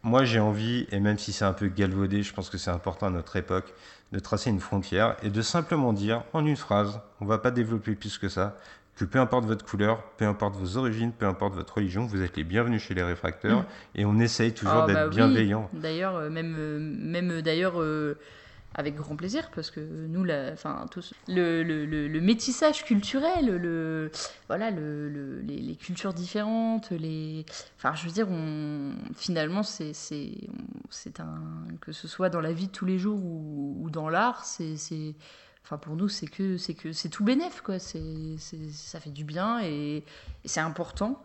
moi, 0.03 0.25
j'ai 0.25 0.41
envie, 0.41 0.87
et 0.91 1.01
même 1.01 1.19
si 1.19 1.33
c'est 1.33 1.45
un 1.45 1.53
peu 1.53 1.69
galvaudé, 1.69 2.23
je 2.23 2.35
pense 2.35 2.51
que 2.51 2.59
c'est 2.59 2.71
important 2.71 3.07
à 3.07 3.11
notre 3.11 3.37
époque, 3.37 3.73
de 4.13 4.19
tracer 4.19 4.51
une 4.51 4.61
frontière 4.61 5.17
et 5.23 5.31
de 5.31 5.43
simplement 5.43 5.93
dire 5.93 6.25
en 6.33 6.45
une 6.45 6.57
phrase, 6.57 7.01
on 7.21 7.25
va 7.25 7.39
pas 7.39 7.51
développer 7.51 7.95
plus 7.95 8.19
que 8.19 8.29
ça, 8.29 8.57
que 8.97 9.05
peu 9.05 9.19
importe 9.19 9.47
votre 9.47 9.65
couleur, 9.65 10.03
peu 10.19 10.27
importe 10.27 10.57
vos 10.57 10.77
origines, 10.77 11.13
peu 11.13 11.27
importe 11.27 11.55
votre 11.55 11.75
religion, 11.75 12.05
vous 12.05 12.23
êtes 12.23 12.37
les 12.37 12.45
bienvenus 12.45 12.83
chez 12.83 12.95
les 12.95 13.03
réfracteurs 13.03 13.61
mm. 13.61 13.67
et 13.95 14.05
on 14.05 14.19
essaye 14.19 14.53
toujours 14.53 14.83
ah, 14.83 14.87
d'être 14.87 14.97
bah 14.97 15.09
bienveillant. 15.09 15.71
D'ailleurs, 15.73 16.17
euh, 16.17 16.29
même, 16.29 16.57
euh, 16.59 16.79
même 16.79 17.41
d'ailleurs, 17.41 17.81
euh, 17.81 18.19
avec 18.75 18.95
grand 18.97 19.17
plaisir, 19.17 19.51
parce 19.55 19.71
que 19.71 19.81
nous, 19.81 20.25
la, 20.25 20.53
enfin, 20.53 20.87
tous, 20.91 21.13
le, 21.29 21.63
le, 21.63 21.85
le, 21.85 22.21
métissage 22.21 22.85
culturel, 22.85 23.47
le, 23.47 24.11
voilà, 24.49 24.71
le, 24.71 25.41
les, 25.41 25.59
les, 25.59 25.77
cultures 25.77 26.15
différentes, 26.15 26.91
les, 26.91 27.45
enfin, 27.77 27.95
je 27.95 28.07
veux 28.07 28.13
dire, 28.13 28.29
on, 28.31 28.95
finalement, 29.15 29.63
c'est, 29.63 29.93
c'est, 29.93 31.21
un, 31.21 31.67
que 31.81 31.93
ce 31.93 32.09
soit 32.09 32.31
dans 32.31 32.41
la 32.41 32.53
vie 32.53 32.69
de 32.69 32.73
tous 32.73 32.87
les 32.87 32.99
jours 32.99 33.19
ou, 33.23 33.89
dans 33.91 34.09
l'art, 34.09 34.45
c'est, 34.45 34.77
enfin, 35.65 35.77
pour 35.77 35.97
nous, 35.97 36.09
c'est 36.09 36.27
que, 36.27 36.57
c'est 36.57 36.75
que, 36.75 36.93
c'est 36.93 37.09
tout 37.09 37.25
bénéf, 37.25 37.61
quoi. 37.61 37.79
C'est, 37.79 38.39
ça 38.71 39.01
fait 39.01 39.11
du 39.11 39.25
bien 39.25 39.61
et 39.63 40.05
c'est 40.45 40.61
important 40.61 41.23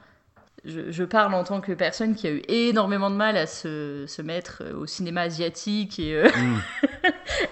je, 0.65 1.03
parle 1.03 1.33
en 1.33 1.43
tant 1.43 1.61
que 1.61 1.71
personne 1.71 2.15
qui 2.15 2.27
a 2.27 2.31
eu 2.31 2.41
énormément 2.47 3.09
de 3.09 3.15
mal 3.15 3.37
à 3.37 3.45
se, 3.45 4.05
se 4.07 4.21
mettre 4.21 4.63
au 4.75 4.85
cinéma 4.85 5.21
asiatique 5.21 5.99
et, 5.99 6.15
euh, 6.15 6.29
mm. 6.29 6.61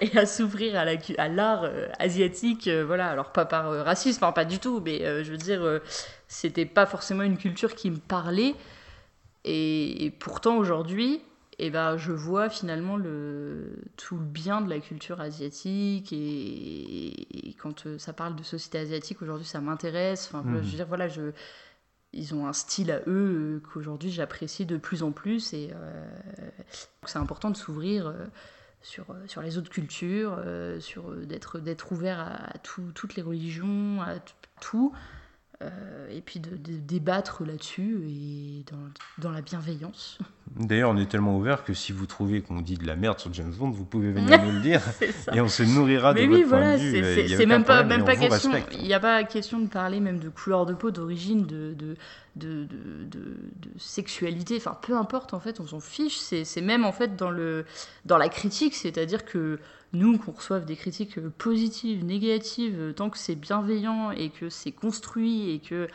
et 0.00 0.18
à 0.18 0.26
s'ouvrir 0.26 0.76
à 0.76 1.28
l'art 1.28 1.64
euh, 1.64 1.88
asiatique. 1.98 2.68
Euh, 2.68 2.84
voilà, 2.84 3.08
alors 3.08 3.32
pas 3.32 3.44
par 3.44 3.70
racisme, 3.84 4.24
hein, 4.24 4.32
pas 4.32 4.44
du 4.44 4.58
tout, 4.58 4.80
mais 4.84 5.24
je 5.24 5.30
veux 5.30 5.36
dire, 5.36 5.80
c'était 6.28 6.66
pas 6.66 6.86
forcément 6.86 7.22
une 7.22 7.38
culture 7.38 7.74
qui 7.74 7.90
me 7.90 7.98
parlait. 7.98 8.54
Et, 9.44 10.12
pourtant, 10.18 10.56
aujourd'hui, 10.56 11.20
eh 11.58 11.70
ben, 11.70 11.96
je 11.96 12.10
vois 12.10 12.50
finalement 12.50 12.96
le, 12.96 13.78
tout 13.96 14.16
le 14.16 14.24
bien 14.24 14.60
de 14.60 14.68
la 14.68 14.80
culture 14.80 15.20
asiatique. 15.20 16.12
Et, 16.12 17.54
quand 17.62 17.98
ça 17.98 18.12
parle 18.12 18.34
de 18.34 18.42
société 18.42 18.78
asiatique, 18.78 19.22
aujourd'hui, 19.22 19.46
ça 19.46 19.60
m'intéresse. 19.60 20.28
Enfin, 20.28 20.42
Je 20.46 20.52
veux 20.52 20.60
mm. 20.60 20.64
dire, 20.64 20.86
voilà, 20.86 21.06
je 21.06 21.30
ils 22.12 22.34
ont 22.34 22.46
un 22.46 22.52
style 22.52 22.90
à 22.90 23.00
eux 23.06 23.10
euh, 23.56 23.60
qu'aujourd'hui 23.60 24.10
j'apprécie 24.10 24.66
de 24.66 24.76
plus 24.76 25.02
en 25.02 25.12
plus 25.12 25.52
et 25.52 25.70
euh, 25.74 26.06
c'est 27.04 27.18
important 27.18 27.50
de 27.50 27.56
s'ouvrir 27.56 28.06
euh, 28.06 28.24
sur, 28.82 29.06
sur 29.26 29.42
les 29.42 29.58
autres 29.58 29.70
cultures, 29.70 30.40
sur 30.78 31.10
d'être 31.10 31.58
d'être 31.58 31.90
ouvert 31.90 32.20
à, 32.20 32.52
toutes 32.62 33.16
les 33.16 33.22
religions, 33.22 34.00
à 34.00 34.14
tout. 34.60 34.92
Euh, 35.62 35.70
et 36.10 36.20
puis 36.20 36.38
de, 36.38 36.50
débattre 36.66 37.42
là-dessus 37.42 38.02
et 38.06 38.62
dans, 38.70 39.26
dans, 39.26 39.30
la 39.30 39.40
bienveillance. 39.40 40.18
D'ailleurs, 40.54 40.90
on 40.90 40.98
est 40.98 41.10
tellement 41.10 41.34
ouvert 41.38 41.64
que 41.64 41.72
si 41.72 41.92
vous 41.92 42.04
trouvez 42.04 42.42
qu'on 42.42 42.60
dit 42.60 42.74
de 42.74 42.86
la 42.86 42.94
merde 42.94 43.18
sur 43.18 43.32
James 43.32 43.54
Bond, 43.58 43.70
vous 43.70 43.86
pouvez 43.86 44.12
venir 44.12 44.42
nous 44.44 44.52
le 44.52 44.60
dire 44.60 44.82
et 45.32 45.40
on 45.40 45.48
se 45.48 45.62
nourrira 45.62 46.12
de 46.12 46.24
votre 46.24 46.48
point 46.48 46.76
de 46.76 46.78
vue. 46.78 47.28
C'est 47.34 47.46
même 47.46 47.64
pas, 47.64 47.84
même 47.84 48.04
pas 48.04 48.16
question. 48.16 48.50
Il 48.72 48.82
n'y 48.82 48.92
a 48.92 49.00
pas 49.00 49.24
question 49.24 49.58
de 49.58 49.68
parler 49.68 49.98
même 50.00 50.18
de 50.18 50.28
couleur 50.28 50.66
de 50.66 50.74
peau, 50.74 50.90
d'origine, 50.90 51.46
de, 51.46 51.72
de, 51.72 51.96
de, 52.36 52.68
sexualité. 53.78 54.56
Enfin, 54.56 54.78
peu 54.80 54.96
importe 54.96 55.34
en 55.34 55.40
fait, 55.40 55.60
on 55.60 55.66
s'en 55.66 55.80
fiche. 55.80 56.18
C'est 56.18 56.60
même 56.60 56.84
en 56.84 56.92
fait 56.92 57.16
dans 57.16 57.30
le 57.30 57.64
dans 58.04 58.18
la 58.18 58.28
critique, 58.28 58.74
c'est-à-dire 58.74 59.24
que 59.24 59.58
nous, 59.92 60.18
qu'on 60.18 60.32
reçoive 60.32 60.64
des 60.64 60.76
critiques 60.76 61.18
euh, 61.18 61.32
positives, 61.38 62.04
négatives, 62.04 62.76
euh, 62.78 62.92
tant 62.92 63.10
que 63.10 63.18
c'est 63.18 63.34
bienveillant 63.34 64.10
et 64.10 64.30
que 64.30 64.50
c'est 64.50 64.72
construit 64.72 65.50
et 65.50 65.60
que 65.60 65.88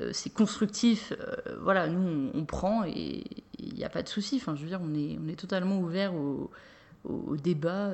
euh, 0.00 0.10
c'est 0.12 0.30
constructif, 0.30 1.12
voilà, 1.60 1.88
nous, 1.88 2.30
on, 2.32 2.44
prend 2.44 2.84
et 2.84 3.24
il 3.58 3.74
n'y 3.74 3.84
a 3.84 3.88
pas 3.88 4.02
de 4.02 4.08
souci. 4.08 4.36
Enfin, 4.36 4.54
je 4.54 4.62
veux 4.62 4.68
dire, 4.68 4.80
on 4.82 4.94
est, 4.94 5.18
on 5.22 5.28
est 5.28 5.36
totalement 5.36 5.80
ouvert 5.80 6.14
au, 6.14 6.50
au, 7.04 7.36
débat, 7.36 7.92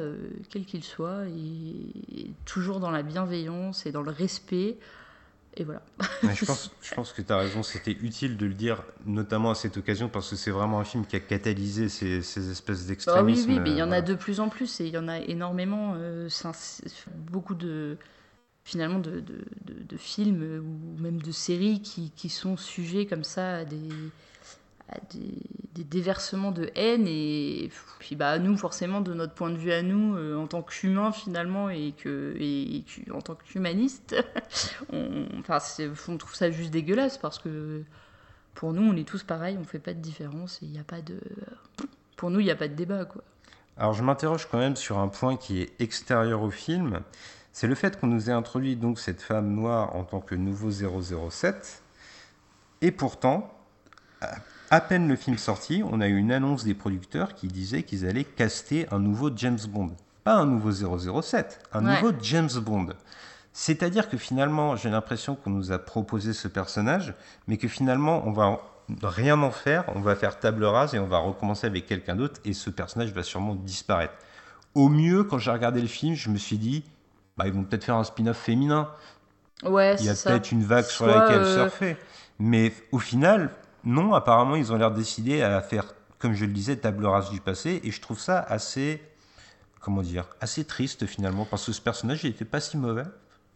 quel 0.50 0.66
qu'il 0.66 0.84
soit, 0.84 1.26
et, 1.28 2.30
toujours 2.44 2.80
dans 2.80 2.90
la 2.90 3.02
bienveillance 3.02 3.86
et 3.86 3.92
dans 3.92 4.02
le 4.02 4.10
respect 4.10 4.76
et 5.56 5.64
voilà. 5.64 5.82
je, 6.22 6.44
pense, 6.44 6.70
je 6.82 6.94
pense 6.94 7.12
que 7.12 7.22
tu 7.22 7.32
as 7.32 7.36
raison, 7.36 7.62
c'était 7.62 7.96
utile 8.02 8.36
de 8.36 8.46
le 8.46 8.54
dire, 8.54 8.82
notamment 9.06 9.50
à 9.50 9.54
cette 9.54 9.76
occasion, 9.76 10.08
parce 10.08 10.30
que 10.30 10.36
c'est 10.36 10.50
vraiment 10.50 10.80
un 10.80 10.84
film 10.84 11.06
qui 11.06 11.16
a 11.16 11.20
catalysé 11.20 11.88
ces, 11.88 12.22
ces 12.22 12.50
espèces 12.50 12.86
d'extrémisme. 12.86 13.46
Bah 13.46 13.52
oui, 13.52 13.58
oui, 13.58 13.62
mais 13.62 13.70
il 13.70 13.78
y 13.78 13.82
en 13.82 13.92
a 13.92 14.00
de 14.00 14.14
plus 14.14 14.40
en 14.40 14.48
plus, 14.48 14.80
et 14.80 14.86
il 14.86 14.92
y 14.92 14.98
en 14.98 15.08
a 15.08 15.18
énormément. 15.18 15.94
Euh, 15.96 16.28
beaucoup 17.30 17.54
de 17.54 17.96
finalement 18.64 18.98
de, 18.98 19.20
de, 19.20 19.44
de, 19.66 19.96
films 19.98 20.42
ou 20.64 21.02
même 21.02 21.20
de 21.20 21.32
séries 21.32 21.82
qui, 21.82 22.10
qui, 22.16 22.30
sont 22.30 22.56
sujets 22.56 23.04
comme 23.04 23.22
ça 23.22 23.56
à 23.56 23.64
des, 23.66 23.88
des, 25.10 25.84
déversements 25.84 26.50
de 26.50 26.70
haine 26.74 27.06
et 27.06 27.70
puis 27.98 28.16
bah 28.16 28.38
nous 28.38 28.56
forcément 28.56 29.00
de 29.00 29.14
notre 29.14 29.34
point 29.34 29.50
de 29.50 29.56
vue 29.56 29.70
à 29.70 29.82
nous 29.82 30.16
euh, 30.16 30.36
en 30.36 30.46
tant 30.46 30.62
qu'humains 30.62 31.12
finalement 31.12 31.68
et 31.68 31.92
que 31.96 32.34
et, 32.38 32.84
en 33.12 33.20
tant 33.20 33.34
qu'humaniste 33.34 34.16
on, 34.92 35.26
enfin 35.38 35.58
on 36.08 36.16
trouve 36.16 36.34
ça 36.34 36.50
juste 36.50 36.70
dégueulasse 36.70 37.18
parce 37.18 37.38
que 37.38 37.82
pour 38.54 38.72
nous 38.72 38.82
on 38.82 38.96
est 38.96 39.06
tous 39.06 39.22
pareils 39.22 39.56
on 39.60 39.64
fait 39.64 39.78
pas 39.78 39.94
de 39.94 40.00
différence 40.00 40.62
et 40.62 40.66
il 40.66 40.72
n'y 40.72 40.80
a 40.80 40.84
pas 40.84 41.00
de 41.00 41.20
pour 42.16 42.30
nous 42.30 42.40
il 42.40 42.44
n'y 42.44 42.50
a 42.50 42.56
pas 42.56 42.68
de 42.68 42.74
débat 42.74 43.04
quoi. 43.04 43.22
Alors 43.76 43.92
je 43.92 44.02
m'interroge 44.02 44.48
quand 44.50 44.58
même 44.58 44.76
sur 44.76 44.98
un 44.98 45.08
point 45.08 45.36
qui 45.36 45.60
est 45.60 45.72
extérieur 45.80 46.42
au 46.42 46.50
film. 46.50 47.00
C'est 47.52 47.66
le 47.66 47.74
fait 47.74 47.98
qu'on 47.98 48.06
nous 48.06 48.30
ait 48.30 48.32
introduit 48.32 48.76
donc 48.76 48.98
cette 48.98 49.20
femme 49.20 49.52
noire 49.52 49.94
en 49.96 50.04
tant 50.04 50.20
que 50.20 50.34
nouveau 50.34 50.70
007 50.70 51.82
et 52.80 52.90
pourtant 52.90 53.52
à 54.70 54.80
peine 54.80 55.08
le 55.08 55.16
film 55.16 55.38
sorti, 55.38 55.82
on 55.84 56.00
a 56.00 56.08
eu 56.08 56.16
une 56.16 56.32
annonce 56.32 56.64
des 56.64 56.74
producteurs 56.74 57.34
qui 57.34 57.48
disaient 57.48 57.82
qu'ils 57.82 58.06
allaient 58.06 58.24
caster 58.24 58.86
un 58.90 58.98
nouveau 58.98 59.30
James 59.34 59.58
Bond. 59.68 59.92
Pas 60.24 60.34
un 60.34 60.46
nouveau 60.46 60.72
007, 61.22 61.60
un 61.72 61.82
nouveau 61.82 62.12
James 62.22 62.50
Bond. 62.62 62.88
C'est-à-dire 63.52 64.08
que 64.08 64.16
finalement, 64.16 64.74
j'ai 64.74 64.90
l'impression 64.90 65.36
qu'on 65.36 65.50
nous 65.50 65.70
a 65.70 65.78
proposé 65.78 66.32
ce 66.32 66.48
personnage, 66.48 67.14
mais 67.46 67.56
que 67.56 67.68
finalement, 67.68 68.26
on 68.26 68.32
va 68.32 68.58
rien 69.02 69.40
en 69.40 69.50
faire, 69.50 69.84
on 69.94 70.00
va 70.00 70.16
faire 70.16 70.38
table 70.40 70.64
rase 70.64 70.94
et 70.94 70.98
on 70.98 71.06
va 71.06 71.18
recommencer 71.18 71.66
avec 71.66 71.86
quelqu'un 71.86 72.16
d'autre, 72.16 72.40
et 72.44 72.52
ce 72.52 72.70
personnage 72.70 73.12
va 73.12 73.22
sûrement 73.22 73.54
disparaître. 73.54 74.14
Au 74.74 74.88
mieux, 74.88 75.24
quand 75.24 75.38
j'ai 75.38 75.52
regardé 75.52 75.80
le 75.80 75.86
film, 75.86 76.14
je 76.14 76.30
me 76.30 76.36
suis 76.36 76.58
dit, 76.58 76.84
bah, 77.36 77.46
ils 77.46 77.52
vont 77.52 77.62
peut-être 77.64 77.84
faire 77.84 77.96
un 77.96 78.04
spin-off 78.04 78.38
féminin. 78.38 78.90
Ouais, 79.62 79.96
Il 80.00 80.06
y 80.06 80.08
a 80.08 80.14
peut-être 80.14 80.50
une 80.50 80.64
vague 80.64 80.86
sur 80.86 81.06
laquelle 81.06 81.42
euh, 81.42 81.68
surfer. 81.68 81.96
Mais 82.38 82.72
au 82.90 82.98
final, 82.98 83.50
non, 83.84 84.14
apparemment, 84.14 84.56
ils 84.56 84.72
ont 84.72 84.76
l'air 84.76 84.90
décidés 84.90 85.42
à 85.42 85.60
faire, 85.60 85.94
comme 86.18 86.34
je 86.34 86.44
le 86.46 86.52
disais, 86.52 86.76
table 86.76 87.06
rase 87.06 87.30
du 87.30 87.40
passé. 87.40 87.80
Et 87.84 87.90
je 87.90 88.00
trouve 88.00 88.18
ça 88.18 88.40
assez, 88.40 89.02
comment 89.80 90.02
dire, 90.02 90.26
assez 90.40 90.64
triste 90.64 91.06
finalement, 91.06 91.44
parce 91.44 91.66
que 91.66 91.72
ce 91.72 91.80
personnage, 91.80 92.24
il 92.24 92.30
était 92.30 92.44
pas 92.44 92.60
si 92.60 92.76
mauvais. 92.76 93.04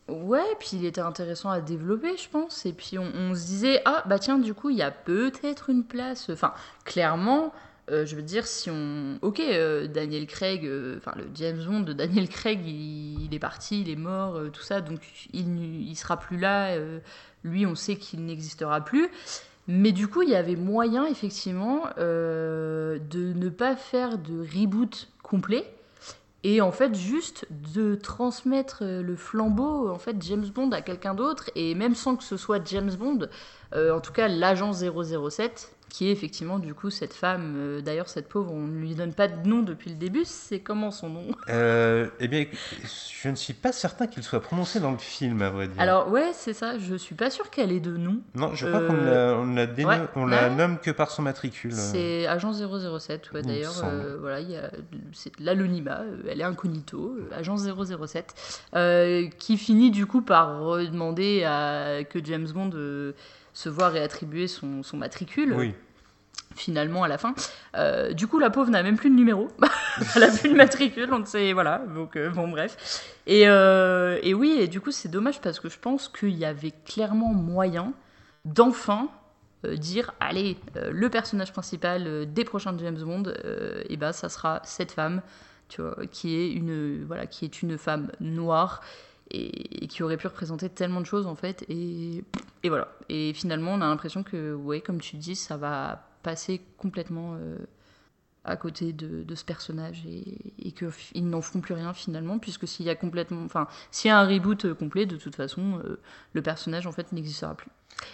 Ouais, 0.08 0.56
puis 0.58 0.70
il 0.72 0.86
était 0.86 1.02
intéressant 1.02 1.50
à 1.50 1.60
développer, 1.60 2.16
je 2.16 2.28
pense. 2.28 2.64
Et 2.64 2.72
puis 2.72 2.98
on, 2.98 3.34
se 3.34 3.46
disait, 3.46 3.82
ah 3.84 4.02
bah 4.06 4.18
tiens, 4.18 4.38
du 4.38 4.54
coup, 4.54 4.70
il 4.70 4.76
y 4.76 4.82
a 4.82 4.90
peut-être 4.90 5.68
une 5.70 5.84
place. 5.84 6.30
Enfin, 6.30 6.54
clairement, 6.84 7.52
euh, 7.90 8.06
je 8.06 8.16
veux 8.16 8.22
dire, 8.22 8.46
si 8.46 8.70
on. 8.70 9.18
Ok, 9.20 9.40
euh, 9.40 9.86
Daniel 9.86 10.26
Craig, 10.26 10.64
euh, 10.64 10.96
enfin 10.96 11.12
le 11.16 11.28
James 11.34 11.62
Bond 11.62 11.80
de 11.80 11.92
Daniel 11.92 12.28
Craig, 12.28 12.66
il, 12.66 13.28
est 13.32 13.38
parti, 13.38 13.82
il 13.82 13.90
est 13.90 13.96
mort, 13.96 14.40
tout 14.50 14.62
ça, 14.62 14.80
donc 14.80 15.00
il, 15.34 15.88
il 15.88 15.96
sera 15.96 16.18
plus 16.18 16.38
là. 16.38 16.74
lui, 17.44 17.66
on 17.66 17.74
sait 17.74 17.96
qu'il 17.96 18.24
n'existera 18.24 18.82
plus. 18.82 19.10
Mais 19.68 19.92
du 19.92 20.08
coup, 20.08 20.22
il 20.22 20.30
y 20.30 20.34
avait 20.34 20.56
moyen, 20.56 21.04
effectivement, 21.04 21.82
euh, 21.98 22.98
de 23.10 23.34
ne 23.34 23.50
pas 23.50 23.76
faire 23.76 24.16
de 24.16 24.40
reboot 24.40 25.08
complet. 25.22 25.70
Et 26.42 26.62
en 26.62 26.72
fait, 26.72 26.94
juste 26.94 27.46
de 27.74 27.94
transmettre 27.94 28.78
euh, 28.82 29.02
le 29.02 29.14
flambeau, 29.14 29.90
en 29.90 29.98
fait, 29.98 30.16
James 30.22 30.46
Bond 30.46 30.70
à 30.70 30.80
quelqu'un 30.80 31.14
d'autre, 31.14 31.50
et 31.54 31.74
même 31.74 31.94
sans 31.94 32.16
que 32.16 32.24
ce 32.24 32.38
soit 32.38 32.66
James 32.66 32.94
Bond, 32.98 33.28
euh, 33.74 33.94
en 33.94 34.00
tout 34.00 34.12
cas 34.12 34.28
l'agent 34.28 34.72
007, 34.72 35.74
qui 35.89 36.09
est 36.09 36.12
effectivement 36.12 36.59
du 36.59 36.74
coup 36.74 36.91
cette 36.91 37.14
femme, 37.14 37.55
euh, 37.57 37.80
d'ailleurs 37.80 38.09
cette 38.09 38.28
pauvre, 38.28 38.53
on 38.53 38.66
ne 38.66 38.78
lui 38.78 38.95
donne 38.95 39.14
pas 39.14 39.28
de 39.28 39.49
nom 39.49 39.62
depuis 39.62 39.91
le 39.91 39.97
début, 39.97 40.24
c'est 40.24 40.61
comment 40.61 40.91
son 40.91 41.11
nom? 41.11 41.26
Euh, 41.49 42.09
eh 42.20 42.28
bien, 42.28 42.45
je 43.22 43.28
ne 43.28 43.34
suis 43.34 43.55
pas 43.55 43.72
certain 43.72 44.07
qu'il 44.07 44.22
soit 44.22 44.41
prononcé 44.41 44.80
dans 44.80 44.93
le 44.93 44.99
film, 44.99 45.43
à 45.43 45.51
vrai 45.51 45.68
dire. 45.68 45.80
Alors 45.80 46.09
ouais, 46.11 46.30
c'est 46.32 46.53
ça, 46.53 46.78
je 46.78 46.95
suis 46.95 47.14
pas 47.14 47.30
sûre 47.30 47.51
qu'elle 47.51 47.72
ait 47.72 47.80
de 47.80 47.97
nom. 47.97 48.20
non, 48.34 48.55
je 48.55 48.66
crois 48.66 48.80
euh, 48.80 48.89
qu'on 48.89 49.55
la, 49.55 49.64
on 49.64 49.86
ouais, 49.86 50.01
on 50.16 50.30
ouais. 50.30 50.51
nomme 50.51 50.78
que 50.78 50.91
par 50.91 51.11
son 51.11 51.22
matricule. 51.22 51.72
C'est 51.72 52.26
agent 52.26 52.53
007, 52.53 53.32
ouais, 53.32 53.43
d'ailleurs, 53.43 53.82
euh, 53.84 54.16
voilà, 54.20 54.41
il 54.41 54.51
y 54.51 54.57
a 54.57 54.70
c'est 55.12 55.39
l'anonymat, 55.41 56.01
euh, 56.01 56.22
elle 56.28 56.41
est 56.41 56.45
incognito, 56.45 57.16
euh, 57.18 57.36
agent 57.36 57.57
007, 57.57 58.34
euh, 58.74 59.28
qui 59.39 59.57
finit 59.57 59.91
du 59.91 60.07
coup 60.07 60.22
par 60.22 60.61
demander 60.78 61.45
à 61.45 62.05
que 62.05 62.24
James 62.24 62.49
Bond 62.53 62.70
euh, 62.74 63.12
se 63.59 63.68
voit 63.68 63.88
réattribuer 63.88 64.46
son, 64.46 64.84
son 64.84 64.96
matricule, 64.96 65.52
Oui. 65.52 65.74
finalement 66.54 67.02
à 67.02 67.09
la 67.09 67.18
fin. 67.18 67.34
Euh, 67.76 68.12
du 68.12 68.28
coup, 68.28 68.38
la 68.38 68.50
pauvre 68.50 68.70
n'a 68.70 68.84
même 68.84 68.96
plus 68.96 69.11
de 69.11 69.16
numéro, 69.16 69.48
elle 70.14 70.22
a 70.22 70.30
plus 70.30 70.50
de 70.50 70.54
matricule, 70.54 71.09
donc 71.09 71.26
c'est 71.26 71.52
voilà, 71.52 71.78
donc 71.92 72.14
euh, 72.14 72.30
bon 72.30 72.46
bref. 72.46 73.04
Et, 73.26 73.48
euh, 73.48 74.20
et 74.22 74.32
oui, 74.32 74.59
et 74.61 74.68
du 74.68 74.80
coup 74.80 74.92
c'est 74.92 75.09
dommage 75.09 75.40
parce 75.40 75.59
que 75.59 75.68
je 75.68 75.76
pense 75.76 76.09
qu'il 76.09 76.36
y 76.38 76.44
avait 76.44 76.72
clairement 76.86 77.34
moyen 77.34 77.92
d'enfin 78.44 79.09
dire 79.64 80.14
allez 80.20 80.56
le 80.76 81.11
personnage 81.11 81.52
principal 81.52 82.32
des 82.32 82.44
prochains 82.44 82.78
James 82.78 83.02
Bond 83.02 83.24
et 83.88 83.96
ben 83.96 84.12
ça 84.12 84.28
sera 84.28 84.61
cette 84.62 84.92
femme 84.92 85.20
tu 85.68 85.82
vois 85.82 85.96
qui 86.12 86.36
est 86.36 86.52
une 86.52 87.04
voilà 87.04 87.26
qui 87.26 87.44
est 87.44 87.61
une 87.61 87.76
femme 87.76 88.12
noire 88.20 88.82
et, 89.30 89.86
qui 89.88 90.02
aurait 90.02 90.16
pu 90.16 90.26
représenter 90.26 90.68
tellement 90.68 91.00
de 91.00 91.06
choses 91.06 91.26
en 91.26 91.34
fait 91.34 91.64
et, 91.68 92.24
et 92.62 92.68
voilà. 92.68 92.88
Et 93.08 93.32
finalement 93.32 93.72
on 93.72 93.80
a 93.80 93.88
l'impression 93.88 94.22
que 94.22 94.54
ouais 94.54 94.80
comme 94.80 95.00
tu 95.00 95.16
dis 95.16 95.36
ça 95.36 95.56
va 95.56 96.04
passer 96.22 96.60
complètement 96.76 97.36
euh, 97.36 97.58
à 98.49 98.57
côté 98.57 98.92
de, 98.92 99.34
ce 99.34 99.44
personnage 99.44 100.05
et, 100.07 100.53
et 100.59 100.72
qu'ils 100.72 101.28
n'en 101.28 101.40
feront 101.40 101.61
plus 101.61 101.74
rien 101.74 101.92
finalement 101.92 102.38
puisque 102.38 102.66
s'il 102.66 102.86
y 102.86 102.90
a 102.90 102.94
complètement 102.94 103.44
enfin 103.44 103.68
s'il 103.90 104.09
y 104.09 104.12
a 104.12 104.18
un 104.18 104.26
reboot 104.26 104.64
euh, 104.64 104.74
complet 104.74 105.07
de 105.07 105.16
toute 105.16 105.36
façon 105.36 105.80
euh, 105.84 106.01
le 106.32 106.42
personnage 106.42 106.86
en 106.86 106.92
fait 106.92 107.12
n'existera 107.12 107.55
plus 107.55 107.70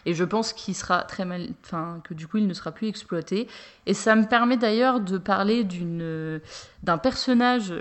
et 0.06 0.14
je 0.14 0.24
pense 0.24 0.54
qu'il 0.54 0.74
sera 0.74 1.02
très 1.02 1.26
mal, 1.26 1.48
enfin 1.62 2.00
que 2.04 2.14
du 2.14 2.26
coup 2.26 2.38
il 2.38 2.46
ne 2.46 2.54
sera 2.54 2.72
plus 2.72 2.88
exploité. 2.88 3.48
Et 3.84 3.92
ça 3.92 4.16
me 4.16 4.24
permet 4.24 4.56
d'ailleurs 4.56 5.00
de 5.00 5.18
parler 5.18 5.62
d'une 5.62 6.00
euh, 6.00 6.38
d'un 6.82 6.96
personnage 6.96 7.74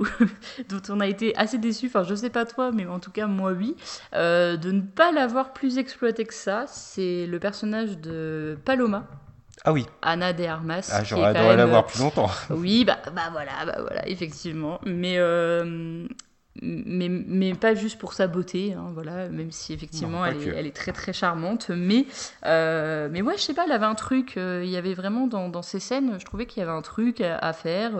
dont 0.70 0.80
on 0.88 1.00
a 1.00 1.06
été 1.06 1.36
assez 1.36 1.58
déçu. 1.58 1.88
Enfin 1.88 2.04
je 2.04 2.14
sais 2.14 2.30
pas 2.30 2.46
toi, 2.46 2.72
mais 2.72 2.86
en 2.86 3.00
tout 3.00 3.10
cas 3.10 3.26
moi 3.26 3.52
oui, 3.52 3.76
de 4.14 4.70
ne 4.70 4.80
pas 4.80 5.12
l'avoir 5.12 5.52
plus 5.52 5.76
exploité 5.76 6.24
que 6.24 6.34
ça. 6.34 6.64
C'est 6.68 7.26
le 7.26 7.38
personnage 7.38 7.98
de 7.98 8.56
Paloma. 8.64 9.06
Ah 9.66 9.72
oui, 9.72 9.84
Anna 10.00 10.32
de 10.32 10.44
Armas. 10.44 10.88
ah, 10.92 11.02
j'aurais 11.02 11.30
adoré 11.30 11.48
même, 11.48 11.58
l'avoir 11.58 11.86
plus 11.86 11.98
longtemps. 12.00 12.30
oui, 12.50 12.84
bah, 12.84 12.98
bah 13.12 13.30
voilà, 13.32 13.50
bah 13.66 13.78
voilà, 13.80 14.08
effectivement. 14.08 14.80
Mais, 14.86 15.16
euh, 15.18 16.06
mais, 16.62 17.08
mais 17.08 17.52
pas 17.54 17.74
juste 17.74 17.98
pour 17.98 18.12
sa 18.12 18.28
beauté, 18.28 18.74
hein, 18.74 18.92
voilà, 18.94 19.28
même 19.28 19.50
si 19.50 19.72
effectivement 19.72 20.20
Non, 20.20 20.24
elle, 20.24 20.40
est, 20.40 20.54
elle 20.56 20.66
est 20.66 20.76
très 20.76 20.92
très 20.92 21.12
charmante. 21.12 21.70
Mais, 21.70 22.06
euh, 22.44 23.08
mais 23.10 23.22
ouais, 23.22 23.36
je 23.36 23.42
sais 23.42 23.54
pas, 23.54 23.64
elle 23.66 23.72
avait 23.72 23.86
un 23.86 23.96
truc, 23.96 24.36
euh, 24.36 24.62
il 24.64 24.70
y 24.70 24.76
avait 24.76 24.94
vraiment 24.94 25.26
dans, 25.26 25.48
dans 25.48 25.62
ces 25.62 25.80
scènes, 25.80 26.16
je 26.20 26.24
trouvais 26.24 26.46
qu'il 26.46 26.60
y 26.60 26.62
avait 26.62 26.70
un 26.70 26.82
truc 26.82 27.20
à, 27.20 27.36
à 27.36 27.52
faire. 27.52 27.92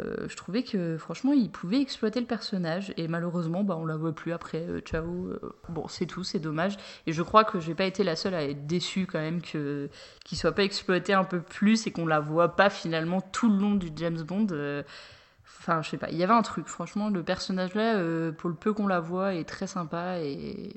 Euh, 0.00 0.26
je 0.28 0.36
trouvais 0.36 0.62
que 0.62 0.96
franchement, 0.98 1.32
il 1.32 1.50
pouvait 1.50 1.80
exploiter 1.80 2.20
le 2.20 2.26
personnage 2.26 2.94
et 2.96 3.08
malheureusement, 3.08 3.62
bah, 3.62 3.76
on 3.78 3.84
la 3.84 3.96
voit 3.96 4.14
plus 4.14 4.32
après. 4.32 4.64
euh, 4.68 4.80
ciao. 4.80 5.04
euh, 5.04 5.38
bon, 5.68 5.86
c'est 5.88 6.06
tout, 6.06 6.24
c'est 6.24 6.38
dommage. 6.38 6.76
Et 7.06 7.12
je 7.12 7.22
crois 7.22 7.44
que 7.44 7.60
j'ai 7.60 7.74
pas 7.74 7.84
été 7.84 8.04
la 8.04 8.16
seule 8.16 8.34
à 8.34 8.42
être 8.44 8.66
déçue 8.66 9.06
quand 9.06 9.20
même 9.20 9.42
que 9.42 9.90
qu'il 10.24 10.38
soit 10.38 10.52
pas 10.52 10.64
exploité 10.64 11.12
un 11.12 11.24
peu 11.24 11.40
plus 11.42 11.86
et 11.86 11.92
qu'on 11.92 12.06
la 12.06 12.20
voit 12.20 12.56
pas 12.56 12.70
finalement 12.70 13.20
tout 13.20 13.50
le 13.50 13.58
long 13.58 13.74
du 13.74 13.90
James 13.96 14.22
Bond. 14.22 14.46
Enfin, 15.46 15.82
je 15.82 15.90
sais 15.90 15.98
pas, 15.98 16.10
il 16.10 16.16
y 16.16 16.24
avait 16.24 16.32
un 16.32 16.42
truc. 16.42 16.66
Franchement, 16.68 17.08
le 17.10 17.22
personnage 17.22 17.74
là, 17.74 17.96
pour 18.32 18.48
le 18.50 18.56
peu 18.56 18.72
qu'on 18.72 18.86
la 18.86 19.00
voit, 19.00 19.34
est 19.34 19.44
très 19.48 19.66
sympa 19.66 20.18
et 20.20 20.74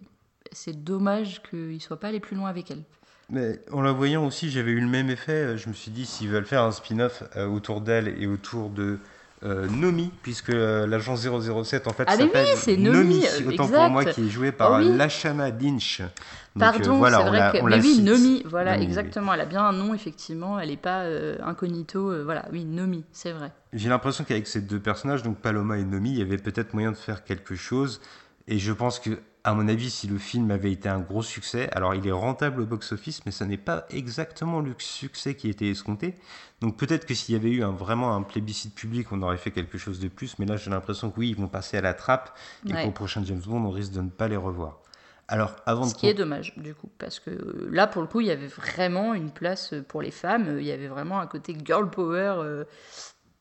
c'est 0.51 0.83
dommage 0.83 1.41
qu'il 1.43 1.81
soit 1.81 1.99
pas 1.99 2.09
allé 2.09 2.19
plus 2.19 2.35
loin 2.35 2.49
avec 2.49 2.69
elle. 2.71 2.83
Mais 3.29 3.59
en 3.71 3.81
la 3.81 3.91
voyant 3.91 4.25
aussi, 4.25 4.51
j'avais 4.51 4.71
eu 4.71 4.79
le 4.79 4.87
même 4.87 5.09
effet. 5.09 5.31
Euh, 5.31 5.57
Je 5.57 5.67
me 5.69 5.73
suis 5.73 5.91
dit, 5.91 6.05
s'ils 6.05 6.29
veulent 6.29 6.45
faire 6.45 6.63
un 6.63 6.71
spin-off 6.71 7.23
euh, 7.35 7.47
autour 7.47 7.81
d'elle 7.81 8.07
et 8.19 8.27
autour 8.27 8.69
de 8.69 8.99
euh, 9.43 9.67
Nomi, 9.67 10.11
puisque 10.21 10.51
euh, 10.51 10.87
l'agent 10.87 11.15
007 11.15 11.87
en 11.87 11.91
fait 11.93 12.05
Ah, 12.07 12.13
oui, 12.17 12.23
s'appelle 12.23 12.47
c'est 12.55 12.77
Nomi, 12.77 13.25
euh, 13.25 13.47
autant 13.49 13.65
exact. 13.65 13.77
pour 13.81 13.89
moi, 13.89 14.05
qui 14.05 14.25
est 14.27 14.29
joué 14.29 14.51
par 14.51 14.73
Oh 14.73 14.77
oui. 14.77 14.95
Lashana 14.95 15.49
Lynch. 15.49 15.99
Donc, 16.01 16.07
euh, 16.55 16.59
Pardon, 16.59 16.97
voilà, 16.97 17.17
c'est 17.17 17.23
vrai 17.29 17.59
que. 17.59 17.65
Mais 17.65 17.75
oui, 17.81 17.95
cite. 17.95 18.03
Nomi, 18.05 18.43
voilà, 18.45 18.71
Nomi, 18.73 18.83
oui. 18.83 18.87
exactement. 18.89 19.33
Elle 19.33 19.41
a 19.41 19.45
bien 19.45 19.63
un 19.65 19.73
nom, 19.73 19.93
effectivement. 19.93 20.59
Elle 20.59 20.71
est 20.71 20.77
pas 20.77 21.01
euh, 21.01 21.35
incognito. 21.43 22.11
euh, 22.11 22.23
voilà, 22.23 22.45
oui, 22.53 22.63
Nomi, 22.63 23.03
c'est 23.11 23.33
vrai. 23.33 23.51
J'ai 23.73 23.89
l'impression 23.89 24.23
qu'avec 24.23 24.47
ces 24.47 24.61
deux 24.61 24.79
personnages, 24.79 25.21
donc 25.23 25.37
Paloma 25.39 25.77
et 25.79 25.83
Nomi, 25.83 26.11
il 26.11 26.19
y 26.19 26.21
avait 26.21 26.37
peut-être 26.37 26.73
moyen 26.73 26.91
de 26.91 26.97
faire 26.97 27.23
quelque 27.23 27.55
chose. 27.55 28.01
Et 28.47 28.57
je 28.57 28.71
pense 28.71 28.99
que, 28.99 29.19
à 29.45 29.53
mon 29.53 29.67
avis, 29.67 29.89
si 29.91 30.07
le 30.07 30.17
film 30.17 30.51
avait 30.51 30.71
été 30.71 30.89
un 30.89 30.99
gros 30.99 31.21
succès, 31.23 31.69
alors 31.71 31.93
il 31.95 32.05
est 32.07 32.11
rentable 32.11 32.61
au 32.61 32.65
box-office, 32.65 33.25
mais 33.25 33.31
ça 33.31 33.45
n'est 33.45 33.57
pas 33.57 33.85
exactement 33.91 34.59
le 34.59 34.73
succès 34.79 35.35
qui 35.35 35.49
était 35.49 35.69
escompté. 35.69 36.15
Donc 36.61 36.77
peut-être 36.77 37.05
que 37.05 37.13
s'il 37.13 37.33
y 37.35 37.37
avait 37.37 37.51
eu 37.51 37.63
un, 37.63 37.71
vraiment 37.71 38.15
un 38.15 38.23
plébiscite 38.23 38.73
public, 38.75 39.11
on 39.11 39.21
aurait 39.21 39.37
fait 39.37 39.51
quelque 39.51 39.77
chose 39.77 39.99
de 39.99 40.07
plus. 40.09 40.39
Mais 40.39 40.45
là, 40.45 40.57
j'ai 40.57 40.71
l'impression 40.71 41.11
que 41.11 41.19
oui, 41.19 41.29
ils 41.29 41.35
vont 41.35 41.47
passer 41.47 41.77
à 41.77 41.81
la 41.81 41.93
trappe 41.93 42.35
et 42.69 42.73
Ouais. 42.73 42.83
qu'au 42.83 42.91
prochain 42.91 43.23
James 43.23 43.41
Bond, 43.45 43.63
on 43.65 43.69
risque 43.71 43.93
de 43.93 44.01
ne 44.01 44.09
pas 44.09 44.27
les 44.27 44.37
revoir. 44.37 44.79
Alors, 45.27 45.55
avant 45.65 45.85
Ce 45.85 45.93
de 45.93 45.97
qui 45.99 46.07
est 46.07 46.13
dommage, 46.13 46.53
du 46.57 46.75
coup, 46.75 46.89
parce 46.99 47.19
que 47.19 47.31
euh, 47.31 47.67
là, 47.71 47.87
pour 47.87 48.01
le 48.03 48.07
coup, 48.07 48.21
il 48.21 48.27
y 48.27 48.31
avait 48.31 48.47
vraiment 48.47 49.13
une 49.15 49.31
place 49.31 49.73
euh, 49.73 49.81
pour 49.83 50.01
les 50.01 50.11
femmes. 50.11 50.47
euh, 50.47 50.61
Il 50.61 50.67
y 50.67 50.71
avait 50.71 50.87
vraiment 50.87 51.19
un 51.19 51.27
côté 51.27 51.55
girl 51.65 51.89
power 51.89 52.35
euh, 52.39 52.63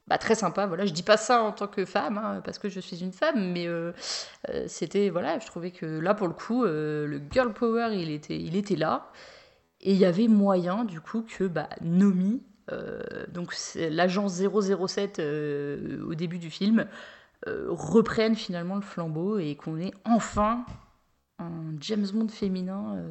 bah, 0.07 0.19
très 0.19 0.35
sympa. 0.35 0.67
Voilà, 0.67 0.85
je 0.85 0.93
dis 0.93 1.03
pas 1.03 1.17
ça 1.17 1.43
en 1.43 1.53
tant 1.53 1.67
que 1.67 1.85
femme, 1.85 2.19
hein, 2.19 2.43
parce 2.45 2.59
que 2.59 2.69
je 2.69 2.81
suis 2.81 3.03
une 3.03 3.13
femme, 3.13 3.53
mais 3.53 3.67
euh, 3.67 3.93
euh, 4.51 4.65
c'était 4.69 5.09
voilà, 5.09 5.39
je 5.39 5.47
trouvais 5.47 5.71
que 5.71 5.87
là, 5.87 6.15
pour 6.15 6.29
le 6.29 6.35
coup, 6.35 6.65
euh, 6.65 7.07
le 7.07 7.21
girl 7.31 7.53
power, 7.53 7.89
il 7.93 8.11
était, 8.11 8.77
là, 8.77 9.11
et 9.81 9.93
il 9.93 9.99
y 9.99 10.05
avait 10.05 10.29
moyen, 10.29 10.85
du 10.85 11.01
coup, 11.01 11.23
que 11.23 11.45
bah, 11.45 11.69
Nomi, 11.81 12.43
donc 13.29 13.55
l'agent 13.77 14.27
007 14.29 15.19
euh, 15.19 16.03
au 16.07 16.15
début 16.15 16.39
du 16.39 16.51
film, 16.51 16.87
reprenne 17.47 18.35
finalement 18.37 18.77
le 18.77 18.81
flambeau 18.81 19.39
et 19.39 19.55
qu'on 19.55 19.79
ait 19.79 19.93
enfin 20.07 20.65
un 21.39 21.75
James 21.79 22.07
Bond 22.11 22.29
féminin 22.29 23.05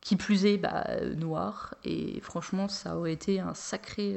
qui 0.00 0.14
plus 0.14 0.46
est 0.46 0.56
bah, 0.56 0.86
noir 1.16 1.74
et 1.82 2.20
franchement 2.20 2.68
ça 2.68 2.96
aurait 2.96 3.12
été 3.12 3.40
un 3.40 3.54
sacré 3.54 4.14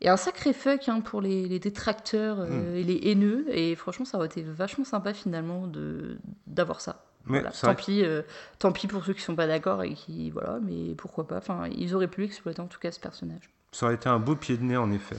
et 0.00 0.08
un 0.08 0.16
sacré 0.16 0.52
fuck 0.52 0.88
hein, 0.88 1.00
pour 1.00 1.20
les, 1.20 1.46
les 1.48 1.58
détracteurs 1.58 2.38
euh, 2.40 2.74
et 2.76 2.82
les 2.82 3.00
haineux 3.10 3.46
et 3.48 3.74
franchement 3.76 4.04
ça 4.04 4.18
aurait 4.18 4.26
été 4.26 4.42
vachement 4.42 4.84
sympa 4.84 5.14
finalement 5.14 5.66
de 5.66 6.18
d'avoir 6.46 6.80
ça 6.80 7.04
Mais 7.26 7.40
Voilà. 7.40 7.50
tant 7.52 7.74
pis 7.74 8.02
euh, 8.04 8.22
tant 8.58 8.72
pis 8.72 8.86
pour 8.88 9.04
ceux 9.04 9.14
qui 9.14 9.22
sont 9.22 9.34
pas 9.36 9.46
d'accord 9.46 9.82
et 9.84 9.94
qui 9.94 10.30
voilà 10.30 10.58
mais 10.62 10.94
pourquoi 10.94 11.26
pas 11.26 11.38
enfin 11.38 11.68
ils 11.74 11.94
auraient 11.94 12.08
pu 12.08 12.24
exploiter 12.24 12.60
en 12.60 12.66
tout 12.66 12.78
cas 12.78 12.90
ce 12.92 13.00
personnage 13.00 13.50
ça 13.72 13.86
aurait 13.86 13.94
été 13.96 14.08
un 14.08 14.18
beau 14.18 14.36
pied 14.36 14.56
de 14.56 14.62
nez, 14.64 14.76
en 14.78 14.90
effet. 14.90 15.16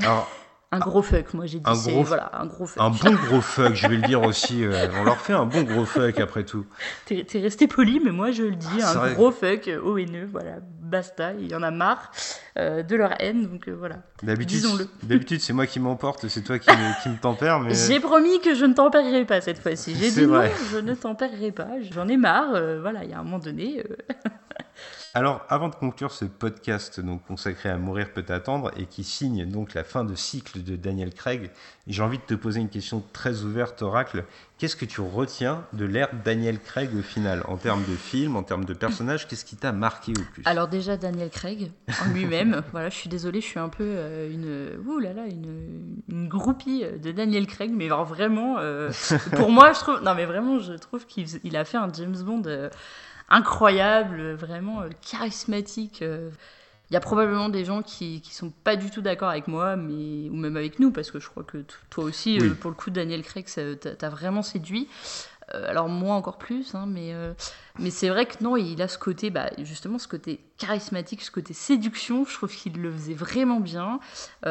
Alors, 0.00 0.30
un 0.72 0.78
gros 0.78 1.02
fuck 1.02 1.34
moi 1.34 1.44
j'ai 1.46 1.58
dit 1.58 1.64
Un 1.66 1.74
gros- 1.74 2.02
voilà 2.04 2.30
un 2.40 2.46
gros 2.46 2.64
fuck 2.66 2.82
un 2.82 2.90
bon 2.90 3.14
gros 3.26 3.40
fuck, 3.42 3.74
je 3.74 3.88
vais 3.88 3.96
le 3.96 4.02
dire 4.02 4.22
aussi. 4.22 4.64
euh, 4.64 4.86
on 5.00 5.04
leur 5.04 5.18
fait 5.20 5.32
un 5.34 5.44
bon 5.44 5.64
gros 5.64 5.84
fuck 5.84 6.18
après 6.20 6.44
tout. 6.44 6.64
T'es 7.06 7.26
resté 7.40 7.66
poli, 7.66 8.00
mais 8.02 8.12
moi 8.12 8.30
je 8.30 8.44
le 8.44 8.54
dis, 8.56 8.80
Ah, 8.82 8.90
un 8.92 8.94
vrai. 8.94 9.14
gros 9.14 9.32
fuck 9.32 9.66
haineux, 9.68 10.28
voilà. 10.30 10.58
Basta, 10.90 11.32
il 11.34 11.48
y 11.48 11.54
en 11.54 11.62
a 11.62 11.70
marre 11.70 12.10
de 12.56 12.94
leur 12.96 13.20
haine, 13.20 13.46
donc 13.46 13.68
voilà. 13.68 13.96
Disons-le. 14.22 14.88
D'habitude, 15.02 15.40
c'est 15.40 15.52
moi 15.52 15.66
qui 15.66 15.80
m'emporte, 15.80 16.28
c'est 16.28 16.42
toi 16.42 16.58
qui 16.58 16.70
me, 16.70 17.02
qui 17.02 17.08
me 17.08 17.16
tempère. 17.18 17.60
Mais... 17.60 17.74
J'ai 17.74 18.00
promis 18.00 18.40
que 18.40 18.54
je 18.54 18.64
ne 18.66 18.74
tempérerai 18.74 19.24
pas 19.24 19.40
cette 19.40 19.58
fois-ci. 19.58 19.94
J'ai 19.96 20.10
dit 20.10 20.26
non, 20.26 20.42
je 20.72 20.78
ne 20.78 20.94
tempérerai 20.94 21.52
pas. 21.52 21.68
J'en 21.90 22.08
ai 22.08 22.16
marre. 22.16 22.50
voilà, 22.80 23.04
il 23.04 23.10
y 23.10 23.14
a 23.14 23.20
un 23.20 23.22
moment 23.22 23.38
donné. 23.38 23.82
Alors, 25.12 25.44
avant 25.48 25.68
de 25.68 25.74
conclure 25.74 26.12
ce 26.12 26.24
podcast 26.24 27.00
consacré 27.26 27.68
à 27.68 27.76
Mourir 27.78 28.12
peut 28.12 28.24
attendre 28.28 28.70
et 28.76 28.86
qui 28.86 29.02
signe 29.02 29.44
donc 29.44 29.74
la 29.74 29.82
fin 29.82 30.04
de 30.04 30.14
cycle 30.14 30.62
de 30.62 30.76
Daniel 30.76 31.12
Craig, 31.12 31.50
j'ai 31.88 32.02
envie 32.02 32.18
de 32.18 32.22
te 32.22 32.34
poser 32.34 32.60
une 32.60 32.68
question 32.68 33.02
très 33.12 33.42
ouverte, 33.42 33.82
Oracle. 33.82 34.24
Qu'est-ce 34.58 34.76
que 34.76 34.84
tu 34.84 35.00
retiens 35.00 35.64
de 35.72 35.84
l'ère 35.84 36.10
Daniel 36.24 36.60
Craig 36.60 36.90
au 36.96 37.02
final, 37.02 37.42
en 37.48 37.56
termes 37.56 37.82
de 37.88 37.96
film, 37.96 38.36
en 38.36 38.44
termes 38.44 38.64
de 38.64 38.72
personnage? 38.72 39.26
Qu'est-ce 39.26 39.44
qui 39.44 39.56
t'a 39.56 39.72
marqué 39.72 40.12
au 40.12 40.22
plus? 40.32 40.44
Alors 40.44 40.68
déjà 40.68 40.96
Daniel 40.96 41.30
Craig 41.30 41.72
lui-même. 42.12 42.62
voilà, 42.70 42.88
je 42.88 42.94
suis 42.94 43.08
désolée, 43.08 43.40
je 43.40 43.46
suis 43.46 43.58
un 43.58 43.68
peu 43.68 43.82
euh, 43.84 44.32
une, 44.32 44.88
ouh 44.88 45.00
là 45.00 45.12
là, 45.12 45.26
une, 45.26 46.02
une, 46.08 46.28
groupie 46.28 46.84
de 46.84 47.10
Daniel 47.10 47.48
Craig, 47.48 47.72
mais 47.74 47.88
vraiment, 47.88 48.58
euh, 48.58 48.90
pour 49.34 49.50
moi, 49.50 49.72
je 49.72 49.80
trouve, 49.80 50.02
non 50.04 50.14
mais 50.14 50.24
vraiment, 50.24 50.60
je 50.60 50.74
trouve 50.74 51.04
qu'il 51.06 51.56
a 51.56 51.64
fait 51.64 51.78
un 51.78 51.92
James 51.92 52.22
Bond. 52.22 52.42
Euh, 52.46 52.70
incroyable, 53.30 54.32
vraiment 54.34 54.82
euh, 54.82 54.88
charismatique. 55.02 56.02
Euh. 56.02 56.30
Il 56.90 56.94
y 56.94 56.96
a 56.96 57.00
probablement 57.00 57.48
des 57.48 57.64
gens 57.64 57.82
qui 57.82 58.20
ne 58.24 58.32
sont 58.32 58.50
pas 58.50 58.74
du 58.74 58.90
tout 58.90 59.00
d'accord 59.00 59.28
avec 59.28 59.46
moi, 59.46 59.76
mais, 59.76 60.28
ou 60.28 60.34
même 60.34 60.56
avec 60.56 60.80
nous, 60.80 60.90
parce 60.90 61.12
que 61.12 61.20
je 61.20 61.28
crois 61.28 61.44
que 61.44 61.64
toi 61.88 62.02
aussi, 62.02 62.40
euh, 62.40 62.52
pour 62.54 62.68
le 62.68 62.76
coup, 62.76 62.90
Daniel 62.90 63.22
Craig, 63.22 63.46
t'as 63.46 64.08
vraiment 64.08 64.42
séduit. 64.42 64.88
alors 65.52 65.88
moi 65.88 66.16
encore 66.16 66.36
plus, 66.36 66.74
hein, 66.74 66.86
mais, 66.88 67.14
mais 67.78 67.90
c'est 67.90 68.08
vrai 68.08 68.26
que 68.26 68.42
non, 68.42 68.56
il 68.56 68.82
a 68.82 68.88
ce 68.88 68.98
côté, 68.98 69.30
bah, 69.30 69.50
justement, 69.58 70.00
ce 70.00 70.08
côté 70.08 70.40
charismatique, 70.58 71.22
ce 71.22 71.30
côté 71.30 71.54
séduction, 71.54 72.24
je 72.24 72.34
trouve 72.34 72.52
qu'il 72.52 72.82
le 72.82 72.90
faisait 72.90 73.14
vraiment 73.14 73.60
bien. 73.60 74.00
il, 74.44 74.50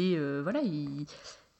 est, 0.00 0.40
voilà, 0.42 0.58
il 0.64 1.06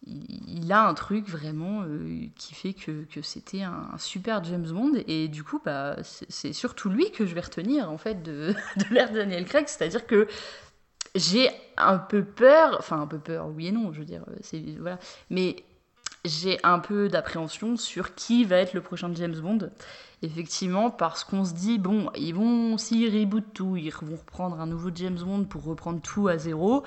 il 0.07 0.73
a 0.73 0.87
un 0.89 0.95
truc 0.95 1.29
vraiment 1.29 1.83
euh, 1.83 2.27
qui 2.37 2.55
fait 2.55 2.73
que, 2.73 3.05
c'était 3.23 3.63
un, 3.63 3.91
super 3.99 4.43
James 4.45 4.67
Bond. 4.67 4.93
Et 5.07 5.29
du 5.29 5.45
coup 5.45 5.61
bah, 5.65 5.97
c'est 6.03 6.53
surtout 6.53 6.89
lui 6.89 7.11
que 7.13 7.27
je 7.27 7.35
vais 7.35 7.41
retenir 7.41 7.91
en 7.91 7.99
fait 7.99 8.23
de, 8.23 8.55
l'ère 8.91 9.13
Daniel 9.13 9.45
Craig. 9.45 9.69
C'est-à-dire 9.69 10.07
que 10.07 10.29
j'ai 11.15 11.51
un 11.77 11.99
peu 11.99 12.25
peur 12.25 12.77
enfin 12.79 13.01
un 13.01 13.07
peu 13.07 13.19
peur 13.19 13.49
oui 13.55 13.67
et 13.67 13.73
non 13.73 13.93
je 13.93 14.01
veux 14.01 14.05
dire 14.05 14.25
c'est 14.41 14.63
voilà. 14.79 14.99
Mais 15.31 15.57
j'ai 16.25 16.59
un 16.65 16.79
peu 16.79 17.09
d'appréhension 17.09 17.77
sur 17.77 18.15
qui 18.15 18.45
va 18.45 18.57
être 18.57 18.75
le 18.75 18.81
prochain 18.81 19.13
James 19.15 19.39
Bond. 19.39 19.71
Effectivement 20.23 20.91
parce 20.91 21.23
qu'on 21.25 21.45
se 21.45 21.53
dit 21.53 21.79
bon 21.79 22.11
ils 22.17 22.35
vont 22.35 22.77
s'ils 22.77 23.17
rebootent 23.17 23.53
tout 23.55 23.77
ils 23.77 23.93
vont 23.93 24.17
reprendre 24.17 24.61
un 24.61 24.67
nouveau 24.67 24.91
James 24.95 25.19
Bond 25.19 25.45
pour 25.45 25.65
reprendre 25.65 26.01
tout 26.01 26.29
à 26.29 26.39
zéro 26.39 26.83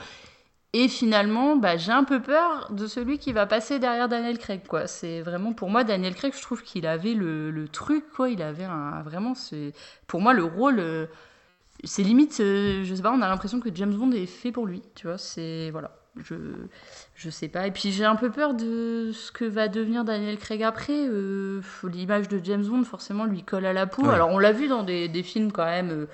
et 0.78 0.90
finalement, 0.90 1.56
bah, 1.56 1.78
j'ai 1.78 1.94
un 1.94 2.04
peu 2.04 2.22
peur 2.22 2.70
de 2.70 2.86
celui 2.86 3.18
qui 3.18 3.32
va 3.32 3.46
passer 3.46 3.80
derrière 3.80 4.10
Daniel 4.10 4.38
Craig. 4.38 4.60
Quoi. 4.68 4.88
C'est 4.88 5.22
vraiment 5.22 5.54
pour 5.54 5.70
moi 5.70 5.86
Daniel 5.86 6.14
Craig, 6.14 6.34
je 6.36 6.42
trouve 6.42 6.64
qu'il 6.64 6.86
avait 6.86 7.14
le, 7.14 7.50
le, 7.50 7.70
truc, 7.70 8.04
quoi. 8.14 8.30
Il 8.30 8.42
avait 8.42 8.66
un, 8.66 9.02
vraiment, 9.02 9.36
c'est 9.36 9.72
pour 10.06 10.20
moi 10.20 10.34
le 10.34 10.44
rôle. 10.44 10.82
Euh, 10.82 11.06
c'est 11.86 12.04
limite, 12.04 12.42
euh, 12.42 12.84
je 12.84 12.94
sais 12.94 13.02
pas, 13.02 13.14
on 13.14 13.22
a 13.22 13.30
l'impression 13.30 13.62
que 13.62 13.70
James 13.74 13.94
Bond 13.94 14.12
est 14.12 14.26
fait 14.26 14.52
pour 14.52 14.66
lui. 14.66 14.82
Tu 14.96 15.08
vois, 15.08 15.18
c'est 15.18 15.70
voilà. 15.72 15.92
Je, 16.18 16.36
je 17.16 17.30
sais 17.30 17.48
pas. 17.48 17.68
Et 17.68 17.72
puis 17.72 17.94
j'ai 17.94 18.04
un 18.04 18.18
peu 18.18 18.30
peur 18.30 18.54
de 18.54 19.12
ce 19.14 19.32
que 19.32 19.46
va 19.46 19.70
devenir 19.70 20.04
Daniel 20.04 20.38
Craig 20.38 20.62
après. 20.62 21.08
Euh, 21.08 21.62
l'image 21.86 22.28
de 22.28 22.42
James 22.44 22.66
Bond, 22.66 22.84
forcément, 22.84 23.24
lui 23.24 23.44
colle 23.44 23.66
à 23.66 23.72
la 23.72 23.88
peau. 23.88 24.10
Alors 24.10 24.30
on 24.30 24.40
l'a 24.40 24.52
vu 24.52 24.68
dans 24.68 24.84
des, 24.84 25.08
des, 25.08 25.24
films 25.24 25.54
quand 25.54 25.66
même 25.66 26.06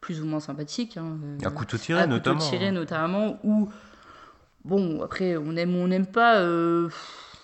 plus 0.00 0.22
ou 0.22 0.24
moins 0.24 0.40
sympathiques. 0.40 0.96
Hein, 0.96 1.18
un 1.44 1.50
couteau 1.50 1.76
tiré, 1.76 2.06
notamment. 2.06 2.38
Couteau 2.38 2.50
tiré, 2.50 2.70
notamment, 2.70 3.38
où 3.44 3.68
Bon, 4.66 5.00
après, 5.02 5.36
on 5.36 5.54
aime 5.56 5.76
ou 5.76 5.78
on 5.78 5.88
n'aime 5.88 6.06
pas. 6.06 6.40
Euh, 6.40 6.88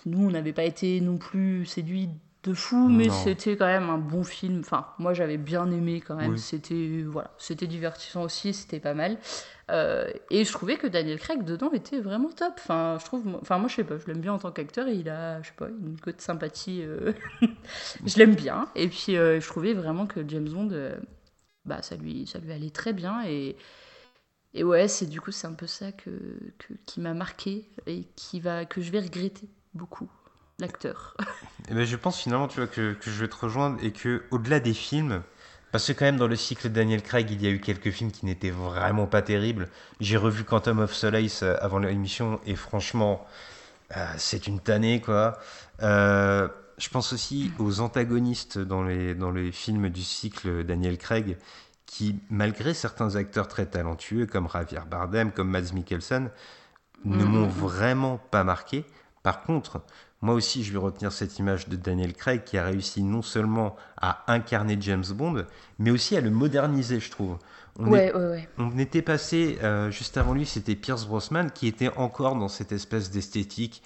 nous, 0.05 0.27
on 0.27 0.31
n'avait 0.31 0.51
pas 0.51 0.65
été 0.65 0.99
non 0.99 1.17
plus 1.17 1.65
séduits 1.65 2.09
de 2.43 2.53
fou, 2.53 2.89
mais 2.89 3.09
c'était 3.09 3.55
quand 3.55 3.65
même 3.65 3.89
un 3.89 3.97
bon 3.97 4.25
film. 4.25 4.59
Enfin, 4.59 4.87
moi, 4.99 5.13
j'avais 5.13 5.37
bien 5.37 5.71
aimé 5.71 6.03
quand 6.05 6.15
même. 6.15 6.35
C'était 6.35 7.01
voilà, 7.07 7.31
c'était 7.37 7.67
divertissant 7.67 8.23
aussi, 8.23 8.53
c'était 8.53 8.81
pas 8.81 8.93
mal. 8.93 9.17
Euh, 9.71 10.09
et 10.29 10.43
je 10.43 10.51
trouvais 10.51 10.75
que 10.75 10.85
Daniel 10.85 11.17
Craig 11.17 11.45
dedans 11.45 11.71
était 11.71 12.01
vraiment 12.01 12.29
top. 12.29 12.55
Enfin, 12.57 12.97
je 12.99 13.05
trouve, 13.05 13.39
enfin 13.41 13.57
moi, 13.57 13.69
je 13.69 13.75
sais 13.75 13.85
pas, 13.85 13.97
je 13.97 14.05
l'aime 14.07 14.19
bien 14.19 14.33
en 14.33 14.39
tant 14.39 14.51
qu'acteur. 14.51 14.89
Il 14.89 15.07
a, 15.07 15.41
je 15.41 15.47
sais 15.47 15.53
pas, 15.55 15.69
une 15.69 15.97
côte 16.01 16.19
sympathie. 16.19 16.81
Euh, 16.83 17.13
je 18.05 18.17
l'aime 18.17 18.35
bien. 18.35 18.67
Et 18.75 18.89
puis, 18.89 19.13
je 19.13 19.47
trouvais 19.47 19.73
vraiment 19.73 20.05
que 20.07 20.19
James 20.27 20.49
Bond, 20.49 20.69
bah, 21.63 21.81
ça 21.81 21.95
lui, 21.95 22.27
ça 22.27 22.39
lui 22.39 22.51
allait 22.51 22.71
très 22.71 22.91
bien 22.91 23.23
et 23.25 23.55
et 24.53 24.63
ouais, 24.63 24.87
c'est 24.87 25.07
du 25.07 25.19
coup 25.19 25.31
c'est 25.31 25.47
un 25.47 25.53
peu 25.53 25.67
ça 25.67 25.91
que, 25.91 26.11
qui 26.85 27.01
m'a 27.01 27.13
marqué 27.13 27.67
et 27.87 28.05
qui 28.15 28.39
va 28.39 28.65
que 28.65 28.81
je 28.81 28.91
vais 28.91 28.99
regretter 28.99 29.47
beaucoup 29.73 30.09
l'acteur. 30.59 31.15
et 31.19 31.23
eh 31.71 31.73
ben 31.73 31.85
je 31.85 31.95
pense 31.95 32.19
finalement 32.19 32.47
tu 32.47 32.57
vois 32.57 32.67
que, 32.67 32.95
je 33.01 33.11
vais 33.11 33.27
te 33.27 33.35
rejoindre 33.35 33.83
et 33.83 33.91
que 33.91 34.23
au-delà 34.31 34.59
des 34.59 34.73
films 34.73 35.23
parce 35.71 35.87
que 35.87 35.93
quand 35.93 36.05
même 36.05 36.17
dans 36.17 36.27
le 36.27 36.35
cycle 36.35 36.69
Daniel 36.69 37.01
Craig, 37.01 37.31
il 37.31 37.41
y 37.41 37.47
a 37.47 37.49
eu 37.49 37.59
quelques 37.59 37.89
films 37.89 38.11
qui 38.11 38.27
n'étaient 38.27 38.51
vraiment 38.51 39.07
pas 39.07 39.23
terribles. 39.23 39.69
J'ai 39.99 40.17
revu 40.17 40.43
Quantum 40.43 40.77
of 40.77 40.93
Solace 40.93 41.41
euh, 41.41 41.55
avant 41.61 41.79
l'émission 41.79 42.39
et 42.45 42.55
franchement, 42.55 43.25
euh, 43.97 44.05
c'est 44.17 44.45
une 44.45 44.59
tannée 44.59 45.01
quoi. 45.01 45.39
Euh, 45.81 46.47
je 46.77 46.89
pense 46.89 47.11
aussi 47.11 47.51
aux 47.57 47.79
antagonistes 47.79 48.59
dans 48.59 48.83
les, 48.83 49.15
dans 49.15 49.31
les 49.31 49.51
films 49.51 49.89
du 49.89 50.03
cycle 50.03 50.63
Daniel 50.63 50.99
Craig 50.99 51.37
qui, 51.93 52.15
malgré 52.31 52.73
certains 52.73 53.17
acteurs 53.17 53.47
très 53.47 53.67
talentueux 53.67 54.25
comme 54.25 54.49
Javier 54.51 54.79
Bardem, 54.89 55.31
comme 55.31 55.51
Mads 55.51 55.73
Mikkelsen, 55.75 56.31
ne 57.05 57.23
m'ont 57.23 57.45
mm-hmm. 57.45 57.51
vraiment 57.51 58.17
pas 58.31 58.43
marqué. 58.43 58.83
Par 59.21 59.43
contre, 59.43 59.79
moi 60.19 60.33
aussi, 60.33 60.63
je 60.63 60.73
vais 60.73 60.79
retenir 60.79 61.11
cette 61.11 61.37
image 61.37 61.69
de 61.69 61.75
Daniel 61.75 62.13
Craig 62.13 62.45
qui 62.45 62.57
a 62.57 62.65
réussi 62.65 63.03
non 63.03 63.21
seulement 63.21 63.75
à 64.01 64.23
incarner 64.25 64.75
James 64.81 65.05
Bond, 65.13 65.45
mais 65.77 65.91
aussi 65.91 66.17
à 66.17 66.21
le 66.21 66.31
moderniser, 66.31 66.99
je 66.99 67.11
trouve. 67.11 67.37
On, 67.77 67.85
ouais, 67.85 68.11
ouais, 68.11 68.25
ouais. 68.25 68.49
on 68.57 68.75
était 68.79 69.03
passé, 69.03 69.59
euh, 69.61 69.91
juste 69.91 70.17
avant 70.17 70.33
lui, 70.33 70.47
c'était 70.47 70.75
Pierce 70.75 71.05
Brosnan 71.05 71.49
qui 71.53 71.67
était 71.67 71.89
encore 71.95 72.35
dans 72.37 72.47
cette 72.47 72.71
espèce 72.71 73.11
d'esthétique 73.11 73.83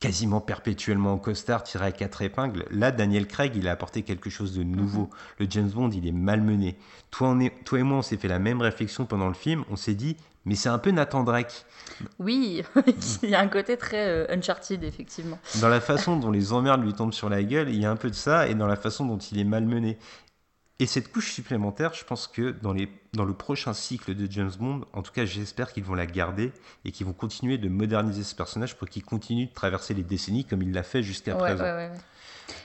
quasiment 0.00 0.40
perpétuellement 0.40 1.14
en 1.14 1.18
costard 1.18 1.62
tiré 1.62 1.86
à 1.86 1.92
quatre 1.92 2.22
épingles. 2.22 2.66
Là, 2.70 2.90
Daniel 2.92 3.26
Craig, 3.26 3.52
il 3.56 3.66
a 3.68 3.72
apporté 3.72 4.02
quelque 4.02 4.30
chose 4.30 4.54
de 4.54 4.62
nouveau. 4.62 5.02
Mhm. 5.02 5.08
Le 5.38 5.46
James 5.50 5.70
Bond, 5.70 5.90
il 5.90 6.06
est 6.06 6.12
malmené. 6.12 6.76
Toi, 7.10 7.28
on 7.28 7.40
est, 7.40 7.64
toi 7.64 7.78
et 7.78 7.82
moi, 7.82 7.98
on 7.98 8.02
s'est 8.02 8.16
fait 8.16 8.28
la 8.28 8.38
même 8.38 8.60
réflexion 8.60 9.06
pendant 9.06 9.28
le 9.28 9.34
film. 9.34 9.64
On 9.70 9.76
s'est 9.76 9.94
dit, 9.94 10.16
mais 10.44 10.54
c'est 10.54 10.68
un 10.68 10.78
peu 10.78 10.90
Nathan 10.90 11.24
Drake. 11.24 11.64
Oui, 12.18 12.62
il 13.22 13.30
y 13.30 13.34
a 13.34 13.40
un 13.40 13.48
côté 13.48 13.76
très 13.76 14.06
euh, 14.06 14.26
Uncharted, 14.28 14.84
effectivement. 14.84 15.38
Dans 15.60 15.68
la 15.68 15.80
façon 15.80 16.16
dont 16.16 16.30
les 16.30 16.52
emmerdes 16.52 16.84
lui 16.84 16.92
tombent 16.92 17.12
sur 17.12 17.28
la 17.28 17.42
gueule, 17.42 17.68
il 17.70 17.80
y 17.80 17.86
a 17.86 17.90
un 17.90 17.96
peu 17.96 18.10
de 18.10 18.14
ça, 18.14 18.48
et 18.48 18.54
dans 18.54 18.66
la 18.66 18.76
façon 18.76 19.06
dont 19.06 19.18
il 19.18 19.40
est 19.40 19.44
malmené. 19.44 19.98
Et 20.78 20.84
cette 20.86 21.10
couche 21.10 21.32
supplémentaire, 21.32 21.94
je 21.94 22.04
pense 22.04 22.26
que 22.26 22.50
dans, 22.50 22.74
les, 22.74 22.90
dans 23.14 23.24
le 23.24 23.32
prochain 23.32 23.72
cycle 23.72 24.14
de 24.14 24.30
James 24.30 24.52
Bond, 24.58 24.82
en 24.92 25.02
tout 25.02 25.12
cas 25.12 25.24
j'espère 25.24 25.72
qu'ils 25.72 25.84
vont 25.84 25.94
la 25.94 26.04
garder 26.04 26.52
et 26.84 26.92
qu'ils 26.92 27.06
vont 27.06 27.14
continuer 27.14 27.56
de 27.56 27.70
moderniser 27.70 28.24
ce 28.24 28.34
personnage 28.34 28.76
pour 28.76 28.86
qu'il 28.86 29.02
continue 29.02 29.46
de 29.46 29.54
traverser 29.54 29.94
les 29.94 30.02
décennies 30.02 30.44
comme 30.44 30.60
il 30.60 30.72
l'a 30.72 30.82
fait 30.82 31.02
jusqu'à 31.02 31.34
présent. 31.34 31.64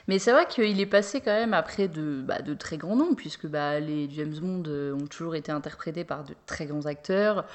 Mais 0.07 0.19
c'est 0.19 0.31
vrai 0.31 0.45
qu'il 0.45 0.79
est 0.79 0.85
passé 0.85 1.21
quand 1.21 1.31
même 1.31 1.53
après 1.53 1.87
de, 1.87 2.21
bah, 2.21 2.41
de 2.41 2.53
très 2.53 2.77
grands 2.77 2.97
noms, 2.97 3.15
puisque 3.15 3.47
bah, 3.47 3.79
les 3.79 4.09
James 4.11 4.35
Bond 4.39 4.63
euh, 4.67 4.93
ont 4.93 5.07
toujours 5.07 5.35
été 5.35 5.51
interprétés 5.51 6.03
par 6.03 6.23
de 6.23 6.35
très 6.45 6.65
grands 6.65 6.85
acteurs. 6.85 7.45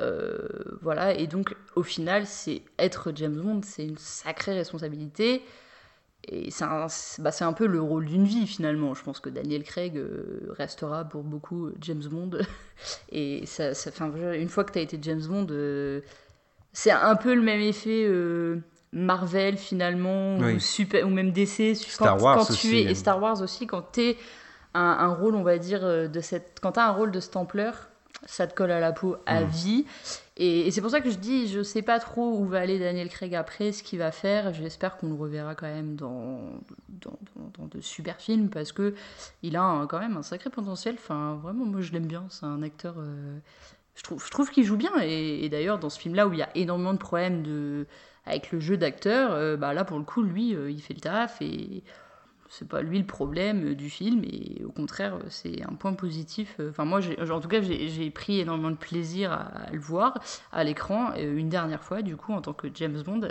Euh, 0.00 0.48
voilà, 0.80 1.12
et 1.14 1.26
donc 1.26 1.54
au 1.74 1.82
final, 1.82 2.26
c'est 2.26 2.62
être 2.78 3.12
James 3.14 3.36
Bond, 3.36 3.60
c'est 3.64 3.84
une 3.84 3.98
sacrée 3.98 4.54
responsabilité 4.54 5.42
et 6.28 6.50
c'est 6.50 6.64
un, 6.64 6.86
bah 7.18 7.30
un, 7.40 7.52
peu 7.52 7.66
le 7.66 7.80
rôle 7.80 8.06
d'une 8.06 8.24
vie 8.24 8.46
finalement. 8.46 8.94
Je 8.94 9.02
pense 9.02 9.20
que 9.20 9.28
Daniel 9.28 9.62
Craig 9.62 9.96
euh, 9.96 10.48
restera 10.50 11.04
pour 11.04 11.22
beaucoup 11.22 11.66
euh, 11.66 11.74
James 11.80 12.02
Bond. 12.04 12.30
et 13.12 13.44
ça, 13.46 13.74
ça 13.74 13.90
une 14.34 14.48
fois 14.48 14.64
que 14.64 14.72
tu 14.72 14.78
as 14.78 14.82
été 14.82 14.98
James 15.02 15.22
Bond, 15.26 15.46
euh, 15.50 16.00
c'est 16.72 16.90
un 16.90 17.16
peu 17.16 17.34
le 17.34 17.42
même 17.42 17.60
effet 17.60 18.08
Marvel 18.92 19.56
finalement, 19.56 20.36
ou, 20.38 20.58
super, 20.58 21.06
ou 21.06 21.10
même 21.10 21.32
DC. 21.32 21.74
Star 21.74 22.22
Wars 22.22 22.38
quand 22.38 22.54
tu 22.54 22.76
es, 22.76 22.82
et 22.82 22.94
Star 22.94 23.20
Wars 23.20 23.40
aussi, 23.42 23.66
quand 23.66 23.92
tu 23.92 24.00
es 24.00 24.16
un, 24.72 24.80
un, 24.80 25.14
rôle, 25.14 25.34
on 25.34 25.42
va 25.42 25.58
dire, 25.58 26.08
de 26.08 26.20
cette, 26.20 26.58
quand 26.60 26.72
tu 26.72 26.80
as 26.80 26.88
un 26.88 26.92
rôle 26.92 27.10
de 27.10 27.20
cette 27.20 27.36
ampleur, 27.36 27.88
ça 28.26 28.46
te 28.46 28.54
colle 28.54 28.70
à 28.70 28.80
la 28.80 28.92
peau 28.92 29.16
à 29.26 29.42
mm. 29.42 29.46
vie. 29.46 29.86
Et, 30.36 30.70
c'est 30.70 30.80
pour 30.80 30.90
ça 30.90 31.00
que 31.00 31.10
je 31.10 31.16
dis, 31.16 31.48
je 31.48 31.62
sais 31.62 31.82
pas 31.82 32.00
trop 32.00 32.36
où 32.38 32.44
va 32.46 32.58
aller 32.58 32.78
Daniel 32.78 33.08
Craig 33.08 33.34
après, 33.34 33.72
ce 33.72 33.82
qu'il 33.82 34.00
va 34.00 34.10
faire. 34.10 34.52
J'espère 34.52 34.96
qu'on 34.96 35.08
le 35.08 35.14
reverra 35.14 35.54
quand 35.54 35.66
même 35.66 35.94
dans, 35.94 36.40
dans, 36.88 37.18
dans, 37.58 37.66
de 37.66 37.80
super 37.80 38.16
films 38.20 38.48
parce 38.50 38.72
que 38.72 38.94
il 39.42 39.56
a 39.56 39.86
quand 39.88 40.00
même 40.00 40.16
un 40.16 40.22
sacré 40.22 40.50
potentiel. 40.50 40.96
Enfin, 40.98 41.38
vraiment, 41.42 41.64
moi 41.64 41.80
je 41.80 41.92
l'aime 41.92 42.06
bien. 42.06 42.26
C'est 42.30 42.46
un 42.46 42.62
acteur. 42.62 42.96
Euh, 42.98 43.38
je 43.94 44.02
trouve, 44.02 44.24
je 44.24 44.30
trouve 44.30 44.50
qu'il 44.50 44.64
joue 44.64 44.76
bien. 44.76 44.92
Et, 45.02 45.48
d'ailleurs, 45.48 45.78
dans 45.78 45.90
ce 45.90 46.00
film-là 46.00 46.26
où 46.26 46.32
il 46.32 46.40
y 46.40 46.42
a 46.42 46.50
énormément 46.56 46.94
de 46.94 46.98
problèmes 46.98 47.42
de, 47.44 47.86
avec 48.26 48.50
le 48.50 48.58
jeu 48.58 48.76
d'acteur, 48.76 49.32
euh, 49.32 49.56
bah 49.56 49.72
là 49.72 49.84
pour 49.84 49.98
le 49.98 50.04
coup, 50.04 50.22
lui, 50.22 50.54
euh, 50.54 50.70
il 50.70 50.82
fait 50.82 50.94
le 50.94 51.00
taf 51.00 51.40
et 51.42 51.84
c'est 52.58 52.68
pas 52.68 52.82
lui 52.82 52.98
le 52.98 53.06
problème 53.06 53.74
du 53.74 53.90
film, 53.90 54.22
et 54.24 54.64
au 54.64 54.72
contraire, 54.72 55.18
c'est 55.28 55.62
un 55.62 55.74
point 55.74 55.94
positif. 55.94 56.60
Enfin, 56.70 56.84
moi, 56.84 57.00
en 57.30 57.40
tout 57.40 57.48
cas, 57.48 57.60
j'ai 57.60 58.10
pris 58.10 58.40
énormément 58.40 58.70
de 58.70 58.76
plaisir 58.76 59.32
à, 59.32 59.70
le 59.72 59.80
voir 59.80 60.18
à 60.52 60.64
l'écran, 60.64 61.14
une 61.16 61.48
dernière 61.48 61.82
fois, 61.82 62.02
du 62.02 62.16
coup, 62.16 62.32
en 62.32 62.40
tant 62.40 62.52
que 62.52 62.68
James 62.74 63.02
Bond. 63.02 63.28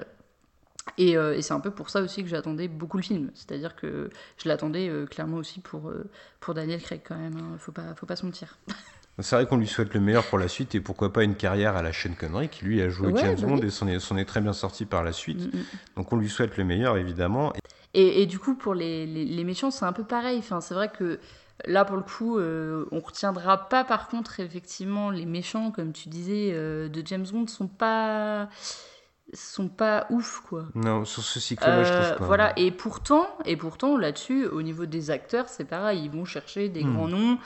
Et, 0.97 1.11
et 1.11 1.41
c'est 1.41 1.53
un 1.53 1.59
peu 1.59 1.71
pour 1.71 1.89
ça 1.89 2.01
aussi 2.01 2.23
que 2.23 2.29
j'attendais 2.29 2.67
beaucoup 2.67 2.97
le 2.97 3.03
film. 3.03 3.31
C'est-à-dire 3.33 3.75
que 3.75 4.09
je 4.37 4.47
l'attendais 4.49 4.91
clairement 5.09 5.37
aussi 5.37 5.61
pour, 5.61 5.91
pour 6.39 6.53
Daniel 6.53 6.81
Craig, 6.81 7.01
quand 7.03 7.17
même. 7.17 7.37
Hein. 7.37 7.57
Faut, 7.59 7.71
pas, 7.71 7.95
faut 7.95 8.05
pas 8.05 8.15
se 8.15 8.25
mentir. 8.25 8.57
C'est 9.19 9.35
vrai 9.35 9.45
qu'on 9.45 9.57
lui 9.57 9.67
souhaite 9.67 9.93
le 9.93 9.99
meilleur 9.99 10.25
pour 10.25 10.39
la 10.39 10.47
suite 10.47 10.73
et 10.73 10.81
pourquoi 10.81 11.13
pas 11.13 11.23
une 11.23 11.35
carrière 11.35 11.75
à 11.75 11.83
la 11.83 11.91
chaîne 11.91 12.15
Connery 12.15 12.49
qui 12.49 12.65
lui 12.65 12.81
a 12.81 12.89
joué 12.89 13.13
James 13.15 13.37
bah 13.39 13.47
Bond 13.47 13.57
et 13.57 13.69
s'en 13.69 14.17
est, 14.17 14.25
très 14.25 14.41
bien 14.41 14.53
sorti 14.53 14.85
par 14.85 15.03
la 15.03 15.11
suite. 15.11 15.53
Mm, 15.53 15.57
mm. 15.57 15.63
Donc 15.97 16.13
on 16.13 16.15
lui 16.15 16.29
souhaite 16.29 16.57
le 16.57 16.63
meilleur 16.63 16.97
évidemment. 16.97 17.53
Et, 17.95 18.25
du 18.25 18.39
coup 18.39 18.55
pour 18.55 18.73
les, 18.73 19.05
les, 19.05 19.43
méchants 19.43 19.69
c'est 19.69 19.85
un 19.85 19.93
peu 19.93 20.03
pareil. 20.03 20.39
Enfin, 20.39 20.61
c'est 20.61 20.73
vrai 20.73 20.89
que 20.89 21.19
là 21.65 21.85
pour 21.85 21.95
le 21.95 22.01
coup 22.01 22.39
euh, 22.39 22.85
on 22.91 22.99
retiendra 22.99 23.69
pas 23.69 23.83
par 23.83 24.07
contre 24.07 24.39
effectivement 24.39 25.11
les 25.11 25.27
méchants 25.27 25.69
comme 25.69 25.93
tu 25.93 26.09
disais 26.09 26.49
euh, 26.53 26.89
de 26.89 27.05
James 27.05 27.25
Bond 27.31 27.45
sont 27.47 27.67
pas 27.67 28.49
sont 29.33 29.67
pas 29.67 30.05
ouf 30.09 30.41
quoi. 30.47 30.65
Non, 30.75 31.05
sur 31.05 31.23
ce 31.23 31.39
cycle-là, 31.39 31.83
je 31.83 31.91
trouve 31.91 32.05
euh, 32.05 32.15
pas. 32.15 32.25
Voilà, 32.25 32.53
et 32.57 32.71
pourtant, 32.71 33.27
et 33.45 33.57
pourtant 33.57 33.97
là-dessus, 33.97 34.45
au 34.45 34.61
niveau 34.61 34.85
des 34.85 35.11
acteurs, 35.11 35.49
c'est 35.49 35.65
pareil, 35.65 36.01
ils 36.03 36.11
vont 36.11 36.25
chercher 36.25 36.69
des 36.69 36.83
hmm. 36.83 36.93
grands 36.93 37.07
noms, 37.07 37.37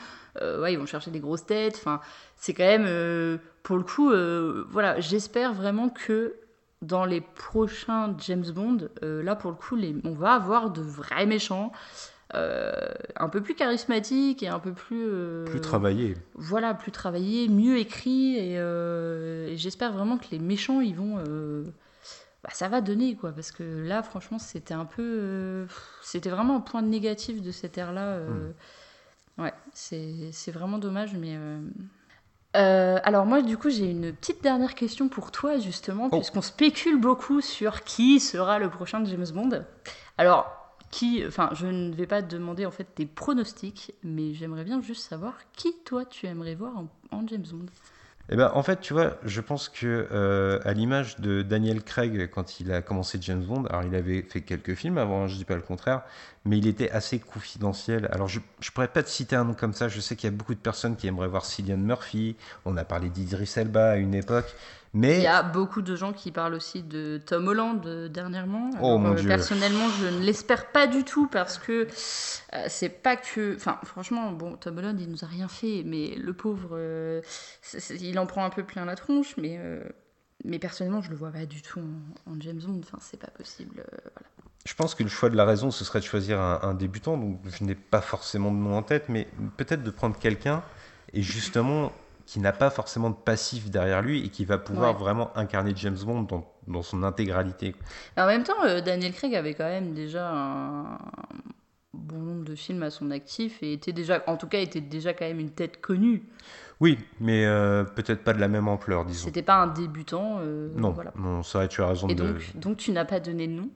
euh, 0.42 0.60
ouais, 0.60 0.72
ils 0.72 0.78
vont 0.78 0.86
chercher 0.86 1.10
des 1.10 1.20
grosses 1.20 1.46
têtes. 1.46 1.76
Enfin, 1.76 2.00
c'est 2.36 2.54
quand 2.54 2.64
même, 2.64 2.86
euh, 2.86 3.38
pour 3.62 3.76
le 3.76 3.84
coup, 3.84 4.10
voilà, 4.70 5.00
j'espère 5.00 5.52
vraiment 5.54 5.88
que 5.88 6.34
dans 6.82 7.04
les 7.04 7.20
prochains 7.20 8.14
James 8.18 8.50
Bond, 8.54 8.88
là 9.02 9.34
pour 9.36 9.50
le 9.50 9.56
coup, 9.56 9.76
les, 9.76 9.96
on 10.04 10.12
va 10.12 10.34
avoir 10.34 10.70
de 10.70 10.82
vrais 10.82 11.26
méchants. 11.26 11.72
un 12.34 13.28
peu 13.30 13.40
plus 13.40 13.54
charismatiques 13.54 14.42
et 14.42 14.48
un 14.48 14.58
peu 14.58 14.72
plus 14.72 15.08
plus 15.46 15.60
travaillés 15.62 16.14
voilà 16.34 16.74
plus 16.74 16.92
travaillés 16.92 17.48
mieux 17.48 17.78
écrits 17.78 18.36
et, 18.36 18.56
et 18.56 19.56
j'espère 19.56 19.92
vraiment 19.92 20.18
que 20.18 20.26
les 20.30 20.38
méchants 20.38 20.80
ils 20.80 20.94
vont 20.94 21.16
bah, 22.42 22.50
ça 22.52 22.68
va 22.68 22.80
donner, 22.80 23.16
quoi. 23.16 23.32
Parce 23.32 23.50
que 23.50 23.62
là, 23.62 24.02
franchement, 24.02 24.38
c'était 24.38 24.74
un 24.74 24.84
peu. 24.84 25.02
Euh, 25.02 25.66
c'était 26.02 26.30
vraiment 26.30 26.56
un 26.56 26.60
point 26.60 26.82
négatif 26.82 27.42
de 27.42 27.50
cette 27.50 27.76
ère-là. 27.76 28.06
Euh, 28.06 28.52
hmm. 29.36 29.42
Ouais, 29.42 29.52
c'est 29.72 30.50
vraiment 30.52 30.78
dommage, 30.78 31.14
mais. 31.14 31.36
Euh, 32.58 32.98
alors 33.04 33.24
moi 33.24 33.40
du 33.40 33.56
coup 33.56 33.70
j'ai 33.70 33.88
une 33.90 34.12
petite 34.12 34.42
dernière 34.42 34.74
question 34.74 35.08
pour 35.08 35.30
toi 35.30 35.58
justement 35.58 36.08
oh. 36.10 36.16
puisqu'on 36.16 36.42
spécule 36.42 37.00
beaucoup 37.00 37.40
sur 37.40 37.84
qui 37.84 38.18
sera 38.18 38.58
le 38.58 38.68
prochain 38.68 39.04
James 39.04 39.26
Bond. 39.32 39.64
Alors 40.16 40.50
qui, 40.90 41.22
enfin 41.26 41.50
je 41.52 41.66
ne 41.66 41.94
vais 41.94 42.06
pas 42.06 42.22
te 42.22 42.34
demander 42.34 42.66
en 42.66 42.70
fait 42.70 42.84
tes 42.94 43.06
pronostics 43.06 43.94
mais 44.02 44.34
j'aimerais 44.34 44.64
bien 44.64 44.80
juste 44.80 45.08
savoir 45.08 45.34
qui 45.52 45.72
toi 45.84 46.04
tu 46.04 46.26
aimerais 46.26 46.54
voir 46.54 46.72
en 47.12 47.26
James 47.28 47.46
Bond. 47.50 47.66
Eh 48.30 48.36
ben, 48.36 48.50
en 48.54 48.62
fait, 48.62 48.80
tu 48.80 48.92
vois, 48.92 49.16
je 49.24 49.40
pense 49.40 49.70
que 49.70 50.06
euh, 50.12 50.60
à 50.64 50.74
l'image 50.74 51.18
de 51.18 51.40
Daniel 51.40 51.82
Craig 51.82 52.28
quand 52.30 52.60
il 52.60 52.70
a 52.72 52.82
commencé 52.82 53.16
James 53.22 53.42
Bond, 53.42 53.64
alors 53.64 53.84
il 53.84 53.94
avait 53.94 54.20
fait 54.20 54.42
quelques 54.42 54.74
films 54.74 54.98
avant, 54.98 55.26
je 55.28 55.36
dis 55.36 55.46
pas 55.46 55.54
le 55.54 55.62
contraire, 55.62 56.02
mais 56.44 56.58
il 56.58 56.66
était 56.66 56.90
assez 56.90 57.18
confidentiel. 57.20 58.06
Alors 58.12 58.28
je, 58.28 58.40
je 58.60 58.70
pourrais 58.70 58.88
pas 58.88 59.02
te 59.02 59.08
citer 59.08 59.34
un 59.34 59.44
nom 59.44 59.54
comme 59.54 59.72
ça. 59.72 59.88
Je 59.88 59.98
sais 60.00 60.14
qu'il 60.14 60.28
y 60.30 60.32
a 60.32 60.36
beaucoup 60.36 60.54
de 60.54 60.60
personnes 60.60 60.96
qui 60.96 61.06
aimeraient 61.06 61.28
voir 61.28 61.46
Cillian 61.46 61.78
Murphy. 61.78 62.36
On 62.66 62.76
a 62.76 62.84
parlé 62.84 63.08
d'Idris 63.08 63.50
Elba 63.56 63.92
à 63.92 63.96
une 63.96 64.14
époque. 64.14 64.54
Mais... 64.94 65.18
Il 65.18 65.22
y 65.22 65.26
a 65.26 65.42
beaucoup 65.42 65.82
de 65.82 65.94
gens 65.96 66.12
qui 66.12 66.32
parlent 66.32 66.54
aussi 66.54 66.82
de 66.82 67.20
Tom 67.24 67.48
Holland 67.48 67.84
euh, 67.86 68.08
dernièrement. 68.08 68.70
oh, 68.80 68.98
mon 68.98 69.16
euh, 69.16 69.22
Personnellement, 69.22 69.88
je 70.00 70.06
ne 70.06 70.20
l'espère 70.20 70.70
pas 70.72 70.86
du 70.86 71.04
tout 71.04 71.26
parce 71.26 71.58
que 71.58 71.86
euh, 72.54 72.64
c'est 72.68 72.88
pas 72.88 73.16
que. 73.16 73.54
Enfin, 73.56 73.78
franchement, 73.84 74.32
bon, 74.32 74.56
Tom 74.56 74.78
Holland, 74.78 74.98
il 74.98 75.10
nous 75.10 75.24
a 75.24 75.26
rien 75.26 75.48
fait, 75.48 75.82
mais 75.84 76.14
le 76.16 76.32
pauvre, 76.32 76.78
il 78.00 78.18
en 78.18 78.26
prend 78.26 78.44
un 78.44 78.50
peu 78.50 78.64
plein 78.64 78.84
la 78.84 78.96
tronche, 78.96 79.36
mais, 79.36 79.60
mais 80.44 80.58
personnellement, 80.58 81.02
je 81.02 81.10
le 81.10 81.16
vois 81.16 81.30
pas 81.30 81.44
du 81.44 81.60
tout 81.60 81.80
en, 82.26 82.40
James 82.40 82.60
Bond. 82.64 82.80
Enfin, 82.82 82.98
c'est 83.00 83.20
pas 83.20 83.30
possible. 83.30 83.84
Je 84.64 84.74
pense 84.74 84.94
que 84.94 85.02
le 85.02 85.08
choix 85.08 85.28
de 85.28 85.36
la 85.36 85.44
raison, 85.44 85.70
ce 85.70 85.84
serait 85.84 86.00
de 86.00 86.04
choisir 86.04 86.40
un, 86.40 86.60
un 86.62 86.74
débutant. 86.74 87.18
Donc, 87.18 87.40
je 87.44 87.62
n'ai 87.64 87.74
pas 87.74 88.00
forcément 88.00 88.50
de 88.50 88.56
nom 88.56 88.76
en 88.76 88.82
tête, 88.82 89.08
mais 89.08 89.28
peut-être 89.58 89.82
de 89.82 89.90
prendre 89.90 90.18
quelqu'un 90.18 90.62
et 91.12 91.22
justement 91.22 91.92
qui 92.28 92.40
n'a 92.40 92.52
pas 92.52 92.68
forcément 92.68 93.08
de 93.08 93.16
passif 93.16 93.70
derrière 93.70 94.02
lui 94.02 94.22
et 94.22 94.28
qui 94.28 94.44
va 94.44 94.58
pouvoir 94.58 94.92
vraiment 94.92 95.34
incarner 95.34 95.72
James 95.74 95.96
Bond 96.04 96.24
dans, 96.24 96.46
dans 96.66 96.82
son 96.82 97.02
intégralité. 97.02 97.74
En 98.18 98.26
même 98.26 98.42
temps, 98.42 98.62
euh, 98.66 98.82
Daniel 98.82 99.14
Craig 99.14 99.34
avait 99.34 99.54
quand 99.54 99.64
même 99.64 99.94
déjà 99.94 100.30
un 100.30 100.98
bon 101.94 102.18
nombre 102.18 102.44
de 102.44 102.54
films 102.54 102.82
à 102.82 102.90
son 102.90 103.10
actif 103.12 103.62
et 103.62 103.72
était 103.72 103.94
déjà, 103.94 104.22
en 104.26 104.36
tout 104.36 104.46
cas, 104.46 104.58
était 104.58 104.82
déjà 104.82 105.14
quand 105.14 105.24
même 105.24 105.40
une 105.40 105.52
tête 105.52 105.80
connue. 105.80 106.22
Oui, 106.80 106.98
mais 107.18 107.46
euh, 107.46 107.84
peut-être 107.84 108.22
pas 108.22 108.34
de 108.34 108.40
la 108.40 108.48
même 108.48 108.68
ampleur, 108.68 109.06
disons. 109.06 109.24
C'était 109.24 109.40
pas 109.40 109.56
un 109.56 109.68
débutant. 109.68 110.40
Euh, 110.42 110.68
non, 110.76 110.90
voilà. 110.90 111.14
non, 111.16 111.40
vrai, 111.40 111.66
tu 111.68 111.80
as 111.80 111.86
raison. 111.86 112.08
Et 112.08 112.14
de... 112.14 112.24
donc, 112.24 112.56
donc 112.56 112.76
tu 112.76 112.92
n'as 112.92 113.06
pas 113.06 113.20
donné 113.20 113.46
de 113.46 113.54
nom. 113.54 113.70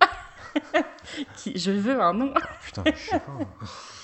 je 1.56 1.70
veux 1.70 1.98
un 1.98 2.12
nom. 2.12 2.34
Putain, 2.62 2.84
je 2.84 2.98
sais 2.98 3.18
pas. 3.18 3.32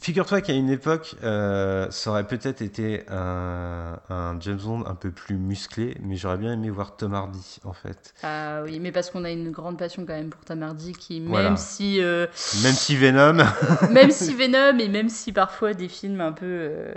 Figure-toi 0.00 0.40
qu'à 0.40 0.52
une 0.52 0.70
époque, 0.70 1.16
euh, 1.24 1.90
ça 1.90 2.10
aurait 2.10 2.26
peut-être 2.26 2.62
été 2.62 3.04
un, 3.08 3.98
James 4.40 4.58
Bond 4.58 4.84
un 4.86 4.94
peu 4.94 5.10
plus 5.10 5.36
musclé, 5.36 5.96
mais 6.00 6.16
j'aurais 6.16 6.38
bien 6.38 6.52
aimé 6.52 6.70
voir 6.70 6.96
Tom 6.96 7.14
Hardy, 7.14 7.58
en 7.64 7.72
fait. 7.72 8.14
Ah 8.22 8.62
oui, 8.64 8.78
mais 8.80 8.92
parce 8.92 9.10
qu'on 9.10 9.24
a 9.24 9.30
une 9.30 9.50
grande 9.50 9.78
passion 9.78 10.04
quand 10.06 10.14
même 10.14 10.30
pour 10.30 10.44
Tom 10.44 10.62
Hardy, 10.62 10.92
qui 10.92 11.20
même 11.20 11.56
si... 11.56 12.00
Euh, 12.00 12.26
même 12.62 12.74
si 12.74 12.96
Venom... 12.96 13.44
même 13.90 14.10
si 14.10 14.34
Venom, 14.34 14.78
et 14.78 14.88
même 14.88 15.08
si 15.08 15.32
parfois 15.32 15.74
des 15.74 15.88
films 15.88 16.20
un 16.20 16.32
peu... 16.32 16.46
Euh, 16.46 16.92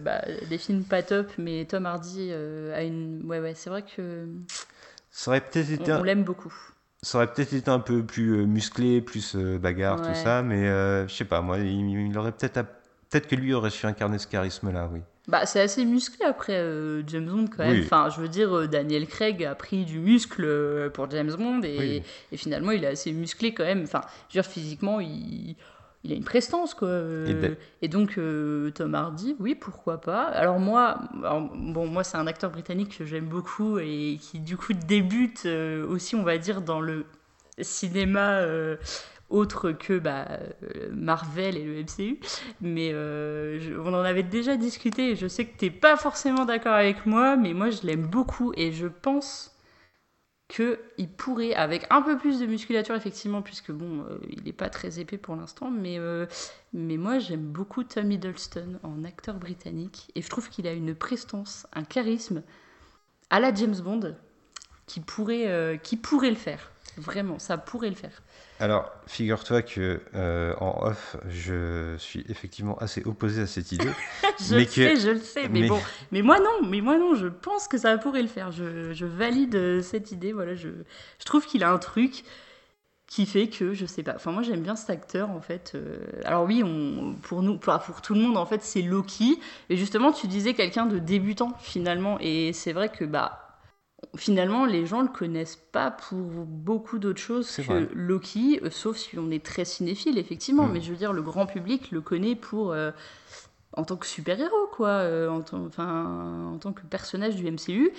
bah, 0.00 0.22
des 0.48 0.58
films 0.58 0.84
pas 0.84 1.02
top, 1.02 1.30
mais 1.38 1.66
Tom 1.66 1.84
Hardy 1.86 2.32
a 2.32 2.82
une... 2.82 3.22
Ouais, 3.24 3.40
ouais, 3.40 3.54
c'est 3.54 3.70
vrai 3.70 3.82
que... 3.82 4.26
Ça 5.10 5.30
aurait 5.30 5.40
peut-être 5.40 5.70
été... 5.70 5.92
on 5.92 6.02
l'aime 6.02 6.24
beaucoup 6.24 6.54
ça 7.02 7.18
aurait 7.18 7.32
peut-être 7.32 7.52
été 7.52 7.70
un 7.70 7.78
peu 7.78 8.02
plus 8.02 8.40
euh, 8.40 8.46
musclé, 8.46 9.00
plus 9.00 9.36
euh, 9.36 9.58
bagarre, 9.58 10.00
tout 10.02 10.14
ça, 10.14 10.42
mais 10.42 10.66
euh, 10.66 11.06
je 11.06 11.14
sais 11.14 11.24
pas, 11.24 11.40
moi, 11.40 11.58
il, 11.58 12.16
aurait 12.18 12.32
peut-être. 12.32 12.64
Peut-être 13.08 13.28
que 13.28 13.36
lui 13.36 13.54
aurait 13.54 13.70
su 13.70 13.86
incarner 13.86 14.18
ce 14.18 14.26
charisme-là, 14.26 14.90
oui. 14.92 15.00
Bah, 15.28 15.46
c'est 15.46 15.60
assez 15.60 15.84
musclé 15.84 16.24
après 16.24 16.56
James 17.06 17.26
Bond 17.26 17.46
quand 17.46 17.64
même. 17.64 17.82
Enfin, 17.84 18.08
je 18.10 18.20
veux 18.20 18.28
dire, 18.28 18.68
Daniel 18.68 19.06
Craig 19.06 19.44
a 19.44 19.54
pris 19.54 19.84
du 19.84 20.00
muscle 20.00 20.90
pour 20.92 21.08
James 21.10 21.32
Bond 21.36 21.62
et, 21.62 22.02
et, 22.30 22.36
finalement 22.36 22.70
il 22.70 22.84
est 22.84 22.88
assez 22.88 23.12
musclé 23.12 23.52
quand 23.54 23.64
même. 23.64 23.82
Enfin, 23.82 24.02
je 24.28 24.38
veux 24.38 24.42
dire, 24.42 24.50
physiquement, 24.50 25.00
il, 25.00 25.56
il 26.04 26.12
a 26.12 26.14
une 26.14 26.24
prestance 26.24 26.74
quoi. 26.74 26.88
Et, 27.82 27.88
donc 27.88 28.18
Tom 28.74 28.94
Hardy, 28.94 29.36
oui, 29.40 29.54
pourquoi 29.54 30.00
pas. 30.00 30.24
Alors 30.24 30.58
moi, 30.58 30.98
bon, 31.14 31.86
moi 31.86 32.04
c'est 32.04 32.16
un 32.16 32.26
acteur 32.26 32.50
britannique 32.50 32.98
que 32.98 33.04
j'aime 33.04 33.26
beaucoup 33.26 33.78
et 33.78 34.18
qui 34.20 34.38
du 34.38 34.56
coup 34.56 34.72
débute 34.72 35.46
aussi, 35.88 36.14
on 36.14 36.22
va 36.22 36.38
dire, 36.38 36.62
dans 36.62 36.80
le 36.80 37.06
cinéma 37.60 38.42
autre 39.28 39.72
que 39.72 39.98
bah, 39.98 40.28
Marvel 40.92 41.56
et 41.56 41.64
le 41.64 41.82
MCU. 41.82 42.20
Mais 42.60 42.94
on 42.94 43.88
en 43.88 44.04
avait 44.04 44.22
déjà 44.22 44.56
discuté 44.56 45.10
et 45.10 45.16
je 45.16 45.26
sais 45.26 45.44
que 45.44 45.58
tu 45.58 45.64
n'es 45.64 45.70
pas 45.70 45.96
forcément 45.96 46.44
d'accord 46.44 46.74
avec 46.74 47.06
moi, 47.06 47.36
mais 47.36 47.52
moi 47.52 47.70
je 47.70 47.86
l'aime 47.86 48.06
beaucoup 48.06 48.52
et 48.56 48.72
je 48.72 48.86
pense 48.86 49.55
qu'il 50.48 51.08
pourrait, 51.16 51.54
avec 51.54 51.86
un 51.90 52.02
peu 52.02 52.16
plus 52.16 52.38
de 52.38 52.46
musculature, 52.46 52.94
effectivement, 52.94 53.42
puisque 53.42 53.72
bon, 53.72 54.04
euh, 54.04 54.18
il 54.30 54.44
n'est 54.44 54.52
pas 54.52 54.70
très 54.70 55.00
épais 55.00 55.18
pour 55.18 55.34
l'instant, 55.34 55.70
mais, 55.70 55.98
euh, 55.98 56.26
mais 56.72 56.96
moi 56.96 57.18
j'aime 57.18 57.42
beaucoup 57.42 57.82
Tom 57.82 58.10
Hiddleston 58.12 58.78
en 58.82 59.04
acteur 59.04 59.36
britannique, 59.36 60.10
et 60.14 60.22
je 60.22 60.28
trouve 60.28 60.48
qu'il 60.48 60.66
a 60.68 60.72
une 60.72 60.94
prestance, 60.94 61.66
un 61.72 61.82
charisme 61.82 62.42
à 63.30 63.40
la 63.40 63.52
James 63.54 63.76
Bond 63.76 64.14
qui 64.86 65.00
pourrait, 65.00 65.48
euh, 65.48 65.76
qui 65.76 65.96
pourrait 65.96 66.30
le 66.30 66.36
faire. 66.36 66.70
Vraiment, 66.96 67.38
ça 67.38 67.58
pourrait 67.58 67.90
le 67.90 67.96
faire. 67.96 68.22
Alors, 68.58 68.90
figure-toi 69.06 69.62
que 69.62 70.00
euh, 70.14 70.54
en 70.60 70.86
off, 70.86 71.16
je 71.28 71.94
suis 71.98 72.24
effectivement 72.28 72.76
assez 72.78 73.02
opposé 73.04 73.42
à 73.42 73.46
cette 73.46 73.70
idée. 73.72 73.90
je 74.40 74.54
le 74.54 74.64
sais, 74.64 74.96
je 74.96 75.10
le 75.10 75.20
sais, 75.20 75.48
mais, 75.48 75.68
bon, 75.68 75.78
mais 76.10 76.22
moi 76.22 76.38
non, 76.40 76.66
mais 76.66 76.80
moi 76.80 76.96
non, 76.96 77.14
je 77.14 77.26
pense 77.26 77.68
que 77.68 77.76
ça 77.76 77.98
pourrait 77.98 78.22
le 78.22 78.28
faire. 78.28 78.52
Je, 78.52 78.94
je 78.94 79.04
valide 79.04 79.54
euh, 79.56 79.82
cette 79.82 80.10
idée. 80.10 80.32
Voilà, 80.32 80.54
je, 80.54 80.68
je 81.18 81.24
trouve 81.24 81.44
qu'il 81.44 81.64
a 81.64 81.70
un 81.70 81.78
truc 81.78 82.24
qui 83.06 83.26
fait 83.26 83.48
que 83.48 83.74
je 83.74 83.86
sais 83.86 84.02
pas. 84.02 84.14
Enfin, 84.16 84.32
moi 84.32 84.42
j'aime 84.42 84.62
bien 84.62 84.74
cet 84.74 84.90
acteur 84.90 85.30
en 85.30 85.40
fait. 85.40 85.72
Euh, 85.74 85.98
alors 86.24 86.44
oui, 86.44 86.62
on, 86.64 87.14
pour 87.22 87.42
nous, 87.42 87.58
pour, 87.58 87.78
pour 87.80 88.00
tout 88.00 88.14
le 88.14 88.20
monde 88.20 88.36
en 88.38 88.46
fait, 88.46 88.62
c'est 88.62 88.82
Loki. 88.82 89.38
Et 89.68 89.76
justement, 89.76 90.12
tu 90.12 90.26
disais 90.28 90.54
quelqu'un 90.54 90.86
de 90.86 90.98
débutant 90.98 91.52
finalement, 91.60 92.18
et 92.20 92.52
c'est 92.52 92.72
vrai 92.72 92.88
que 92.88 93.04
bah 93.04 93.45
finalement, 94.16 94.64
les 94.64 94.86
gens 94.86 95.02
le 95.02 95.08
connaissent 95.08 95.56
pas 95.72 95.90
pour 95.90 96.18
beaucoup 96.18 96.98
d'autres 96.98 97.20
choses 97.20 97.56
que 97.56 97.88
Loki, 97.94 98.60
euh, 98.62 98.70
sauf 98.70 98.96
si 98.96 99.18
on 99.18 99.30
est 99.30 99.44
très 99.44 99.64
cinéphile, 99.64 100.18
effectivement. 100.18 100.66
Mm. 100.66 100.72
Mais 100.72 100.80
je 100.80 100.90
veux 100.90 100.96
dire, 100.96 101.12
le 101.12 101.22
grand 101.22 101.46
public 101.46 101.90
le 101.90 102.00
connaît 102.00 102.36
pour 102.36 102.72
euh, 102.72 102.90
en 103.72 103.84
tant 103.84 103.96
que 103.96 104.06
super-héros, 104.06 104.68
quoi, 104.72 104.88
euh, 104.88 105.28
en, 105.28 105.42
enfin, 105.66 106.52
en 106.54 106.58
tant 106.58 106.72
que 106.72 106.82
personnage 106.82 107.36
du 107.36 107.50
MCU. 107.50 107.90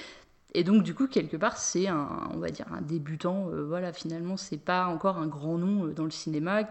Et 0.53 0.63
donc, 0.63 0.83
du 0.83 0.93
coup, 0.95 1.07
quelque 1.07 1.37
part, 1.37 1.57
c'est 1.57 1.87
un, 1.87 2.29
on 2.33 2.37
va 2.37 2.49
dire, 2.49 2.65
un 2.71 2.81
débutant. 2.81 3.49
voilà, 3.67 3.93
finalement, 3.93 4.37
c'est 4.37 4.57
pas 4.57 4.87
encore 4.87 5.17
un 5.17 5.27
grand 5.27 5.57
nom 5.57 5.87
dans 5.87 6.05
le 6.05 6.11
cinéma. 6.11 6.61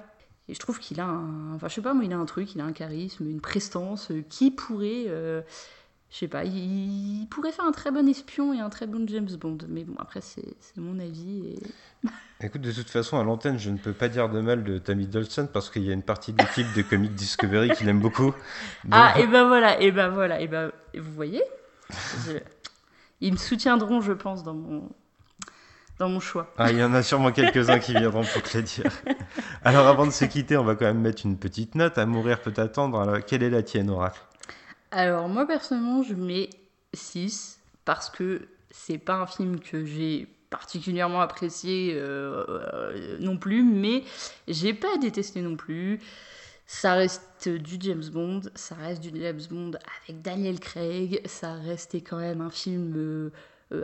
Et 0.49 0.55
je 0.55 0.59
trouve 0.59 0.79
qu'il 0.79 1.01
a 1.01 1.07
un. 1.07 1.55
Enfin, 1.55 1.69
je 1.69 1.75
sais 1.75 1.83
pas, 1.83 1.95
moi, 1.95 2.05
il 2.05 2.13
a 2.13 2.19
un 2.19 2.25
truc, 2.25 2.55
il 2.55 2.61
a 2.61 2.65
un 2.65 2.73
charisme, 2.73 3.29
une 3.29 3.41
prestance 3.41 4.11
qui 4.29 4.51
pourrait. 4.51 5.07
Je 6.11 6.19
sais 6.19 6.29
pas, 6.29 6.45
il, 6.45 7.27
pourrait 7.31 7.53
faire 7.53 7.65
un 7.65 7.73
très 7.73 7.91
bon 7.91 8.09
espion 8.09 8.55
et 8.55 8.61
un 8.61 8.71
très 8.71 8.87
bon 8.87 9.07
James 9.09 9.29
Bond. 9.41 9.59
Mais 9.69 9.85
bon, 9.85 9.95
après, 9.99 10.21
c'est 10.21 10.45
mon 10.77 10.99
avis. 10.99 11.47
Et... 11.47 12.09
Écoute, 12.47 12.61
de 12.61 12.73
toute 12.73 12.89
façon, 12.89 13.19
à 13.19 13.25
l'antenne, 13.25 13.59
je 13.59 13.71
ne 13.71 13.77
peux 13.77 13.93
pas 13.93 14.09
dire 14.09 14.29
de 14.29 14.41
mal 14.41 14.63
de 14.63 14.79
Tammy 14.79 15.07
Dolson 15.07 15.49
parce 15.53 15.69
qu'il 15.69 15.83
y 15.83 15.91
a 15.91 15.93
une 15.93 16.03
partie 16.03 16.33
de 16.33 16.39
l'équipe 16.39 16.73
de 16.75 16.83
Comic 16.83 17.15
Discovery 17.15 17.71
qu'il 17.71 17.89
aime 17.89 18.01
beaucoup. 18.01 18.33
Ah, 18.93 19.19
et 19.19 19.27
ben 19.27 19.49
voilà, 19.49 19.81
et 19.81 19.91
ben 19.91 20.09
voilà, 20.09 20.41
et 20.41 20.47
ben 20.47 20.71
vous 20.95 21.13
voyez, 21.13 21.43
ils 23.21 23.33
me 23.33 23.37
soutiendront, 23.37 24.01
je 24.01 24.13
pense, 24.13 24.45
dans 24.45 24.55
mon, 24.55 24.89
dans 25.99 26.09
mon 26.09 26.21
choix. 26.21 26.53
Ah, 26.57 26.71
il 26.71 26.79
y 26.79 26.85
en 26.85 26.95
a 26.95 27.03
sûrement 27.03 27.33
quelques-uns 27.33 27.79
qui 27.79 27.93
viendront 27.93 28.23
pour 28.25 28.43
te 28.43 28.57
le 28.57 28.63
dire. 28.63 28.91
Alors, 29.65 29.87
avant 29.87 30.07
de 30.07 30.13
se 30.13 30.25
quitter, 30.25 30.57
on 30.57 30.65
va 30.65 30.77
quand 30.77 30.85
même 30.85 31.01
mettre 31.01 31.27
une 31.27 31.37
petite 31.37 31.75
note. 31.75 31.99
À 31.99 32.07
mourir 32.07 32.41
peut 32.41 32.55
attendre. 32.57 33.01
Alors, 33.01 33.25
quelle 33.25 33.43
est 33.43 33.51
la 33.51 33.63
tienne, 33.63 33.91
Oracle? 33.91 34.21
Alors, 34.91 35.29
moi, 35.29 35.47
personnellement, 35.47 36.03
je 36.03 36.15
mets 36.15 36.51
6 36.95 37.61
parce 37.85 38.11
que 38.11 38.49
c'est 38.71 38.99
pas 38.99 39.15
un 39.15 39.27
film 39.27 39.61
que 39.61 39.85
j'ai 39.85 40.29
particulièrement 40.51 41.21
apprécié 41.21 41.95
euh, 41.95 42.45
euh, 42.49 43.19
non 43.21 43.37
plus, 43.37 43.63
mais 43.63 44.05
j'ai 44.49 44.75
pas 44.75 44.97
détesté 44.99 45.43
non 45.43 45.57
plus. 45.57 46.01
Ça 46.67 46.95
reste 46.95 47.49
du 47.49 47.77
James 47.81 48.05
Bond, 48.13 48.41
ça 48.55 48.75
reste 48.75 49.01
du 49.01 49.21
James 49.21 49.41
Bond 49.51 49.73
avec 50.05 50.23
Daniel 50.23 50.59
Craig, 50.59 51.21
ça 51.25 51.55
restait 51.55 52.01
quand 52.01 52.19
même 52.19 52.41
un 52.41 52.51
film 52.51 52.93
euh, 52.97 53.31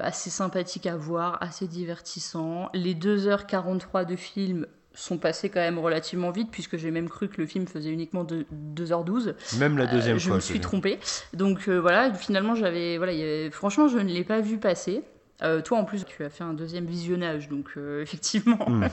assez 0.01 0.31
sympathique 0.31 0.87
à 0.87 0.97
voir, 0.97 1.39
assez 1.41 1.69
divertissant. 1.69 2.70
Les 2.74 2.95
2h43 2.95 4.05
de 4.05 4.16
film 4.16 4.66
sont 4.94 5.19
passés 5.19 5.48
quand 5.48 5.60
même 5.60 5.78
relativement 5.78 6.31
vite, 6.31 6.51
puisque 6.51 6.77
j'ai 6.77 6.90
même 6.90 7.09
cru 7.09 7.28
que 7.28 7.40
le 7.40 7.47
film 7.47 7.66
faisait 7.66 7.90
uniquement 7.90 8.24
2h12. 8.24 9.35
Même 9.59 9.78
la 9.78 9.86
deuxième 9.86 10.19
fois. 10.19 10.31
Je 10.31 10.35
me 10.35 10.40
suis 10.40 10.60
trompée. 10.60 10.98
Donc 11.32 11.69
voilà, 11.69 12.12
finalement, 12.12 12.55
j'avais. 12.55 12.98
Voilà, 12.98 13.12
franchement, 13.51 13.89
je 13.89 13.98
ne 13.98 14.12
l'ai 14.12 14.24
pas 14.24 14.40
vu 14.40 14.59
passer. 14.59 15.02
Euh, 15.43 15.60
toi, 15.60 15.78
en 15.78 15.85
plus, 15.85 16.05
tu 16.05 16.24
as 16.24 16.31
fait 16.31 16.44
un 16.44 16.55
deuxième 16.55 16.86
visionnage, 16.86 17.48
donc 17.48 17.70
euh, 17.77 18.02
effectivement, 18.02 18.64
mm. 18.69 18.89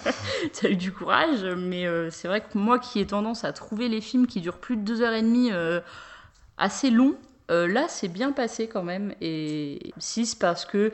tu 0.54 0.66
as 0.66 0.70
eu 0.70 0.76
du 0.76 0.92
courage. 0.92 1.44
Mais 1.58 1.86
euh, 1.86 2.10
c'est 2.10 2.28
vrai 2.28 2.42
que 2.42 2.58
moi 2.58 2.80
qui 2.80 3.00
ai 3.00 3.06
tendance 3.06 3.44
à 3.44 3.54
trouver 3.54 3.88
les 3.88 4.02
films 4.02 4.28
qui 4.28 4.42
durent 4.42 4.58
plus 4.58 4.78
de 4.78 4.82
deux 4.82 5.02
heures 5.02 5.14
et 5.14 5.22
demie 5.22 5.52
assez 6.58 6.90
longs, 6.90 7.16
là, 7.50 7.86
c'est 7.88 8.08
bien 8.08 8.32
passé 8.32 8.68
quand 8.68 8.84
même. 8.84 9.14
Et 9.22 9.94
6 9.98 10.36
parce 10.36 10.66
que 10.66 10.92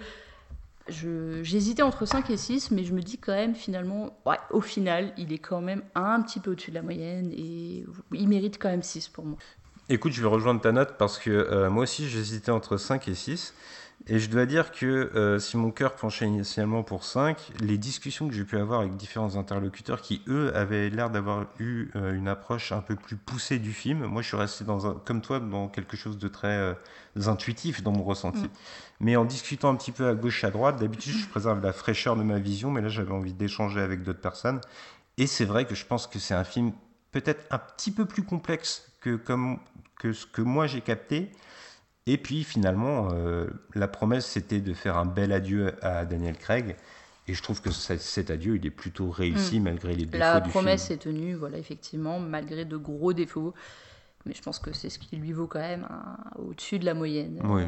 j'hésitais 0.88 1.82
entre 1.82 2.06
5 2.06 2.30
et 2.30 2.38
6, 2.38 2.72
mais 2.72 2.84
je 2.84 2.94
me 2.94 3.02
dis 3.02 3.18
quand 3.18 3.34
même 3.34 3.56
finalement, 3.56 4.18
ouais, 4.26 4.38
au 4.52 4.62
final, 4.62 5.14
il 5.18 5.34
est 5.34 5.40
quand 5.40 5.62
même 5.62 5.84
un 5.96 6.22
petit 6.22 6.40
peu 6.40 6.52
au-dessus 6.52 6.72
de 6.72 6.76
la 6.76 6.82
moyenne 6.82 7.32
et 7.32 7.86
il 8.14 8.28
mérite 8.28 8.58
quand 8.60 8.70
même 8.70 8.84
6 8.84 9.10
pour 9.10 9.26
moi. 9.26 9.38
Écoute, 9.88 10.14
je 10.14 10.22
vais 10.22 10.28
rejoindre 10.28 10.62
ta 10.62 10.72
note 10.72 10.98
parce 10.98 11.20
que 11.20 11.68
moi 11.68 11.84
aussi 11.84 12.10
j'hésitais 12.10 12.52
entre 12.52 12.78
5 12.78 13.08
et 13.08 13.14
6. 13.16 13.54
Et 14.08 14.20
je 14.20 14.30
dois 14.30 14.46
dire 14.46 14.72
que 14.72 14.86
euh, 14.86 15.40
si 15.40 15.58
mon 15.58 15.72
cœur 15.72 15.96
penchait 15.96 16.28
initialement 16.28 16.84
pour 16.84 17.04
5, 17.04 17.38
les 17.60 17.80
discussions 17.80 18.28
que 18.28 18.36
j'ai 18.36 18.44
pu 18.44 18.56
avoir 18.58 18.82
avec 18.82 18.96
différents 18.96 19.36
interlocuteurs 19.36 20.00
qui, 20.00 20.22
eux, 20.28 20.56
avaient 20.56 20.92
l'air 20.92 21.10
d'avoir 21.10 21.48
eu 21.60 21.88
euh, 21.96 22.14
une 22.14 22.28
approche 22.28 22.72
un 22.72 22.82
peu 22.82 22.96
plus 22.96 23.16
poussée 23.16 23.58
du 23.58 23.74
film, 23.74 24.06
moi 24.06 24.22
je 24.22 24.28
suis 24.28 24.38
resté, 24.38 24.64
dans 24.64 24.86
un, 24.86 24.94
comme 25.06 25.22
toi, 25.22 25.40
dans 25.40 25.70
quelque 25.70 25.98
chose 25.98 26.20
de 26.20 26.28
très 26.28 26.56
euh, 26.56 26.74
intuitif 27.26 27.82
dans 27.82 27.92
mon 27.92 28.04
ressenti. 28.04 28.44
Mm. 28.44 28.50
Mais 29.00 29.16
en 29.16 29.26
discutant 29.26 29.70
un 29.70 29.76
petit 29.76 29.92
peu 29.92 30.08
à 30.08 30.14
gauche, 30.14 30.44
à 30.44 30.52
droite, 30.52 30.80
d'habitude 30.80 31.14
je 31.18 31.28
préserve 31.28 31.64
la 31.64 31.74
fraîcheur 31.74 32.16
de 32.16 32.22
ma 32.22 32.38
vision, 32.38 32.70
mais 32.70 32.82
là 32.82 32.90
j'avais 32.90 33.12
envie 33.12 33.34
d'échanger 33.34 33.82
avec 33.82 34.04
d'autres 34.04 34.22
personnes. 34.22 34.62
Et 35.18 35.26
c'est 35.26 35.46
vrai 35.46 35.66
que 35.66 35.74
je 35.74 35.86
pense 35.86 36.06
que 36.06 36.20
c'est 36.20 36.36
un 36.36 36.44
film 36.44 36.74
peut-être 37.12 37.44
un 37.50 37.58
petit 37.58 37.90
peu 37.90 38.06
plus 38.06 38.24
complexe 38.24 38.88
que, 39.02 39.16
comme, 39.16 39.58
que 39.98 40.14
ce 40.14 40.28
que 40.28 40.44
moi 40.44 40.68
j'ai 40.68 40.82
capté 40.82 41.32
et 42.08 42.18
puis 42.18 42.44
finalement, 42.44 43.10
euh, 43.14 43.48
la 43.74 43.88
promesse, 43.88 44.26
c'était 44.26 44.62
de 44.62 44.74
faire 44.74 44.98
un 44.98 45.06
bel 45.06 45.32
adieu 45.32 45.74
à 45.82 46.06
Daniel 46.06 46.38
Craig. 46.38 46.76
Et 47.28 47.34
je 47.34 47.42
trouve 47.42 47.60
que 47.60 47.72
cet 47.72 48.30
adieu, 48.30 48.56
il 48.56 48.66
est 48.68 48.72
plutôt 48.72 49.10
réussi 49.10 49.60
hmm. 49.60 49.64
malgré 49.64 49.96
les 49.96 50.06
défauts 50.06 50.20
la 50.20 50.40
du 50.40 50.52
film. 50.52 50.54
La 50.54 50.62
promesse 50.62 50.92
est 50.92 50.98
tenue, 50.98 51.34
voilà, 51.34 51.58
effectivement, 51.58 52.20
malgré 52.20 52.66
de 52.66 52.78
gros 52.78 53.14
défauts. 53.14 53.56
Mais 54.26 54.34
je 54.36 54.42
pense 54.44 54.60
que 54.60 54.74
c'est 54.74 54.90
ce 54.90 55.00
qui 55.00 55.16
lui 55.16 55.32
vaut 55.32 55.48
quand 55.48 55.60
même 55.60 55.88
au-dessus 56.38 56.78
de 56.78 56.86
la 56.86 56.94
moyenne. 56.94 57.42
Oui. 57.44 57.64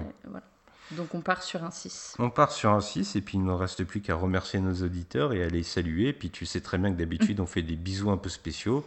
Donc 0.92 1.14
on 1.14 1.22
part 1.22 1.44
sur 1.44 1.64
un 1.64 1.72
6. 1.72 2.16
On 2.20 2.30
part 2.30 2.52
sur 2.52 2.72
un 2.72 2.82
6 2.82 3.16
et 3.16 3.22
puis 3.22 3.38
il 3.38 3.44
ne 3.44 3.52
reste 3.52 3.84
plus 3.84 4.02
qu'à 4.02 4.16
remercier 4.16 4.60
nos 4.60 4.74
auditeurs 4.84 5.34
et 5.34 5.44
à 5.44 5.50
les 5.50 5.64
saluer. 5.64 6.14
Puis 6.14 6.30
tu 6.30 6.46
sais 6.46 6.62
très 6.62 6.78
bien 6.78 6.92
que 6.92 6.98
d'habitude 6.98 7.40
on 7.42 7.46
fait 7.46 7.62
des 7.62 7.76
bisous 7.76 8.10
un 8.10 8.18
peu 8.18 8.30
spéciaux. 8.30 8.86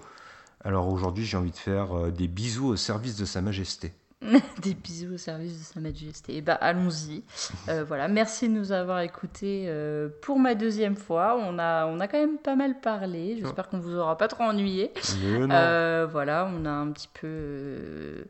Alors 0.65 0.89
aujourd'hui 0.89 1.25
j'ai 1.25 1.37
envie 1.37 1.51
de 1.51 1.57
faire 1.57 1.97
euh, 1.97 2.11
des 2.11 2.27
bisous 2.27 2.69
au 2.69 2.77
service 2.77 3.17
de 3.17 3.25
Sa 3.25 3.43
Majesté. 3.43 3.93
des 4.63 4.75
bisous 4.75 5.15
au 5.15 5.17
service 5.17 5.59
de 5.59 5.65
Sa 5.75 5.81
Majesté. 5.81 6.35
Et 6.35 6.37
eh 6.39 6.41
bah 6.43 6.59
ben, 6.61 6.67
allons-y. 6.67 7.23
Euh, 7.69 7.85
voilà, 7.85 8.09
merci 8.09 8.49
de 8.49 8.55
nous 8.55 8.73
avoir 8.73 9.01
écoutés 9.01 9.65
euh, 9.69 10.09
pour 10.21 10.39
ma 10.39 10.55
deuxième 10.55 10.97
fois. 10.97 11.39
On 11.39 11.59
a, 11.59 11.87
on 11.87 12.01
a 12.01 12.09
quand 12.09 12.19
même 12.19 12.39
pas 12.39 12.55
mal 12.55 12.81
parlé. 12.81 13.39
J'espère 13.41 13.69
qu'on 13.69 13.79
vous 13.79 13.97
aura 13.97 14.19
pas 14.19 14.29
trop 14.29 14.45
ennuyé. 14.45 14.93
Euh, 15.25 16.07
voilà, 16.11 16.51
on 16.53 16.67
a 16.67 16.71
un 16.71 16.91
petit 16.93 17.09
peu 17.09 18.25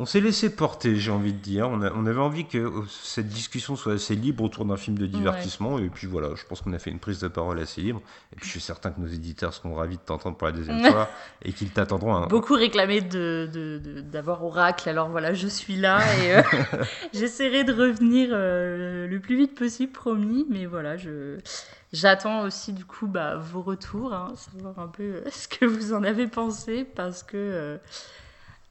on 0.00 0.06
s'est 0.06 0.20
laissé 0.20 0.54
porter, 0.54 0.96
j'ai 0.96 1.12
envie 1.12 1.32
de 1.32 1.38
dire. 1.38 1.68
On, 1.68 1.80
avait 1.80 2.20
envie 2.20 2.46
que 2.46 2.58
euh, 2.58 2.82
cette 2.88 3.28
discussion 3.28 3.76
soit 3.76 3.92
assez 3.92 4.16
libre 4.16 4.42
autour 4.42 4.64
d'un 4.64 4.76
film 4.76 4.98
de 4.98 5.06
divertissement. 5.06 5.78
Et 5.78 5.88
puis 5.88 6.08
voilà, 6.08 6.34
je 6.34 6.44
pense 6.46 6.62
qu'on 6.62 6.72
a 6.72 6.80
fait 6.80 6.90
une 6.90 6.98
prise 6.98 7.20
de 7.20 7.28
parole 7.28 7.60
assez 7.60 7.80
libre. 7.80 8.02
Et 8.32 8.36
puis 8.36 8.46
je 8.46 8.50
suis 8.50 8.60
certain 8.60 8.90
que 8.90 9.00
nos 9.00 9.06
éditeurs 9.06 9.54
seront 9.54 9.74
ravis 9.74 9.96
de 9.96 10.02
t'entendre 10.02 10.36
pour 10.36 10.48
la 10.48 10.52
deuxième 10.52 10.84
fois 10.90 11.08
et 11.42 11.52
qu'ils 11.52 11.70
t'attendront. 11.70 12.26
Beaucoup 12.26 12.54
réclamé 12.54 13.02
d'avoir 13.02 14.40
de, 14.40 14.44
Oracle. 14.44 14.88
Alors 14.88 15.10
voilà, 15.10 15.32
je 15.32 15.46
suis 15.46 15.76
là 15.76 16.00
et 16.24 16.36
euh, 16.38 16.42
j'essaierai 17.12 17.62
de 17.62 17.72
revenir 17.72 18.30
euh, 18.32 19.06
le 19.06 19.20
plus 19.20 19.36
vite 19.36 19.54
possible, 19.54 19.92
promis. 19.92 20.44
Mais 20.50 20.66
voilà, 20.66 20.96
je. 20.96 21.38
J'attends 21.92 22.42
aussi 22.42 22.72
du 22.72 22.84
coup 22.84 23.06
bah, 23.06 23.36
vos 23.36 23.62
retours, 23.62 24.12
hein, 24.12 24.32
savoir 24.34 24.80
un 24.80 24.88
peu 24.88 25.22
ce 25.30 25.46
que 25.46 25.64
vous 25.64 25.92
en 25.92 26.02
avez 26.02 26.26
pensé 26.26 26.84
parce 26.84 27.22
que 27.22 27.78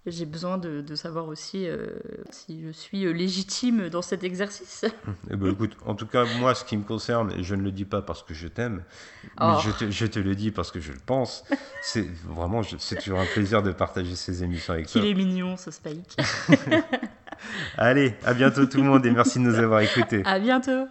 j'ai 0.05 0.25
besoin 0.25 0.57
de, 0.57 0.95
savoir 0.95 1.27
aussi 1.27 1.67
euh, 1.67 1.87
si 2.29 2.61
je 2.61 2.71
suis 2.71 3.05
euh, 3.05 3.11
légitime 3.11 3.89
dans 3.89 4.01
cet 4.01 4.23
exercice. 4.23 4.85
Eh 5.31 5.35
ben, 5.35 5.51
écoute, 5.51 5.75
en 5.85 5.95
tout 5.95 6.05
cas, 6.05 6.25
moi, 6.39 6.53
ce 6.53 6.65
qui 6.65 6.75
me 6.75 6.83
concerne, 6.83 7.31
et 7.31 7.43
je 7.43 7.55
ne 7.55 7.61
le 7.63 7.71
dis 7.71 7.85
pas 7.85 8.01
parce 8.01 8.23
que 8.23 8.33
je 8.33 8.47
t'aime, 8.47 8.83
mais 9.23 9.29
oh. 9.39 9.59
je 9.89 10.05
te, 10.05 10.19
le 10.19 10.35
dis 10.35 10.51
parce 10.51 10.71
que 10.71 10.79
je 10.79 10.91
le 10.91 10.99
pense, 10.99 11.45
c'est 11.81 12.05
vraiment, 12.25 12.61
c'est 12.77 12.97
toujours 12.97 13.19
un 13.19 13.25
plaisir 13.25 13.63
de 13.63 13.71
partager 13.71 14.15
ces 14.15 14.43
émissions 14.43 14.73
avec 14.73 14.87
toi. 14.87 15.01
Qu'il 15.01 15.09
est 15.09 15.13
mignon, 15.13 15.55
ce 15.57 15.71
Spike. 15.71 16.17
Allez, 17.77 18.15
à 18.23 18.33
bientôt 18.33 18.65
tout 18.65 18.77
le 18.77 18.83
monde 18.83 19.05
et 19.05 19.11
merci 19.11 19.39
de 19.39 19.45
nous 19.45 19.55
avoir 19.55 19.81
écoutés. 19.81 20.21
À 20.25 20.39
bientôt. 20.39 20.87